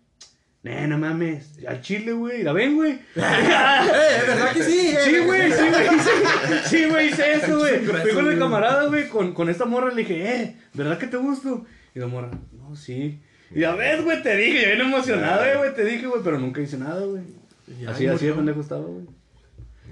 Nee, 0.63 0.89
no 0.89 0.99
mames, 0.99 1.53
al 1.67 1.81
chile, 1.81 2.13
güey, 2.13 2.43
la 2.43 2.53
ven, 2.53 2.75
güey. 2.75 2.99
Eh, 3.17 4.23
¿verdad 4.27 4.53
que 4.53 4.63
sí? 4.65 4.95
Sí, 5.05 5.19
güey, 5.25 5.53
sí, 5.53 5.65
güey, 5.71 5.89
sí, 6.65 6.85
güey, 6.91 7.09
hice 7.09 7.33
eso, 7.35 7.59
güey. 7.59 7.79
Fui 8.03 8.13
con 8.13 8.29
el 8.29 8.39
camarada, 8.39 8.87
güey, 8.89 9.09
con, 9.09 9.33
con 9.33 9.49
esta 9.49 9.65
morra, 9.65 9.91
le 9.91 10.03
dije, 10.03 10.35
eh, 10.43 10.57
¿verdad 10.75 10.99
que 10.99 11.07
te 11.07 11.17
gusto? 11.17 11.65
Y 11.95 12.01
la 12.01 12.09
morra, 12.09 12.31
no, 12.53 12.75
sí. 12.77 13.21
Y 13.53 13.65
a 13.65 13.75
ver, 13.75 14.03
güey, 14.03 14.23
te 14.23 14.37
dije, 14.37 14.63
yo 14.63 14.67
bien 14.69 14.81
emocionado, 14.83 15.45
eh, 15.45 15.57
güey, 15.57 15.75
te 15.75 15.85
dije, 15.85 16.07
güey, 16.07 16.23
pero 16.23 16.39
nunca 16.39 16.61
hice 16.61 16.79
nada, 16.79 17.05
güey. 17.05 17.23
Y 17.67 17.87
Así, 17.87 18.07
así 18.07 18.25
de 18.27 18.33
murió. 18.33 18.37
pendejo 18.37 18.61
estaba, 18.61 18.85
güey. 18.85 19.07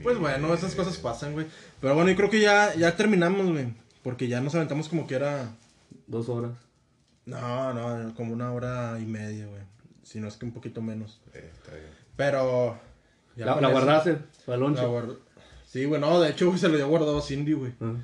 Pues 0.03 0.17
bueno, 0.19 0.55
esas 0.55 0.75
cosas 0.75 0.97
pasan, 0.97 1.33
güey. 1.33 1.47
Pero 1.81 1.95
bueno, 1.95 2.11
yo 2.11 2.17
creo 2.17 2.31
que 2.31 2.41
ya, 2.41 2.75
ya 2.75 2.95
terminamos, 2.97 3.51
güey. 3.51 3.75
Porque 4.03 4.29
ya 4.29 4.41
nos 4.41 4.55
aventamos 4.55 4.89
como 4.89 5.07
que 5.07 5.17
era. 5.17 5.51
Dos 6.07 6.29
horas. 6.29 6.53
No, 7.27 7.75
no, 7.75 8.15
como 8.15 8.33
una 8.33 8.53
hora 8.53 8.99
y 9.01 9.07
media, 9.07 9.47
güey. 9.47 9.63
Si 10.05 10.21
no 10.21 10.29
es 10.29 10.37
que 10.37 10.47
un 10.47 10.53
poquito 10.53 10.81
menos. 10.81 11.21
Eh, 11.35 11.51
está 11.53 11.73
bien. 11.73 11.87
Pero. 12.17 12.79
ya 13.37 13.47
La, 13.47 13.61
la 13.61 13.69
guardaste, 13.71 14.19
la 14.47 14.57
guard- 14.57 15.19
Sí, 15.67 15.85
güey, 15.85 16.01
no, 16.01 16.21
de 16.21 16.31
hecho, 16.31 16.47
güey, 16.47 16.59
se 16.59 16.69
lo 16.69 16.75
había 16.75 16.87
guardado 16.87 17.19
a 17.19 17.23
Cindy, 17.23 17.53
güey. 17.53 17.73
Ah. 17.81 17.95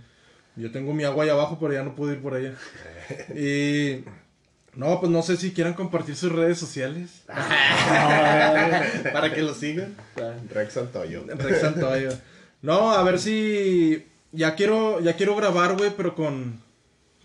Yo 0.56 0.70
tengo 0.70 0.92
mi 0.92 1.04
agua 1.04 1.24
ahí 1.24 1.30
abajo, 1.30 1.58
pero 1.60 1.72
ya 1.72 1.82
no 1.82 1.94
pude 1.94 2.14
ir 2.14 2.22
por 2.22 2.34
allá. 2.34 2.54
Y. 3.34 4.04
No, 4.76 4.98
pues 4.98 5.12
no 5.12 5.22
sé 5.22 5.36
si 5.36 5.52
quieran 5.52 5.74
compartir 5.74 6.16
sus 6.16 6.32
redes 6.32 6.58
sociales. 6.58 7.22
para 7.26 9.32
que 9.32 9.42
lo 9.42 9.54
sigan. 9.54 9.94
Rex 10.50 10.72
Santoyo. 10.72 11.24
Rex 11.26 11.60
Santoyo. 11.60 12.10
No, 12.62 12.90
a 12.90 13.02
ver 13.02 13.18
si. 13.18 14.06
Ya 14.32 14.56
quiero, 14.56 15.00
ya 15.00 15.16
quiero 15.16 15.36
grabar, 15.36 15.76
güey, 15.76 15.92
pero 15.96 16.14
con. 16.14 16.62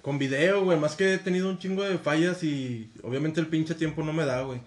Con 0.02 0.20
video, 0.20 0.64
güey. 0.64 0.80
Más 0.80 0.96
que 0.96 1.16
he 1.16 1.18
tenido 1.18 1.50
un 1.50 1.58
chingo 1.58 1.84
de 1.84 1.98
fallas 1.98 2.44
y. 2.44 2.92
Obviamente 3.04 3.40
el 3.40 3.48
pinche 3.48 3.74
tiempo 3.74 4.04
no 4.04 4.14
me 4.14 4.26
da, 4.26 4.42
güey. 4.42 4.62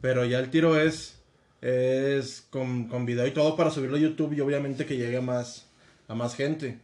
Pero 0.00 0.24
ya 0.24 0.38
el 0.38 0.50
tiro 0.50 0.78
es. 0.78 1.16
Es 1.60 2.44
con, 2.50 2.88
con 2.88 3.06
video 3.06 3.26
y 3.26 3.30
todo 3.30 3.56
para 3.56 3.70
subirlo 3.70 3.96
a 3.96 4.00
YouTube 4.00 4.34
y 4.34 4.40
obviamente 4.40 4.86
que 4.86 4.96
llegue 4.96 5.16
a 5.16 5.22
más. 5.22 5.66
A 6.06 6.14
más 6.14 6.36
gente. 6.36 6.78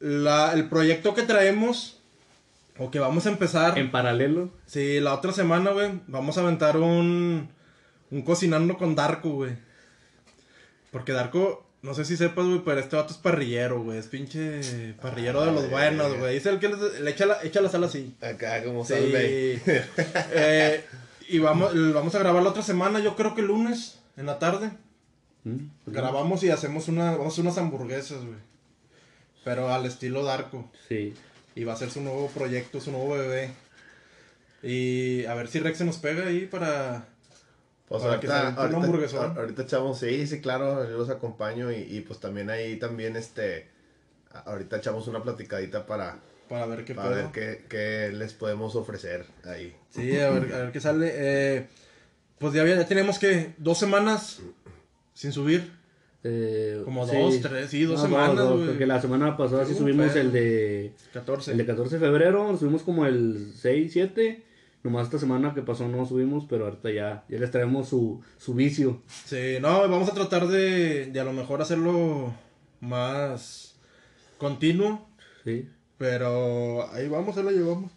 La, 0.00 0.52
el 0.52 0.68
proyecto 0.68 1.14
que 1.14 1.22
traemos. 1.22 2.00
O 2.78 2.90
que 2.90 2.98
vamos 2.98 3.26
a 3.26 3.30
empezar. 3.30 3.78
En 3.78 3.90
paralelo. 3.90 4.50
Sí, 4.66 4.98
la 5.00 5.14
otra 5.14 5.32
semana, 5.32 5.70
güey, 5.70 6.00
vamos 6.08 6.36
a 6.38 6.40
aventar 6.40 6.76
un, 6.76 7.48
un 8.10 8.22
cocinando 8.22 8.76
con 8.76 8.94
Darko, 8.96 9.30
güey. 9.30 9.52
Porque 10.90 11.12
Darko, 11.12 11.64
no 11.82 11.94
sé 11.94 12.04
si 12.04 12.16
sepas, 12.16 12.46
güey, 12.46 12.62
pero 12.64 12.80
este 12.80 12.96
vato 12.96 13.12
es 13.12 13.18
parrillero, 13.18 13.82
güey. 13.82 13.98
Es 13.98 14.08
pinche 14.08 14.94
parrillero 15.00 15.44
de 15.44 15.52
los 15.52 15.64
Ay, 15.64 15.70
buenos, 15.70 16.18
güey. 16.18 16.36
Es 16.36 16.46
el 16.46 16.58
que 16.58 16.68
le, 16.68 17.00
le 17.00 17.10
echa, 17.10 17.26
la, 17.26 17.42
echa 17.44 17.60
la 17.60 17.68
sal 17.68 17.84
así. 17.84 18.14
Acá 18.20 18.64
como 18.64 18.84
Sí. 18.84 18.94
salve. 18.94 19.60
Eh, 20.32 20.84
y 21.28 21.38
vamos, 21.38 21.72
vamos 21.94 22.14
a 22.14 22.18
grabar 22.18 22.42
la 22.42 22.50
otra 22.50 22.62
semana, 22.62 22.98
yo 23.00 23.14
creo 23.16 23.34
que 23.34 23.40
el 23.40 23.46
lunes, 23.48 24.00
en 24.16 24.26
la 24.26 24.38
tarde. 24.38 24.70
¿Mm? 25.44 25.66
Grabamos 25.86 26.42
y 26.42 26.50
hacemos 26.50 26.88
una, 26.88 27.12
vamos 27.12 27.26
a 27.26 27.28
hacer 27.28 27.44
unas 27.44 27.58
hamburguesas, 27.58 28.18
güey. 28.24 28.38
Pero 29.44 29.72
al 29.72 29.86
estilo 29.86 30.24
Darko. 30.24 30.70
Sí. 30.88 31.14
Y 31.54 31.64
va 31.64 31.74
a 31.74 31.76
ser 31.76 31.90
su 31.90 32.00
nuevo 32.00 32.28
proyecto, 32.28 32.80
su 32.80 32.90
nuevo 32.90 33.10
bebé. 33.10 33.50
Y 34.62 35.24
a 35.26 35.34
ver 35.34 35.48
si 35.48 35.60
Rex 35.60 35.78
se 35.78 35.84
nos 35.84 35.98
pega 35.98 36.26
ahí 36.26 36.46
para... 36.46 37.06
Pues 37.86 38.02
Para 38.02 38.18
que 38.18 38.26
ahorita, 38.26 38.78
un 38.78 38.84
ahorita, 38.86 39.40
ahorita 39.40 39.62
echamos, 39.62 39.98
sí, 39.98 40.26
sí, 40.26 40.40
claro, 40.40 40.88
yo 40.88 40.96
los 40.96 41.10
acompaño 41.10 41.70
y, 41.70 41.76
y 41.76 42.00
pues 42.00 42.18
también 42.18 42.48
ahí 42.48 42.78
también 42.78 43.14
este, 43.14 43.68
ahorita 44.46 44.78
echamos 44.78 45.06
una 45.06 45.22
platicadita 45.22 45.84
para, 45.86 46.18
Para 46.48 46.64
ver 46.64 46.84
qué 46.86 46.94
Para 46.94 47.10
ver 47.10 47.26
qué, 47.26 47.64
qué 47.68 48.10
les 48.10 48.32
podemos 48.32 48.74
ofrecer 48.74 49.26
ahí. 49.44 49.76
Sí, 49.90 50.18
a 50.18 50.30
ver, 50.30 50.54
a 50.54 50.58
ver 50.60 50.72
qué 50.72 50.80
sale. 50.80 51.12
Eh, 51.14 51.66
pues 52.38 52.54
ya, 52.54 52.64
ya 52.64 52.86
tenemos 52.86 53.18
que 53.18 53.52
dos 53.58 53.78
semanas 53.78 54.40
sin 55.12 55.32
subir. 55.32 55.70
Eh, 56.26 56.80
Como 56.84 57.06
dos, 57.06 57.40
tres, 57.40 57.70
sí, 57.70 57.82
dos 57.84 57.98
No, 58.02 58.06
semanas. 58.06 58.46
Porque 58.66 58.86
la 58.86 59.00
semana 59.00 59.36
pasada 59.36 59.64
sí 59.66 59.74
subimos 59.74 60.08
pedo. 60.08 60.20
el 60.22 60.32
de 60.32 60.92
14. 61.12 61.52
el 61.52 61.58
de 61.58 61.66
14 61.66 61.98
de 61.98 62.00
febrero, 62.06 62.50
lo 62.50 62.58
subimos 62.58 62.82
como 62.82 63.04
el 63.04 63.52
6, 63.54 63.92
7. 63.92 64.42
Nomás 64.82 65.06
esta 65.06 65.18
semana 65.18 65.54
que 65.54 65.62
pasó 65.62 65.86
no 65.88 66.04
subimos, 66.06 66.44
pero 66.48 66.64
ahorita 66.66 66.90
ya, 66.90 67.24
ya 67.28 67.38
les 67.38 67.50
traemos 67.50 67.88
su, 67.88 68.22
su 68.38 68.54
vicio. 68.54 69.00
Sí, 69.24 69.56
no, 69.60 69.80
vamos 69.88 70.08
a 70.10 70.14
tratar 70.14 70.46
de, 70.48 71.06
de 71.06 71.20
a 71.20 71.24
lo 71.24 71.32
mejor 71.32 71.62
hacerlo 71.62 72.34
más 72.80 73.76
continuo. 74.38 75.06
¿sí? 75.44 75.68
Pero 75.98 76.90
ahí 76.92 77.08
vamos, 77.08 77.36
ahí 77.36 77.44
la 77.44 77.52
llevamos. 77.52 77.92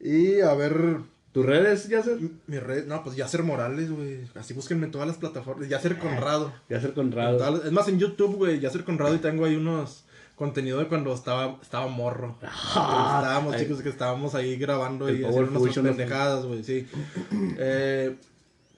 Y 0.00 0.40
a 0.40 0.52
ver, 0.54 0.98
¿Tus 1.36 1.44
redes, 1.44 1.86
ya 1.88 2.02
ser? 2.02 2.16
mi 2.46 2.58
red, 2.58 2.86
no, 2.86 3.04
pues 3.04 3.14
Yacer 3.14 3.42
Morales, 3.42 3.90
güey. 3.90 4.20
Así 4.36 4.54
búsquenme 4.54 4.86
en 4.86 4.90
todas 4.90 5.06
las 5.06 5.18
plataformas. 5.18 5.68
Yacer 5.68 5.98
Conrado. 5.98 6.50
Ya 6.70 6.80
ser 6.80 6.88
En 6.88 6.94
Conrado. 6.94 7.36
todas 7.36 7.52
las- 7.52 7.64
Es 7.66 7.72
más, 7.72 7.88
en 7.88 7.98
YouTube, 7.98 8.36
güey, 8.36 8.58
Yacer 8.58 8.84
Conrado 8.84 9.14
y 9.14 9.18
tengo 9.18 9.44
ahí 9.44 9.54
unos 9.54 10.04
contenido 10.34 10.78
de 10.78 10.86
cuando 10.86 11.12
estaba, 11.12 11.58
estaba 11.60 11.88
morro. 11.88 12.38
Ah, 12.42 13.18
estábamos, 13.20 13.54
ay. 13.54 13.60
chicos, 13.64 13.82
que 13.82 13.90
estábamos 13.90 14.34
ahí 14.34 14.56
grabando 14.56 15.08
El 15.10 15.20
y 15.20 15.24
haciendo 15.24 15.60
¿no? 15.60 15.82
pendejadas, 15.90 16.46
güey, 16.46 16.64
sí. 16.64 16.86
Eh, 17.58 18.16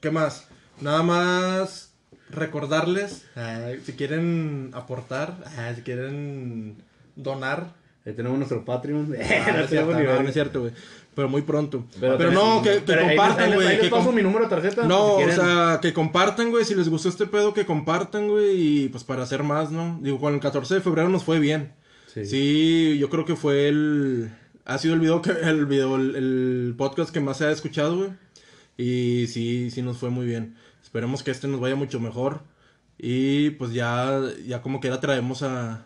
¿Qué 0.01 0.11
más? 0.11 0.49
Nada 0.81 1.05
más 1.05 1.93
recordarles, 2.29 3.25
si 3.85 3.93
quieren 3.93 4.71
aportar, 4.75 5.37
si 5.77 5.83
quieren 5.83 6.75
donar, 7.15 7.79
Ahí 8.07 8.15
tenemos 8.15 8.39
nuestro 8.39 8.65
Patreon. 8.65 9.15
Ah, 9.21 9.53
no, 9.53 9.61
es 9.61 9.71
cierto, 9.71 9.93
no, 9.93 10.23
no 10.23 10.29
es 10.29 10.33
cierto, 10.33 10.61
güey. 10.61 10.73
Pero 11.19 11.29
muy 11.29 11.43
pronto. 11.43 11.85
Pero, 11.99 12.31
no, 12.31 12.63
que, 12.63 12.75
que 12.75 12.81
pero 12.83 13.01
les- 13.01 13.09
compartan, 13.17 13.51
les- 13.51 13.55
güey. 13.57 13.69
les 13.71 13.81
que 13.81 13.89
paso 13.89 14.13
mi 14.13 14.23
número 14.23 14.45
de 14.45 14.51
tarjeta. 14.51 14.85
No, 14.87 15.17
si 15.19 15.25
o 15.25 15.33
sea, 15.33 15.81
que 15.83 15.93
compartan, 15.93 16.53
güey. 16.53 16.65
Si 16.65 16.77
les 16.77 16.89
gustó 16.89 17.09
este 17.09 17.27
pedo, 17.27 17.53
que 17.53 17.67
compartan, 17.67 18.29
güey. 18.29 18.85
Y 18.85 18.89
pues 18.89 19.03
para 19.03 19.25
hacer 19.25 19.43
más, 19.43 19.73
¿no? 19.73 19.99
Digo, 20.01 20.21
con 20.21 20.35
el 20.35 20.39
14 20.39 20.75
de 20.77 20.81
febrero 20.81 21.09
nos 21.09 21.25
fue 21.25 21.41
bien. 21.41 21.73
Sí. 22.15 22.25
Sí, 22.25 22.99
yo 23.01 23.11
creo 23.11 23.25
que 23.25 23.35
fue 23.35 23.67
el. 23.69 24.31
Ha 24.65 24.79
sido 24.79 24.95
el 24.95 25.01
video, 25.01 25.21
que, 25.21 25.33
el, 25.43 25.67
video 25.67 25.97
el, 25.97 26.15
el 26.15 26.75
podcast 26.79 27.11
que 27.11 27.19
más 27.19 27.39
se 27.39 27.47
ha 27.47 27.51
escuchado, 27.51 27.97
güey. 27.97 28.11
Y 28.77 29.27
sí, 29.27 29.73
sí 29.73 29.83
nos 29.83 29.99
fue 29.99 30.11
muy 30.11 30.25
bien. 30.25 30.55
Esperemos 30.85 31.25
que 31.25 31.33
este 31.33 31.49
nos 31.49 31.59
vaya 31.59 31.75
mucho 31.75 31.99
mejor. 31.99 32.43
Y 32.97 33.51
pues 33.51 33.73
ya, 33.73 34.21
ya 34.47 34.63
como 34.63 34.79
quiera 34.79 35.01
traemos 35.01 35.43
a, 35.43 35.85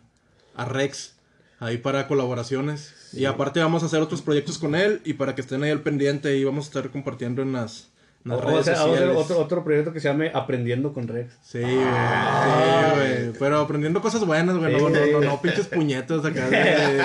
a 0.55 0.65
Rex 0.67 1.17
ahí 1.63 1.79
para 1.79 2.09
colaboraciones. 2.09 2.93
Y 3.13 3.25
aparte 3.25 3.61
vamos 3.61 3.83
a 3.83 3.87
hacer 3.87 4.03
otros 4.03 4.21
proyectos 4.21 4.59
con 4.59 4.75
él 4.75 5.01
y 5.05 5.15
para 5.15 5.35
que 5.35 5.43
estén 5.43 5.63
ahí 5.63 5.71
al 5.71 5.83
pendiente 5.83 6.37
y 6.37 6.45
vamos 6.45 6.65
a 6.65 6.69
estar 6.69 6.91
compartiendo 6.91 7.41
en 7.43 7.53
las, 7.53 7.92
las 8.25 8.39
O- 8.39 8.43
o 8.43 8.51
redes 8.51 8.65
sea, 8.67 8.75
vamos 8.75 8.89
a 8.89 8.93
hacer 8.95 9.09
sociales. 9.09 9.17
otro, 9.31 9.39
otro 9.45 9.65
proyecto 9.65 9.93
que 9.93 9.99
se 10.01 10.09
llame 10.09 10.31
Aprendiendo 10.33 10.93
con 10.93 11.09
Rex. 11.09 11.35
Sí, 11.43 11.59
güey. 11.61 11.73
Sí, 11.73 12.95
güey. 12.97 13.33
Pero 13.39 13.59
aprendiendo 13.61 14.01
cosas 14.01 14.25
buenas, 14.25 14.57
güey. 14.57 14.73
No, 14.77 14.89
no, 14.91 15.07
no, 15.07 15.21
no, 15.21 15.41
pinches 15.43 15.67
puñetas 15.67 16.25
acá. 16.25 16.49
de- 16.49 17.01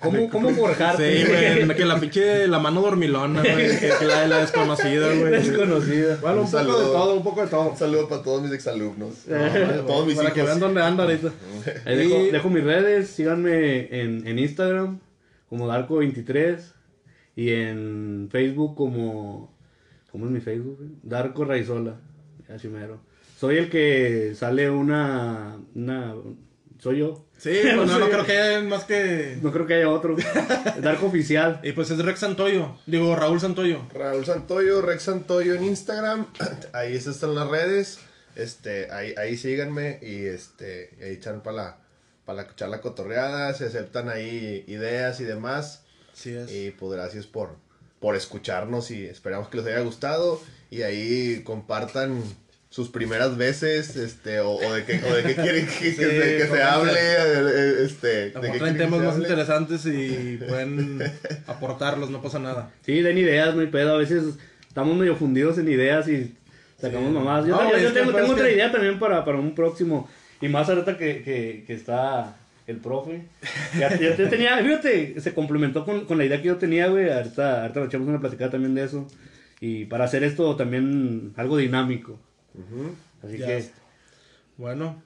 ¿Cómo, 0.00 0.28
cómo 0.30 0.50
forjarte? 0.50 1.18
Sí, 1.18 1.24
güey. 1.30 1.76
Que 1.76 1.84
la 1.84 2.00
pinche, 2.00 2.48
la 2.48 2.58
mano 2.58 2.80
dormilona, 2.80 3.40
güey. 3.40 3.78
Que, 3.78 3.92
que 4.00 4.04
la 4.04 4.20
de 4.22 4.28
la 4.28 4.38
desconocida, 4.38 5.06
güey. 5.14 5.30
Desconocida. 5.30 6.18
Bueno, 6.20 6.40
un 6.40 6.46
Un 6.46 6.50
poco 6.50 6.58
de 6.58 6.64
saludo. 6.64 6.92
todo, 6.92 7.14
un 7.14 7.22
poco 7.22 7.40
de 7.42 7.46
todo. 7.48 7.70
Un 7.70 7.76
saludo 7.76 8.08
para 8.08 8.22
todos 8.22 8.42
mis 8.42 8.52
exalumnos. 8.52 9.14
para 9.28 9.86
todos 9.86 10.06
mis 10.06 10.16
Para 10.16 10.30
que 10.32 10.40
hijos. 10.40 10.48
vean 10.48 10.60
dónde 10.60 10.82
anda 10.82 11.04
ahorita. 11.04 11.28
Ahí 11.86 11.96
dejo, 11.96 12.16
dejo 12.32 12.50
mis 12.50 12.64
redes, 12.64 13.08
síganme 13.10 14.00
en, 14.00 14.26
en 14.26 14.38
Instagram 14.40 14.98
como 15.48 15.68
Darko23 15.68 16.58
y 17.36 17.50
en 17.52 18.28
Facebook 18.32 18.74
como... 18.74 19.51
¿Cómo 20.12 20.26
es 20.26 20.30
mi 20.30 20.40
Facebook? 20.40 20.76
güey? 20.76 20.90
Darko 21.02 21.44
Raizola, 21.44 21.96
así 22.54 22.68
mero. 22.68 23.00
Soy 23.38 23.56
el 23.56 23.70
que 23.70 24.34
sale 24.36 24.70
una... 24.70 25.58
una 25.74 26.14
soy 26.78 26.98
yo. 26.98 27.26
Sí, 27.38 27.60
pues 27.62 27.86
no, 27.86 27.98
no 27.98 28.10
creo 28.10 28.26
que 28.26 28.36
haya 28.36 28.60
más 28.62 28.84
que. 28.84 29.38
No 29.40 29.52
creo 29.52 29.66
que 29.66 29.74
haya 29.74 29.88
otro. 29.88 30.16
Darko 30.82 31.06
Oficial. 31.06 31.60
Y 31.62 31.72
pues 31.72 31.90
es 31.90 31.98
Rex 32.04 32.18
Santoyo. 32.18 32.76
Digo, 32.86 33.14
Raúl 33.14 33.40
Santoyo. 33.40 33.86
Raúl 33.94 34.24
Santoyo, 34.24 34.82
Rex 34.82 35.04
Santoyo 35.04 35.54
en 35.54 35.62
Instagram. 35.62 36.26
Ahí 36.72 36.96
están 36.96 37.36
las 37.36 37.48
redes. 37.48 38.00
Este, 38.34 38.90
ahí, 38.90 39.14
ahí 39.18 39.36
síganme 39.36 39.98
y 40.00 40.24
este, 40.24 40.96
y 40.98 41.04
ahí 41.04 41.12
echan 41.12 41.42
para 41.42 41.56
la, 41.56 41.78
para 42.24 42.42
la 42.42 42.56
charla 42.56 42.80
cotorreada. 42.80 43.52
Se 43.54 43.66
aceptan 43.66 44.08
ahí 44.08 44.64
ideas 44.66 45.20
y 45.20 45.24
demás. 45.24 45.84
Sí 46.14 46.34
es. 46.34 46.50
Y 46.50 46.70
pues 46.70 46.92
gracias 46.92 47.26
por, 47.26 47.56
por 48.02 48.16
escucharnos 48.16 48.90
y 48.90 49.06
esperamos 49.06 49.48
que 49.48 49.56
les 49.56 49.66
haya 49.66 49.80
gustado. 49.80 50.38
Y 50.70 50.82
ahí 50.82 51.40
compartan 51.44 52.22
sus 52.68 52.88
primeras 52.88 53.36
veces, 53.36 53.96
este, 53.96 54.40
o, 54.40 54.50
o 54.52 54.72
de 54.72 54.84
qué, 54.84 55.00
o 55.08 55.14
de 55.14 55.22
qué 55.22 55.34
quieren 55.34 55.66
que, 55.66 55.72
que 55.78 55.90
Sí, 55.90 55.96
se, 55.96 56.08
que 56.38 56.46
se 56.50 56.62
hable, 56.62 57.84
este, 57.84 58.06
de 58.08 58.30
traen 58.30 58.52
quieren 58.52 58.72
que 58.74 58.78
temas 58.78 59.00
se 59.00 59.06
más 59.06 59.14
hable. 59.14 59.28
interesantes 59.28 59.86
y 59.86 60.38
pueden 60.48 61.02
aportarlos, 61.46 62.10
no 62.10 62.20
pasa 62.22 62.38
nada. 62.38 62.70
Sí, 62.84 63.00
den 63.02 63.18
ideas, 63.18 63.54
no 63.54 63.60
hay 63.60 63.66
pedo. 63.68 63.94
A 63.94 63.98
veces 63.98 64.24
estamos 64.66 64.96
medio 64.96 65.16
fundidos 65.16 65.58
en 65.58 65.68
ideas 65.68 66.08
y 66.08 66.34
sacamos 66.80 67.08
Sí. 67.10 67.14
mamás. 67.14 67.46
Yo, 67.46 67.56
No, 67.56 67.74
es 67.74 67.82
yo 67.82 67.92
que, 67.92 68.00
tengo, 68.00 68.12
tengo 68.14 68.32
otra 68.32 68.46
que- 68.46 68.52
idea 68.54 68.72
también 68.72 68.98
para, 68.98 69.24
para 69.24 69.38
un 69.38 69.54
próximo. 69.54 70.08
Y 70.40 70.48
más 70.48 70.68
ahorita 70.68 70.96
que, 70.96 71.22
que, 71.22 71.64
que 71.66 71.74
está 71.74 72.36
el 72.66 72.76
profe. 72.78 73.24
Ya, 73.78 73.96
ya- 73.98 74.16
ya 74.16 74.28
tenía, 74.30 74.58
fíjate, 74.58 75.20
se 75.20 75.34
complementó 75.34 75.84
con, 75.84 76.04
con 76.04 76.18
la 76.18 76.24
idea 76.24 76.40
que 76.40 76.48
yo 76.48 76.56
tenía, 76.58 76.86
güey. 76.88 77.10
Ahorita, 77.10 77.62
ahorita 77.62 77.84
echamos 77.84 78.08
una 78.08 78.20
platicada 78.20 78.50
también 78.52 78.74
de 78.74 78.84
eso. 78.84 79.06
Y 79.60 79.84
para 79.86 80.04
hacer 80.04 80.24
esto 80.24 80.56
también 80.56 81.32
algo 81.36 81.56
dinámico. 81.56 82.18
Así 83.22 83.38
Ya 83.38 83.46
que. 83.46 83.64
Bueno, 84.56 85.02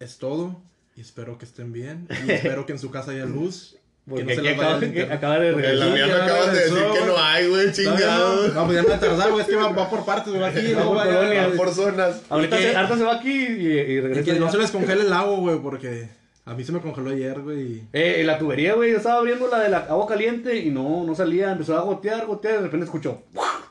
es 0.00 0.18
todo. 0.18 0.60
Y 0.96 1.00
espero 1.00 1.38
que 1.38 1.44
estén 1.44 1.72
bien. 1.72 2.06
Y 2.26 2.30
espero 2.32 2.66
que 2.66 2.72
en 2.72 2.78
su 2.78 2.90
casa 2.90 3.10
haya 3.12 3.26
luz. 3.26 3.76
Que 4.06 4.10
porque 4.10 4.24
no 4.24 4.28
se 4.28 4.34
aquí 4.40 4.48
les 4.48 4.56
vaya 4.58 4.92
que 4.92 5.02
acaba 5.14 5.38
de 5.38 5.48
En 5.48 5.56
la 5.56 5.62
regresar. 5.62 5.92
mía 5.94 6.06
me 6.06 6.12
acaban 6.12 6.52
de 6.54 6.60
decir 6.60 6.76
que 6.76 7.06
no 7.06 7.16
hay, 7.18 7.48
güey, 7.48 7.72
Todavía 7.72 7.90
no, 7.90 7.96
chingados. 7.96 8.54
no, 8.54 8.64
pues 8.66 8.76
ya 8.76 8.82
me 8.82 8.98
tardar, 8.98 9.30
güey. 9.30 9.40
Es 9.42 9.48
que 9.48 9.56
va, 9.56 9.68
va 9.72 9.88
por 9.88 10.04
partes, 10.04 10.28
güey. 10.28 10.40
va 10.42 10.48
Aquí, 10.48 10.60
Va 10.66 10.72
luego 10.74 10.88
por 10.90 10.98
va 10.98 11.04
colonias. 11.06 11.46
Por 11.56 11.70
zonas. 11.72 12.22
Ahorita 12.28 12.60
Y 12.60 12.62
que- 12.64 12.70
se, 12.70 12.76
ahorita 12.76 12.98
se 12.98 13.02
va 13.04 13.14
aquí 13.14 13.30
y, 13.32 13.46
y 13.46 13.66
Y 13.94 14.00
regresa. 14.02 14.24
que 14.32 14.38
no 14.38 14.50
se 14.52 14.58
les 14.58 14.70
congele 14.70 15.02
el 15.04 15.12
agua, 15.14 15.38
güey, 15.38 15.58
porque 15.62 16.10
a 16.46 16.52
mí 16.54 16.62
se 16.62 16.72
me 16.72 16.80
congeló 16.80 17.10
ayer, 17.10 17.40
güey. 17.40 17.84
Eh, 17.92 18.16
en 18.20 18.26
la 18.26 18.38
tubería, 18.38 18.74
güey, 18.74 18.90
yo 18.90 18.98
estaba 18.98 19.18
abriendo 19.18 19.48
la 19.48 19.60
de 19.60 19.70
la 19.70 19.78
agua 19.78 20.06
caliente 20.06 20.56
y 20.56 20.70
no, 20.70 21.02
no 21.04 21.14
salía, 21.14 21.52
empezó 21.52 21.76
a 21.76 21.80
gotear, 21.80 22.26
gotear, 22.26 22.54
y 22.54 22.56
de 22.58 22.62
repente 22.64 22.84
escuchó, 22.84 23.22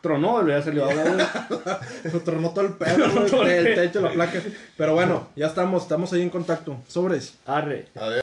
tronó, 0.01 0.43
y 0.43 0.49
ya 0.49 0.61
salió 0.61 0.85
agua, 0.85 1.03
güey. 1.03 2.23
Tronó 2.25 2.49
todo 2.49 2.65
el 2.65 2.73
el 2.85 3.31
güey, 3.31 3.57
el 3.57 3.75
techo, 3.75 4.01
la 4.01 4.11
placa. 4.11 4.41
Pero 4.75 4.95
bueno, 4.95 5.27
ya 5.35 5.47
estamos, 5.47 5.83
estamos 5.83 6.11
ahí 6.13 6.23
en 6.23 6.29
contacto. 6.29 6.77
Sobres. 6.87 7.37
Arre. 7.45 7.85
A 7.95 8.07
ver. 8.07 8.11